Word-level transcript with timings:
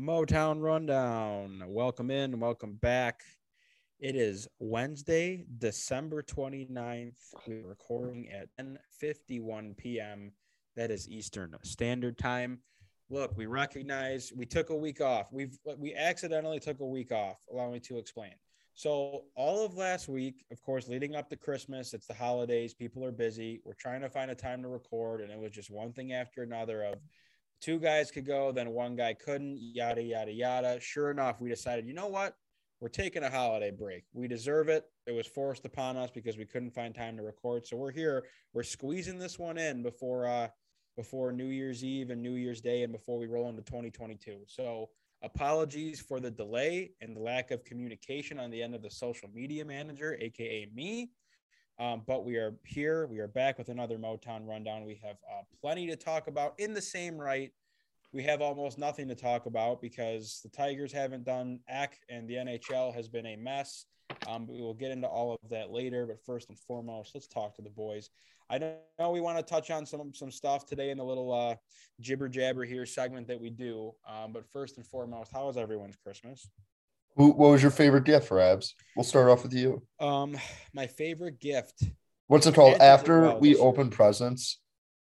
Motown 0.00 0.62
Rundown. 0.62 1.62
Welcome 1.66 2.10
in, 2.10 2.40
welcome 2.40 2.72
back. 2.80 3.20
It 3.98 4.16
is 4.16 4.48
Wednesday, 4.58 5.44
December 5.58 6.22
29th. 6.22 7.18
We're 7.46 7.66
recording 7.66 8.30
at 8.30 8.48
10:51 8.58 9.76
p.m. 9.76 10.32
That 10.74 10.90
is 10.90 11.06
Eastern 11.06 11.54
Standard 11.64 12.16
Time. 12.16 12.60
Look, 13.10 13.36
we 13.36 13.44
recognize 13.44 14.32
we 14.34 14.46
took 14.46 14.70
a 14.70 14.74
week 14.74 15.02
off. 15.02 15.30
We've 15.32 15.58
we 15.76 15.94
accidentally 15.94 16.60
took 16.60 16.80
a 16.80 16.86
week 16.86 17.12
off. 17.12 17.36
Allow 17.52 17.70
me 17.70 17.80
to 17.80 17.98
explain. 17.98 18.32
So 18.72 19.24
all 19.34 19.66
of 19.66 19.74
last 19.74 20.08
week, 20.08 20.46
of 20.50 20.62
course, 20.62 20.88
leading 20.88 21.14
up 21.14 21.28
to 21.28 21.36
Christmas, 21.36 21.92
it's 21.92 22.06
the 22.06 22.14
holidays. 22.14 22.72
People 22.72 23.04
are 23.04 23.12
busy. 23.12 23.60
We're 23.66 23.74
trying 23.74 24.00
to 24.00 24.08
find 24.08 24.30
a 24.30 24.34
time 24.34 24.62
to 24.62 24.68
record, 24.68 25.20
and 25.20 25.30
it 25.30 25.38
was 25.38 25.50
just 25.50 25.70
one 25.70 25.92
thing 25.92 26.14
after 26.14 26.42
another 26.42 26.84
of 26.84 26.94
two 27.60 27.78
guys 27.78 28.10
could 28.10 28.26
go, 28.26 28.52
then 28.52 28.70
one 28.70 28.96
guy 28.96 29.14
couldn't, 29.14 29.58
yada, 29.60 30.02
yada, 30.02 30.32
yada. 30.32 30.80
Sure 30.80 31.10
enough, 31.10 31.40
we 31.40 31.48
decided, 31.48 31.86
you 31.86 31.94
know 31.94 32.06
what? 32.06 32.34
We're 32.80 32.88
taking 32.88 33.22
a 33.22 33.30
holiday 33.30 33.70
break. 33.70 34.04
We 34.14 34.26
deserve 34.26 34.70
it. 34.70 34.84
It 35.06 35.12
was 35.12 35.26
forced 35.26 35.66
upon 35.66 35.98
us 35.98 36.10
because 36.10 36.38
we 36.38 36.46
couldn't 36.46 36.70
find 36.70 36.94
time 36.94 37.16
to 37.18 37.22
record. 37.22 37.66
So 37.66 37.76
we're 37.76 37.92
here. 37.92 38.24
We're 38.54 38.62
squeezing 38.62 39.18
this 39.18 39.38
one 39.38 39.58
in 39.58 39.82
before 39.82 40.26
uh 40.26 40.48
before 40.96 41.32
New 41.32 41.46
Year's 41.46 41.84
Eve 41.84 42.10
and 42.10 42.22
New 42.22 42.34
Year's 42.34 42.60
Day 42.60 42.82
and 42.82 42.92
before 42.92 43.18
we 43.18 43.26
roll 43.26 43.48
into 43.48 43.62
2022. 43.62 44.40
So 44.46 44.88
apologies 45.22 46.00
for 46.00 46.20
the 46.20 46.30
delay 46.30 46.92
and 47.00 47.14
the 47.14 47.20
lack 47.20 47.50
of 47.50 47.64
communication 47.64 48.38
on 48.38 48.50
the 48.50 48.62
end 48.62 48.74
of 48.74 48.82
the 48.82 48.90
social 48.90 49.28
media 49.32 49.64
manager, 49.64 50.16
aka 50.20 50.68
me. 50.74 51.10
Um, 51.80 52.02
but 52.06 52.26
we 52.26 52.36
are 52.36 52.54
here. 52.66 53.06
We 53.06 53.20
are 53.20 53.26
back 53.26 53.56
with 53.56 53.70
another 53.70 53.96
Motown 53.96 54.46
rundown. 54.46 54.84
We 54.84 55.00
have 55.02 55.16
uh, 55.26 55.42
plenty 55.62 55.86
to 55.86 55.96
talk 55.96 56.26
about 56.26 56.52
in 56.58 56.74
the 56.74 56.82
same 56.82 57.16
right. 57.16 57.50
We 58.12 58.22
have 58.24 58.42
almost 58.42 58.76
nothing 58.76 59.08
to 59.08 59.14
talk 59.14 59.46
about 59.46 59.80
because 59.80 60.40
the 60.42 60.50
Tigers 60.50 60.92
haven't 60.92 61.24
done 61.24 61.60
ACK 61.68 61.96
and 62.10 62.28
the 62.28 62.34
NHL 62.34 62.94
has 62.94 63.08
been 63.08 63.24
a 63.24 63.36
mess. 63.36 63.86
Um, 64.28 64.46
we 64.46 64.60
will 64.60 64.74
get 64.74 64.90
into 64.90 65.06
all 65.06 65.32
of 65.32 65.48
that 65.48 65.70
later. 65.70 66.04
But 66.04 66.22
first 66.22 66.50
and 66.50 66.58
foremost, 66.58 67.12
let's 67.14 67.26
talk 67.26 67.54
to 67.56 67.62
the 67.62 67.70
boys. 67.70 68.10
I 68.50 68.58
know 68.58 69.10
we 69.10 69.22
want 69.22 69.38
to 69.38 69.42
touch 69.42 69.70
on 69.70 69.86
some 69.86 70.12
some 70.12 70.30
stuff 70.30 70.66
today 70.66 70.90
in 70.90 70.98
the 70.98 71.04
little 71.04 71.32
uh, 71.32 71.54
jibber 72.00 72.28
jabber 72.28 72.64
here 72.64 72.84
segment 72.84 73.26
that 73.28 73.40
we 73.40 73.48
do. 73.48 73.92
Um, 74.06 74.32
but 74.32 74.44
first 74.52 74.76
and 74.76 74.86
foremost, 74.86 75.30
how 75.32 75.46
was 75.46 75.56
everyone's 75.56 75.96
Christmas? 75.96 76.46
Who, 77.16 77.30
what 77.32 77.50
was 77.50 77.62
your 77.62 77.70
favorite 77.70 78.04
gift, 78.04 78.30
Rabs? 78.30 78.74
We'll 78.96 79.04
start 79.04 79.28
off 79.28 79.42
with 79.42 79.52
you. 79.52 79.82
Um, 79.98 80.36
my 80.72 80.86
favorite 80.86 81.40
gift. 81.40 81.84
What's 82.26 82.46
it 82.46 82.54
called? 82.54 82.80
After 82.80 83.34
we 83.36 83.56
open 83.56 83.90
presents, 83.90 84.60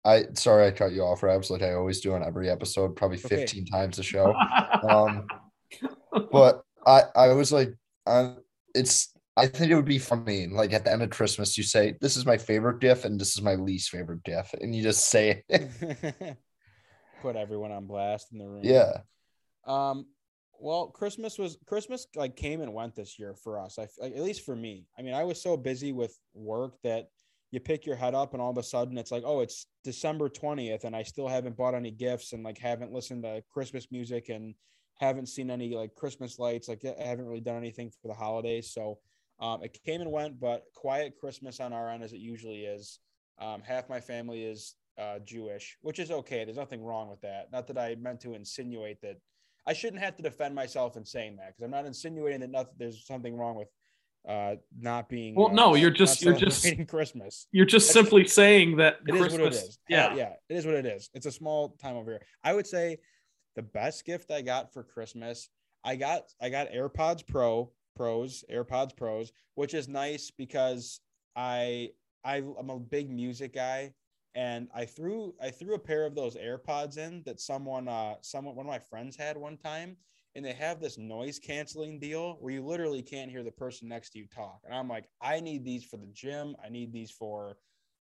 I 0.05 0.25
sorry 0.33 0.67
I 0.67 0.71
cut 0.71 0.91
you 0.91 1.03
off, 1.03 1.23
Rabs, 1.23 1.49
like 1.49 1.61
I 1.61 1.73
always 1.73 2.01
do 2.01 2.13
on 2.13 2.23
every 2.23 2.49
episode, 2.49 2.95
probably 2.97 3.17
15 3.17 3.37
okay. 3.39 3.63
times 3.71 3.97
a 3.97 4.03
show. 4.03 4.33
um, 4.89 5.27
but 6.31 6.63
I 6.85 7.03
I 7.15 7.27
was 7.29 7.53
like, 7.53 7.73
uh, 8.05 8.33
it's 8.75 9.13
I 9.35 9.47
think 9.47 9.71
it 9.71 9.75
would 9.75 9.85
be 9.85 9.99
funny, 9.99 10.47
like 10.47 10.73
at 10.73 10.85
the 10.85 10.91
end 10.91 11.01
of 11.01 11.09
Christmas, 11.09 11.57
you 11.57 11.63
say, 11.63 11.95
"This 11.99 12.17
is 12.17 12.25
my 12.25 12.37
favorite 12.37 12.79
gift, 12.79 13.05
and 13.05 13.19
this 13.19 13.35
is 13.35 13.41
my 13.41 13.55
least 13.55 13.89
favorite 13.89 14.23
gift," 14.23 14.53
and 14.55 14.75
you 14.75 14.83
just 14.83 15.07
say 15.07 15.43
it. 15.49 16.37
Put 17.21 17.35
everyone 17.35 17.71
on 17.71 17.87
blast 17.87 18.31
in 18.31 18.37
the 18.37 18.47
room. 18.47 18.61
Yeah. 18.63 18.99
Um, 19.65 20.05
well, 20.63 20.87
Christmas 20.87 21.37
was 21.37 21.57
Christmas 21.67 22.07
like 22.15 22.37
came 22.37 22.61
and 22.61 22.73
went 22.73 22.95
this 22.95 23.19
year 23.19 23.35
for 23.35 23.59
us. 23.59 23.77
I 23.77 23.87
like, 23.99 24.15
at 24.15 24.23
least 24.23 24.45
for 24.45 24.55
me. 24.55 24.87
I 24.97 25.01
mean, 25.01 25.13
I 25.13 25.25
was 25.25 25.41
so 25.41 25.57
busy 25.57 25.91
with 25.91 26.17
work 26.33 26.75
that 26.83 27.09
you 27.51 27.59
pick 27.59 27.85
your 27.85 27.97
head 27.97 28.15
up 28.15 28.33
and 28.33 28.41
all 28.41 28.49
of 28.49 28.57
a 28.57 28.63
sudden 28.63 28.97
it's 28.97 29.11
like, 29.11 29.23
oh, 29.25 29.41
it's 29.41 29.67
December 29.83 30.29
20th 30.29 30.85
and 30.85 30.95
I 30.95 31.03
still 31.03 31.27
haven't 31.27 31.57
bought 31.57 31.75
any 31.75 31.91
gifts 31.91 32.31
and 32.31 32.43
like 32.43 32.57
haven't 32.57 32.93
listened 32.93 33.23
to 33.23 33.43
Christmas 33.51 33.87
music 33.91 34.29
and 34.29 34.55
haven't 34.99 35.27
seen 35.27 35.51
any 35.51 35.75
like 35.75 35.95
Christmas 35.95 36.39
lights. 36.39 36.69
Like 36.69 36.81
I 36.85 37.03
haven't 37.03 37.25
really 37.25 37.41
done 37.41 37.57
anything 37.57 37.91
for 38.01 38.07
the 38.07 38.13
holidays. 38.13 38.71
So 38.73 38.99
um, 39.41 39.63
it 39.63 39.77
came 39.85 39.99
and 39.99 40.11
went, 40.13 40.39
but 40.39 40.63
quiet 40.73 41.17
Christmas 41.19 41.59
on 41.59 41.73
our 41.73 41.89
end 41.89 42.03
as 42.03 42.13
it 42.13 42.19
usually 42.19 42.61
is. 42.61 42.99
Um, 43.37 43.61
half 43.61 43.89
my 43.89 43.99
family 43.99 44.43
is 44.43 44.75
uh, 44.97 45.19
Jewish, 45.25 45.77
which 45.81 45.99
is 45.99 46.09
okay. 46.09 46.45
There's 46.45 46.55
nothing 46.55 46.83
wrong 46.83 47.09
with 47.09 47.19
that. 47.21 47.51
Not 47.51 47.67
that 47.67 47.77
I 47.77 47.95
meant 47.95 48.21
to 48.21 48.33
insinuate 48.33 49.01
that 49.01 49.17
I 49.65 49.73
shouldn't 49.73 50.01
have 50.01 50.15
to 50.17 50.23
defend 50.23 50.55
myself 50.55 50.97
in 50.97 51.05
saying 51.05 51.37
that 51.37 51.47
because 51.49 51.63
I'm 51.63 51.71
not 51.71 51.85
insinuating 51.85 52.41
that 52.41 52.51
nothing, 52.51 52.73
there's 52.77 53.05
something 53.05 53.35
wrong 53.37 53.55
with 53.55 53.69
uh, 54.27 54.55
not 54.77 55.09
being. 55.09 55.35
Well, 55.35 55.47
uh, 55.47 55.53
no, 55.53 55.75
you're 55.75 55.91
just 55.91 56.21
you're 56.21 56.35
just 56.35 56.65
Christmas. 56.87 57.47
You're 57.51 57.65
just 57.65 57.87
That's 57.87 57.93
simply 57.93 58.27
saying 58.27 58.77
that 58.77 58.99
it 59.07 59.11
Christmas, 59.11 59.33
is 59.33 59.39
what 59.39 59.47
it 59.47 59.55
is. 59.55 59.79
Yeah, 59.89 60.07
uh, 60.07 60.15
yeah, 60.15 60.33
it 60.49 60.55
is 60.55 60.65
what 60.65 60.75
it 60.75 60.85
is. 60.85 61.09
It's 61.13 61.25
a 61.25 61.31
small 61.31 61.75
time 61.81 61.95
over 61.95 62.11
here. 62.11 62.21
I 62.43 62.53
would 62.53 62.67
say 62.67 62.97
the 63.55 63.61
best 63.61 64.05
gift 64.05 64.31
I 64.31 64.41
got 64.41 64.73
for 64.73 64.83
Christmas, 64.83 65.49
I 65.83 65.95
got 65.95 66.23
I 66.41 66.49
got 66.49 66.71
AirPods 66.71 67.25
Pro 67.27 67.71
Pros, 67.95 68.43
AirPods 68.51 68.95
Pros, 68.95 69.31
which 69.55 69.73
is 69.73 69.87
nice 69.87 70.31
because 70.31 70.99
I 71.35 71.89
I 72.23 72.43
I'm 72.57 72.69
a 72.69 72.79
big 72.79 73.09
music 73.09 73.53
guy 73.53 73.93
and 74.35 74.67
I 74.73 74.85
threw 74.85 75.33
I 75.41 75.49
threw 75.51 75.75
a 75.75 75.79
pair 75.79 76.05
of 76.05 76.15
those 76.15 76.35
AirPods 76.35 76.97
in 76.97 77.23
that 77.25 77.39
someone 77.39 77.87
uh 77.87 78.15
someone 78.21 78.55
one 78.55 78.65
of 78.65 78.71
my 78.71 78.79
friends 78.79 79.15
had 79.15 79.37
one 79.37 79.57
time 79.57 79.97
and 80.35 80.43
they 80.43 80.53
have 80.53 80.79
this 80.79 80.97
noise 80.97 81.39
canceling 81.39 81.99
deal 81.99 82.37
where 82.39 82.53
you 82.53 82.65
literally 82.65 83.01
can't 83.01 83.29
hear 83.29 83.43
the 83.43 83.51
person 83.51 83.87
next 83.87 84.11
to 84.11 84.19
you 84.19 84.25
talk. 84.33 84.61
And 84.65 84.73
I'm 84.73 84.89
like, 84.89 85.05
I 85.21 85.39
need 85.39 85.63
these 85.63 85.83
for 85.83 85.97
the 85.97 86.09
gym. 86.11 86.55
I 86.63 86.69
need 86.69 86.91
these 86.91 87.11
for 87.11 87.51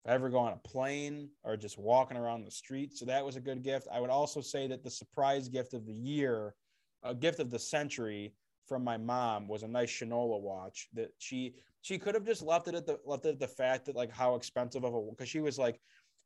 if 0.04 0.10
I 0.10 0.14
ever 0.14 0.30
go 0.30 0.38
on 0.38 0.52
a 0.52 0.68
plane 0.68 1.30
or 1.42 1.56
just 1.56 1.78
walking 1.78 2.16
around 2.16 2.44
the 2.44 2.50
street. 2.50 2.96
So 2.96 3.04
that 3.06 3.24
was 3.24 3.36
a 3.36 3.40
good 3.40 3.62
gift. 3.62 3.88
I 3.92 4.00
would 4.00 4.10
also 4.10 4.40
say 4.40 4.68
that 4.68 4.84
the 4.84 4.90
surprise 4.90 5.48
gift 5.48 5.74
of 5.74 5.84
the 5.84 5.92
year, 5.92 6.54
a 7.02 7.14
gift 7.14 7.40
of 7.40 7.50
the 7.50 7.58
century 7.58 8.34
from 8.66 8.84
my 8.84 8.96
mom 8.96 9.48
was 9.48 9.64
a 9.64 9.68
nice 9.68 9.90
Shinola 9.90 10.40
watch 10.40 10.88
that 10.94 11.10
she 11.18 11.56
she 11.80 11.98
could 11.98 12.14
have 12.14 12.24
just 12.24 12.42
left 12.42 12.68
it 12.68 12.74
at 12.76 12.86
the 12.86 13.00
left 13.04 13.26
it 13.26 13.30
at 13.30 13.40
the 13.40 13.48
fact 13.48 13.86
that 13.86 13.96
like 13.96 14.12
how 14.12 14.36
expensive 14.36 14.84
of 14.84 14.94
a 14.94 15.00
because 15.10 15.28
she 15.28 15.40
was 15.40 15.58
like 15.58 15.80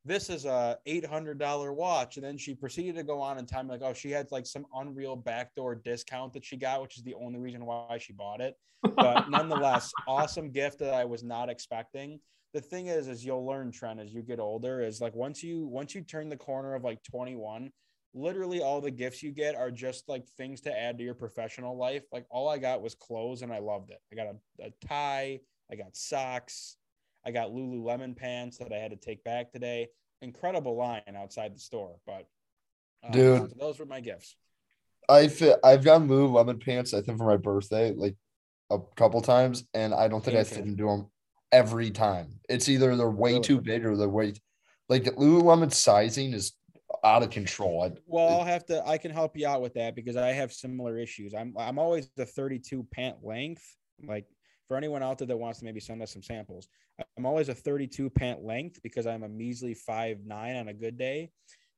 this 0.06 0.30
is 0.30 0.44
a 0.44 0.78
$800 0.86 1.74
watch. 1.74 2.16
And 2.16 2.24
then 2.24 2.38
she 2.38 2.54
proceeded 2.54 2.94
to 2.96 3.02
go 3.02 3.20
on 3.20 3.38
and 3.38 3.48
tell 3.48 3.62
me 3.62 3.70
like, 3.70 3.82
oh, 3.82 3.92
she 3.92 4.10
had 4.10 4.30
like 4.30 4.46
some 4.46 4.64
unreal 4.74 5.16
backdoor 5.16 5.74
discount 5.74 6.32
that 6.34 6.44
she 6.44 6.56
got, 6.56 6.80
which 6.80 6.96
is 6.96 7.02
the 7.02 7.14
only 7.14 7.40
reason 7.40 7.66
why 7.66 7.98
she 8.00 8.12
bought 8.12 8.40
it. 8.40 8.56
But 8.82 9.28
nonetheless, 9.30 9.92
awesome 10.06 10.50
gift 10.50 10.78
that 10.78 10.94
I 10.94 11.04
was 11.04 11.24
not 11.24 11.50
expecting. 11.50 12.20
The 12.54 12.60
thing 12.60 12.86
is, 12.86 13.08
is 13.08 13.24
you'll 13.24 13.44
learn 13.44 13.72
Trent 13.72 14.00
as 14.00 14.14
you 14.14 14.22
get 14.22 14.38
older 14.38 14.80
is 14.80 15.00
like 15.00 15.14
once 15.14 15.42
you, 15.42 15.66
once 15.66 15.94
you 15.94 16.02
turn 16.02 16.28
the 16.28 16.36
corner 16.36 16.74
of 16.74 16.84
like 16.84 17.02
21, 17.02 17.70
literally 18.14 18.62
all 18.62 18.80
the 18.80 18.90
gifts 18.90 19.22
you 19.22 19.32
get 19.32 19.56
are 19.56 19.72
just 19.72 20.08
like 20.08 20.26
things 20.38 20.60
to 20.62 20.78
add 20.78 20.98
to 20.98 21.04
your 21.04 21.14
professional 21.14 21.76
life. 21.76 22.04
Like 22.12 22.26
all 22.30 22.48
I 22.48 22.58
got 22.58 22.80
was 22.80 22.94
clothes 22.94 23.42
and 23.42 23.52
I 23.52 23.58
loved 23.58 23.90
it. 23.90 23.98
I 24.12 24.14
got 24.14 24.28
a, 24.28 24.66
a 24.66 24.86
tie, 24.86 25.40
I 25.70 25.74
got 25.74 25.96
socks, 25.96 26.76
I 27.26 27.32
got 27.32 27.50
Lululemon 27.50 28.16
pants 28.16 28.58
that 28.58 28.72
I 28.72 28.76
had 28.76 28.92
to 28.92 28.96
take 28.96 29.24
back 29.24 29.50
today. 29.50 29.88
Incredible 30.22 30.76
line 30.76 31.02
outside 31.16 31.54
the 31.54 31.60
store, 31.60 31.96
but 32.06 32.26
um, 33.04 33.12
dude, 33.12 33.52
those 33.58 33.78
were 33.78 33.86
my 33.86 34.00
gifts. 34.00 34.36
I 35.08 35.28
fit. 35.28 35.58
I've 35.62 35.84
gotten 35.84 36.08
Lululemon 36.08 36.64
pants. 36.64 36.94
I 36.94 37.02
think 37.02 37.18
for 37.18 37.26
my 37.26 37.36
birthday, 37.36 37.92
like 37.92 38.14
a 38.70 38.78
couple 38.96 39.20
times, 39.20 39.64
and 39.74 39.92
I 39.92 40.08
don't 40.08 40.24
think 40.24 40.36
I 40.36 40.44
fit 40.44 40.64
into 40.64 40.86
them 40.86 41.10
every 41.52 41.90
time. 41.90 42.40
It's 42.48 42.68
either 42.68 42.96
they're 42.96 43.10
way 43.10 43.32
really? 43.32 43.42
too 43.42 43.60
big 43.60 43.84
or 43.84 43.96
they're 43.96 44.08
way 44.08 44.34
like 44.88 45.04
Lululemon 45.04 45.72
sizing 45.72 46.32
is 46.32 46.52
out 47.04 47.22
of 47.22 47.30
control. 47.30 47.82
I, 47.82 47.92
well, 48.06 48.28
I'll 48.28 48.44
have 48.44 48.64
to. 48.66 48.86
I 48.86 48.98
can 48.98 49.10
help 49.10 49.36
you 49.36 49.46
out 49.46 49.62
with 49.62 49.74
that 49.74 49.94
because 49.94 50.16
I 50.16 50.28
have 50.28 50.52
similar 50.52 50.98
issues. 50.98 51.34
I'm 51.34 51.54
I'm 51.58 51.78
always 51.78 52.08
the 52.16 52.26
32 52.26 52.86
pant 52.92 53.16
length. 53.22 53.64
Like 54.04 54.26
for 54.68 54.76
anyone 54.76 55.02
out 55.02 55.18
there 55.18 55.26
that 55.26 55.36
wants 55.36 55.58
to 55.60 55.64
maybe 55.64 55.80
send 55.80 56.02
us 56.02 56.12
some 56.12 56.22
samples, 56.22 56.68
I'm 57.16 57.26
always 57.26 57.48
a 57.48 57.54
32 57.54 58.10
pant 58.10 58.44
length 58.44 58.80
because 58.82 59.06
I'm 59.06 59.22
a 59.22 59.28
measly 59.28 59.74
five 59.74 60.18
nine 60.24 60.56
on 60.56 60.68
a 60.68 60.74
good 60.74 60.96
day. 60.96 61.30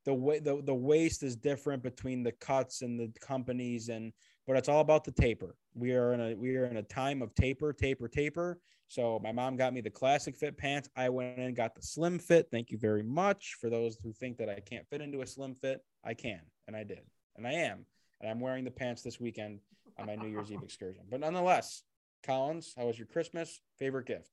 The 0.04 0.15
way 0.15 0.38
the, 0.38 0.62
the 0.62 0.75
waist 0.75 1.22
is 1.22 1.37
different 1.37 1.82
between 1.82 2.22
the 2.22 2.32
cuts 2.32 2.83
and 2.83 2.98
the 2.98 3.13
companies 3.21 3.89
and 3.89 4.13
but 4.47 4.57
it's 4.57 4.71
all 4.71 4.80
about 4.80 5.04
the 5.04 5.13
taper. 5.13 5.54
We 5.74 5.92
are 5.92 6.15
in 6.15 6.21
a 6.21 6.34
we 6.34 6.57
are 6.57 6.65
in 6.65 6.78
a 6.78 6.83
time 6.83 7.21
of 7.21 7.34
taper, 7.34 7.74
taper, 7.74 8.09
taper. 8.09 8.59
So 8.89 9.21
my 9.22 9.30
mom 9.30 9.57
got 9.57 9.74
me 9.74 9.83
the 9.83 9.91
classic 9.91 10.34
fit 10.34 10.57
pants. 10.57 10.89
I 10.97 11.10
went 11.10 11.36
in 11.36 11.45
and 11.45 11.54
got 11.54 11.74
the 11.74 11.83
slim 11.83 12.18
fit. 12.18 12.48
Thank 12.51 12.71
you 12.71 12.78
very 12.78 13.03
much. 13.03 13.57
For 13.60 13.68
those 13.68 13.98
who 14.03 14.15
think 14.15 14.39
that 14.39 14.48
I 14.48 14.60
can't 14.60 14.89
fit 14.89 15.03
into 15.03 15.21
a 15.21 15.27
slim 15.27 15.54
fit, 15.54 15.83
I 16.03 16.15
can, 16.15 16.41
and 16.66 16.74
I 16.74 16.84
did, 16.84 17.03
and 17.36 17.47
I 17.47 17.53
am, 17.53 17.84
and 18.22 18.30
I'm 18.30 18.41
wearing 18.41 18.65
the 18.65 18.71
pants 18.71 19.03
this 19.03 19.21
weekend 19.21 19.60
on 19.98 20.07
my 20.07 20.15
New 20.15 20.28
Year's 20.28 20.51
Eve 20.51 20.63
excursion. 20.63 21.03
But 21.10 21.21
nonetheless, 21.21 21.83
Collins, 22.28 22.75
how 22.77 22.84
was 22.84 22.98
your 22.98 23.07
Christmas? 23.07 23.59
Favorite 23.78 24.07
gift? 24.07 24.28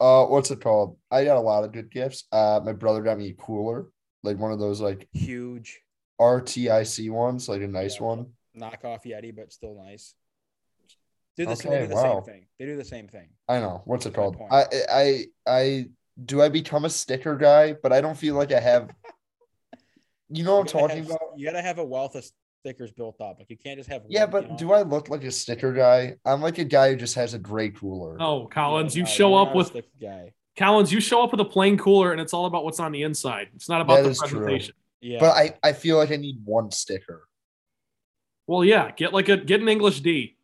Uh, 0.00 0.24
what's 0.24 0.50
it 0.50 0.60
called? 0.60 0.96
I 1.12 1.24
got 1.24 1.36
a 1.36 1.40
lot 1.40 1.62
of 1.62 1.70
good 1.70 1.88
gifts. 1.88 2.24
Uh, 2.32 2.58
my 2.64 2.72
brother 2.72 3.02
got 3.02 3.18
me 3.18 3.28
a 3.28 3.34
cooler, 3.34 3.86
like 4.24 4.36
one 4.36 4.50
of 4.50 4.58
those 4.58 4.80
like 4.80 5.06
huge 5.12 5.80
RTIC 6.20 7.08
ones, 7.08 7.48
like 7.48 7.62
a 7.62 7.68
nice 7.68 8.00
yeah. 8.00 8.06
one. 8.06 8.26
Knockoff 8.58 9.04
Yeti, 9.04 9.34
but 9.34 9.52
still 9.52 9.80
nice. 9.80 10.16
Do 11.36 11.46
the, 11.46 11.52
okay, 11.52 11.68
they 11.68 11.78
do 11.82 11.86
the 11.86 11.94
wow. 11.94 12.20
same 12.24 12.34
thing. 12.34 12.46
They 12.58 12.66
do 12.66 12.76
the 12.76 12.84
same 12.84 13.06
thing. 13.06 13.28
I 13.48 13.60
know. 13.60 13.82
What's 13.84 14.06
That's 14.06 14.14
it 14.14 14.18
called? 14.18 14.36
I 14.50 14.64
I 14.90 15.24
I 15.46 15.84
do 16.24 16.42
I 16.42 16.48
become 16.48 16.84
a 16.84 16.90
sticker 16.90 17.36
guy, 17.36 17.74
but 17.80 17.92
I 17.92 18.00
don't 18.00 18.18
feel 18.18 18.34
like 18.34 18.50
I 18.52 18.60
have. 18.60 18.90
You 20.32 20.44
know 20.44 20.58
what 20.58 20.72
I'm 20.72 20.80
talking 20.80 20.98
have, 20.98 21.06
about? 21.06 21.20
You 21.36 21.44
gotta 21.44 21.60
have 21.60 21.80
a 21.80 21.84
wealth 21.84 22.14
of 22.14 22.24
stickers 22.60 22.92
built 22.92 23.20
up. 23.20 23.36
Like 23.38 23.50
you 23.50 23.56
can't 23.56 23.78
just 23.78 23.88
have. 23.90 24.02
Yeah, 24.08 24.24
one, 24.24 24.30
but 24.30 24.42
you 24.44 24.48
know? 24.50 24.56
do 24.56 24.72
I 24.72 24.82
look 24.82 25.08
like 25.08 25.24
a 25.24 25.30
sticker 25.30 25.72
guy? 25.72 26.16
I'm 26.24 26.40
like 26.40 26.58
a 26.58 26.64
guy 26.64 26.90
who 26.90 26.96
just 26.96 27.14
has 27.16 27.34
a 27.34 27.38
Dre 27.38 27.70
cooler. 27.70 28.16
Oh, 28.20 28.46
Collins, 28.46 28.94
you 28.96 29.02
No, 29.02 29.08
show 29.08 29.30
you're 29.30 29.40
up 29.42 29.48
not 29.48 29.54
a 29.54 29.58
with 29.58 29.66
sticker 29.68 29.88
guy. 30.00 30.32
Collins, 30.56 30.92
you 30.92 31.00
show 31.00 31.22
up 31.22 31.30
with 31.32 31.40
a 31.40 31.44
plain 31.44 31.78
cooler, 31.78 32.12
and 32.12 32.20
it's 32.20 32.34
all 32.34 32.46
about 32.46 32.64
what's 32.64 32.80
on 32.80 32.92
the 32.92 33.02
inside. 33.02 33.48
It's 33.54 33.68
not 33.68 33.80
about 33.80 33.96
That 33.96 34.02
the 34.04 34.10
is 34.10 34.18
true. 34.18 34.40
presentation. 34.40 34.74
Yeah, 35.00 35.18
But 35.20 35.30
I, 35.36 35.54
I 35.62 35.72
feel 35.72 35.96
like 35.96 36.10
I 36.10 36.16
need 36.16 36.38
one 36.44 36.70
sticker. 36.70 37.26
Well, 38.46 38.64
yeah, 38.64 38.90
get 38.90 39.14
like 39.14 39.28
a 39.28 39.36
get 39.36 39.60
an 39.60 39.68
English 39.68 40.00
D. 40.00 40.36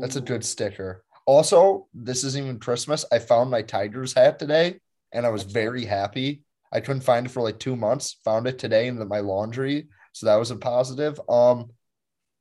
That's 0.00 0.16
a 0.16 0.20
good 0.20 0.44
sticker. 0.44 1.02
Also, 1.26 1.88
this 1.94 2.22
isn't 2.22 2.44
even 2.44 2.58
Christmas. 2.60 3.04
I 3.10 3.18
found 3.18 3.50
my 3.50 3.62
Tigers 3.62 4.12
hat 4.12 4.38
today 4.38 4.78
and 5.12 5.26
I 5.26 5.30
was 5.30 5.42
very 5.42 5.84
happy. 5.84 6.42
I 6.72 6.80
couldn't 6.80 7.02
find 7.02 7.26
it 7.26 7.30
for 7.30 7.42
like 7.42 7.58
two 7.58 7.74
months. 7.76 8.18
Found 8.24 8.46
it 8.46 8.58
today 8.58 8.86
in 8.86 8.96
the, 8.96 9.04
my 9.04 9.18
laundry. 9.20 9.88
So 10.12 10.26
that 10.26 10.36
was 10.36 10.50
a 10.50 10.56
positive. 10.56 11.20
Um, 11.28 11.70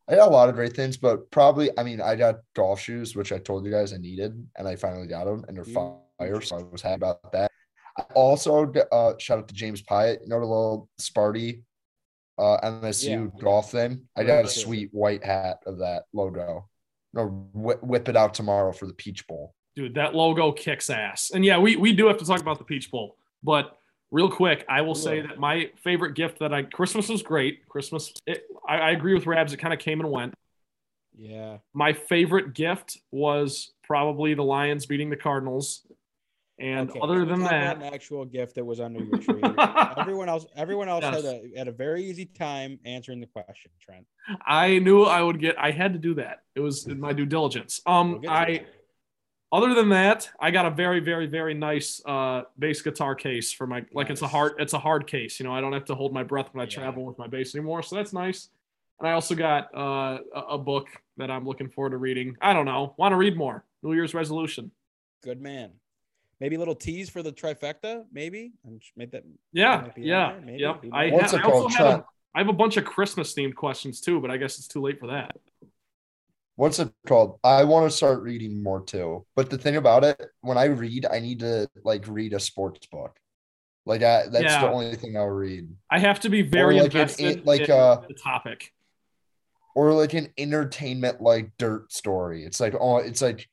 I 0.07 0.15
got 0.15 0.27
a 0.27 0.31
lot 0.31 0.49
of 0.49 0.55
great 0.55 0.75
things, 0.75 0.97
but 0.97 1.29
probably, 1.29 1.69
I 1.77 1.83
mean, 1.83 2.01
I 2.01 2.15
got 2.15 2.39
golf 2.55 2.79
shoes, 2.79 3.15
which 3.15 3.31
I 3.31 3.37
told 3.37 3.63
you 3.65 3.71
guys 3.71 3.93
I 3.93 3.97
needed, 3.97 4.43
and 4.57 4.67
I 4.67 4.75
finally 4.75 5.07
got 5.07 5.25
them, 5.25 5.45
and 5.47 5.55
they're 5.55 5.63
Huge. 5.63 5.75
fire. 5.75 6.41
So 6.41 6.57
I 6.57 6.63
was 6.63 6.81
happy 6.81 6.95
about 6.95 7.31
that. 7.31 7.51
I 7.97 8.01
also, 8.15 8.71
uh, 8.91 9.13
shout 9.19 9.39
out 9.39 9.47
to 9.49 9.53
James 9.53 9.83
Pyatt, 9.83 10.21
you 10.21 10.27
know, 10.29 10.39
the 10.39 10.45
little 10.45 10.89
Sparty 10.99 11.61
uh, 12.39 12.57
MSU 12.63 13.31
Yeah. 13.35 13.41
golf 13.41 13.71
thing. 13.71 14.07
I 14.15 14.23
got 14.23 14.45
a 14.45 14.47
sweet 14.47 14.89
white 14.93 15.23
hat 15.23 15.59
of 15.65 15.79
that 15.79 16.05
logo. 16.13 16.67
No, 17.13 17.47
whip 17.53 18.07
it 18.07 18.15
out 18.15 18.33
tomorrow 18.33 18.71
for 18.71 18.85
the 18.85 18.93
Peach 18.93 19.27
Bowl. 19.27 19.53
Dude, 19.75 19.95
that 19.95 20.15
logo 20.15 20.51
kicks 20.51 20.89
ass. 20.89 21.31
And 21.33 21.43
yeah, 21.43 21.57
we, 21.57 21.75
we 21.75 21.93
do 21.93 22.07
have 22.07 22.17
to 22.17 22.25
talk 22.25 22.39
about 22.39 22.57
the 22.57 22.63
Peach 22.63 22.89
Bowl. 22.89 23.17
But 23.43 23.77
real 24.11 24.29
quick, 24.29 24.65
I 24.67 24.81
will 24.81 24.95
say 24.95 25.21
that 25.21 25.39
my 25.39 25.69
favorite 25.83 26.15
gift 26.15 26.39
that 26.39 26.53
I 26.53 26.63
Christmas 26.63 27.09
was 27.09 27.21
great. 27.21 27.67
Christmas, 27.69 28.11
it, 28.25 28.43
I, 28.67 28.77
I 28.77 28.91
agree 28.91 29.13
with 29.13 29.25
Rabs. 29.27 29.53
It 29.53 29.57
kind 29.57 29.73
of 29.73 29.79
came 29.79 29.99
and 29.99 30.09
went. 30.11 30.33
Yeah, 31.17 31.57
My 31.73 31.91
favorite 31.93 32.53
gift 32.53 32.97
was 33.11 33.71
probably 33.83 34.35
the 34.35 34.43
Lions 34.43 34.85
beating 34.85 35.09
the 35.09 35.17
Cardinals. 35.17 35.85
And 36.59 36.89
Okay, 36.89 36.99
other 37.01 37.25
than 37.25 37.41
that, 37.43 37.77
an 37.77 37.83
actual 37.83 38.25
gift 38.25 38.55
that 38.55 38.65
was 38.65 38.79
under 38.79 38.99
your 39.03 39.17
tree. 39.17 39.41
everyone 39.97 40.27
else, 40.29 40.45
everyone 40.55 40.87
else 40.89 41.03
Yes. 41.03 41.23
had 41.23 41.25
a 41.25 41.51
had 41.57 41.67
a 41.67 41.71
very 41.71 42.03
easy 42.03 42.25
time 42.25 42.79
answering 42.85 43.19
the 43.21 43.27
question. 43.27 43.71
Trent, 43.81 44.05
I 44.45 44.79
knew 44.79 45.03
I 45.03 45.21
would 45.21 45.39
get. 45.39 45.57
I 45.57 45.71
had 45.71 45.93
to 45.93 45.99
do 45.99 46.13
that. 46.15 46.43
It 46.55 46.59
was 46.61 46.85
in 46.87 46.99
my 46.99 47.13
due 47.13 47.25
diligence. 47.25 47.79
Um, 47.85 48.19
We'll 48.21 48.29
I. 48.31 48.45
that. 48.45 48.65
Other 49.51 49.73
than 49.73 49.89
that, 49.89 50.29
I 50.39 50.51
got 50.51 50.67
a 50.67 50.69
very, 50.69 50.99
very, 50.99 51.25
very 51.25 51.55
nice 51.55 52.01
uh, 52.05 52.43
bass 52.59 52.81
guitar 52.83 53.15
case 53.15 53.51
for 53.51 53.65
my. 53.65 53.83
Like 53.93 54.09
it's 54.11 54.21
a 54.21 54.27
hard. 54.27 54.53
It's 54.59 54.73
a 54.73 54.79
hard 54.79 55.07
case. 55.07 55.39
You 55.39 55.45
know, 55.45 55.53
I 55.53 55.59
don't 55.61 55.73
have 55.73 55.85
to 55.85 55.95
hold 55.95 56.13
my 56.13 56.21
breath 56.23 56.49
when 56.53 56.61
I 56.61 56.65
Yeah. 56.65 56.77
travel 56.81 57.03
with 57.05 57.17
my 57.17 57.27
bass 57.27 57.55
anymore. 57.55 57.81
So 57.81 57.95
that's 57.95 58.13
nice. 58.13 58.49
And 58.99 59.07
I 59.07 59.13
also 59.13 59.33
got 59.33 59.69
uh, 59.75 60.19
a, 60.35 60.39
a 60.51 60.57
book 60.57 60.87
that 61.17 61.31
I'm 61.31 61.45
looking 61.45 61.67
forward 61.69 61.91
to 61.91 61.97
reading. 61.97 62.35
I 62.41 62.53
don't 62.53 62.65
know. 62.65 62.93
Want 62.97 63.11
to 63.13 63.15
read 63.15 63.35
more? 63.37 63.63
New 63.81 63.93
Year's 63.93 64.13
resolution. 64.13 64.71
good 65.23 65.41
man. 65.41 65.71
Maybe 66.39 66.55
a 66.55 66.59
little 66.59 66.75
tease 66.75 67.09
for 67.09 67.23
the 67.23 67.31
trifecta. 67.31 68.03
Maybe 68.13 68.51
and 68.65 68.81
sh- 68.83 68.91
make 68.95 69.11
that. 69.11 69.23
Yeah, 69.51 69.81
might 69.81 69.95
be 69.95 70.11
on 70.13 70.47
yeah, 70.47 70.55
yep. 70.57 70.83
I. 70.93 71.09
What's 71.09 71.31
ha- 71.31 71.37
it 71.37 71.43
I 71.43 71.43
also 71.49 71.59
called, 71.69 71.73
have 71.73 71.87
a, 71.99 72.05
I 72.35 72.39
have 72.39 72.49
a 72.49 72.53
bunch 72.53 72.77
of 72.77 72.85
Christmas 72.85 73.33
themed 73.33 73.55
questions 73.55 73.99
too, 73.99 74.21
but 74.21 74.29
I 74.29 74.37
guess 74.37 74.59
it's 74.59 74.67
too 74.67 74.81
late 74.81 74.99
for 74.99 75.07
that. 75.07 75.35
What's 76.59 76.77
it 76.77 76.91
called? 77.07 77.39
I 77.41 77.63
want 77.63 77.89
to 77.89 77.95
start 77.95 78.21
reading 78.21 78.61
more 78.61 78.83
too. 78.83 79.25
But 79.33 79.49
the 79.49 79.57
thing 79.57 79.77
about 79.77 80.03
it, 80.03 80.21
when 80.41 80.57
I 80.57 80.65
read, 80.65 81.05
I 81.05 81.21
need 81.21 81.39
to 81.39 81.69
like 81.85 82.05
read 82.05 82.33
a 82.33 82.39
sports 82.41 82.85
book. 82.87 83.17
Like 83.85 84.03
I, 84.03 84.27
that's 84.29 84.55
the 84.55 84.69
only 84.69 84.93
thing 84.97 85.15
I'll 85.15 85.27
read, 85.27 85.69
I 85.89 85.99
have 85.99 86.19
to 86.19 86.29
be 86.29 86.41
very 86.41 86.81
like 86.81 86.93
an- 86.93 87.43
like, 87.45 87.61
in 87.61 87.71
uh, 87.71 88.01
the 88.05 88.13
topic. 88.13 88.73
or 89.73 89.93
like 89.93 90.13
an 90.13 90.33
entertainment 90.37 91.21
like 91.21 91.53
dirt 91.57 91.93
story. 91.93 92.43
It's 92.43 92.59
like 92.59 92.75
oh, 92.77 92.97
it's 92.97 93.21
like 93.21 93.47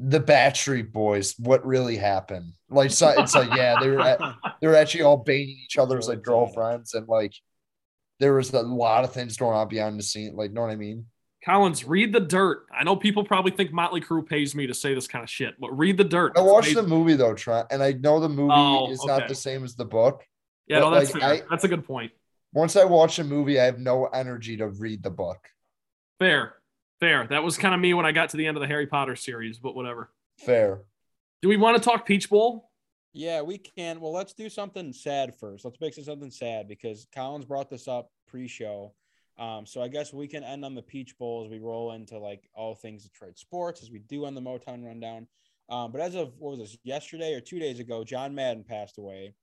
the 0.00 0.18
Backstreet 0.18 0.90
Boys. 0.90 1.36
What 1.38 1.64
really 1.64 1.96
happened? 1.96 2.54
Like 2.68 2.90
so, 2.90 3.10
it's 3.18 3.36
like 3.36 3.54
yeah, 3.54 3.76
they 3.80 3.88
were 3.88 4.00
at, 4.00 4.18
they 4.60 4.66
were 4.66 4.74
actually 4.74 5.04
all 5.04 5.18
banging 5.18 5.60
each 5.64 5.78
other's 5.78 6.08
like 6.08 6.16
Really 6.16 6.24
dramatic. 6.24 6.54
girlfriends 6.56 6.94
and 6.94 7.06
like 7.06 7.34
there 8.18 8.34
was 8.34 8.52
a 8.52 8.62
lot 8.62 9.04
of 9.04 9.12
things 9.12 9.36
going 9.36 9.56
on 9.56 9.68
behind 9.68 9.96
the 9.96 10.02
scene. 10.02 10.34
Like, 10.34 10.50
know 10.50 10.62
what 10.62 10.70
I 10.70 10.76
mean? 10.76 11.06
Collins, 11.44 11.84
read 11.84 12.12
the 12.12 12.20
dirt. 12.20 12.66
I 12.76 12.84
know 12.84 12.94
people 12.94 13.24
probably 13.24 13.50
think 13.50 13.72
Motley 13.72 14.00
Crue 14.00 14.24
pays 14.24 14.54
me 14.54 14.66
to 14.68 14.74
say 14.74 14.94
this 14.94 15.08
kind 15.08 15.24
of 15.24 15.30
shit, 15.30 15.54
but 15.58 15.76
read 15.76 15.96
the 15.96 16.04
dirt. 16.04 16.32
I 16.36 16.40
It's 16.42 16.50
watched 16.52 16.74
the 16.74 16.82
movie 16.84 17.14
though, 17.14 17.34
Trent, 17.34 17.66
and 17.70 17.82
I 17.82 17.92
know 17.92 18.20
the 18.20 18.28
movie 18.28 18.52
Oh, 18.54 18.90
is 18.90 19.00
okay. 19.00 19.08
not 19.08 19.28
the 19.28 19.34
same 19.34 19.64
as 19.64 19.74
the 19.74 19.84
book. 19.84 20.24
Yeah, 20.68 20.78
no, 20.80 20.90
that's 20.90 21.12
like, 21.12 21.22
fair. 21.22 21.32
I- 21.32 21.42
that's 21.50 21.64
a 21.64 21.68
good 21.68 21.84
point. 21.84 22.12
Once 22.52 22.76
I 22.76 22.84
watch 22.84 23.18
a 23.18 23.24
movie, 23.24 23.58
I 23.58 23.64
have 23.64 23.78
no 23.78 24.06
energy 24.06 24.56
to 24.58 24.68
read 24.68 25.02
the 25.02 25.10
book. 25.10 25.38
Fair, 26.20 26.54
fair. 27.00 27.26
That 27.26 27.42
was 27.42 27.56
kind 27.56 27.74
of 27.74 27.80
me 27.80 27.94
when 27.94 28.06
I 28.06 28.12
got 28.12 28.28
to 28.30 28.36
the 28.36 28.46
end 28.46 28.56
of 28.56 28.60
the 28.60 28.66
Harry 28.68 28.86
Potter 28.86 29.16
series, 29.16 29.58
but 29.58 29.74
whatever. 29.74 30.12
Fair. 30.38 30.82
Do 31.40 31.48
we 31.48 31.56
want 31.56 31.76
to 31.76 31.82
talk 31.82 32.06
Peach 32.06 32.30
Bowl? 32.30 32.70
Yeah, 33.14 33.42
we 33.42 33.58
can. 33.58 34.00
Well, 34.00 34.12
let's 34.12 34.32
do 34.32 34.48
something 34.48 34.92
sad 34.92 35.34
first. 35.40 35.64
Let's 35.64 35.80
make 35.80 35.98
it 35.98 36.04
something 36.04 36.30
sad 36.30 36.68
because 36.68 37.06
Collins 37.14 37.44
brought 37.46 37.68
this 37.68 37.88
up 37.88 38.10
pre-show. 38.28 38.94
Um, 39.38 39.66
so 39.66 39.80
I 39.82 39.88
guess 39.88 40.12
we 40.12 40.28
can 40.28 40.44
end 40.44 40.64
on 40.64 40.74
the 40.74 40.82
Peach 40.82 41.16
Bowl 41.18 41.42
as 41.44 41.50
we 41.50 41.58
roll 41.58 41.92
into 41.92 42.18
like 42.18 42.48
all 42.54 42.74
things 42.74 43.04
Detroit 43.04 43.38
sports 43.38 43.82
as 43.82 43.90
we 43.90 44.00
do 44.00 44.26
on 44.26 44.34
the 44.34 44.40
Motown 44.40 44.84
rundown. 44.84 45.26
Um, 45.68 45.90
but 45.90 46.00
as 46.00 46.14
of 46.14 46.34
what 46.38 46.50
was 46.50 46.58
this 46.58 46.76
yesterday 46.84 47.34
or 47.34 47.40
two 47.40 47.58
days 47.58 47.80
ago, 47.80 48.04
John 48.04 48.34
Madden 48.34 48.64
passed 48.64 48.98
away. 48.98 49.34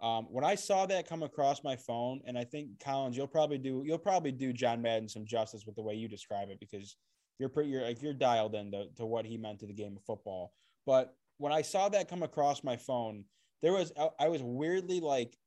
Um, 0.00 0.26
when 0.30 0.44
I 0.44 0.56
saw 0.56 0.84
that 0.86 1.08
come 1.08 1.22
across 1.22 1.64
my 1.64 1.76
phone, 1.76 2.20
and 2.26 2.36
I 2.36 2.44
think 2.44 2.80
Collins, 2.80 3.16
you'll 3.16 3.26
probably 3.26 3.58
do 3.58 3.82
you'll 3.86 3.98
probably 3.98 4.32
do 4.32 4.52
John 4.52 4.82
Madden 4.82 5.08
some 5.08 5.24
justice 5.24 5.64
with 5.64 5.76
the 5.76 5.82
way 5.82 5.94
you 5.94 6.08
describe 6.08 6.50
it 6.50 6.60
because 6.60 6.96
you're 7.38 7.48
pretty 7.48 7.70
you're 7.70 7.82
like 7.82 8.02
you're 8.02 8.12
dialed 8.12 8.54
into 8.54 8.86
to 8.96 9.06
what 9.06 9.24
he 9.24 9.38
meant 9.38 9.60
to 9.60 9.66
the 9.66 9.72
game 9.72 9.96
of 9.96 10.02
football. 10.02 10.52
But 10.84 11.14
when 11.38 11.52
I 11.52 11.62
saw 11.62 11.88
that 11.88 12.08
come 12.08 12.22
across 12.22 12.62
my 12.64 12.76
phone, 12.76 13.24
there 13.62 13.72
was 13.72 13.92
I- 13.98 14.10
I 14.24 14.28
was 14.28 14.42
weirdly 14.42 15.00
like 15.00 15.38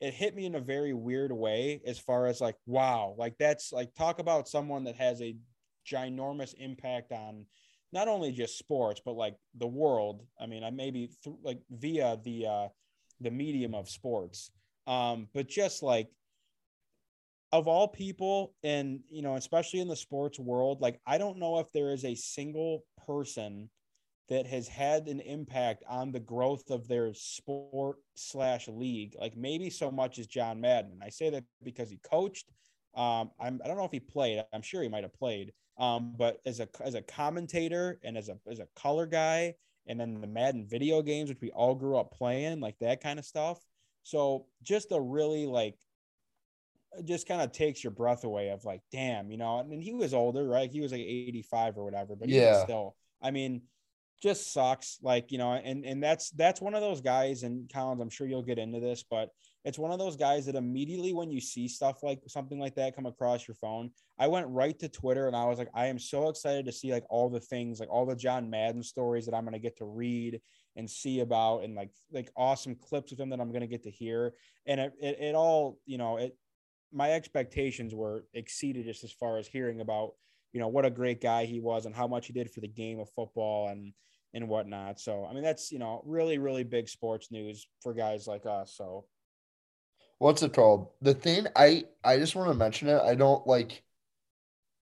it 0.00 0.14
hit 0.14 0.34
me 0.34 0.46
in 0.46 0.54
a 0.54 0.60
very 0.60 0.94
weird 0.94 1.32
way 1.32 1.80
as 1.86 1.98
far 1.98 2.26
as 2.26 2.40
like 2.40 2.56
wow 2.66 3.14
like 3.18 3.34
that's 3.38 3.72
like 3.72 3.94
talk 3.94 4.18
about 4.18 4.48
someone 4.48 4.84
that 4.84 4.96
has 4.96 5.20
a 5.20 5.36
ginormous 5.86 6.54
impact 6.58 7.12
on 7.12 7.44
not 7.92 8.08
only 8.08 8.32
just 8.32 8.58
sports 8.58 9.00
but 9.04 9.14
like 9.14 9.36
the 9.58 9.66
world. 9.66 10.24
I 10.40 10.46
mean 10.46 10.64
i 10.64 10.70
maybe 10.70 11.10
th- 11.22 11.36
like 11.42 11.60
via 11.70 12.18
the 12.24 12.46
uh 12.46 12.68
the 13.20 13.30
medium 13.30 13.74
of 13.74 13.88
sports. 13.88 14.50
Um 14.86 15.28
but 15.34 15.48
just 15.48 15.82
like 15.82 16.08
of 17.52 17.66
all 17.66 17.88
people 17.88 18.54
and 18.62 19.00
you 19.10 19.22
know 19.22 19.34
especially 19.34 19.80
in 19.80 19.88
the 19.88 19.96
sports 19.96 20.38
world 20.38 20.80
like 20.80 21.00
i 21.04 21.18
don't 21.18 21.36
know 21.36 21.58
if 21.58 21.70
there 21.72 21.92
is 21.92 22.04
a 22.04 22.14
single 22.14 22.84
person 23.06 23.68
that 24.30 24.46
has 24.46 24.68
had 24.68 25.08
an 25.08 25.20
impact 25.20 25.84
on 25.88 26.12
the 26.12 26.20
growth 26.20 26.70
of 26.70 26.88
their 26.88 27.12
sport 27.12 27.98
slash 28.14 28.68
league 28.68 29.14
like 29.20 29.36
maybe 29.36 29.68
so 29.68 29.90
much 29.90 30.18
as 30.18 30.26
john 30.26 30.60
madden. 30.60 31.00
I 31.02 31.10
say 31.10 31.30
that 31.30 31.44
because 31.62 31.90
he 31.90 31.98
coached 31.98 32.50
um 32.94 33.30
I'm, 33.38 33.60
i 33.64 33.68
don't 33.68 33.76
know 33.76 33.84
if 33.84 33.92
he 33.92 34.00
played 34.00 34.42
i'm 34.52 34.62
sure 34.62 34.82
he 34.82 34.88
might 34.88 35.04
have 35.04 35.14
played 35.14 35.52
um 35.78 36.14
but 36.16 36.38
as 36.46 36.60
a 36.60 36.68
as 36.80 36.94
a 36.94 37.02
commentator 37.02 38.00
and 38.02 38.16
as 38.16 38.28
a 38.28 38.36
as 38.50 38.58
a 38.58 38.66
color 38.74 39.06
guy 39.06 39.54
and 39.86 39.98
then 39.98 40.20
the 40.20 40.26
madden 40.26 40.66
video 40.66 41.02
games 41.02 41.28
which 41.28 41.40
we 41.40 41.50
all 41.50 41.74
grew 41.74 41.96
up 41.96 42.12
playing 42.12 42.60
like 42.60 42.78
that 42.80 43.02
kind 43.02 43.18
of 43.18 43.24
stuff. 43.24 43.58
So 44.02 44.46
just 44.62 44.92
a 44.92 45.00
really 45.00 45.46
like 45.46 45.76
it 46.98 47.04
just 47.04 47.28
kind 47.28 47.40
of 47.40 47.52
takes 47.52 47.82
your 47.84 47.92
breath 47.92 48.24
away 48.24 48.50
of 48.50 48.64
like 48.64 48.82
damn 48.90 49.30
you 49.30 49.36
know 49.36 49.58
I 49.58 49.62
mean 49.62 49.80
he 49.80 49.94
was 49.94 50.12
older 50.14 50.46
right? 50.48 50.70
He 50.70 50.80
was 50.80 50.92
like 50.92 51.00
85 51.00 51.78
or 51.78 51.84
whatever 51.84 52.16
but 52.16 52.28
Yeah. 52.28 52.62
still 52.64 52.96
i 53.22 53.30
mean 53.30 53.62
just 54.22 54.52
sucks 54.52 54.98
like 55.02 55.32
you 55.32 55.38
know 55.38 55.52
and 55.52 55.84
and 55.84 56.02
that's 56.02 56.30
that's 56.30 56.60
one 56.60 56.74
of 56.74 56.80
those 56.80 57.00
guys 57.00 57.42
and 57.42 57.70
collins 57.72 58.00
i'm 58.00 58.10
sure 58.10 58.26
you'll 58.26 58.42
get 58.42 58.58
into 58.58 58.80
this 58.80 59.04
but 59.08 59.30
it's 59.64 59.78
one 59.78 59.90
of 59.90 59.98
those 59.98 60.16
guys 60.16 60.46
that 60.46 60.54
immediately 60.54 61.12
when 61.12 61.30
you 61.30 61.40
see 61.40 61.68
stuff 61.68 62.02
like 62.02 62.20
something 62.26 62.58
like 62.58 62.74
that 62.74 62.94
come 62.94 63.06
across 63.06 63.48
your 63.48 63.54
phone 63.54 63.90
i 64.18 64.26
went 64.26 64.46
right 64.48 64.78
to 64.78 64.88
twitter 64.88 65.26
and 65.26 65.36
i 65.36 65.44
was 65.44 65.58
like 65.58 65.70
i 65.74 65.86
am 65.86 65.98
so 65.98 66.28
excited 66.28 66.66
to 66.66 66.72
see 66.72 66.92
like 66.92 67.04
all 67.08 67.28
the 67.30 67.40
things 67.40 67.80
like 67.80 67.90
all 67.90 68.04
the 68.04 68.16
john 68.16 68.50
madden 68.50 68.82
stories 68.82 69.24
that 69.26 69.34
i'm 69.34 69.44
going 69.44 69.52
to 69.52 69.58
get 69.58 69.76
to 69.76 69.84
read 69.84 70.40
and 70.76 70.88
see 70.88 71.20
about 71.20 71.64
and 71.64 71.74
like 71.74 71.90
like 72.12 72.30
awesome 72.36 72.74
clips 72.74 73.12
of 73.12 73.18
him 73.18 73.30
that 73.30 73.40
i'm 73.40 73.50
going 73.50 73.60
to 73.60 73.66
get 73.66 73.82
to 73.82 73.90
hear. 73.90 74.34
And 74.66 74.80
it, 74.80 74.92
it, 75.00 75.20
it 75.20 75.34
all 75.34 75.78
you 75.86 75.98
know 75.98 76.16
it 76.16 76.36
my 76.92 77.12
expectations 77.12 77.94
were 77.94 78.24
exceeded 78.34 78.84
just 78.84 79.04
as 79.04 79.12
far 79.12 79.38
as 79.38 79.46
hearing 79.46 79.80
about 79.80 80.12
you 80.52 80.60
know 80.60 80.68
what 80.68 80.84
a 80.84 80.90
great 80.90 81.20
guy 81.20 81.44
he 81.44 81.60
was 81.60 81.86
and 81.86 81.94
how 81.94 82.06
much 82.06 82.26
he 82.26 82.32
did 82.32 82.50
for 82.50 82.60
the 82.60 82.68
game 82.68 82.98
of 82.98 83.08
football 83.10 83.68
and 83.68 83.92
and 84.34 84.48
whatnot. 84.48 85.00
So 85.00 85.26
I 85.28 85.34
mean 85.34 85.42
that's 85.42 85.72
you 85.72 85.78
know 85.78 86.02
really 86.06 86.38
really 86.38 86.64
big 86.64 86.88
sports 86.88 87.30
news 87.30 87.66
for 87.82 87.94
guys 87.94 88.26
like 88.26 88.46
us. 88.46 88.74
So 88.76 89.04
What's 90.20 90.42
it 90.42 90.52
called? 90.52 90.88
The 91.00 91.14
thing 91.14 91.46
I 91.56 91.84
I 92.04 92.18
just 92.18 92.36
want 92.36 92.50
to 92.50 92.54
mention 92.54 92.88
it. 92.88 93.00
I 93.00 93.14
don't 93.14 93.46
like. 93.46 93.82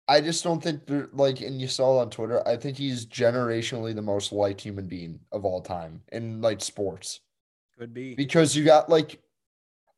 I 0.08 0.22
just 0.22 0.42
don't 0.42 0.62
think 0.62 0.86
there 0.86 1.10
like, 1.12 1.42
and 1.42 1.60
you 1.60 1.68
saw 1.68 1.98
it 1.98 2.02
on 2.02 2.10
Twitter. 2.10 2.46
I 2.48 2.56
think 2.56 2.78
he's 2.78 3.04
generationally 3.04 3.94
the 3.94 4.00
most 4.00 4.32
liked 4.32 4.62
human 4.62 4.86
being 4.86 5.20
of 5.30 5.44
all 5.44 5.60
time 5.60 6.00
in 6.12 6.40
like 6.40 6.62
sports 6.62 7.20
could 7.78 7.92
be 7.92 8.14
because 8.14 8.56
you 8.56 8.64
got 8.64 8.88
like 8.88 9.20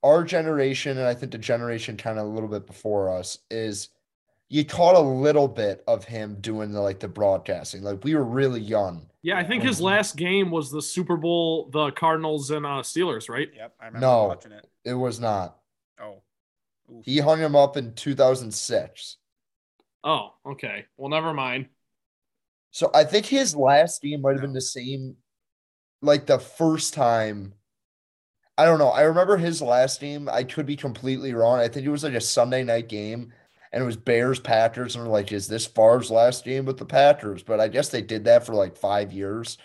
our 0.03 0.25
generation 0.25 0.99
and 0.99 1.07
I 1.07 1.15
think 1.15 1.31
the 1.31 1.39
generation 1.39 1.97
kind 1.97 2.19
of 2.19 2.27
a 2.27 2.29
little 2.29 2.49
bit 2.49 2.67
before 2.67 3.17
us 3.17 3.39
is 3.53 3.91
you 4.49 4.65
caught 4.65 4.97
a 4.97 5.01
little 5.01 5.47
bit 5.47 5.85
of 5.87 6.03
him 6.03 6.39
doing 6.41 6.73
the 6.73 6.81
like 6.81 6.99
the 6.99 7.07
broadcasting. 7.07 7.85
Like 7.85 8.03
we 8.03 8.17
were 8.17 8.25
really 8.25 8.61
young. 8.61 9.07
Yeah, 9.23 9.39
I 9.39 9.45
think 9.45 9.63
his 9.63 9.81
last 9.81 10.17
game 10.17 10.51
was 10.51 10.71
the 10.71 10.81
Super 10.81 11.17
Bowl, 11.17 11.69
the 11.71 11.91
Cardinals 11.93 12.51
and 12.51 12.65
uh, 12.65 12.81
Steelers, 12.81 13.29
right? 13.29 13.49
Yep, 13.55 13.75
I 13.81 13.87
remember 13.87 14.07
No. 14.07 14.25
watching 14.29 14.53
it. 14.53 14.67
It 14.85 14.95
was 14.95 15.21
not. 15.21 15.59
Oh, 16.01 16.23
Oof. 16.91 17.05
He 17.05 17.19
hung 17.19 17.39
him 17.39 17.55
up 17.55 17.77
in 17.77 17.95
2006. 17.95 19.19
Oh, 20.03 20.31
okay. 20.47 20.87
Well, 20.97 21.11
never 21.11 21.35
mind. 21.35 21.67
So 22.71 22.91
I 22.95 23.05
think 23.05 23.27
his 23.27 23.55
last 23.55 24.01
game 24.01 24.23
might 24.23 24.33
have 24.33 24.41
been 24.41 24.53
the 24.53 24.61
same, 24.61 25.17
like 26.01 26.27
the 26.27 26.39
first 26.39 26.95
time. 26.95 27.55
I 28.57 28.65
don't 28.65 28.79
know. 28.79 28.89
I 28.91 29.03
remember 29.03 29.37
his 29.37 29.63
last 29.63 30.01
game. 30.01 30.29
I 30.29 30.45
could 30.45 30.67
be 30.67 30.77
completely 30.77 31.33
wrong. 31.35 31.59
I 31.59 31.69
think 31.69 31.87
it 31.87 31.91
was 31.91 32.05
like 32.05 32.15
a 32.15 32.21
Sunday 32.21 32.63
night 32.63 32.89
game, 32.89 33.33
and 33.73 33.83
it 33.83 33.87
was 33.87 33.97
Bears 33.97 34.41
Packers, 34.41 34.97
and 34.97 35.05
we're 35.05 35.11
like, 35.11 35.33
is 35.33 35.47
this 35.47 35.67
Favre's 35.67 36.11
last 36.11 36.45
game 36.45 36.65
with 36.65 36.79
the 36.79 36.85
Packers? 36.85 37.43
But 37.43 37.61
I 37.61 37.69
guess 37.69 37.89
they 37.89 38.03
did 38.03 38.25
that 38.25 38.45
for 38.45 38.55
like 38.55 38.77
five 38.77 39.13
years, 39.13 39.59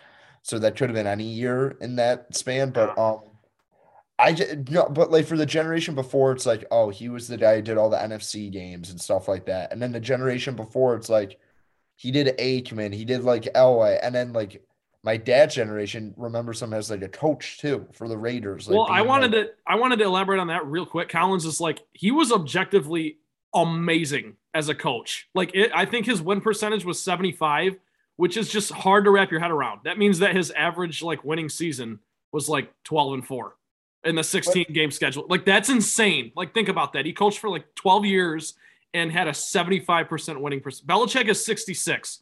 so 0.43 0.59
that 0.59 0.75
could 0.75 0.89
have 0.89 0.95
been 0.95 1.07
any 1.07 1.23
year 1.23 1.75
in 1.81 1.95
that 1.95 2.35
span. 2.35 2.69
But 2.69 2.97
um, 2.97 3.21
I 4.19 4.33
just 4.33 4.69
no, 4.69 4.87
but 4.87 5.11
like 5.11 5.25
for 5.25 5.37
the 5.37 5.45
generation 5.45 5.95
before, 5.95 6.31
it's 6.31 6.45
like, 6.45 6.65
oh, 6.71 6.89
he 6.89 7.09
was 7.09 7.27
the 7.27 7.37
guy 7.37 7.55
who 7.55 7.61
did 7.61 7.77
all 7.77 7.89
the 7.89 7.97
NFC 7.97 8.51
games 8.51 8.91
and 8.91 9.01
stuff 9.01 9.27
like 9.27 9.47
that, 9.47 9.71
and 9.71 9.81
then 9.81 9.91
the 9.91 9.99
generation 9.99 10.55
before, 10.55 10.95
it's 10.95 11.09
like 11.09 11.39
he 11.95 12.11
did 12.11 12.37
Aikman, 12.37 12.93
he 12.93 13.05
did 13.05 13.23
like 13.23 13.43
Elway, 13.55 13.99
and 14.03 14.13
then 14.13 14.33
like 14.33 14.63
my 15.03 15.17
dad's 15.17 15.55
generation 15.55 16.13
remembers 16.17 16.61
him 16.61 16.73
as 16.73 16.89
like 16.89 17.01
a 17.01 17.07
coach 17.07 17.59
too 17.59 17.87
for 17.93 18.07
the 18.07 18.17
Raiders. 18.17 18.67
Like 18.67 18.75
well, 18.75 18.87
I 18.89 19.01
wanted 19.01 19.33
like- 19.33 19.47
to 19.47 19.53
I 19.65 19.75
wanted 19.75 19.97
to 19.99 20.05
elaborate 20.05 20.39
on 20.39 20.47
that 20.47 20.65
real 20.65 20.85
quick. 20.85 21.09
Collins 21.09 21.45
is 21.45 21.59
like 21.59 21.79
he 21.93 22.11
was 22.11 22.31
objectively 22.31 23.17
amazing 23.55 24.35
as 24.53 24.69
a 24.69 24.75
coach. 24.75 25.27
Like 25.33 25.55
it, 25.55 25.71
I 25.73 25.85
think 25.85 26.05
his 26.05 26.21
win 26.21 26.41
percentage 26.41 26.85
was 26.85 27.01
75, 27.01 27.77
which 28.17 28.37
is 28.37 28.49
just 28.49 28.71
hard 28.71 29.05
to 29.05 29.11
wrap 29.11 29.31
your 29.31 29.39
head 29.39 29.51
around. 29.51 29.81
That 29.85 29.97
means 29.97 30.19
that 30.19 30.35
his 30.35 30.51
average 30.51 31.01
like 31.01 31.23
winning 31.23 31.49
season 31.49 31.99
was 32.31 32.49
like 32.49 32.71
12 32.83 33.13
and 33.13 33.25
4 33.25 33.55
in 34.03 34.15
the 34.15 34.23
16 34.23 34.65
game 34.73 34.91
schedule. 34.91 35.25
Like 35.29 35.45
that's 35.45 35.69
insane. 35.69 36.31
Like 36.35 36.53
think 36.53 36.69
about 36.69 36.93
that. 36.93 37.05
He 37.05 37.13
coached 37.13 37.39
for 37.39 37.49
like 37.49 37.73
12 37.75 38.05
years 38.05 38.53
and 38.93 39.11
had 39.11 39.27
a 39.27 39.31
75% 39.31 40.39
winning 40.39 40.61
percent. 40.61 40.87
Belichick 40.87 41.27
is 41.27 41.43
66 41.43 42.19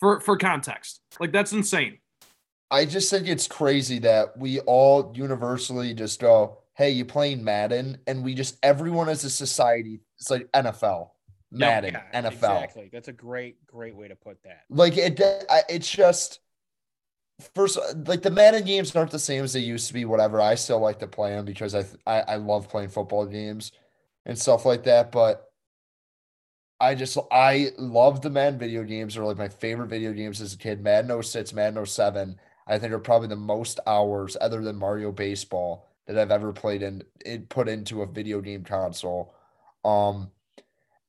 for 0.00 0.20
for 0.20 0.36
context. 0.36 1.00
Like 1.20 1.32
that's 1.32 1.52
insane. 1.52 1.98
I 2.70 2.86
just 2.86 3.10
think 3.10 3.28
it's 3.28 3.46
crazy 3.46 3.98
that 4.00 4.36
we 4.38 4.60
all 4.60 5.12
universally 5.14 5.92
just 5.92 6.20
go, 6.20 6.61
"Hey, 6.74 6.90
you 6.90 7.04
playing 7.04 7.44
Madden?" 7.44 7.98
And 8.06 8.24
we 8.24 8.34
just 8.34 8.56
everyone 8.62 9.08
as 9.08 9.24
a 9.24 9.30
society, 9.30 10.00
it's 10.18 10.30
like 10.30 10.50
NFL, 10.52 11.10
Madden, 11.50 11.94
Yeah, 11.94 12.22
NFL. 12.22 12.32
Exactly. 12.32 12.90
That's 12.92 13.08
a 13.08 13.12
great, 13.12 13.64
great 13.66 13.94
way 13.94 14.08
to 14.08 14.16
put 14.16 14.42
that. 14.44 14.64
Like 14.70 14.96
it, 14.96 15.20
it's 15.68 15.90
just 15.90 16.40
first 17.54 17.78
like 18.06 18.22
the 18.22 18.30
Madden 18.30 18.64
games 18.64 18.94
aren't 18.94 19.10
the 19.10 19.18
same 19.18 19.44
as 19.44 19.52
they 19.52 19.60
used 19.60 19.88
to 19.88 19.94
be. 19.94 20.04
Whatever, 20.04 20.40
I 20.40 20.54
still 20.54 20.80
like 20.80 20.98
to 21.00 21.06
play 21.06 21.30
them 21.30 21.44
because 21.44 21.74
I 21.74 21.84
I, 22.06 22.20
I 22.20 22.36
love 22.36 22.68
playing 22.68 22.88
football 22.90 23.26
games 23.26 23.72
and 24.24 24.38
stuff 24.38 24.64
like 24.64 24.84
that. 24.84 25.12
But 25.12 25.48
I 26.80 26.94
just 26.94 27.18
I 27.30 27.70
love 27.78 28.22
the 28.22 28.30
Madden 28.30 28.58
video 28.58 28.82
games. 28.84 29.16
Are 29.16 29.24
like 29.24 29.38
my 29.38 29.48
favorite 29.48 29.88
video 29.88 30.12
games 30.12 30.40
as 30.40 30.54
a 30.54 30.58
kid. 30.58 30.82
Madden 30.82 31.22
06, 31.22 31.52
Madden 31.52 31.84
07. 31.84 32.38
I 32.66 32.78
think 32.78 32.92
are 32.92 32.98
probably 32.98 33.28
the 33.28 33.36
most 33.36 33.80
hours 33.86 34.36
other 34.40 34.62
than 34.62 34.76
Mario 34.76 35.12
Baseball 35.12 35.91
that 36.06 36.18
I've 36.18 36.30
ever 36.30 36.52
played 36.52 36.82
in 36.82 37.02
it 37.24 37.48
put 37.48 37.68
into 37.68 38.02
a 38.02 38.06
video 38.06 38.40
game 38.40 38.64
console. 38.64 39.34
Um 39.84 40.30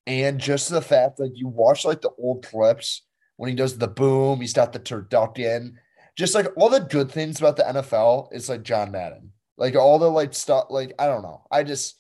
and 0.06 0.40
just 0.40 0.70
the 0.70 0.82
fact 0.82 1.18
that 1.18 1.36
you 1.36 1.48
watch 1.48 1.86
like 1.86 2.02
the 2.02 2.12
old 2.18 2.46
clips 2.46 3.04
when 3.38 3.50
he 3.50 3.56
does 3.56 3.78
the 3.78 3.88
boom, 3.88 4.42
he's 4.42 4.54
got 4.54 4.74
the 4.74 4.80
turducken, 4.80 5.74
just 6.16 6.36
like 6.36 6.48
all 6.56 6.70
the 6.70 6.80
good 6.80 7.12
things 7.12 7.40
about 7.40 7.58
the 7.58 7.64
NFL 7.64 8.30
is 8.32 8.50
like 8.50 8.64
John 8.64 8.92
Madden. 8.92 9.32
Like 9.58 9.76
all 9.76 10.00
the 10.00 10.10
like 10.10 10.34
stuff, 10.34 10.66
like 10.70 10.94
I 11.00 11.08
don't 11.08 11.24
know. 11.24 11.46
I 11.52 11.64
just 11.64 12.00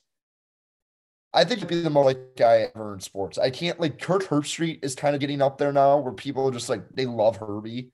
I 1.34 1.44
think 1.44 1.60
he'd 1.60 1.68
be 1.70 1.82
the 1.82 1.90
most 1.90 2.06
like 2.06 2.36
guy 2.36 2.70
ever 2.76 2.94
in 2.94 3.00
sports. 3.00 3.38
I 3.38 3.50
can't 3.50 3.80
like 3.80 4.00
Kirk 4.00 4.24
Herbstreit 4.24 4.84
is 4.86 4.96
kind 4.96 5.16
of 5.16 5.22
getting 5.22 5.42
up 5.42 5.58
there 5.58 5.74
now 5.74 5.98
where 5.98 6.14
people 6.14 6.48
are 6.48 6.52
just 6.52 6.70
like 6.70 6.84
they 6.94 7.06
love 7.06 7.38
Herbie. 7.38 7.92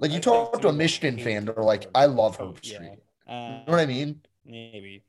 Like 0.00 0.12
you 0.12 0.18
I 0.18 0.20
talk 0.20 0.60
to 0.62 0.68
a 0.68 0.72
Michigan 0.72 1.18
fan, 1.18 1.44
they're 1.44 1.54
like, 1.56 1.86
I 1.94 2.06
love 2.06 2.38
Yeah. 2.62 2.78
Uh, 3.28 3.32
You 3.32 3.36
know 3.36 3.64
what 3.66 3.80
I 3.80 3.86
mean? 3.86 4.22
Maybe. 4.50 5.04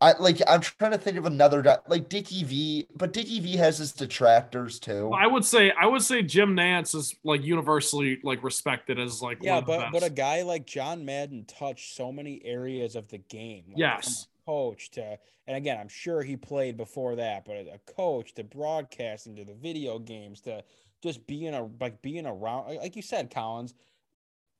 I 0.00 0.12
like 0.18 0.40
I'm 0.46 0.60
trying 0.60 0.92
to 0.92 0.98
think 0.98 1.16
of 1.16 1.26
another 1.26 1.60
guy 1.60 1.78
like 1.88 2.08
Dickie 2.08 2.44
V, 2.44 2.86
but 2.94 3.12
Dickie 3.12 3.40
V 3.40 3.56
has 3.56 3.78
his 3.78 3.92
detractors 3.92 4.78
too. 4.78 5.10
I 5.12 5.26
would 5.26 5.44
say 5.44 5.72
I 5.72 5.86
would 5.86 6.02
say 6.02 6.22
Jim 6.22 6.54
Nantz 6.54 6.94
is 6.94 7.16
like 7.24 7.42
universally 7.42 8.20
like 8.22 8.44
respected 8.44 9.00
as 9.00 9.20
like 9.20 9.38
Yeah, 9.42 9.54
one 9.54 9.58
of 9.62 9.66
the 9.66 9.76
but 9.78 9.92
but 9.92 10.02
a 10.04 10.10
guy 10.10 10.42
like 10.42 10.66
John 10.66 11.04
Madden 11.04 11.44
touched 11.46 11.96
so 11.96 12.12
many 12.12 12.40
areas 12.44 12.94
of 12.94 13.08
the 13.08 13.18
game. 13.18 13.64
like, 13.70 13.78
Yes. 13.78 14.28
From 14.44 14.54
a 14.54 14.56
coach 14.70 14.90
to, 14.92 15.18
and 15.48 15.56
again, 15.56 15.78
I'm 15.80 15.88
sure 15.88 16.22
he 16.22 16.36
played 16.36 16.76
before 16.76 17.16
that, 17.16 17.44
but 17.44 17.56
a 17.56 17.80
coach 17.92 18.34
to 18.34 18.44
broadcasting 18.44 19.34
to 19.34 19.44
the 19.44 19.54
video 19.54 19.98
games 19.98 20.40
to 20.42 20.62
just 21.02 21.26
being 21.26 21.54
a 21.54 21.68
like 21.80 22.00
being 22.02 22.24
around, 22.24 22.68
like- 22.68 22.80
like 22.80 22.96
you 22.96 23.02
said, 23.02 23.32
Collins. 23.32 23.74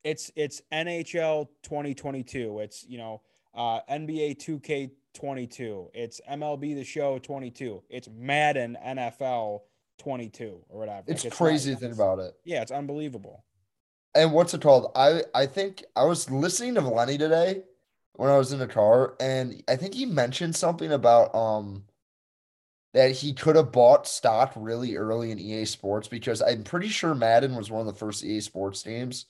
It's 0.03 0.33
it's 0.35 0.63
NHL 0.73 1.49
2022. 1.63 2.59
It's 2.59 2.85
you 2.89 2.99
know 2.99 3.23
uh, 3.59 3.81
NBA 3.91 4.39
2K22. 4.39 5.91
It's 5.93 6.21
MLB 6.31 6.77
The 6.77 6.85
Show 6.85 7.19
22. 7.19 7.83
It's 7.91 8.09
Madden 8.09 8.79
NFL 8.83 9.63
22 9.99 10.65
or 10.69 10.79
whatever. 10.79 11.03
it's 11.09 11.25
Like, 11.25 11.33
crazy 11.35 11.75
to 11.75 11.81
think 11.81 11.93
about 11.93 12.21
it. 12.21 12.35
Yeah, 12.45 12.63
it's 12.63 12.71
unbelievable. 12.71 13.45
And 14.15 14.33
what's 14.33 14.55
it 14.55 14.63
called? 14.63 14.93
I 14.95 15.23
I 15.35 15.47
think 15.47 15.85
I 15.95 16.05
was 16.05 16.31
listening 16.31 16.75
to 16.77 16.81
Lenny 16.81 17.19
today 17.19 17.63
when 18.15 18.31
I 18.31 18.39
was 18.39 18.53
in 18.53 18.59
the 18.59 18.67
car, 18.67 19.15
and 19.21 19.63
I 19.69 19.77
think 19.77 19.95
he 19.95 20.07
mentioned 20.07 20.57
something 20.57 20.93
about 20.93 21.35
um 21.35 21.85
that 22.95 23.11
he 23.11 23.35
could 23.35 23.57
have 23.57 23.71
bought 23.71 24.09
stock 24.09 24.53
really 24.57 24.97
early 24.97 25.31
in 25.31 25.39
EA 25.39 25.67
Sports 25.67 26.09
because 26.09 26.41
I'm 26.41 26.65
pretty 26.65 26.89
sure 26.89 27.15
Madden 27.15 27.55
was 27.55 27.71
one 27.71 27.81
of 27.81 27.87
the 27.87 27.99
first 27.99 28.25
EA 28.25 28.41
Sports 28.41 28.83
games. 28.83 29.27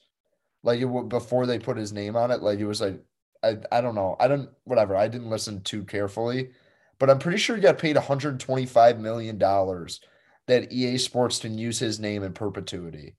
Like 0.62 0.80
it 0.80 1.08
before 1.08 1.46
they 1.46 1.58
put 1.58 1.76
his 1.76 1.92
name 1.92 2.14
on 2.14 2.30
it, 2.30 2.40
like 2.40 2.60
it 2.60 2.66
was 2.66 2.80
like 2.80 3.02
I 3.42 3.56
I 3.70 3.80
don't 3.80 3.94
know. 3.94 4.16
I 4.18 4.28
don't 4.28 4.50
whatever. 4.64 4.96
I 4.96 5.08
didn't 5.08 5.30
listen 5.30 5.60
too 5.62 5.84
carefully, 5.84 6.50
but 6.98 7.08
I'm 7.10 7.18
pretty 7.18 7.38
sure 7.38 7.56
he 7.56 7.62
got 7.62 7.78
paid 7.78 7.96
125 7.96 8.98
million 9.00 9.38
dollars 9.38 10.00
that 10.46 10.72
EA 10.72 10.98
Sports 10.98 11.38
can 11.40 11.56
use 11.58 11.78
his 11.78 12.00
name 12.00 12.22
in 12.22 12.32
perpetuity. 12.32 13.14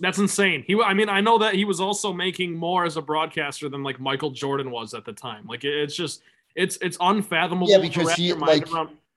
That's 0.00 0.18
insane. 0.18 0.64
He, 0.66 0.80
I 0.80 0.94
mean, 0.94 1.08
I 1.08 1.20
know 1.20 1.38
that 1.38 1.54
he 1.54 1.64
was 1.64 1.80
also 1.80 2.12
making 2.12 2.54
more 2.56 2.84
as 2.84 2.96
a 2.96 3.02
broadcaster 3.02 3.68
than 3.68 3.82
like 3.82 3.98
Michael 3.98 4.30
Jordan 4.30 4.70
was 4.70 4.94
at 4.94 5.04
the 5.04 5.12
time. 5.12 5.46
Like 5.46 5.64
it- 5.64 5.74
it's 5.74 5.94
just, 5.96 6.22
it's 6.54 6.76
it's 6.82 6.96
unfathomable. 7.00 7.68
Yeah, 7.70 7.78
because 7.78 8.12
he, 8.14 8.32
like- 8.34 8.66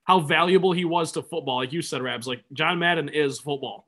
how 0.05 0.19
valuable 0.19 0.71
he 0.71 0.85
was 0.85 1.11
to 1.13 1.21
football. 1.23 1.57
Like 1.57 1.73
you 1.73 1.81
said, 1.81 2.01
Rabs, 2.01 2.27
like 2.27 2.43
John 2.53 2.77
Madden 2.79 3.09
is 3.09 3.39
football. 3.39 3.87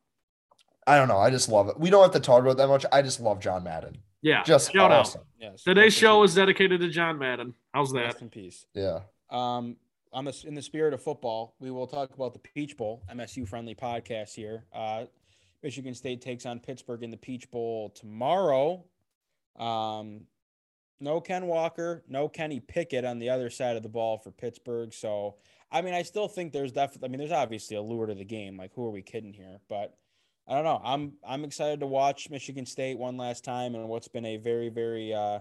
I 0.87 0.97
don't 0.97 1.07
know. 1.07 1.17
I 1.19 1.29
just 1.29 1.47
love 1.49 1.67
it. 1.69 1.79
We 1.79 1.89
don't 1.89 2.01
have 2.01 2.11
to 2.13 2.19
talk 2.19 2.41
about 2.41 2.57
that 2.57 2.67
much. 2.67 2.85
I 2.91 3.01
just 3.03 3.19
love 3.19 3.39
John 3.39 3.63
Madden. 3.63 3.97
Yeah, 4.27 4.43
Just 4.43 4.73
shout 4.73 4.91
awesome. 4.91 5.21
out. 5.21 5.27
Yes. 5.39 5.63
Today's 5.63 5.93
show 5.93 6.21
is 6.23 6.35
dedicated 6.35 6.81
to 6.81 6.89
John 6.89 7.17
Madden. 7.17 7.53
How's 7.73 7.93
that? 7.93 8.03
Rest 8.03 8.21
in 8.21 8.29
peace. 8.29 8.65
Yeah. 8.73 8.99
Um, 9.29 9.77
on 10.11 10.25
the 10.25 10.43
in 10.45 10.53
the 10.53 10.61
spirit 10.61 10.93
of 10.93 11.01
football, 11.01 11.55
we 11.59 11.71
will 11.71 11.87
talk 11.87 12.13
about 12.13 12.33
the 12.33 12.39
Peach 12.39 12.75
Bowl, 12.75 13.03
MSU 13.09 13.47
friendly 13.47 13.73
podcast 13.73 14.33
here. 14.35 14.65
Uh, 14.73 15.05
Michigan 15.63 15.93
State 15.93 16.21
takes 16.21 16.45
on 16.45 16.59
Pittsburgh 16.59 17.03
in 17.03 17.09
the 17.11 17.17
Peach 17.17 17.49
Bowl 17.51 17.89
tomorrow. 17.89 18.83
Um, 19.57 20.21
no 20.99 21.21
Ken 21.21 21.45
Walker, 21.47 22.03
no 22.09 22.27
Kenny 22.27 22.59
Pickett 22.59 23.05
on 23.05 23.19
the 23.19 23.29
other 23.29 23.49
side 23.49 23.77
of 23.77 23.83
the 23.83 23.89
ball 23.89 24.17
for 24.17 24.31
Pittsburgh. 24.31 24.93
So, 24.93 25.35
I 25.71 25.81
mean, 25.81 25.93
I 25.93 26.01
still 26.01 26.27
think 26.27 26.51
there's 26.51 26.73
definitely. 26.73 27.07
I 27.07 27.11
mean, 27.11 27.19
there's 27.19 27.31
obviously 27.31 27.77
a 27.77 27.81
lure 27.81 28.07
to 28.07 28.15
the 28.15 28.25
game. 28.25 28.57
Like, 28.57 28.71
who 28.73 28.85
are 28.85 28.91
we 28.91 29.01
kidding 29.01 29.31
here? 29.31 29.61
But 29.69 29.95
I 30.47 30.55
don't 30.55 30.63
know. 30.63 30.81
I'm 30.83 31.13
I'm 31.27 31.43
excited 31.43 31.79
to 31.81 31.87
watch 31.87 32.29
Michigan 32.29 32.65
State 32.65 32.97
one 32.97 33.17
last 33.17 33.43
time 33.43 33.75
and 33.75 33.87
what's 33.89 34.07
been 34.07 34.25
a 34.25 34.37
very 34.37 34.69
very 34.69 35.13
uh, 35.13 35.39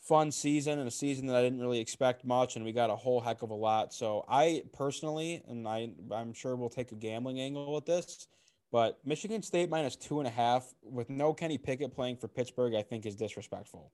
fun 0.00 0.30
season 0.30 0.78
and 0.78 0.86
a 0.86 0.92
season 0.92 1.26
that 1.26 1.36
I 1.36 1.42
didn't 1.42 1.60
really 1.60 1.80
expect 1.80 2.24
much, 2.24 2.54
and 2.56 2.64
we 2.64 2.72
got 2.72 2.88
a 2.90 2.96
whole 2.96 3.20
heck 3.20 3.42
of 3.42 3.50
a 3.50 3.54
lot. 3.54 3.92
So 3.92 4.24
I 4.28 4.62
personally, 4.72 5.42
and 5.48 5.66
I 5.66 5.90
I'm 6.12 6.32
sure 6.32 6.54
we'll 6.56 6.68
take 6.70 6.92
a 6.92 6.94
gambling 6.94 7.40
angle 7.40 7.74
with 7.74 7.84
this, 7.86 8.28
but 8.70 8.98
Michigan 9.04 9.42
State 9.42 9.70
minus 9.70 9.96
two 9.96 10.20
and 10.20 10.28
a 10.28 10.30
half 10.32 10.72
with 10.82 11.10
no 11.10 11.34
Kenny 11.34 11.58
Pickett 11.58 11.92
playing 11.92 12.16
for 12.18 12.28
Pittsburgh, 12.28 12.74
I 12.74 12.82
think 12.82 13.06
is 13.06 13.16
disrespectful. 13.16 13.90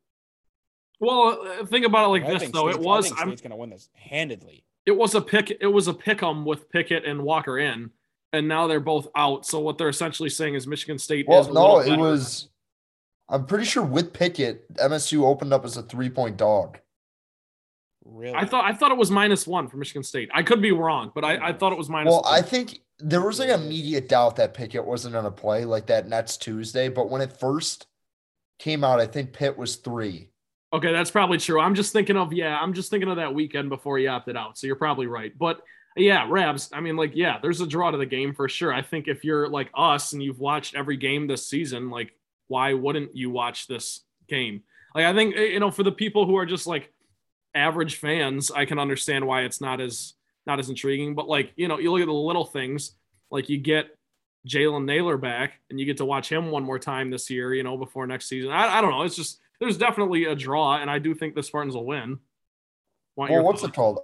Well, 1.01 1.41
uh, 1.61 1.65
think 1.67 1.87
about 1.87 2.05
it 2.05 2.09
like 2.09 2.25
I 2.25 2.33
this 2.35 2.43
think 2.43 2.55
though. 2.55 2.69
It 2.69 2.75
State's- 2.75 2.87
I 2.87 2.91
was 2.91 3.07
think 3.09 3.21
I'm, 3.21 3.29
State's 3.29 3.41
going 3.41 3.51
to 3.51 3.57
win 3.57 3.71
this 3.71 3.89
handedly. 3.95 4.65
it 4.87 4.93
was 4.93 5.15
a 5.15 5.21
pick. 5.23 5.51
It 5.61 5.67
was 5.67 5.89
a 5.89 5.95
pick 5.95 6.23
'em 6.23 6.45
with 6.45 6.69
Pickett 6.71 7.05
and 7.07 7.23
Walker 7.23 7.59
in, 7.59 7.91
and 8.35 8.49
now 8.49 8.67
they're 8.67 8.81
both 8.81 9.09
out. 9.17 9.47
So 9.47 9.61
what 9.61 9.79
they're 9.79 9.89
essentially 9.89 10.29
saying 10.29 10.55
is 10.55 10.67
Michigan 10.67 10.99
State 10.99 11.27
Well, 11.29 11.41
is 11.41 11.49
no, 11.49 11.79
it 11.81 11.97
was. 11.97 12.49
I'm 13.29 13.47
pretty 13.47 13.65
sure 13.65 13.83
with 13.83 14.13
Pickett, 14.13 14.73
MSU 14.75 15.25
opened 15.25 15.53
up 15.53 15.65
as 15.65 15.77
a 15.77 15.83
three 15.83 16.11
point 16.11 16.37
dog. 16.37 16.79
Really? 18.05 18.35
I 18.35 18.45
thought 18.45 18.65
I 18.65 18.75
thought 18.75 18.91
it 18.91 18.99
was 18.99 19.11
minus 19.11 19.47
one 19.47 19.69
for 19.69 19.79
Michigan 19.79 20.03
State. 20.03 20.29
I 20.35 20.43
could 20.43 20.61
be 20.61 20.73
wrong, 20.73 21.11
but 21.15 21.25
I, 21.25 21.49
I 21.49 21.53
thought 21.53 21.73
it 21.73 21.79
was 21.79 21.89
minus. 21.89 22.11
Well, 22.11 22.23
one. 22.23 22.35
I 22.35 22.43
think 22.43 22.81
there 22.99 23.23
was 23.23 23.39
like 23.39 23.49
immediate 23.49 24.09
doubt 24.09 24.37
that 24.37 24.53
Pickett 24.53 24.85
wasn't 24.85 25.13
going 25.13 25.25
to 25.25 25.31
play 25.31 25.65
like 25.65 25.87
that 25.87 26.09
next 26.09 26.43
Tuesday. 26.43 26.89
But 26.89 27.09
when 27.09 27.23
it 27.23 27.33
first 27.33 27.87
came 28.59 28.85
out, 28.85 29.01
I 29.01 29.07
think 29.07 29.33
Pitt 29.33 29.57
was 29.57 29.77
three. 29.77 30.29
Okay, 30.73 30.93
that's 30.93 31.11
probably 31.11 31.39
true. 31.39 31.61
I'm 31.61 31.75
just 31.75 31.93
thinking 31.93 32.17
of 32.17 32.33
yeah, 32.33 32.59
I'm 32.59 32.75
just 32.75 32.91
thinking 32.91 33.09
of 33.09 33.17
that 33.17 33.33
weekend 33.33 33.71
before 33.71 33.97
he 33.97 34.07
opted 34.07 34.37
out. 34.37 34.59
So 34.59 34.67
you're 34.67 34.77
probably 34.77 35.07
right. 35.07 35.33
But 35.39 35.63
yeah, 35.97 36.27
Rabs. 36.29 36.71
I 36.73 36.81
mean, 36.81 36.97
like, 36.97 37.13
yeah, 37.15 37.39
there's 37.41 37.61
a 37.61 37.67
draw 37.67 37.91
to 37.91 37.99
the 37.99 38.07
game 38.07 38.35
for 38.35 38.49
sure. 38.49 38.73
I 38.73 38.83
think 38.83 39.07
if 39.07 39.25
you're 39.25 39.49
like 39.49 39.71
us 39.75 40.13
and 40.13 40.23
you've 40.23 40.41
watched 40.41 40.75
every 40.75 40.97
game 40.97 41.27
this 41.27 41.49
season, 41.49 41.91
like, 41.91 42.13
why 42.49 42.75
wouldn't 42.75 43.17
you 43.17 43.31
watch 43.31 43.67
this 43.67 44.01
game? 44.29 44.63
Like, 44.95 45.05
I 45.07 45.15
think 45.15 45.37
eh, 45.37 45.45
you 45.47 45.61
know, 45.61 45.71
for 45.71 45.83
the 45.83 45.93
people 45.93 46.27
who 46.27 46.37
are 46.37 46.47
just 46.47 46.67
like 46.67 46.93
average 47.55 47.97
fans, 47.97 48.51
I 48.51 48.65
can 48.65 48.79
understand 48.79 49.27
why 49.27 49.43
it's 49.43 49.61
not 49.61 49.81
as 49.81 50.15
not 50.47 50.59
as 50.59 50.69
intriguing. 50.69 51.15
But 51.15 51.29
like, 51.29 51.53
you 51.57 51.69
know, 51.69 51.79
you 51.79 51.93
look 51.93 52.03
at 52.03 52.07
the 52.07 52.13
little 52.13 52.45
things, 52.45 52.93
like 53.31 53.49
you 53.49 53.59
get 53.59 53.97
Jalen 54.49 54.85
Nailor 54.85 55.17
back 55.17 55.61
and 55.71 55.79
you 55.79 55.87
get 55.87 55.99
to 55.99 56.05
watch 56.05 56.31
him 56.31 56.51
one 56.51 56.65
more 56.65 56.79
time 56.79 57.11
this 57.11 57.31
year, 57.31 57.55
you 57.55 57.63
know, 57.63 57.77
before 57.77 58.07
next 58.07 58.27
season. 58.27 58.51
I, 58.51 58.79
I 58.79 58.81
don't 58.81 58.91
know. 58.91 59.03
It's 59.03 59.17
just 59.17 59.41
there's 59.61 59.79
definitely 59.79 60.25
a 60.25 60.35
draw, 60.35 60.77
and 60.77 60.91
I 60.91 60.99
do 60.99 61.15
think 61.15 61.35
the 61.35 61.43
Spartans 61.43 61.75
will 61.75 61.87
win. 61.87 62.19
Want 63.17 63.31
well, 63.31 63.45
what's 63.45 63.61
thoughts? 63.61 63.73
it 63.73 63.77
called? 63.77 64.01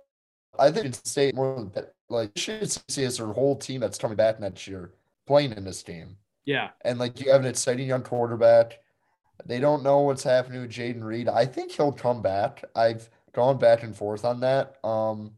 I 0.60 0.70
think 0.70 0.86
it's 0.86 1.10
state 1.10 1.34
more 1.34 1.56
than 1.56 1.70
that. 1.74 1.94
like 2.08 2.30
should 2.36 2.70
see 2.88 3.04
as 3.04 3.16
her 3.16 3.32
whole 3.32 3.56
team 3.56 3.80
that's 3.80 3.98
coming 3.98 4.16
back 4.16 4.38
next 4.38 4.66
year 4.66 4.92
playing 5.26 5.52
in 5.52 5.64
this 5.64 5.82
game. 5.82 6.16
Yeah. 6.44 6.70
And 6.82 6.98
like 6.98 7.20
you 7.20 7.32
have 7.32 7.40
an 7.40 7.46
exciting 7.46 7.88
young 7.88 8.02
quarterback. 8.02 8.78
They 9.46 9.58
don't 9.58 9.82
know 9.82 10.00
what's 10.00 10.22
happening 10.22 10.60
with 10.60 10.70
Jayden 10.70 11.02
Reed. 11.02 11.28
I 11.28 11.46
think 11.46 11.72
he'll 11.72 11.92
come 11.92 12.20
back. 12.20 12.64
I've 12.76 13.08
gone 13.32 13.58
back 13.58 13.82
and 13.82 13.96
forth 13.96 14.24
on 14.24 14.40
that. 14.40 14.76
Um, 14.84 15.32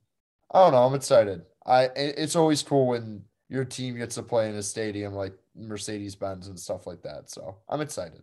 I 0.50 0.60
don't 0.60 0.72
know. 0.72 0.84
I'm 0.84 0.94
excited. 0.94 1.42
I 1.64 1.90
it's 1.94 2.34
always 2.34 2.62
cool 2.62 2.88
when 2.88 3.22
your 3.48 3.64
team 3.64 3.96
gets 3.96 4.16
to 4.16 4.22
play 4.22 4.48
in 4.48 4.56
a 4.56 4.62
stadium 4.62 5.14
like 5.14 5.34
Mercedes 5.54 6.16
Benz 6.16 6.48
and 6.48 6.58
stuff 6.58 6.86
like 6.86 7.02
that. 7.02 7.30
So 7.30 7.58
I'm 7.68 7.80
excited. 7.80 8.22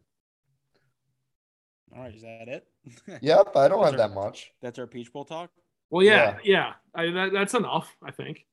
All 1.96 2.03
right, 2.03 2.13
is 2.13 2.22
that 2.22 2.48
it? 2.48 2.68
yep, 3.22 3.56
I 3.56 3.68
don't 3.68 3.84
have 3.84 3.94
our, 3.94 3.98
that 3.98 4.13
much. 4.13 4.51
That's 4.62 4.77
our 4.77 4.88
Peach 4.88 5.12
Bowl 5.12 5.25
talk. 5.25 5.50
Well, 5.89 6.03
yeah, 6.03 6.38
yeah, 6.43 6.74
yeah 6.96 7.01
I, 7.01 7.12
that, 7.12 7.34
that's 7.34 7.53
enough, 7.53 7.96
I 8.03 8.12
think. 8.12 8.46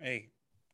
Hey, 0.00 0.28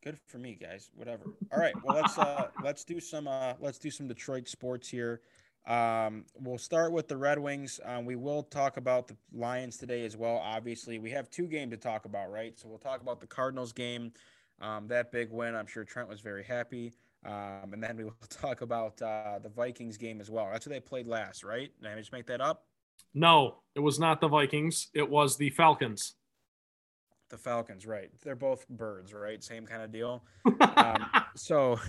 good 0.05 0.19
for 0.26 0.38
me, 0.38 0.57
guys. 0.61 0.90
Whatever. 0.95 1.25
All 1.52 1.59
right, 1.59 1.75
well 1.83 1.97
let's 1.97 2.19
uh 2.19 2.49
let's 2.64 2.85
do 2.85 3.00
some 3.00 3.28
uh 3.28 3.55
let's 3.61 3.78
do 3.78 3.90
some 3.90 4.09
Detroit 4.09 4.49
sports 4.49 4.88
here. 4.88 5.21
Um, 5.66 6.25
we'll 6.38 6.59
start 6.59 6.93
with 6.93 7.09
the 7.09 7.16
Red 7.16 7.40
Wings. 7.40 7.81
Um, 7.85 8.05
we 8.05 8.14
will 8.14 8.45
talk 8.45 8.76
about 8.76 9.09
the 9.09 9.16
Lions 9.33 9.76
today 9.76 10.05
as 10.05 10.16
well. 10.16 10.37
Obviously, 10.37 11.00
we 11.00 11.11
have 11.11 11.28
two 11.28 11.49
games 11.49 11.73
to 11.73 11.76
talk 11.76 12.05
about, 12.05 12.31
right? 12.31 12.57
So 12.59 12.69
we'll 12.69 12.78
talk 12.78 13.00
about 13.00 13.21
the 13.21 13.26
Cardinals 13.26 13.73
game, 13.73 14.12
um, 14.61 14.87
that 14.87 15.11
big 15.11 15.33
win. 15.33 15.57
I'm 15.57 15.66
sure 15.66 15.83
Trent 15.83 16.09
was 16.09 16.21
very 16.21 16.45
happy. 16.45 16.93
Um, 17.25 17.73
and 17.73 17.83
then 17.83 17.97
we 17.97 18.05
will 18.05 18.14
talk 18.31 18.61
about 18.61 19.02
uh, 19.02 19.40
the 19.43 19.49
Vikings 19.49 19.97
game 19.97 20.21
as 20.21 20.31
well. 20.31 20.49
That's 20.52 20.64
who 20.64 20.71
they 20.71 20.78
played 20.78 21.09
last, 21.09 21.43
right? 21.43 21.71
Did 21.83 21.90
I 21.90 21.97
just 21.97 22.12
make 22.12 22.26
that 22.26 22.40
up? 22.40 22.64
No, 23.16 23.56
it 23.75 23.80
was 23.80 23.99
not 23.99 24.20
the 24.20 24.28
Vikings. 24.28 24.88
It 24.92 25.08
was 25.08 25.38
the 25.38 25.49
Falcons. 25.49 26.16
The 27.30 27.38
Falcons, 27.38 27.87
right? 27.87 28.11
They're 28.23 28.37
both 28.37 28.68
birds, 28.68 29.14
right? 29.14 29.42
Same 29.42 29.66
kind 29.66 29.82
of 29.82 29.90
deal. 29.90 30.23
um, 30.76 31.06
so 31.35 31.80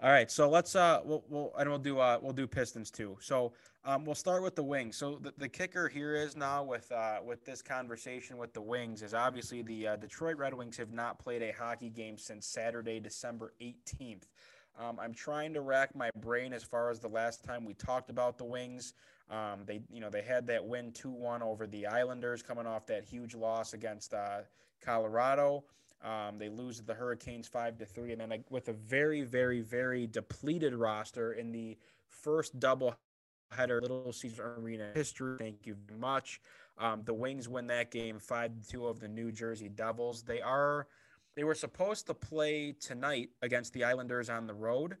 all 0.00 0.10
right, 0.10 0.30
so 0.30 0.48
let's 0.48 0.76
uh, 0.76 1.00
we'll, 1.04 1.24
we'll 1.28 1.52
and 1.58 1.68
we'll 1.68 1.80
do 1.80 1.98
uh, 1.98 2.18
we'll 2.22 2.32
do 2.32 2.46
Pistons 2.46 2.90
too. 2.92 3.18
So 3.20 3.52
um, 3.84 4.04
we'll 4.04 4.14
start 4.14 4.44
with 4.44 4.54
the 4.54 4.62
Wings. 4.62 4.96
So 4.96 5.18
the, 5.20 5.34
the 5.36 5.48
kicker 5.48 5.88
here 5.88 6.14
is 6.14 6.36
now 6.36 6.62
with 6.62 6.90
uh, 6.92 7.18
with 7.22 7.44
this 7.44 7.62
conversation 7.62 8.38
with 8.38 8.54
the 8.54 8.62
Wings 8.62 9.02
is 9.02 9.12
obviously 9.12 9.62
the 9.62 9.88
uh, 9.88 9.96
Detroit 9.96 10.38
Red 10.38 10.54
Wings 10.54 10.76
have 10.76 10.92
not 10.92 11.18
played 11.18 11.42
a 11.42 11.50
hockey 11.50 11.90
game 11.90 12.16
since 12.16 12.46
Saturday, 12.46 13.00
December 13.00 13.54
eighteenth. 13.60 14.28
Um, 14.78 14.98
I'm 15.00 15.12
trying 15.12 15.52
to 15.54 15.60
rack 15.62 15.96
my 15.96 16.10
brain 16.16 16.52
as 16.52 16.62
far 16.62 16.90
as 16.90 17.00
the 17.00 17.08
last 17.08 17.44
time 17.44 17.64
we 17.64 17.74
talked 17.74 18.08
about 18.08 18.38
the 18.38 18.44
Wings. 18.44 18.94
Um, 19.30 19.60
they 19.64 19.80
you 19.92 20.00
know 20.00 20.10
they 20.10 20.22
had 20.22 20.46
that 20.48 20.64
win 20.64 20.92
two 20.92 21.10
one 21.10 21.42
over 21.42 21.66
the 21.66 21.86
Islanders, 21.86 22.42
coming 22.42 22.66
off 22.66 22.86
that 22.86 23.04
huge 23.04 23.34
loss 23.34 23.72
against 23.72 24.12
uh, 24.12 24.40
Colorado. 24.84 25.64
Um, 26.02 26.38
they 26.38 26.48
lose 26.48 26.80
the 26.80 26.94
Hurricanes 26.94 27.46
five 27.46 27.78
to 27.78 27.86
three, 27.86 28.12
and 28.12 28.20
then 28.20 28.44
with 28.48 28.68
a 28.68 28.72
very, 28.72 29.22
very, 29.22 29.60
very 29.60 30.06
depleted 30.06 30.74
roster 30.74 31.32
in 31.32 31.52
the 31.52 31.76
first 32.08 32.58
double 32.58 32.96
header 33.50 33.80
Little 33.80 34.12
Caesar 34.12 34.56
Arena 34.58 34.90
history. 34.94 35.36
Thank 35.38 35.66
you 35.66 35.76
very 35.86 35.98
much. 35.98 36.40
Um, 36.78 37.02
the 37.04 37.14
Wings 37.14 37.48
win 37.48 37.66
that 37.66 37.90
game 37.90 38.18
five 38.18 38.52
to 38.54 38.68
two 38.68 38.86
of 38.86 39.00
the 39.00 39.08
New 39.08 39.30
Jersey 39.30 39.68
Devils. 39.68 40.22
They 40.22 40.40
are 40.40 40.86
they 41.36 41.44
were 41.44 41.54
supposed 41.54 42.06
to 42.06 42.14
play 42.14 42.74
tonight 42.80 43.30
against 43.42 43.72
the 43.72 43.84
Islanders 43.84 44.28
on 44.30 44.46
the 44.46 44.54
road. 44.54 44.96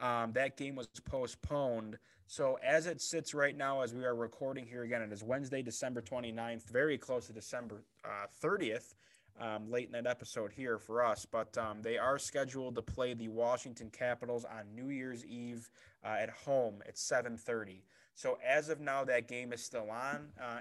Um, 0.00 0.32
that 0.32 0.56
game 0.56 0.74
was 0.74 0.88
postponed. 1.04 1.98
So 2.26 2.58
as 2.64 2.86
it 2.86 3.00
sits 3.00 3.34
right 3.34 3.56
now, 3.56 3.82
as 3.82 3.94
we 3.94 4.04
are 4.04 4.14
recording 4.14 4.66
here 4.66 4.84
again, 4.84 5.02
it 5.02 5.12
is 5.12 5.22
Wednesday, 5.22 5.62
December 5.62 6.00
29th, 6.00 6.64
very 6.70 6.96
close 6.96 7.26
to 7.26 7.32
December 7.32 7.82
uh, 8.04 8.26
30th 8.42 8.94
um, 9.40 9.70
late 9.70 9.86
in 9.86 9.92
that 9.92 10.06
episode 10.06 10.52
here 10.52 10.78
for 10.78 11.04
us. 11.04 11.26
But 11.30 11.56
um, 11.58 11.82
they 11.82 11.98
are 11.98 12.18
scheduled 12.18 12.74
to 12.76 12.82
play 12.82 13.14
the 13.14 13.28
Washington 13.28 13.90
Capitals 13.90 14.44
on 14.44 14.74
New 14.74 14.90
Year's 14.90 15.24
Eve 15.24 15.70
uh, 16.04 16.16
at 16.20 16.30
home 16.30 16.82
at 16.86 16.96
7:30. 16.96 17.82
So 18.14 18.38
as 18.46 18.68
of 18.68 18.80
now, 18.80 19.04
that 19.04 19.26
game 19.26 19.52
is 19.52 19.62
still 19.62 19.90
on. 19.90 20.28
Uh, 20.40 20.58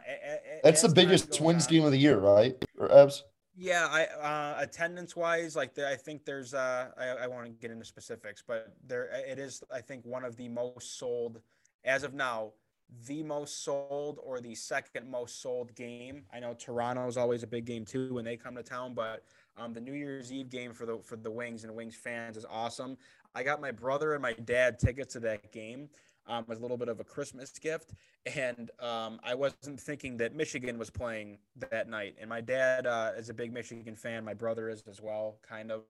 That's 0.63 0.81
the 0.81 0.89
biggest 0.89 1.33
Twins 1.33 1.67
game 1.67 1.83
of 1.83 1.91
the 1.91 1.97
year, 1.97 2.17
right? 2.17 2.55
Or 2.77 2.87
Evs? 2.87 3.23
Yeah, 3.55 3.87
I 3.91 4.05
uh, 4.05 4.61
attendance 4.61 5.15
wise, 5.15 5.55
like 5.55 5.73
the, 5.73 5.89
I 5.89 5.95
think 5.95 6.23
there's 6.25 6.53
uh, 6.53 6.87
I, 6.97 7.23
I 7.23 7.27
want 7.27 7.45
to 7.45 7.51
get 7.51 7.69
into 7.69 7.85
specifics, 7.85 8.41
but 8.45 8.73
there 8.87 9.09
it 9.27 9.39
is. 9.39 9.61
I 9.73 9.81
think 9.81 10.05
one 10.05 10.23
of 10.23 10.37
the 10.37 10.47
most 10.47 10.97
sold 10.97 11.41
as 11.83 12.03
of 12.03 12.13
now 12.13 12.53
the 13.07 13.23
most 13.23 13.63
sold 13.63 14.19
or 14.21 14.41
the 14.41 14.53
second 14.53 15.09
most 15.09 15.41
sold 15.41 15.73
game. 15.75 16.23
I 16.33 16.39
know 16.39 16.53
Toronto 16.53 17.07
is 17.07 17.17
always 17.17 17.43
a 17.43 17.47
big 17.47 17.65
game 17.65 17.85
too 17.85 18.13
when 18.13 18.25
they 18.25 18.35
come 18.35 18.55
to 18.55 18.63
town, 18.63 18.93
but 18.93 19.23
um, 19.57 19.73
the 19.73 19.81
New 19.81 19.93
Year's 19.93 20.31
Eve 20.31 20.49
game 20.49 20.73
for 20.73 20.85
the 20.85 20.99
for 20.99 21.15
the 21.15 21.31
Wings 21.31 21.63
and 21.63 21.73
Wings 21.75 21.95
fans 21.95 22.37
is 22.37 22.45
awesome. 22.49 22.97
I 23.33 23.43
got 23.43 23.61
my 23.61 23.71
brother 23.71 24.13
and 24.13 24.21
my 24.21 24.33
dad 24.33 24.77
tickets 24.77 25.13
to 25.13 25.19
that 25.21 25.51
game 25.51 25.89
um, 26.31 26.45
as 26.49 26.59
a 26.59 26.61
little 26.61 26.77
bit 26.77 26.87
of 26.87 26.99
a 26.99 27.03
Christmas 27.03 27.51
gift, 27.51 27.93
and 28.35 28.71
um, 28.79 29.19
I 29.23 29.35
wasn't 29.35 29.79
thinking 29.79 30.17
that 30.17 30.33
Michigan 30.33 30.77
was 30.77 30.89
playing 30.89 31.39
that 31.71 31.89
night. 31.89 32.15
And 32.19 32.29
my 32.29 32.41
dad 32.41 32.87
uh, 32.87 33.11
is 33.17 33.29
a 33.29 33.33
big 33.33 33.53
Michigan 33.53 33.95
fan. 33.95 34.23
My 34.23 34.33
brother 34.33 34.69
is 34.69 34.83
as 34.89 35.01
well, 35.01 35.37
kind 35.47 35.71
of. 35.71 35.83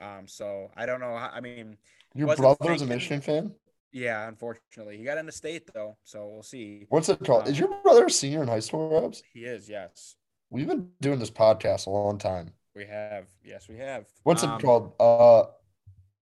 Um, 0.00 0.26
so 0.26 0.70
I 0.76 0.86
don't 0.86 1.00
know. 1.00 1.16
How, 1.16 1.30
I 1.32 1.40
mean, 1.40 1.76
your 2.14 2.34
brother's 2.34 2.82
a 2.82 2.86
Michigan 2.86 3.20
fan. 3.20 3.54
Yeah, 3.92 4.28
unfortunately, 4.28 4.98
he 4.98 5.04
got 5.04 5.18
into 5.18 5.32
state 5.32 5.72
though, 5.72 5.96
so 6.04 6.28
we'll 6.28 6.42
see. 6.42 6.86
What's 6.88 7.08
it 7.08 7.24
called? 7.24 7.44
Um, 7.44 7.48
is 7.48 7.58
your 7.58 7.68
brother 7.82 8.06
a 8.06 8.10
senior 8.10 8.42
in 8.42 8.48
high 8.48 8.60
school, 8.60 8.90
Robs? 8.90 9.22
He 9.32 9.44
is. 9.44 9.68
Yes. 9.68 10.16
We've 10.50 10.66
been 10.66 10.90
doing 11.00 11.18
this 11.18 11.30
podcast 11.30 11.86
a 11.86 11.90
long 11.90 12.18
time. 12.18 12.52
We 12.74 12.84
have. 12.86 13.26
Yes, 13.44 13.68
we 13.68 13.78
have. 13.78 14.06
What's 14.24 14.42
um, 14.42 14.58
it 14.58 14.62
called? 14.62 14.92
Uh, 15.00 15.44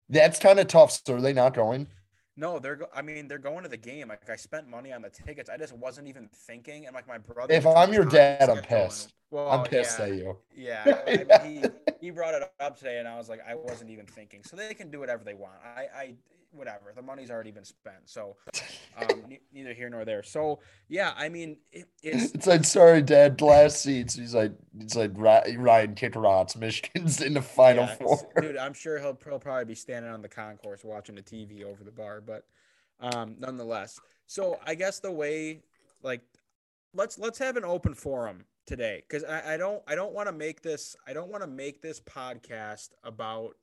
that's 0.09 0.39
kind 0.39 0.59
of 0.59 0.67
tough. 0.67 1.01
So 1.05 1.15
are 1.15 1.21
they 1.21 1.33
not 1.33 1.53
going? 1.53 1.87
No, 2.35 2.59
they're. 2.59 2.77
Go- 2.77 2.89
I 2.93 3.01
mean, 3.01 3.27
they're 3.27 3.37
going 3.37 3.63
to 3.63 3.69
the 3.69 3.77
game. 3.77 4.07
Like 4.07 4.29
I 4.29 4.35
spent 4.35 4.67
money 4.67 4.91
on 4.91 5.01
the 5.01 5.09
tickets. 5.09 5.49
I 5.49 5.57
just 5.57 5.73
wasn't 5.73 6.07
even 6.07 6.29
thinking. 6.33 6.85
And 6.87 6.95
like 6.95 7.07
my 7.07 7.17
brother. 7.19 7.53
If 7.53 7.65
I'm 7.67 7.93
your 7.93 8.05
dad, 8.05 8.49
I'm 8.49 8.61
pissed. 8.61 9.13
Well, 9.29 9.49
I'm 9.49 9.63
pissed 9.63 9.99
yeah, 9.99 10.05
at 10.05 10.13
you. 10.13 10.37
Yeah, 10.55 11.01
I 11.07 11.47
mean, 11.47 11.61
he 11.61 12.07
he 12.07 12.09
brought 12.11 12.35
it 12.35 12.51
up 12.59 12.77
today, 12.77 12.99
and 12.99 13.07
I 13.07 13.17
was 13.17 13.29
like, 13.29 13.41
I 13.47 13.55
wasn't 13.55 13.89
even 13.89 14.05
thinking. 14.05 14.43
So 14.43 14.55
they 14.55 14.73
can 14.73 14.91
do 14.91 14.99
whatever 14.99 15.23
they 15.23 15.33
want. 15.33 15.55
I 15.63 15.81
I 15.95 16.13
whatever. 16.53 16.93
The 16.95 17.01
money's 17.01 17.31
already 17.31 17.51
been 17.51 17.65
spent, 17.65 18.05
so 18.05 18.35
um, 18.97 19.25
neither 19.53 19.73
here 19.73 19.89
nor 19.89 20.05
there. 20.05 20.23
So 20.23 20.59
yeah, 20.87 21.13
I 21.17 21.29
mean, 21.29 21.57
it, 21.71 21.85
it's 22.01 22.33
it's 22.33 22.47
like 22.47 22.63
sorry, 22.63 23.01
Dad. 23.01 23.41
Last 23.41 23.81
seats. 23.81 24.15
He's 24.15 24.33
like, 24.33 24.53
he's 24.79 24.95
like 24.95 25.11
Ryan 25.15 25.95
Kitterots. 25.95 26.55
Michigan's 26.55 27.21
in 27.21 27.33
the 27.33 27.41
final 27.41 27.85
yeah, 27.85 27.95
four. 27.95 28.29
Dude, 28.41 28.57
I'm 28.57 28.73
sure 28.73 28.99
he'll, 28.99 29.17
he'll 29.23 29.39
probably 29.39 29.65
be 29.65 29.75
standing 29.75 30.11
on 30.11 30.21
the 30.21 30.29
concourse 30.29 30.83
watching 30.83 31.15
the 31.15 31.21
TV 31.21 31.63
over 31.63 31.83
the 31.83 31.91
bar, 31.91 32.21
but 32.21 32.45
um, 32.99 33.35
nonetheless. 33.39 33.99
So 34.27 34.59
I 34.65 34.75
guess 34.75 34.99
the 34.99 35.11
way, 35.11 35.61
like, 36.01 36.21
let's 36.93 37.17
let's 37.19 37.39
have 37.39 37.57
an 37.57 37.65
open 37.65 37.93
forum 37.93 38.45
today 38.65 39.03
because 39.07 39.23
I, 39.23 39.55
I 39.55 39.57
don't 39.57 39.81
I 39.87 39.95
don't 39.95 40.13
want 40.13 40.27
to 40.27 40.33
make 40.33 40.61
this 40.61 40.95
I 41.07 41.13
don't 41.13 41.29
want 41.29 41.43
to 41.43 41.47
make 41.47 41.81
this 41.81 41.99
podcast 41.99 42.89
about 43.03 43.55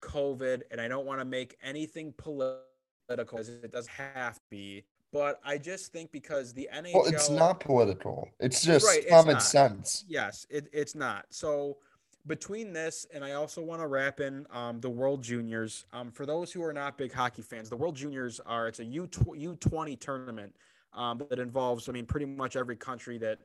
COVID, 0.00 0.62
and 0.70 0.80
I 0.80 0.88
don't 0.88 1.06
want 1.06 1.20
to 1.20 1.24
make 1.24 1.56
anything 1.62 2.12
political 2.16 3.38
as 3.38 3.48
it 3.48 3.72
doesn't 3.72 3.92
have 3.92 4.34
to 4.34 4.40
be. 4.50 4.84
But 5.12 5.40
I 5.44 5.56
just 5.56 5.92
think 5.92 6.12
because 6.12 6.52
the 6.52 6.68
NHL, 6.74 6.94
well, 6.94 7.06
it's 7.06 7.30
not 7.30 7.60
political. 7.60 8.28
It's 8.40 8.62
just 8.62 8.86
right, 8.86 9.08
common 9.08 9.40
sense. 9.40 10.04
Yes, 10.06 10.46
it, 10.50 10.68
it's 10.72 10.94
not. 10.94 11.24
So 11.30 11.78
between 12.26 12.72
this 12.72 13.06
and 13.12 13.24
I 13.24 13.32
also 13.32 13.62
want 13.62 13.80
to 13.80 13.86
wrap 13.86 14.20
in 14.20 14.46
um, 14.52 14.80
the 14.80 14.90
World 14.90 15.22
Juniors. 15.22 15.86
Um, 15.92 16.12
for 16.12 16.26
those 16.26 16.52
who 16.52 16.62
are 16.62 16.72
not 16.72 16.98
big 16.98 17.12
hockey 17.12 17.42
fans, 17.42 17.70
the 17.70 17.76
World 17.76 17.96
Juniors 17.96 18.38
are 18.40 18.68
it's 18.68 18.80
a 18.80 18.84
U 18.84 19.08
U 19.34 19.56
twenty 19.56 19.96
tournament 19.96 20.54
um, 20.92 21.22
that 21.30 21.38
involves 21.38 21.88
I 21.88 21.92
mean 21.92 22.06
pretty 22.06 22.26
much 22.26 22.54
every 22.54 22.76
country 22.76 23.18
that 23.18 23.38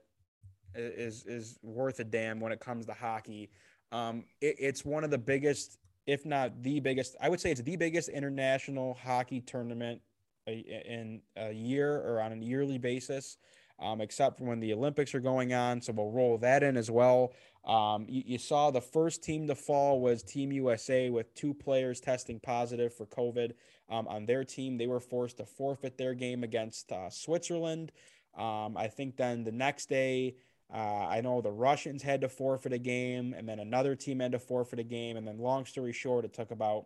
is 0.76 1.26
is 1.26 1.58
worth 1.64 2.00
a 2.00 2.04
damn 2.04 2.40
when 2.40 2.52
it 2.52 2.60
comes 2.60 2.86
to 2.88 2.94
hockey. 2.94 3.50
Um, 3.92 4.26
it, 4.42 4.56
it's 4.60 4.84
one 4.84 5.04
of 5.04 5.12
the 5.12 5.18
biggest, 5.18 5.78
if 6.06 6.26
not 6.26 6.62
the 6.62 6.80
biggest. 6.80 7.16
I 7.22 7.30
would 7.30 7.40
say 7.40 7.52
it's 7.52 7.62
the 7.62 7.76
biggest 7.76 8.10
international 8.10 8.94
hockey 8.96 9.42
tournament 9.42 10.02
in 10.48 11.22
a 11.38 11.52
year 11.52 11.96
or 11.96 12.22
on 12.22 12.34
a 12.34 12.36
yearly 12.36 12.78
basis, 12.78 13.38
um, 13.80 14.02
except 14.02 14.38
for 14.38 14.46
when 14.46 14.60
the 14.60 14.74
Olympics 14.74 15.16
are 15.16 15.20
going 15.20 15.54
on. 15.54 15.82
So 15.82 15.94
we'll 15.94 16.12
roll 16.12 16.38
that 16.40 16.64
in 16.64 16.78
as 16.78 16.92
well. 16.92 17.34
Um, 17.66 18.06
you, 18.10 18.24
you, 18.26 18.38
saw 18.38 18.72
the 18.72 18.82
first 18.82 19.24
team 19.24 19.48
to 19.48 19.56
fall 19.56 20.02
was 20.02 20.22
Team 20.22 20.52
USA 20.52 21.10
with 21.10 21.34
two 21.34 21.54
players 21.54 22.02
testing 22.02 22.38
positive 22.42 22.94
for 22.94 23.06
COVID 23.06 23.54
um, 23.90 24.06
on 24.10 24.26
their 24.26 24.44
team. 24.44 24.78
They 24.78 24.88
were 24.88 25.00
forced 25.00 25.38
to 25.38 25.46
forfeit 25.46 25.98
their 25.98 26.14
game 26.14 26.44
against 26.44 26.92
uh, 26.92 27.10
Switzerland. 27.10 27.94
Um, 28.38 28.76
I 28.76 28.88
think 28.88 29.16
then 29.16 29.46
the 29.46 29.52
next 29.54 29.88
day, 29.88 30.36
uh, 30.72 31.08
I 31.08 31.22
know 31.22 31.42
the 31.42 31.52
Russians 31.52 32.02
had 32.02 32.22
to 32.22 32.30
forfeit 32.30 32.74
a 32.74 32.78
game, 32.78 33.34
and 33.34 33.48
then 33.48 33.60
another 33.60 33.96
team 33.96 34.20
had 34.20 34.32
to 34.32 34.40
forfeit 34.40 34.80
a 34.80 34.84
game. 34.84 35.18
And 35.18 35.28
then, 35.28 35.38
long 35.38 35.66
story 35.66 35.94
short, 35.94 36.26
it 36.26 36.34
took 36.34 36.52
about 36.52 36.86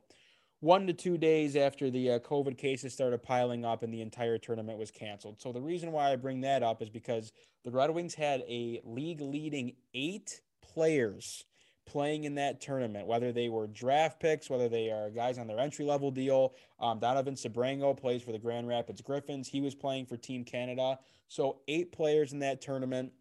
one 0.60 0.88
to 0.88 0.94
two 0.94 1.18
days 1.18 1.56
after 1.56 1.90
the 1.90 2.12
uh, 2.12 2.20
COVID 2.20 2.58
cases 2.58 2.94
started 2.94 3.22
piling 3.22 3.64
up 3.64 3.84
and 3.84 3.94
the 3.94 4.02
entire 4.02 4.38
tournament 4.38 4.80
was 4.80 4.92
canceled. 4.92 5.40
So, 5.40 5.52
the 5.52 5.62
reason 5.62 5.92
why 5.92 6.12
I 6.12 6.16
bring 6.16 6.42
that 6.42 6.64
up 6.64 6.82
is 6.82 6.90
because 6.90 7.32
the 7.64 7.72
Red 7.72 7.92
Wings 7.92 8.16
had 8.16 8.42
a 8.42 8.82
league 8.84 9.22
leading 9.22 9.74
eight 9.94 10.42
players 10.62 11.46
playing 11.86 12.26
in 12.26 12.36
that 12.36 12.60
tournament, 12.60 13.08
whether 13.08 13.32
they 13.32 13.48
were 13.48 13.68
draft 13.68 14.20
picks, 14.20 14.50
whether 14.50 14.68
they 14.68 14.92
are 14.92 15.10
guys 15.10 15.38
on 15.38 15.48
their 15.48 15.60
entry 15.60 15.86
level 15.86 16.12
deal. 16.12 16.54
Um, 16.80 17.00
Donovan 17.00 17.36
Sebrango 17.36 17.96
plays 17.96 18.22
for 18.22 18.34
the 18.34 18.40
Grand 18.40 18.68
Rapids 18.68 19.02
Griffins. 19.02 19.48
He 19.48 19.62
was 19.62 19.74
playing 19.74 20.08
for 20.08 20.18
Team 20.18 20.44
Canada. 20.44 21.00
So, 21.30 21.60
eight 21.68 21.92
players 21.92 22.34
in 22.34 22.40
that 22.40 22.62
tournament. 22.62 23.12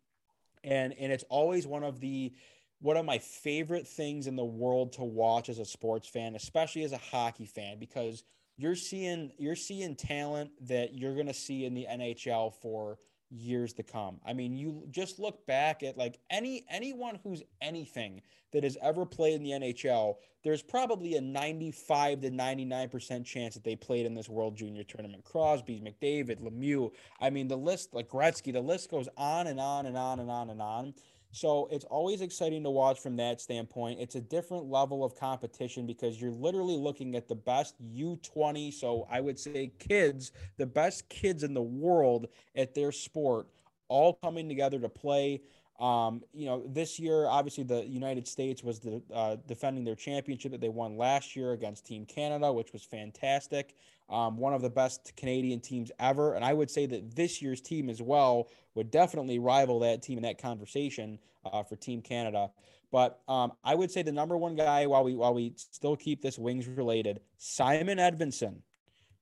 And, 0.66 0.92
and 0.98 1.10
it's 1.10 1.24
always 1.30 1.66
one 1.66 1.84
of 1.84 2.00
the 2.00 2.34
one 2.80 2.98
of 2.98 3.06
my 3.06 3.18
favorite 3.18 3.88
things 3.88 4.26
in 4.26 4.36
the 4.36 4.44
world 4.44 4.92
to 4.92 5.02
watch 5.02 5.48
as 5.48 5.58
a 5.58 5.64
sports 5.64 6.06
fan, 6.06 6.34
especially 6.34 6.84
as 6.84 6.92
a 6.92 6.98
hockey 6.98 7.46
fan, 7.46 7.78
because 7.78 8.22
you're 8.58 8.74
seeing 8.74 9.32
you're 9.38 9.56
seeing 9.56 9.96
talent 9.96 10.50
that 10.68 10.94
you're 10.94 11.14
going 11.14 11.26
to 11.26 11.34
see 11.34 11.64
in 11.64 11.72
the 11.72 11.86
NHL 11.90 12.52
for 12.60 12.98
years 13.30 13.72
to 13.74 13.82
come. 13.82 14.20
I 14.26 14.32
mean, 14.32 14.56
you 14.56 14.84
just 14.90 15.18
look 15.18 15.46
back 15.46 15.82
at 15.82 15.96
like 15.96 16.18
any 16.30 16.64
anyone 16.70 17.18
who's 17.22 17.42
anything 17.60 18.22
that 18.52 18.64
has 18.64 18.78
ever 18.80 19.04
played 19.04 19.34
in 19.34 19.42
the 19.42 19.50
NHL, 19.50 20.14
there's 20.42 20.62
probably 20.62 21.16
a 21.16 21.20
95 21.20 22.20
to 22.20 22.30
99% 22.30 23.24
chance 23.24 23.54
that 23.54 23.64
they 23.64 23.76
played 23.76 24.06
in 24.06 24.14
this 24.14 24.28
World 24.28 24.56
Junior 24.56 24.84
Tournament. 24.84 25.24
Crosby, 25.24 25.80
McDavid, 25.80 26.40
Lemieux. 26.40 26.90
I 27.20 27.30
mean, 27.30 27.48
the 27.48 27.56
list 27.56 27.92
like 27.92 28.08
Gretzky, 28.08 28.52
the 28.52 28.60
list 28.60 28.90
goes 28.90 29.08
on 29.16 29.48
and 29.48 29.60
on 29.60 29.86
and 29.86 29.96
on 29.96 30.20
and 30.20 30.30
on 30.30 30.50
and 30.50 30.62
on. 30.62 30.94
So 31.36 31.68
it's 31.70 31.84
always 31.84 32.22
exciting 32.22 32.64
to 32.64 32.70
watch 32.70 32.98
from 32.98 33.16
that 33.16 33.42
standpoint. 33.42 34.00
It's 34.00 34.14
a 34.14 34.22
different 34.22 34.70
level 34.70 35.04
of 35.04 35.14
competition 35.14 35.86
because 35.86 36.18
you're 36.18 36.30
literally 36.30 36.78
looking 36.78 37.14
at 37.14 37.28
the 37.28 37.34
best 37.34 37.74
U20. 37.94 38.72
So 38.72 39.06
I 39.10 39.20
would 39.20 39.38
say 39.38 39.70
kids, 39.78 40.32
the 40.56 40.64
best 40.64 41.10
kids 41.10 41.42
in 41.42 41.52
the 41.52 41.60
world 41.60 42.28
at 42.56 42.74
their 42.74 42.90
sport, 42.90 43.48
all 43.88 44.14
coming 44.14 44.48
together 44.48 44.78
to 44.78 44.88
play. 44.88 45.42
Um, 45.78 46.22
you 46.32 46.46
know, 46.46 46.62
this 46.66 46.98
year, 46.98 47.26
obviously, 47.26 47.64
the 47.64 47.84
United 47.86 48.26
States 48.26 48.62
was 48.62 48.80
the, 48.80 49.02
uh, 49.12 49.36
defending 49.46 49.84
their 49.84 49.94
championship 49.94 50.52
that 50.52 50.60
they 50.60 50.70
won 50.70 50.96
last 50.96 51.36
year 51.36 51.52
against 51.52 51.86
Team 51.86 52.06
Canada, 52.06 52.52
which 52.52 52.72
was 52.72 52.82
fantastic. 52.82 53.74
Um, 54.08 54.38
one 54.38 54.54
of 54.54 54.62
the 54.62 54.70
best 54.70 55.12
Canadian 55.16 55.60
teams 55.60 55.90
ever. 55.98 56.34
And 56.34 56.44
I 56.44 56.52
would 56.52 56.70
say 56.70 56.86
that 56.86 57.14
this 57.14 57.42
year's 57.42 57.60
team 57.60 57.90
as 57.90 58.00
well 58.00 58.48
would 58.74 58.90
definitely 58.90 59.38
rival 59.38 59.80
that 59.80 60.02
team 60.02 60.16
in 60.16 60.22
that 60.22 60.40
conversation 60.40 61.18
uh, 61.44 61.62
for 61.62 61.76
Team 61.76 62.00
Canada. 62.00 62.50
But 62.92 63.20
um, 63.28 63.52
I 63.64 63.74
would 63.74 63.90
say 63.90 64.02
the 64.02 64.12
number 64.12 64.36
one 64.36 64.54
guy, 64.54 64.86
while 64.86 65.04
we 65.04 65.14
while 65.14 65.34
we 65.34 65.54
still 65.56 65.96
keep 65.96 66.22
this 66.22 66.38
Wings 66.38 66.68
related, 66.68 67.20
Simon 67.36 67.98
Edvinsson, 67.98 68.56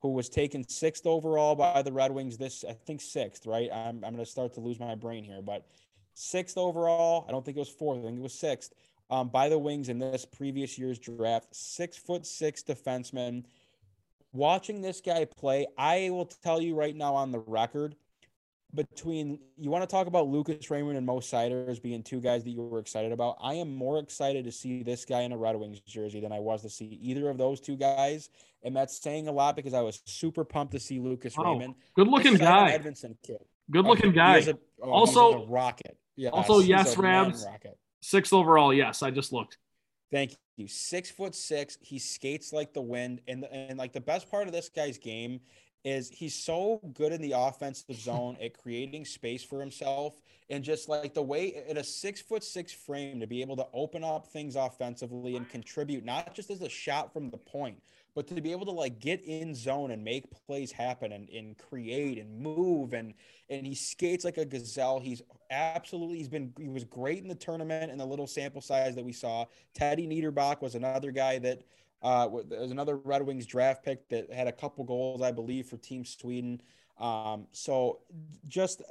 who 0.01 0.11
was 0.11 0.29
taken 0.29 0.69
sixth 0.69 1.07
overall 1.07 1.55
by 1.55 1.81
the 1.81 1.91
Red 1.91 2.13
Wings. 2.13 2.37
This 2.37 2.63
I 2.69 2.75
think 2.75 3.01
sixth, 3.01 3.47
right? 3.47 3.71
I'm 3.73 4.05
I'm 4.05 4.13
going 4.13 4.19
to 4.19 4.27
start 4.27 4.53
to 4.55 4.61
lose 4.61 4.79
my 4.79 4.95
brain 4.95 5.25
here, 5.25 5.41
but 5.41 5.67
sixth 6.15 6.57
overall. 6.57 7.25
I 7.29 7.33
don't 7.33 7.45
think 7.45 7.57
it 7.57 7.61
was 7.61 7.69
fourth. 7.69 7.99
I 7.99 8.03
think 8.03 8.19
it 8.19 8.23
was 8.23 8.35
sixth 8.35 8.73
um, 9.11 9.29
by 9.29 9.49
the 9.49 9.59
Wings 9.59 9.89
in 9.89 9.99
this 9.99 10.25
previous 10.25 10.79
year's 10.79 10.99
draft. 10.99 11.55
Six 11.55 11.97
foot 11.97 12.27
six 12.27 12.63
defenseman. 12.63 13.45
Watching 14.33 14.83
this 14.83 15.01
guy 15.01 15.27
play, 15.27 15.67
I 15.79 16.11
will 16.11 16.27
tell 16.27 16.61
you 16.61 16.75
right 16.75 16.97
now 16.97 17.15
on 17.15 17.31
the 17.31 17.39
record, 17.39 17.95
between 18.75 19.39
you 19.57 19.71
want 19.71 19.83
to 19.83 19.87
talk 19.87 20.07
about 20.07 20.27
Lucas 20.27 20.71
Raymond 20.71 20.97
and 20.97 21.07
Mo 21.07 21.21
Seider 21.21 21.69
as 21.69 21.79
being 21.79 22.03
two 22.03 22.21
guys 22.21 22.45
that 22.45 22.51
you 22.51 22.63
were 22.63 22.79
excited 22.79 23.13
about. 23.13 23.37
I 23.41 23.55
am 23.55 23.75
more 23.75 23.99
excited 23.99 24.45
to 24.45 24.53
see 24.53 24.83
this 24.83 25.05
guy 25.05 25.21
in 25.21 25.33
a 25.33 25.37
Red 25.37 25.57
Wings 25.57 25.81
jersey 25.81 26.21
than 26.21 26.33
I 26.33 26.41
was 26.41 26.63
to 26.63 26.71
see 26.71 26.99
either 27.01 27.29
of 27.29 27.39
those 27.39 27.61
two 27.61 27.77
guys. 27.77 28.31
And 28.63 28.75
that's 28.75 29.01
saying 29.01 29.29
a 29.29 29.33
lot 29.33 29.57
because 29.57 29.75
I 29.75 29.83
was 29.83 30.03
super 30.07 30.45
pumped 30.45 30.73
to 30.73 30.81
see 30.81 30.99
Lucas 30.99 31.35
oh, 31.39 31.45
Raymond. 31.45 31.75
Good 31.95 32.09
looking 32.09 32.35
guy. 32.35 32.77
Edvinsson 32.77 33.17
kid. 33.23 33.39
Good 33.71 33.85
looking 33.85 34.13
guy. 34.13 34.39
A, 34.39 34.55
oh, 34.83 34.91
also, 34.91 35.45
a 35.45 35.47
rocket. 35.47 35.97
Yeah. 36.17 36.31
Also, 36.31 36.61
yes, 36.61 36.97
Rabs. 36.97 37.47
Sixth 38.01 38.33
overall. 38.33 38.73
Yes, 38.73 39.03
I 39.03 39.11
just 39.11 39.33
looked. 39.33 39.59
Thank 40.13 40.37
you. 40.57 40.69
Six 40.69 41.11
foot 41.11 41.35
six. 41.35 41.79
He 41.81 41.99
skates 41.99 42.53
like 42.53 42.73
the 42.73 42.83
wind, 42.83 43.21
and 43.27 43.45
and 43.51 43.79
like 43.79 43.93
the 43.93 44.01
best 44.01 44.31
part 44.31 44.47
of 44.47 44.53
this 44.53 44.69
guy's 44.69 44.99
game 44.99 45.41
is 45.85 46.09
he's 46.09 46.35
so 46.35 46.81
good 46.95 47.13
in 47.13 47.21
the 47.21 47.33
offensive 47.33 47.97
zone 48.01 48.37
at 48.43 48.57
creating 48.57 49.05
space 49.05 49.45
for 49.45 49.61
himself 49.61 50.19
and 50.51 50.65
just 50.65 50.89
like 50.89 51.15
the 51.15 51.23
way 51.23 51.63
at 51.69 51.77
a 51.77 51.85
six 51.85 52.21
foot 52.21 52.43
six 52.43 52.73
frame 52.73 53.21
to 53.21 53.27
be 53.27 53.41
able 53.43 53.57
to 53.57 53.67
open 53.73 54.03
up 54.03 54.27
things 54.27 54.57
offensively 54.57 55.37
and 55.37 55.49
contribute 55.49 56.05
not 56.05 56.35
just 56.35 56.51
as 56.51 56.63
a 56.63 56.69
shot 56.69 57.13
from 57.13 57.31
the 57.31 57.37
point 57.37 57.81
but 58.15 58.27
to 58.29 58.41
be 58.41 58.53
able 58.53 58.67
to 58.67 58.73
like 58.73 59.01
get 59.01 59.23
in 59.25 59.55
zone 59.55 59.91
and 59.91 60.03
make 60.05 60.25
plays 60.47 60.71
happen 60.71 61.13
and, 61.13 61.29
and 61.31 61.59
create 61.59 62.19
and 62.19 62.41
move 62.41 62.93
and 62.93 63.15
and 63.51 63.67
he 63.67 63.75
skates 63.75 64.25
like 64.25 64.39
a 64.39 64.45
gazelle 64.45 65.01
he's 65.01 65.23
absolutely 65.51 66.19
he's 66.19 66.29
been 66.29 66.53
he 66.59 66.69
was 66.69 66.85
great 66.85 67.23
in 67.23 67.29
the 67.29 67.35
tournament 67.35 67.91
and 67.91 68.01
the 68.01 68.05
little 68.05 68.27
sample 68.27 68.61
size 68.61 68.95
that 68.95 69.05
we 69.05 69.13
saw 69.13 69.45
teddy 69.75 70.07
niederbach 70.07 70.61
was 70.61 70.75
another 70.75 71.11
guy 71.11 71.39
that 71.39 71.63
uh, 72.03 72.29
there's 72.51 72.71
another 72.71 72.97
red 72.99 73.23
wings 73.23 73.47
draft 73.47 73.83
pick 73.83 74.07
that 74.11 74.31
had 74.33 74.47
a 74.47 74.53
couple 74.53 74.85
goals 74.85 75.23
i 75.23 75.33
believe 75.33 75.67
for 75.67 75.77
team 75.77 76.05
sweden 76.05 76.61
um, 76.99 77.49
so 77.51 77.99
just 78.47 78.83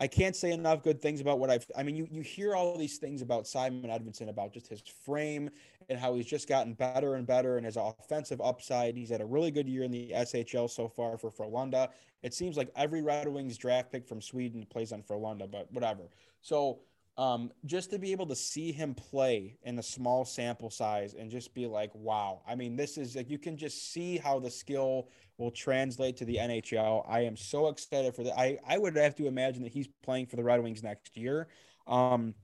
I 0.00 0.06
can't 0.06 0.34
say 0.34 0.52
enough 0.52 0.82
good 0.82 1.02
things 1.02 1.20
about 1.20 1.38
what 1.38 1.50
I've. 1.50 1.66
I 1.76 1.82
mean, 1.82 1.94
you 1.94 2.08
you 2.10 2.22
hear 2.22 2.54
all 2.54 2.78
these 2.78 2.96
things 2.96 3.20
about 3.20 3.46
Simon 3.46 3.90
Edvinsson 3.90 4.30
about 4.30 4.54
just 4.54 4.66
his 4.66 4.80
frame 5.04 5.50
and 5.90 5.98
how 5.98 6.14
he's 6.14 6.24
just 6.24 6.48
gotten 6.48 6.72
better 6.72 7.16
and 7.16 7.26
better 7.26 7.56
and 7.56 7.66
his 7.66 7.76
offensive 7.76 8.40
upside. 8.40 8.96
He's 8.96 9.10
had 9.10 9.20
a 9.20 9.26
really 9.26 9.50
good 9.50 9.68
year 9.68 9.82
in 9.82 9.90
the 9.90 10.12
SHL 10.14 10.70
so 10.70 10.88
far 10.88 11.18
for 11.18 11.30
Frölunda. 11.30 11.88
It 12.22 12.32
seems 12.32 12.56
like 12.56 12.70
every 12.76 13.02
Red 13.02 13.26
Wings 13.26 13.58
draft 13.58 13.90
pick 13.90 14.06
from 14.06 14.22
Sweden 14.22 14.64
plays 14.70 14.92
on 14.92 15.02
Frölunda, 15.02 15.50
but 15.50 15.70
whatever. 15.72 16.04
So 16.42 16.78
um, 17.18 17.50
just 17.66 17.90
to 17.90 17.98
be 17.98 18.12
able 18.12 18.26
to 18.26 18.36
see 18.36 18.70
him 18.70 18.94
play 18.94 19.56
in 19.64 19.78
a 19.78 19.82
small 19.82 20.24
sample 20.24 20.70
size 20.70 21.14
and 21.14 21.28
just 21.28 21.52
be 21.54 21.66
like, 21.66 21.90
wow. 21.92 22.40
I 22.46 22.54
mean, 22.54 22.76
this 22.76 22.96
is 22.96 23.16
like 23.16 23.28
you 23.28 23.38
can 23.38 23.56
just 23.56 23.92
see 23.92 24.16
how 24.16 24.38
the 24.38 24.50
skill 24.50 25.08
will 25.38 25.50
translate 25.50 26.16
to 26.18 26.24
the 26.24 26.36
NHL. 26.36 27.04
I 27.08 27.22
am 27.22 27.36
so 27.36 27.68
excited 27.68 28.14
for 28.14 28.22
that. 28.22 28.38
I, 28.38 28.58
I 28.66 28.78
would 28.78 28.96
have 28.96 29.16
to 29.16 29.26
imagine 29.26 29.64
that 29.64 29.72
he's 29.72 29.88
playing 30.04 30.26
for 30.26 30.36
the 30.36 30.44
Red 30.44 30.62
Wings 30.62 30.84
next 30.84 31.16
year. 31.16 31.48
Um, 31.86 32.34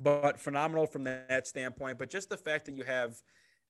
but 0.00 0.38
phenomenal 0.38 0.86
from 0.86 1.04
that 1.04 1.46
standpoint. 1.46 1.98
But 1.98 2.10
just 2.10 2.28
the 2.28 2.36
fact 2.36 2.66
that 2.66 2.76
you 2.76 2.84
have 2.84 3.20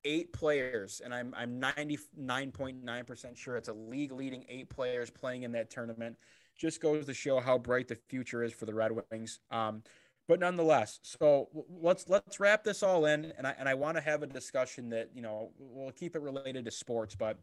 eight 0.05 0.33
players, 0.33 1.01
and 1.05 1.13
I'm 1.15 1.35
I'm 1.37 1.61
99.9% 1.61 3.37
sure 3.37 3.57
it's 3.57 3.69
a 3.69 3.73
league 3.73 4.13
leading 4.13 4.45
eight 4.49 4.69
players 4.69 5.11
playing 5.11 5.43
in 5.43 5.53
that 5.53 5.71
tournament, 5.71 6.17
just 6.57 6.81
goes 6.81 7.07
to 7.07 7.15
show 7.15 7.41
how 7.41 7.59
bright 7.59 7.89
the 7.89 7.97
future 8.09 8.43
is 8.43 8.53
for 8.53 8.67
the 8.67 8.75
Red 8.75 8.93
Wings. 9.11 9.41
Um, 9.51 9.83
but 10.29 10.41
nonetheless, 10.41 11.01
so 11.03 11.49
let's 11.81 12.09
let's 12.09 12.39
wrap 12.39 12.63
this 12.63 12.83
all 12.83 13.07
in, 13.07 13.33
and 13.39 13.47
I 13.47 13.55
and 13.59 13.69
I 13.69 13.75
want 13.75 13.97
to 13.97 14.03
have 14.03 14.23
a 14.23 14.27
discussion 14.27 14.91
that 14.91 15.11
you 15.15 15.23
know 15.23 15.53
we'll 15.59 15.93
keep 15.93 16.15
it 16.15 16.21
related 16.23 16.67
to 16.67 16.71
sports, 16.71 17.15
but 17.15 17.39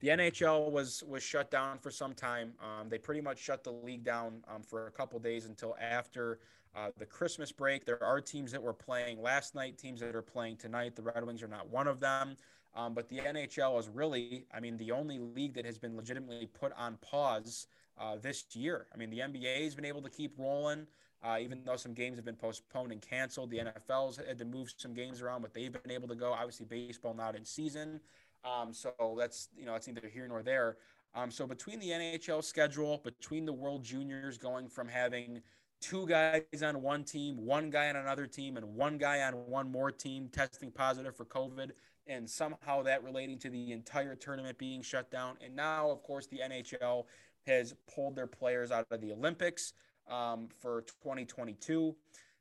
the 0.00 0.08
NHL 0.08 0.70
was 0.70 1.04
was 1.06 1.22
shut 1.22 1.50
down 1.50 1.78
for 1.78 1.90
some 1.90 2.14
time. 2.14 2.54
Um, 2.62 2.88
they 2.88 2.96
pretty 2.96 3.20
much 3.20 3.38
shut 3.38 3.62
the 3.62 3.72
league 3.72 4.04
down 4.04 4.42
um, 4.48 4.62
for 4.62 4.86
a 4.86 4.90
couple 4.90 5.18
days 5.18 5.44
until 5.44 5.76
after 5.78 6.40
uh, 6.74 6.90
the 6.98 7.06
Christmas 7.06 7.52
break. 7.52 7.84
There 7.84 8.02
are 8.02 8.20
teams 8.20 8.52
that 8.52 8.62
were 8.62 8.72
playing 8.72 9.20
last 9.20 9.54
night, 9.54 9.78
teams 9.78 10.00
that 10.00 10.14
are 10.14 10.22
playing 10.22 10.56
tonight. 10.56 10.96
The 10.96 11.02
Red 11.02 11.24
Wings 11.24 11.42
are 11.42 11.48
not 11.48 11.68
one 11.68 11.86
of 11.86 12.00
them. 12.00 12.36
Um, 12.74 12.94
but 12.94 13.08
the 13.08 13.18
NHL 13.18 13.78
is 13.80 13.88
really, 13.88 14.46
I 14.54 14.60
mean, 14.60 14.76
the 14.76 14.92
only 14.92 15.18
league 15.18 15.54
that 15.54 15.64
has 15.64 15.78
been 15.78 15.96
legitimately 15.96 16.46
put 16.46 16.72
on 16.76 16.98
pause 17.00 17.66
uh, 17.98 18.16
this 18.20 18.44
year. 18.54 18.86
I 18.94 18.96
mean, 18.96 19.10
the 19.10 19.18
NBA 19.18 19.64
has 19.64 19.74
been 19.74 19.84
able 19.84 20.02
to 20.02 20.10
keep 20.10 20.38
rolling, 20.38 20.86
uh, 21.22 21.38
even 21.40 21.62
though 21.64 21.76
some 21.76 21.94
games 21.94 22.16
have 22.16 22.24
been 22.24 22.36
postponed 22.36 22.92
and 22.92 23.02
canceled. 23.02 23.50
The 23.50 23.58
NFL's 23.58 24.18
had 24.18 24.38
to 24.38 24.44
move 24.44 24.72
some 24.76 24.94
games 24.94 25.20
around, 25.20 25.42
but 25.42 25.52
they've 25.52 25.72
been 25.72 25.90
able 25.90 26.06
to 26.08 26.14
go. 26.14 26.32
Obviously, 26.32 26.66
baseball 26.66 27.14
not 27.14 27.34
in 27.34 27.44
season. 27.44 28.00
Um, 28.44 28.72
so 28.72 29.16
that's, 29.18 29.48
you 29.56 29.66
know, 29.66 29.74
it's 29.74 29.86
neither 29.86 30.08
here 30.08 30.26
nor 30.28 30.42
there. 30.42 30.76
Um, 31.14 31.30
so 31.30 31.46
between 31.46 31.80
the 31.80 31.88
NHL 31.88 32.42
schedule, 32.42 32.98
between 32.98 33.44
the 33.44 33.52
World 33.52 33.82
Juniors 33.82 34.38
going 34.38 34.68
from 34.68 34.88
having 34.88 35.42
two 35.80 36.06
guys 36.06 36.62
on 36.62 36.82
one 36.82 37.04
team, 37.04 37.36
one 37.36 37.70
guy 37.70 37.88
on 37.88 37.96
another 37.96 38.26
team, 38.26 38.56
and 38.56 38.74
one 38.74 38.98
guy 38.98 39.22
on 39.22 39.34
one 39.46 39.70
more 39.70 39.90
team 39.90 40.28
testing 40.30 40.70
positive 40.70 41.16
for 41.16 41.24
COVID, 41.24 41.70
and 42.06 42.28
somehow 42.28 42.82
that 42.82 43.02
relating 43.02 43.38
to 43.38 43.50
the 43.50 43.72
entire 43.72 44.14
tournament 44.14 44.58
being 44.58 44.82
shut 44.82 45.10
down. 45.10 45.36
And 45.44 45.54
now, 45.54 45.90
of 45.90 46.02
course, 46.02 46.26
the 46.26 46.38
NHL 46.38 47.04
has 47.46 47.74
pulled 47.92 48.16
their 48.16 48.26
players 48.26 48.70
out 48.70 48.86
of 48.90 49.00
the 49.00 49.12
Olympics 49.12 49.72
um, 50.08 50.48
for 50.60 50.82
2022. 51.02 51.94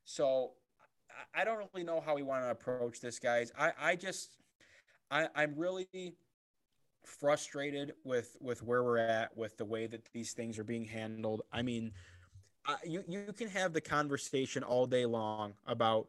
So 0.03 0.51
I 1.33 1.43
don't 1.43 1.69
really 1.73 1.85
know 1.85 2.01
how 2.01 2.15
we 2.15 2.23
want 2.23 2.43
to 2.43 2.51
approach 2.51 2.99
this, 2.99 3.19
guys. 3.19 3.51
I, 3.57 3.71
I 3.79 3.95
just, 3.95 4.37
I, 5.11 5.27
I'm 5.35 5.53
really 5.55 6.15
frustrated 7.05 7.93
with 8.03 8.35
with 8.39 8.61
where 8.61 8.83
we're 8.83 8.97
at 8.97 9.35
with 9.35 9.57
the 9.57 9.65
way 9.65 9.87
that 9.87 10.05
these 10.13 10.33
things 10.33 10.59
are 10.59 10.63
being 10.63 10.85
handled. 10.85 11.41
I 11.51 11.61
mean, 11.61 11.91
uh, 12.67 12.75
you 12.85 13.03
you 13.07 13.33
can 13.35 13.47
have 13.47 13.73
the 13.73 13.81
conversation 13.81 14.63
all 14.63 14.85
day 14.85 15.05
long 15.05 15.53
about 15.67 16.07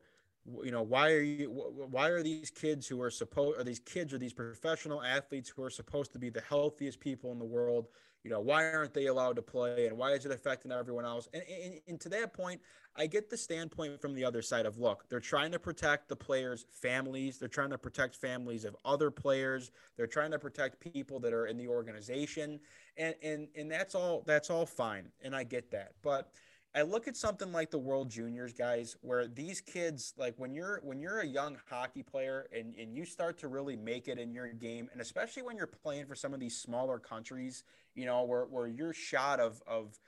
you 0.65 0.71
know 0.71 0.83
why 0.83 1.11
are 1.11 1.21
you 1.21 1.49
why 1.91 2.09
are 2.09 2.23
these 2.23 2.51
kids 2.51 2.87
who 2.87 3.01
are 3.01 3.11
supposed 3.11 3.59
are 3.59 3.65
these 3.65 3.81
kids 3.81 4.13
or 4.13 4.19
these 4.19 4.33
professional 4.33 5.03
athletes 5.03 5.49
who 5.49 5.63
are 5.63 5.71
supposed 5.71 6.13
to 6.13 6.19
be 6.19 6.31
the 6.31 6.41
healthiest 6.41 6.99
people 7.01 7.31
in 7.33 7.39
the 7.39 7.45
world 7.45 7.89
you 8.25 8.31
know 8.31 8.41
why 8.41 8.71
aren't 8.71 8.95
they 8.95 9.07
allowed 9.07 9.37
to 9.37 9.43
play 9.43 9.87
and 9.87 9.97
why 9.97 10.13
is 10.13 10.27
it 10.27 10.33
affecting 10.33 10.73
everyone 10.73 11.05
else? 11.05 11.29
And, 11.33 11.43
and, 11.43 11.81
and, 11.89 12.01
to 12.01 12.09
that 12.11 12.33
point 12.33 12.61
i 12.97 13.07
get 13.07 13.31
the 13.31 13.37
standpoint 13.37 14.01
from 14.01 14.15
the 14.15 14.25
other 14.25 14.43
side 14.43 14.67
of 14.67 14.79
look 14.79 15.09
they're 15.09 15.21
trying 15.21 15.53
to 15.53 15.59
protect 15.59 16.09
the 16.09 16.17
players 16.17 16.67
families. 16.71 17.39
They're 17.39 17.49
trying 17.49 17.71
to 17.71 17.79
protect 17.79 18.17
families 18.17 18.65
of 18.65 18.77
other 18.85 19.11
players. 19.11 19.71
They're 19.97 20.07
trying 20.07 20.31
to 20.33 20.39
protect 20.39 20.81
people 20.81 21.21
that 21.21 21.33
are 21.33 21.47
in 21.47 21.57
the 21.57 21.69
organization. 21.69 22.61
And 22.97 23.15
and 23.23 23.49
and 23.57 23.71
that's 23.71 23.95
all 23.95 24.23
that's 24.27 24.51
all 24.51 24.67
fine. 24.67 25.09
And 25.23 25.35
i 25.35 25.45
get 25.45 25.71
that. 25.71 25.93
But 26.03 26.33
I 26.73 26.83
look 26.83 27.09
at 27.09 27.17
something 27.17 27.51
like 27.51 27.73
the 27.73 27.79
World 27.79 28.11
Juniors 28.11 28.53
guys 28.53 28.97
where 29.01 29.27
these 29.27 29.61
kids 29.61 30.15
like 30.17 30.35
when 30.37 30.55
you're 30.55 30.81
when 30.85 31.01
you're 31.01 31.21
a 31.21 31.27
young 31.27 31.57
hockey 31.69 32.03
player 32.03 32.47
and, 32.57 32.75
and 32.77 32.95
you 32.95 33.05
start 33.05 33.39
to 33.39 33.49
really 33.49 33.77
make 33.77 34.07
it 34.07 34.19
in 34.19 34.33
your 34.33 34.49
game 34.49 34.89
and 34.93 35.01
especially 35.01 35.43
when 35.43 35.57
you're 35.57 35.67
playing 35.67 36.07
for 36.07 36.15
some 36.15 36.33
of 36.33 36.41
these 36.41 36.57
smaller 36.57 36.99
countries, 36.99 37.65
you 37.94 38.07
know, 38.07 38.24
where, 38.24 38.44
where 38.44 38.66
you're 38.66 38.92
shot 38.92 39.40
of 39.40 39.62
of 39.66 39.98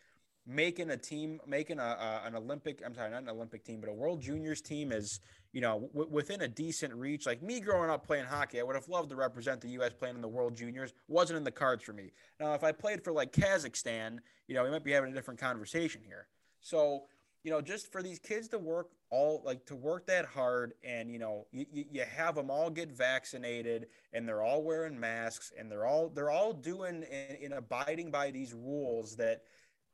making 0.46 0.90
a 0.90 0.96
team, 0.96 1.40
making 1.46 1.78
a, 1.78 1.82
a, 1.82 2.22
an 2.26 2.34
Olympic, 2.34 2.82
I'm 2.84 2.94
sorry, 2.94 3.10
not 3.10 3.22
an 3.22 3.28
Olympic 3.28 3.64
team, 3.64 3.80
but 3.80 3.88
a 3.88 3.92
World 3.92 4.20
Juniors 4.20 4.60
team 4.60 4.90
is, 4.90 5.20
you 5.52 5.60
know, 5.60 5.88
w- 5.94 6.10
within 6.10 6.42
a 6.42 6.48
decent 6.48 6.92
reach. 6.94 7.26
Like 7.26 7.42
me 7.42 7.60
growing 7.60 7.90
up 7.90 8.06
playing 8.06 8.24
hockey, 8.24 8.58
I 8.58 8.62
would 8.64 8.74
have 8.74 8.88
loved 8.88 9.10
to 9.10 9.16
represent 9.16 9.60
the 9.60 9.68
U.S. 9.70 9.92
playing 9.92 10.16
in 10.16 10.22
the 10.22 10.28
World 10.28 10.56
Juniors. 10.56 10.92
Wasn't 11.08 11.36
in 11.36 11.44
the 11.44 11.52
cards 11.52 11.84
for 11.84 11.92
me. 11.92 12.12
Now, 12.40 12.54
if 12.54 12.64
I 12.64 12.72
played 12.72 13.04
for 13.04 13.12
like 13.12 13.32
Kazakhstan, 13.32 14.18
you 14.48 14.54
know, 14.54 14.64
we 14.64 14.70
might 14.70 14.84
be 14.84 14.92
having 14.92 15.12
a 15.12 15.14
different 15.14 15.38
conversation 15.38 16.02
here. 16.04 16.26
So, 16.60 17.04
you 17.44 17.50
know, 17.50 17.60
just 17.60 17.90
for 17.90 18.02
these 18.02 18.18
kids 18.18 18.48
to 18.48 18.58
work 18.58 18.90
all 19.10 19.42
like 19.44 19.66
to 19.66 19.74
work 19.74 20.06
that 20.06 20.24
hard 20.24 20.74
and, 20.84 21.10
you 21.10 21.18
know, 21.18 21.46
you, 21.52 21.66
you 21.70 22.04
have 22.16 22.34
them 22.34 22.50
all 22.50 22.70
get 22.70 22.90
vaccinated 22.90 23.86
and 24.12 24.26
they're 24.28 24.42
all 24.42 24.62
wearing 24.62 24.98
masks 24.98 25.52
and 25.58 25.70
they're 25.70 25.86
all, 25.86 26.08
they're 26.08 26.30
all 26.30 26.52
doing 26.52 27.04
and, 27.10 27.38
and 27.42 27.52
abiding 27.52 28.10
by 28.10 28.30
these 28.30 28.54
rules 28.54 29.16
that, 29.16 29.42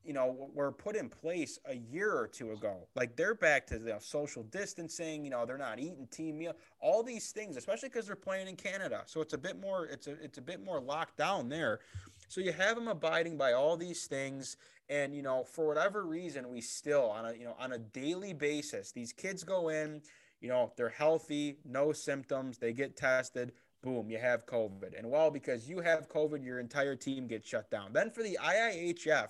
you 0.05 0.13
know, 0.13 0.51
were 0.55 0.73
put 0.73 0.97
in 0.97 1.09
place 1.09 1.59
a 1.67 1.75
year 1.75 2.13
or 2.13 2.27
two 2.29 2.53
ago. 2.53 2.87
Like 2.95 3.17
they're 3.17 3.35
back 3.35 3.67
to 3.69 3.79
know, 3.79 3.99
social 3.99 4.43
distancing. 4.45 5.25
You 5.25 5.31
know, 5.31 5.45
they're 5.45 5.59
not 5.59 5.79
eating 5.79 6.07
team 6.11 6.39
meal. 6.39 6.53
All 6.81 7.03
these 7.03 7.31
things, 7.31 7.57
especially 7.57 7.89
because 7.89 8.07
they're 8.07 8.17
playing 8.17 8.49
in 8.49 8.57
Canada, 8.57 9.03
so 9.07 9.21
it's 9.21 9.35
a 9.35 9.39
bit 9.39 9.61
more. 9.61 9.87
It's 9.87 10.07
a 10.07 10.13
it's 10.23 10.39
a 10.39 10.43
bit 10.43 10.65
more 10.65 10.81
locked 10.81 11.19
down 11.19 11.49
there. 11.49 11.81
So 12.29 12.41
you 12.41 12.53
have 12.53 12.77
them 12.77 12.89
abiding 12.89 13.37
by 13.37 13.53
all 13.53 13.77
these 13.77 14.07
things, 14.07 14.57
and 14.88 15.14
you 15.14 15.22
know 15.22 15.44
for 15.44 15.66
whatever 15.66 16.05
reason 16.05 16.48
we 16.51 16.61
still 16.61 17.11
on 17.11 17.27
a 17.27 17.33
you 17.35 17.44
know 17.44 17.55
on 17.59 17.72
a 17.72 17.79
daily 17.79 18.33
basis 18.33 18.92
these 18.92 19.12
kids 19.12 19.44
go 19.44 19.68
in 19.68 20.01
you 20.40 20.48
know 20.48 20.72
they're 20.77 20.88
healthy 20.88 21.57
no 21.64 21.92
symptoms 21.92 22.59
they 22.59 22.72
get 22.72 22.96
tested 22.96 23.53
boom 23.83 24.11
you 24.11 24.18
have 24.18 24.44
covid. 24.46 24.98
And 24.98 25.09
well 25.11 25.31
because 25.31 25.68
you 25.68 25.81
have 25.81 26.09
covid 26.09 26.44
your 26.44 26.59
entire 26.59 26.96
team 26.96 27.27
gets 27.27 27.48
shut 27.48 27.70
down. 27.70 27.92
Then 27.92 28.11
for 28.11 28.22
the 28.22 28.38
iihf 28.42 29.29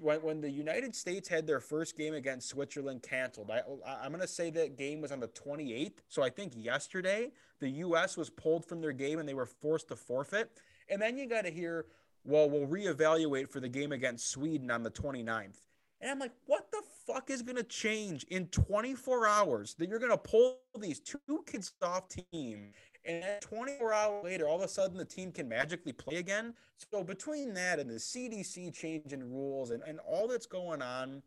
when, 0.00 0.22
when 0.22 0.40
the 0.40 0.50
united 0.50 0.96
states 0.96 1.28
had 1.28 1.46
their 1.46 1.60
first 1.60 1.98
game 1.98 2.14
against 2.14 2.48
switzerland 2.48 3.02
canceled 3.02 3.50
I, 3.50 3.60
oh, 3.68 3.78
i'm 3.84 4.08
going 4.08 4.22
to 4.22 4.26
say 4.26 4.48
that 4.48 4.78
game 4.78 5.02
was 5.02 5.12
on 5.12 5.20
the 5.20 5.28
28th 5.28 5.98
so 6.08 6.22
i 6.22 6.30
think 6.30 6.54
yesterday 6.56 7.30
the 7.62 7.70
us 7.70 8.16
was 8.16 8.28
pulled 8.28 8.66
from 8.66 8.80
their 8.80 8.92
game 8.92 9.18
and 9.18 9.28
they 9.28 9.34
were 9.34 9.46
forced 9.46 9.88
to 9.88 9.96
forfeit. 9.96 10.50
And 10.90 11.00
then 11.00 11.16
you 11.16 11.26
got 11.26 11.44
to 11.44 11.50
hear 11.50 11.86
well, 12.24 12.48
we'll 12.48 12.66
reevaluate 12.66 13.50
for 13.50 13.60
the 13.60 13.68
game 13.68 13.92
against 13.92 14.30
Sweden 14.30 14.70
on 14.70 14.82
the 14.82 14.90
29th. 14.90 15.58
And 16.00 16.10
I'm 16.10 16.18
like, 16.18 16.32
what 16.46 16.70
the 16.72 16.82
fuck 17.06 17.30
is 17.30 17.42
going 17.42 17.56
to 17.56 17.62
change 17.62 18.24
in 18.24 18.46
24 18.48 19.26
hours 19.26 19.74
that 19.74 19.88
you're 19.88 19.98
going 19.98 20.10
to 20.10 20.18
pull 20.18 20.58
these 20.78 21.00
two 21.00 21.44
kids 21.46 21.72
off 21.82 22.08
team 22.08 22.72
and 23.04 23.40
24 23.40 23.92
hours 23.92 24.24
later, 24.24 24.48
all 24.48 24.56
of 24.56 24.62
a 24.62 24.68
sudden 24.68 24.96
the 24.96 25.04
team 25.04 25.32
can 25.32 25.48
magically 25.48 25.92
play 25.92 26.16
again? 26.16 26.54
So 26.92 27.02
between 27.02 27.52
that 27.54 27.78
and 27.78 27.90
the 27.90 27.94
CDC 27.94 28.72
changing 28.74 29.32
rules 29.32 29.70
and, 29.70 29.82
and 29.86 29.98
all 30.00 30.28
that's 30.28 30.46
going 30.46 30.82
on, 30.82 31.22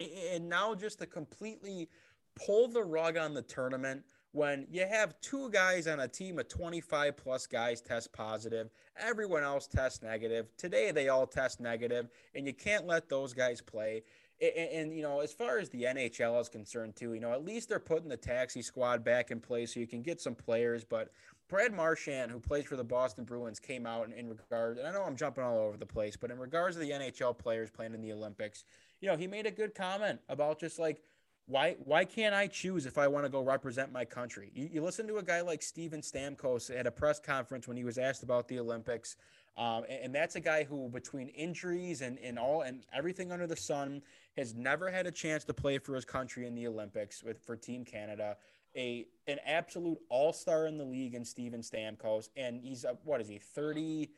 and 0.00 0.48
now 0.48 0.74
just 0.74 0.98
to 0.98 1.06
completely 1.06 1.88
pull 2.34 2.68
the 2.68 2.82
rug 2.82 3.16
on 3.16 3.32
the 3.32 3.42
tournament 3.42 4.02
when 4.34 4.66
you 4.68 4.84
have 4.84 5.14
two 5.20 5.48
guys 5.50 5.86
on 5.86 6.00
a 6.00 6.08
team 6.08 6.40
of 6.40 6.48
25 6.48 7.16
plus 7.16 7.46
guys 7.46 7.80
test 7.80 8.12
positive, 8.12 8.68
everyone 8.98 9.44
else 9.44 9.68
tests 9.68 10.02
negative. 10.02 10.48
Today 10.56 10.90
they 10.90 11.08
all 11.08 11.24
test 11.24 11.60
negative, 11.60 12.08
and 12.34 12.44
you 12.44 12.52
can't 12.52 12.84
let 12.84 13.08
those 13.08 13.32
guys 13.32 13.60
play. 13.60 14.02
And, 14.42 14.70
and, 14.72 14.92
you 14.92 15.02
know, 15.02 15.20
as 15.20 15.32
far 15.32 15.58
as 15.58 15.68
the 15.68 15.84
NHL 15.84 16.40
is 16.40 16.48
concerned, 16.48 16.96
too, 16.96 17.14
you 17.14 17.20
know, 17.20 17.32
at 17.32 17.44
least 17.44 17.68
they're 17.68 17.78
putting 17.78 18.08
the 18.08 18.16
taxi 18.16 18.60
squad 18.60 19.04
back 19.04 19.30
in 19.30 19.38
place 19.38 19.72
so 19.72 19.78
you 19.78 19.86
can 19.86 20.02
get 20.02 20.20
some 20.20 20.34
players. 20.34 20.84
But 20.84 21.12
Brad 21.48 21.72
Marchand, 21.72 22.32
who 22.32 22.40
plays 22.40 22.64
for 22.64 22.74
the 22.74 22.82
Boston 22.82 23.22
Bruins, 23.22 23.60
came 23.60 23.86
out 23.86 24.06
in, 24.06 24.12
in 24.14 24.28
regard, 24.28 24.78
and 24.78 24.88
I 24.88 24.90
know 24.90 25.04
I'm 25.04 25.14
jumping 25.14 25.44
all 25.44 25.58
over 25.58 25.76
the 25.76 25.86
place, 25.86 26.16
but 26.16 26.32
in 26.32 26.40
regards 26.40 26.74
to 26.74 26.80
the 26.80 26.90
NHL 26.90 27.38
players 27.38 27.70
playing 27.70 27.94
in 27.94 28.00
the 28.00 28.12
Olympics, 28.12 28.64
you 29.00 29.08
know, 29.08 29.16
he 29.16 29.28
made 29.28 29.46
a 29.46 29.52
good 29.52 29.76
comment 29.76 30.18
about 30.28 30.58
just 30.58 30.80
like 30.80 31.04
why 31.46 31.76
why 31.84 32.04
can't 32.04 32.34
I 32.34 32.46
choose 32.46 32.86
if 32.86 32.96
I 32.96 33.06
want 33.08 33.26
to 33.26 33.28
go 33.28 33.42
represent 33.42 33.92
my 33.92 34.04
country? 34.04 34.50
You, 34.54 34.68
you, 34.72 34.82
listen 34.82 35.06
to 35.08 35.18
a 35.18 35.22
guy 35.22 35.42
like 35.42 35.62
Steven 35.62 36.00
Stamkos 36.00 36.74
at 36.74 36.86
a 36.86 36.90
press 36.90 37.20
conference 37.20 37.68
when 37.68 37.76
he 37.76 37.84
was 37.84 37.98
asked 37.98 38.22
about 38.22 38.48
the 38.48 38.58
Olympics, 38.58 39.16
um, 39.56 39.84
and, 39.88 40.04
and, 40.04 40.14
that's 40.14 40.36
a 40.36 40.40
guy 40.40 40.64
who, 40.64 40.88
between 40.88 41.28
injuries 41.28 42.00
and, 42.00 42.18
and 42.18 42.38
all 42.38 42.62
and 42.62 42.84
everything 42.94 43.30
under 43.30 43.46
the 43.46 43.56
sun, 43.56 44.02
has 44.36 44.54
never 44.54 44.90
had 44.90 45.06
a 45.06 45.12
chance 45.12 45.44
to 45.44 45.54
play 45.54 45.78
for 45.78 45.94
his 45.94 46.04
country 46.04 46.46
in 46.46 46.54
the 46.54 46.66
Olympics 46.66 47.22
with 47.22 47.44
for 47.44 47.56
Team 47.56 47.84
Canada. 47.84 48.36
A 48.76 49.06
an 49.26 49.38
absolute 49.44 49.98
all 50.08 50.32
star 50.32 50.66
in 50.66 50.78
the 50.78 50.84
league 50.84 51.14
in 51.14 51.24
Steven 51.24 51.60
Stamkos, 51.60 52.30
and 52.36 52.58
he's 52.58 52.84
a, 52.84 52.96
what 53.04 53.20
is 53.20 53.28
he 53.28 53.38
thirty? 53.38 54.06
32, 54.06 54.12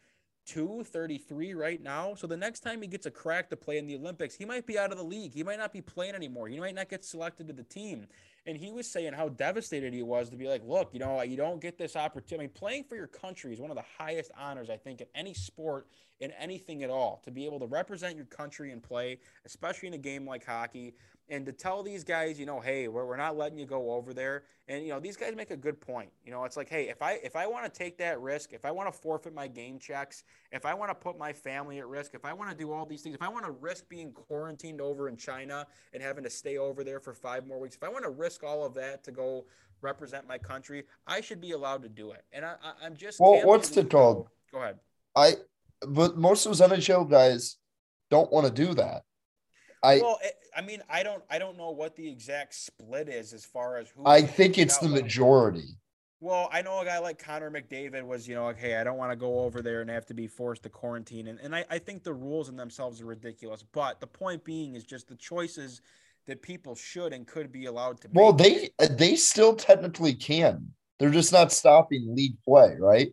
33 0.84 1.54
right 1.54 1.82
now. 1.82 2.14
So 2.14 2.26
the 2.26 2.36
next 2.36 2.60
time 2.60 2.82
he 2.82 2.88
gets 2.88 3.06
a 3.06 3.10
crack 3.10 3.50
to 3.50 3.56
play 3.56 3.78
in 3.78 3.86
the 3.86 3.96
Olympics, 3.96 4.34
he 4.34 4.44
might 4.44 4.66
be 4.66 4.78
out 4.78 4.92
of 4.92 4.98
the 4.98 5.04
league. 5.04 5.34
He 5.34 5.42
might 5.42 5.58
not 5.58 5.72
be 5.72 5.80
playing 5.80 6.14
anymore. 6.14 6.48
He 6.48 6.60
might 6.60 6.74
not 6.74 6.88
get 6.88 7.04
selected 7.04 7.48
to 7.48 7.52
the 7.52 7.62
team. 7.62 8.06
And 8.46 8.56
he 8.56 8.70
was 8.70 8.90
saying 8.90 9.12
how 9.12 9.28
devastated 9.28 9.92
he 9.92 10.02
was 10.02 10.30
to 10.30 10.36
be 10.36 10.46
like, 10.46 10.62
look, 10.64 10.90
you 10.92 11.00
know, 11.00 11.20
you 11.22 11.36
don't 11.36 11.60
get 11.60 11.78
this 11.78 11.96
opportunity. 11.96 12.36
I 12.36 12.46
mean, 12.46 12.54
playing 12.54 12.84
for 12.84 12.94
your 12.94 13.08
country 13.08 13.52
is 13.52 13.60
one 13.60 13.70
of 13.70 13.76
the 13.76 13.84
highest 13.98 14.30
honors, 14.38 14.70
I 14.70 14.76
think, 14.76 15.00
in 15.00 15.08
any 15.16 15.34
sport, 15.34 15.88
in 16.20 16.30
anything 16.32 16.84
at 16.84 16.90
all. 16.90 17.20
To 17.24 17.32
be 17.32 17.44
able 17.44 17.58
to 17.58 17.66
represent 17.66 18.14
your 18.14 18.26
country 18.26 18.70
and 18.70 18.80
play, 18.80 19.18
especially 19.44 19.88
in 19.88 19.94
a 19.94 19.98
game 19.98 20.24
like 20.26 20.46
hockey 20.46 20.94
and 21.28 21.44
to 21.46 21.52
tell 21.52 21.82
these 21.82 22.04
guys, 22.04 22.38
you 22.38 22.46
know, 22.46 22.60
hey, 22.60 22.88
we're, 22.88 23.04
we're 23.04 23.16
not 23.16 23.36
letting 23.36 23.58
you 23.58 23.66
go 23.66 23.92
over 23.92 24.14
there. 24.14 24.44
And 24.68 24.84
you 24.84 24.90
know, 24.90 25.00
these 25.00 25.16
guys 25.16 25.34
make 25.36 25.50
a 25.50 25.56
good 25.56 25.80
point. 25.80 26.10
You 26.24 26.32
know, 26.32 26.44
it's 26.44 26.56
like, 26.56 26.68
hey, 26.68 26.88
if 26.88 27.02
I 27.02 27.12
if 27.22 27.36
I 27.36 27.46
want 27.46 27.72
to 27.72 27.78
take 27.78 27.98
that 27.98 28.20
risk, 28.20 28.52
if 28.52 28.64
I 28.64 28.70
want 28.70 28.92
to 28.92 28.98
forfeit 28.98 29.34
my 29.34 29.46
game 29.46 29.78
checks, 29.78 30.24
if 30.52 30.64
I 30.64 30.74
want 30.74 30.90
to 30.90 30.94
put 30.94 31.18
my 31.18 31.32
family 31.32 31.78
at 31.78 31.86
risk, 31.86 32.14
if 32.14 32.24
I 32.24 32.32
want 32.32 32.50
to 32.50 32.56
do 32.56 32.72
all 32.72 32.84
these 32.84 33.02
things, 33.02 33.14
if 33.14 33.22
I 33.22 33.28
want 33.28 33.44
to 33.44 33.52
risk 33.52 33.88
being 33.88 34.12
quarantined 34.12 34.80
over 34.80 35.08
in 35.08 35.16
China 35.16 35.66
and 35.92 36.02
having 36.02 36.24
to 36.24 36.30
stay 36.30 36.58
over 36.58 36.82
there 36.82 37.00
for 37.00 37.12
five 37.12 37.46
more 37.46 37.60
weeks, 37.60 37.76
if 37.76 37.84
I 37.84 37.88
want 37.88 38.04
to 38.04 38.10
risk 38.10 38.35
all 38.42 38.64
of 38.64 38.74
that 38.74 39.04
to 39.04 39.12
go 39.12 39.44
represent 39.82 40.26
my 40.26 40.38
country, 40.38 40.84
I 41.06 41.20
should 41.20 41.40
be 41.40 41.52
allowed 41.52 41.82
to 41.82 41.88
do 41.88 42.12
it. 42.12 42.24
And 42.32 42.44
I, 42.44 42.54
I, 42.82 42.86
am 42.86 42.96
just 42.96 43.20
well, 43.20 43.40
what's 43.44 43.76
it 43.76 43.90
called? 43.90 44.28
Go 44.52 44.58
ahead. 44.58 44.78
I, 45.14 45.34
but 45.86 46.16
most 46.16 46.46
of 46.46 46.56
those 46.56 46.68
NHL 46.68 47.08
guys 47.10 47.56
don't 48.10 48.30
want 48.32 48.46
to 48.46 48.52
do 48.52 48.74
that. 48.74 49.02
I 49.82 50.00
well, 50.00 50.18
it, 50.22 50.34
I 50.56 50.62
mean, 50.62 50.82
I 50.88 51.02
don't, 51.02 51.22
I 51.30 51.38
don't 51.38 51.56
know 51.56 51.70
what 51.70 51.96
the 51.96 52.08
exact 52.08 52.54
split 52.54 53.08
is 53.08 53.32
as 53.32 53.44
far 53.44 53.76
as 53.76 53.88
who. 53.90 54.06
I 54.06 54.22
think 54.22 54.58
it's 54.58 54.78
the 54.78 54.88
majority. 54.88 55.78
Well, 56.20 56.48
I 56.50 56.62
know 56.62 56.80
a 56.80 56.84
guy 56.84 56.98
like 56.98 57.22
Connor 57.22 57.50
McDavid 57.50 58.02
was, 58.02 58.26
you 58.26 58.34
know, 58.34 58.44
like, 58.44 58.58
hey, 58.58 58.76
I 58.76 58.84
don't 58.84 58.96
want 58.96 59.12
to 59.12 59.16
go 59.16 59.40
over 59.40 59.60
there 59.60 59.82
and 59.82 59.90
have 59.90 60.06
to 60.06 60.14
be 60.14 60.26
forced 60.26 60.62
to 60.62 60.70
quarantine, 60.70 61.28
and 61.28 61.38
and 61.40 61.54
I, 61.54 61.64
I 61.68 61.78
think 61.78 62.04
the 62.04 62.14
rules 62.14 62.48
in 62.48 62.56
themselves 62.56 63.02
are 63.02 63.06
ridiculous. 63.06 63.62
But 63.62 64.00
the 64.00 64.06
point 64.06 64.42
being 64.42 64.74
is 64.74 64.84
just 64.84 65.08
the 65.08 65.14
choices 65.14 65.82
that 66.26 66.42
people 66.42 66.74
should 66.74 67.12
and 67.12 67.26
could 67.26 67.52
be 67.52 67.66
allowed 67.66 68.00
to. 68.02 68.08
Well, 68.12 68.32
they 68.32 68.70
uh, 68.78 68.88
they 68.90 69.16
still 69.16 69.54
technically 69.54 70.14
can. 70.14 70.72
They're 70.98 71.10
just 71.10 71.32
not 71.32 71.52
stopping 71.52 72.14
league 72.14 72.36
play, 72.44 72.76
right? 72.78 73.12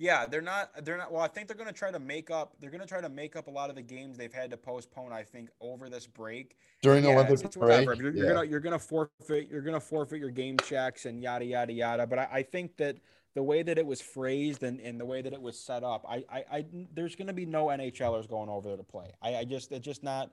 Yeah, 0.00 0.24
they're 0.24 0.40
not. 0.40 0.70
They're 0.82 0.96
not. 0.96 1.12
Well, 1.12 1.20
I 1.20 1.28
think 1.28 1.46
they're 1.46 1.56
going 1.56 1.68
to 1.68 1.74
try 1.74 1.90
to 1.90 1.98
make 1.98 2.30
up. 2.30 2.54
They're 2.58 2.70
going 2.70 2.80
to 2.80 2.86
try 2.86 3.02
to 3.02 3.10
make 3.10 3.36
up 3.36 3.48
a 3.48 3.50
lot 3.50 3.68
of 3.68 3.76
the 3.76 3.82
games 3.82 4.16
they've 4.16 4.32
had 4.32 4.50
to 4.50 4.56
postpone. 4.56 5.12
I 5.12 5.22
think 5.22 5.50
over 5.60 5.90
this 5.90 6.06
break 6.06 6.56
during 6.82 7.02
the 7.02 7.10
yeah, 7.10 7.20
Olympic 7.20 7.52
break. 7.52 7.86
You're, 7.98 8.10
you're 8.14 8.32
gonna 8.32 8.44
you're 8.48 8.60
gonna 8.60 8.78
forfeit. 8.78 9.48
You're 9.50 9.60
gonna 9.60 9.78
forfeit 9.78 10.18
your 10.18 10.30
game 10.30 10.56
checks 10.64 11.04
and 11.04 11.22
yada 11.22 11.44
yada 11.44 11.74
yada. 11.74 12.06
But 12.06 12.20
I, 12.20 12.28
I 12.32 12.42
think 12.42 12.78
that 12.78 12.96
the 13.34 13.42
way 13.42 13.62
that 13.62 13.76
it 13.76 13.84
was 13.84 14.00
phrased 14.00 14.62
and, 14.62 14.80
and 14.80 14.98
the 14.98 15.04
way 15.04 15.20
that 15.20 15.34
it 15.34 15.42
was 15.42 15.58
set 15.58 15.84
up, 15.84 16.06
I 16.08 16.24
I, 16.32 16.44
I 16.50 16.64
there's 16.94 17.14
going 17.14 17.28
to 17.28 17.34
be 17.34 17.44
no 17.44 17.66
NHLers 17.66 18.26
going 18.26 18.48
over 18.48 18.68
there 18.68 18.78
to 18.78 18.82
play. 18.82 19.12
I, 19.20 19.36
I 19.36 19.44
just 19.44 19.70
it's 19.70 19.84
just 19.84 20.02
not. 20.02 20.30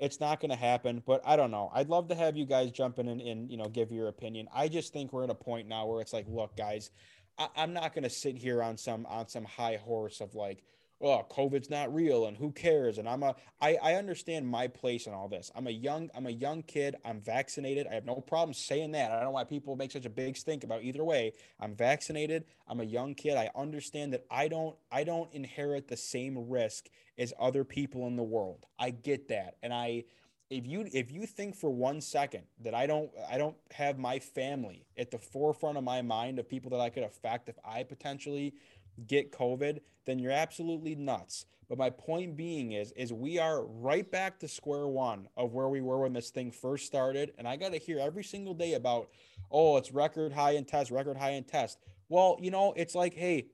It's 0.00 0.18
not 0.18 0.40
going 0.40 0.50
to 0.50 0.56
happen, 0.56 1.02
but 1.06 1.20
I 1.26 1.36
don't 1.36 1.50
know. 1.50 1.70
I'd 1.74 1.90
love 1.90 2.08
to 2.08 2.14
have 2.14 2.36
you 2.36 2.46
guys 2.46 2.70
jump 2.70 2.98
in 2.98 3.06
and, 3.06 3.20
and 3.20 3.50
you 3.50 3.58
know 3.58 3.66
give 3.66 3.92
your 3.92 4.08
opinion. 4.08 4.48
I 4.52 4.66
just 4.68 4.92
think 4.92 5.12
we're 5.12 5.24
at 5.24 5.30
a 5.30 5.34
point 5.34 5.68
now 5.68 5.86
where 5.86 6.00
it's 6.00 6.14
like, 6.14 6.26
look, 6.26 6.56
guys, 6.56 6.90
I, 7.38 7.48
I'm 7.54 7.74
not 7.74 7.94
going 7.94 8.04
to 8.04 8.10
sit 8.10 8.36
here 8.36 8.62
on 8.62 8.76
some 8.78 9.06
on 9.06 9.28
some 9.28 9.44
high 9.44 9.76
horse 9.76 10.20
of 10.20 10.34
like, 10.34 10.64
oh, 11.00 11.24
COVID's 11.30 11.70
not 11.70 11.94
real 11.94 12.26
and 12.26 12.36
who 12.36 12.52
cares? 12.52 12.98
And 12.98 13.08
I'm 13.08 13.22
a 13.22 13.34
I, 13.60 13.76
I 13.82 13.94
understand 13.94 14.46
my 14.46 14.66
place 14.66 15.06
in 15.06 15.14
all 15.14 15.28
this. 15.28 15.50
I'm 15.54 15.66
a 15.66 15.70
young 15.70 16.10
I'm 16.14 16.26
a 16.26 16.30
young 16.30 16.62
kid. 16.62 16.96
I'm 17.04 17.20
vaccinated. 17.20 17.86
I 17.86 17.94
have 17.94 18.04
no 18.04 18.16
problem 18.16 18.54
saying 18.54 18.92
that. 18.92 19.10
I 19.10 19.16
don't 19.16 19.24
know 19.24 19.30
why 19.30 19.44
people 19.44 19.76
make 19.76 19.92
such 19.92 20.06
a 20.06 20.10
big 20.10 20.36
stink 20.36 20.64
about 20.64 20.82
either 20.82 21.04
way. 21.04 21.32
I'm 21.58 21.74
vaccinated. 21.74 22.44
I'm 22.68 22.80
a 22.80 22.84
young 22.84 23.14
kid. 23.14 23.36
I 23.36 23.50
understand 23.54 24.12
that 24.12 24.24
I 24.30 24.48
don't 24.48 24.76
I 24.92 25.04
don't 25.04 25.32
inherit 25.32 25.88
the 25.88 25.96
same 25.96 26.48
risk 26.48 26.88
as 27.18 27.32
other 27.38 27.64
people 27.64 28.06
in 28.06 28.16
the 28.16 28.22
world. 28.22 28.66
I 28.78 28.90
get 28.90 29.28
that. 29.28 29.56
And 29.62 29.72
I 29.72 30.04
if 30.50 30.66
you 30.66 30.84
if 30.92 31.12
you 31.12 31.26
think 31.26 31.54
for 31.54 31.70
one 31.70 32.00
second 32.00 32.42
that 32.60 32.74
I 32.74 32.86
don't 32.86 33.10
I 33.30 33.38
don't 33.38 33.56
have 33.72 33.98
my 33.98 34.18
family 34.18 34.84
at 34.98 35.10
the 35.10 35.18
forefront 35.18 35.78
of 35.78 35.84
my 35.84 36.02
mind 36.02 36.38
of 36.38 36.48
people 36.48 36.70
that 36.72 36.80
I 36.80 36.90
could 36.90 37.04
affect 37.04 37.48
if 37.48 37.56
I 37.64 37.84
potentially 37.84 38.54
get 39.06 39.32
COVID, 39.32 39.80
then 40.06 40.18
you're 40.18 40.32
absolutely 40.32 40.94
nuts. 40.94 41.46
But 41.68 41.78
my 41.78 41.90
point 41.90 42.36
being 42.36 42.72
is 42.72 42.90
is 42.92 43.12
we 43.12 43.38
are 43.38 43.64
right 43.64 44.10
back 44.10 44.40
to 44.40 44.48
square 44.48 44.88
one 44.88 45.28
of 45.36 45.52
where 45.52 45.68
we 45.68 45.80
were 45.80 46.00
when 46.00 46.12
this 46.12 46.30
thing 46.30 46.50
first 46.50 46.86
started. 46.86 47.32
And 47.38 47.46
I 47.46 47.54
got 47.54 47.72
to 47.72 47.78
hear 47.78 48.00
every 48.00 48.24
single 48.24 48.54
day 48.54 48.74
about, 48.74 49.08
oh, 49.52 49.76
it's 49.76 49.92
record 49.92 50.32
high 50.32 50.52
in 50.52 50.64
test, 50.64 50.90
record 50.90 51.16
high 51.16 51.30
in 51.30 51.44
test. 51.44 51.78
Well, 52.08 52.38
you 52.40 52.50
know, 52.50 52.72
it's 52.76 52.96
like, 52.96 53.14
hey, 53.14 53.46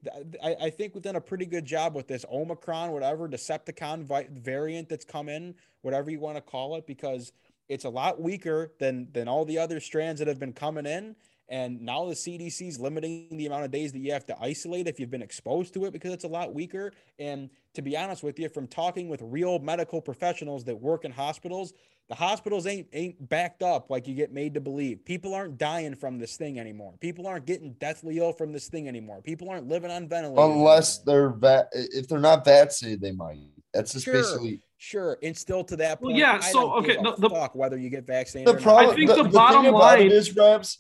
I, 0.43 0.57
I 0.63 0.71
think 0.71 0.95
we've 0.95 1.03
done 1.03 1.17
a 1.17 1.21
pretty 1.21 1.45
good 1.45 1.67
job 1.67 1.95
with 1.95 2.09
this 2.09 2.25
Omicron, 2.33 2.91
whatever 2.91 3.29
Decepticon 3.29 4.05
vi- 4.05 4.29
variant 4.33 4.89
that's 4.89 5.05
come 5.05 5.29
in, 5.29 5.55
whatever 5.83 6.11
you 6.11 6.21
want 6.21 6.37
to 6.39 6.41
call 6.41 6.77
it, 6.77 6.87
because 6.87 7.33
it's 7.69 7.85
a 7.85 7.91
lot 7.91 8.19
weaker 8.19 8.73
than 8.79 9.09
than 9.13 9.29
all 9.29 9.45
the 9.45 9.59
other 9.59 9.79
strands 9.79 10.21
that 10.21 10.29
have 10.29 10.39
been 10.39 10.55
coming 10.55 10.87
in. 10.87 11.17
And 11.49 11.81
now 11.81 12.07
the 12.07 12.15
CDC 12.15 12.69
is 12.69 12.81
limiting 12.81 13.37
the 13.37 13.47
amount 13.47 13.65
of 13.65 13.71
days 13.71 13.93
that 13.93 14.01
you 14.01 14.13
have 14.13 14.27
to 14.27 14.37
isolate 14.41 14.89
if 14.89 14.99
you've 14.99 15.11
been 15.11 15.23
exposed 15.23 15.75
to 15.75 15.85
it 15.85 15.93
because 15.93 16.13
it's 16.13 16.25
a 16.25 16.29
lot 16.29 16.53
weaker. 16.53 16.93
And 17.19 17.51
to 17.75 17.83
be 17.83 17.97
honest 17.97 18.23
with 18.23 18.39
you, 18.39 18.49
from 18.49 18.67
talking 18.67 19.09
with 19.09 19.21
real 19.23 19.59
medical 19.61 20.01
professionals 20.01 20.65
that 20.65 20.81
work 20.81 21.05
in 21.05 21.13
hospitals, 21.13 21.73
the 22.09 22.15
hospitals 22.15 22.67
ain't 22.67 22.89
ain't 22.93 23.29
backed 23.29 23.63
up 23.63 23.91
like 23.91 24.07
you 24.07 24.15
get 24.15 24.33
made 24.33 24.55
to 24.55 24.61
believe. 24.61 25.05
People 25.05 25.35
aren't 25.35 25.59
dying 25.59 25.95
from 25.95 26.19
this 26.19 26.37
thing 26.37 26.59
anymore. 26.59 26.95
People 27.01 27.27
aren't 27.27 27.47
getting 27.47 27.73
deathly 27.75 28.19
ill 28.19 28.33
from 28.33 28.53
this 28.53 28.69
thing 28.69 28.87
anymore. 28.89 29.21
People 29.23 29.51
aren't 29.51 29.69
living 29.69 29.91
on 29.91 30.09
ventilators. 30.09 30.55
Unless 30.55 31.01
anymore. 31.07 31.31
they're 31.31 31.39
va- 31.39 31.69
if 31.73 32.09
they're 32.09 32.19
not 32.21 32.45
vaccinated, 32.45 33.01
they 33.01 33.13
might. 33.13 33.39
That's 33.75 33.93
just 33.93 34.05
sure, 34.05 34.15
basically 34.15 34.61
sure. 34.79 35.19
And 35.23 35.37
still 35.37 35.65
to 35.65 35.77
that 35.77 36.01
point, 36.01 36.15
well, 36.15 36.21
yeah. 36.21 36.39
So 36.41 36.75
okay, 36.75 36.97
the, 36.97 37.15
the, 37.19 37.29
fuck 37.29 37.55
whether 37.55 37.77
you 37.77 37.91
get 37.91 38.07
vaccinated. 38.07 38.57
The 38.57 38.63
problem, 38.63 38.93
I 38.93 38.95
think 38.95 39.11
the, 39.11 39.25
the 39.25 39.29
bottom 39.29 39.75
line 39.75 40.11
is, 40.11 40.35
Rebs, 40.35 40.79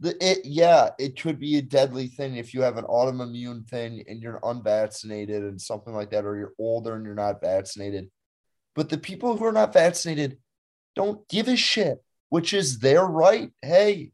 the 0.00 0.16
it 0.20 0.40
yeah, 0.44 0.90
it 0.98 1.20
could 1.20 1.38
be 1.38 1.56
a 1.56 1.62
deadly 1.62 2.08
thing 2.08 2.36
if 2.36 2.52
you 2.52 2.62
have 2.62 2.76
an 2.76 2.84
autoimmune 2.84 3.66
thing 3.66 4.04
and 4.06 4.22
you're 4.22 4.40
unvaccinated 4.42 5.42
and 5.42 5.60
something 5.60 5.94
like 5.94 6.10
that, 6.10 6.24
or 6.24 6.36
you're 6.36 6.54
older 6.58 6.94
and 6.94 7.04
you're 7.04 7.14
not 7.14 7.40
vaccinated. 7.40 8.10
But 8.74 8.90
the 8.90 8.98
people 8.98 9.36
who 9.36 9.44
are 9.44 9.52
not 9.52 9.72
vaccinated 9.72 10.38
don't 10.94 11.26
give 11.28 11.48
a 11.48 11.56
shit, 11.56 12.02
which 12.28 12.52
is 12.52 12.78
their 12.78 13.04
right. 13.04 13.50
Hey, 13.62 14.12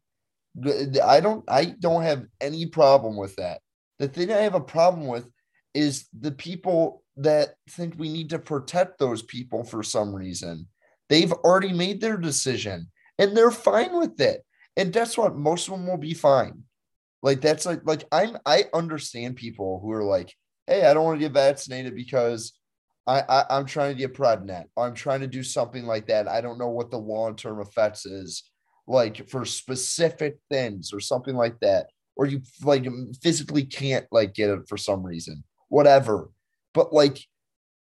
I 1.02 1.20
don't 1.20 1.44
I 1.48 1.64
don't 1.64 2.02
have 2.02 2.26
any 2.40 2.66
problem 2.66 3.16
with 3.16 3.36
that. 3.36 3.60
The 3.98 4.08
thing 4.08 4.30
I 4.30 4.38
have 4.38 4.54
a 4.54 4.60
problem 4.60 5.06
with 5.06 5.28
is 5.74 6.06
the 6.18 6.32
people 6.32 7.02
that 7.16 7.56
think 7.70 7.94
we 7.96 8.08
need 8.08 8.30
to 8.30 8.38
protect 8.38 8.98
those 8.98 9.22
people 9.22 9.64
for 9.64 9.82
some 9.82 10.14
reason. 10.14 10.68
They've 11.08 11.32
already 11.32 11.72
made 11.72 12.00
their 12.00 12.16
decision 12.16 12.90
and 13.18 13.36
they're 13.36 13.50
fine 13.50 13.98
with 13.98 14.20
it. 14.20 14.44
And 14.76 14.92
guess 14.92 15.16
what? 15.18 15.36
Most 15.36 15.68
of 15.68 15.74
them 15.74 15.86
will 15.86 15.98
be 15.98 16.14
fine. 16.14 16.64
Like 17.22 17.40
that's 17.40 17.66
like 17.66 17.80
like 17.84 18.04
I'm 18.10 18.36
I 18.44 18.64
understand 18.74 19.36
people 19.36 19.80
who 19.80 19.92
are 19.92 20.02
like, 20.02 20.34
hey, 20.66 20.86
I 20.86 20.94
don't 20.94 21.04
want 21.04 21.20
to 21.20 21.26
get 21.26 21.32
vaccinated 21.32 21.94
because 21.94 22.52
I, 23.06 23.22
I 23.28 23.58
am 23.58 23.66
trying 23.66 23.94
to 23.94 23.98
get 23.98 24.14
Prednet. 24.14 24.66
I'm 24.76 24.94
trying 24.94 25.20
to 25.20 25.26
do 25.26 25.42
something 25.42 25.84
like 25.84 26.06
that. 26.06 26.28
I 26.28 26.40
don't 26.40 26.58
know 26.58 26.70
what 26.70 26.90
the 26.90 26.98
long 26.98 27.36
term 27.36 27.60
effects 27.60 28.06
is 28.06 28.44
like 28.86 29.28
for 29.28 29.44
specific 29.44 30.38
things 30.50 30.92
or 30.92 31.00
something 31.00 31.34
like 31.34 31.58
that, 31.60 31.88
or 32.16 32.26
you 32.26 32.42
like 32.62 32.86
physically 33.22 33.64
can't 33.64 34.06
like 34.10 34.34
get 34.34 34.50
it 34.50 34.68
for 34.68 34.76
some 34.76 35.04
reason, 35.04 35.44
whatever. 35.68 36.30
But 36.74 36.92
like 36.92 37.18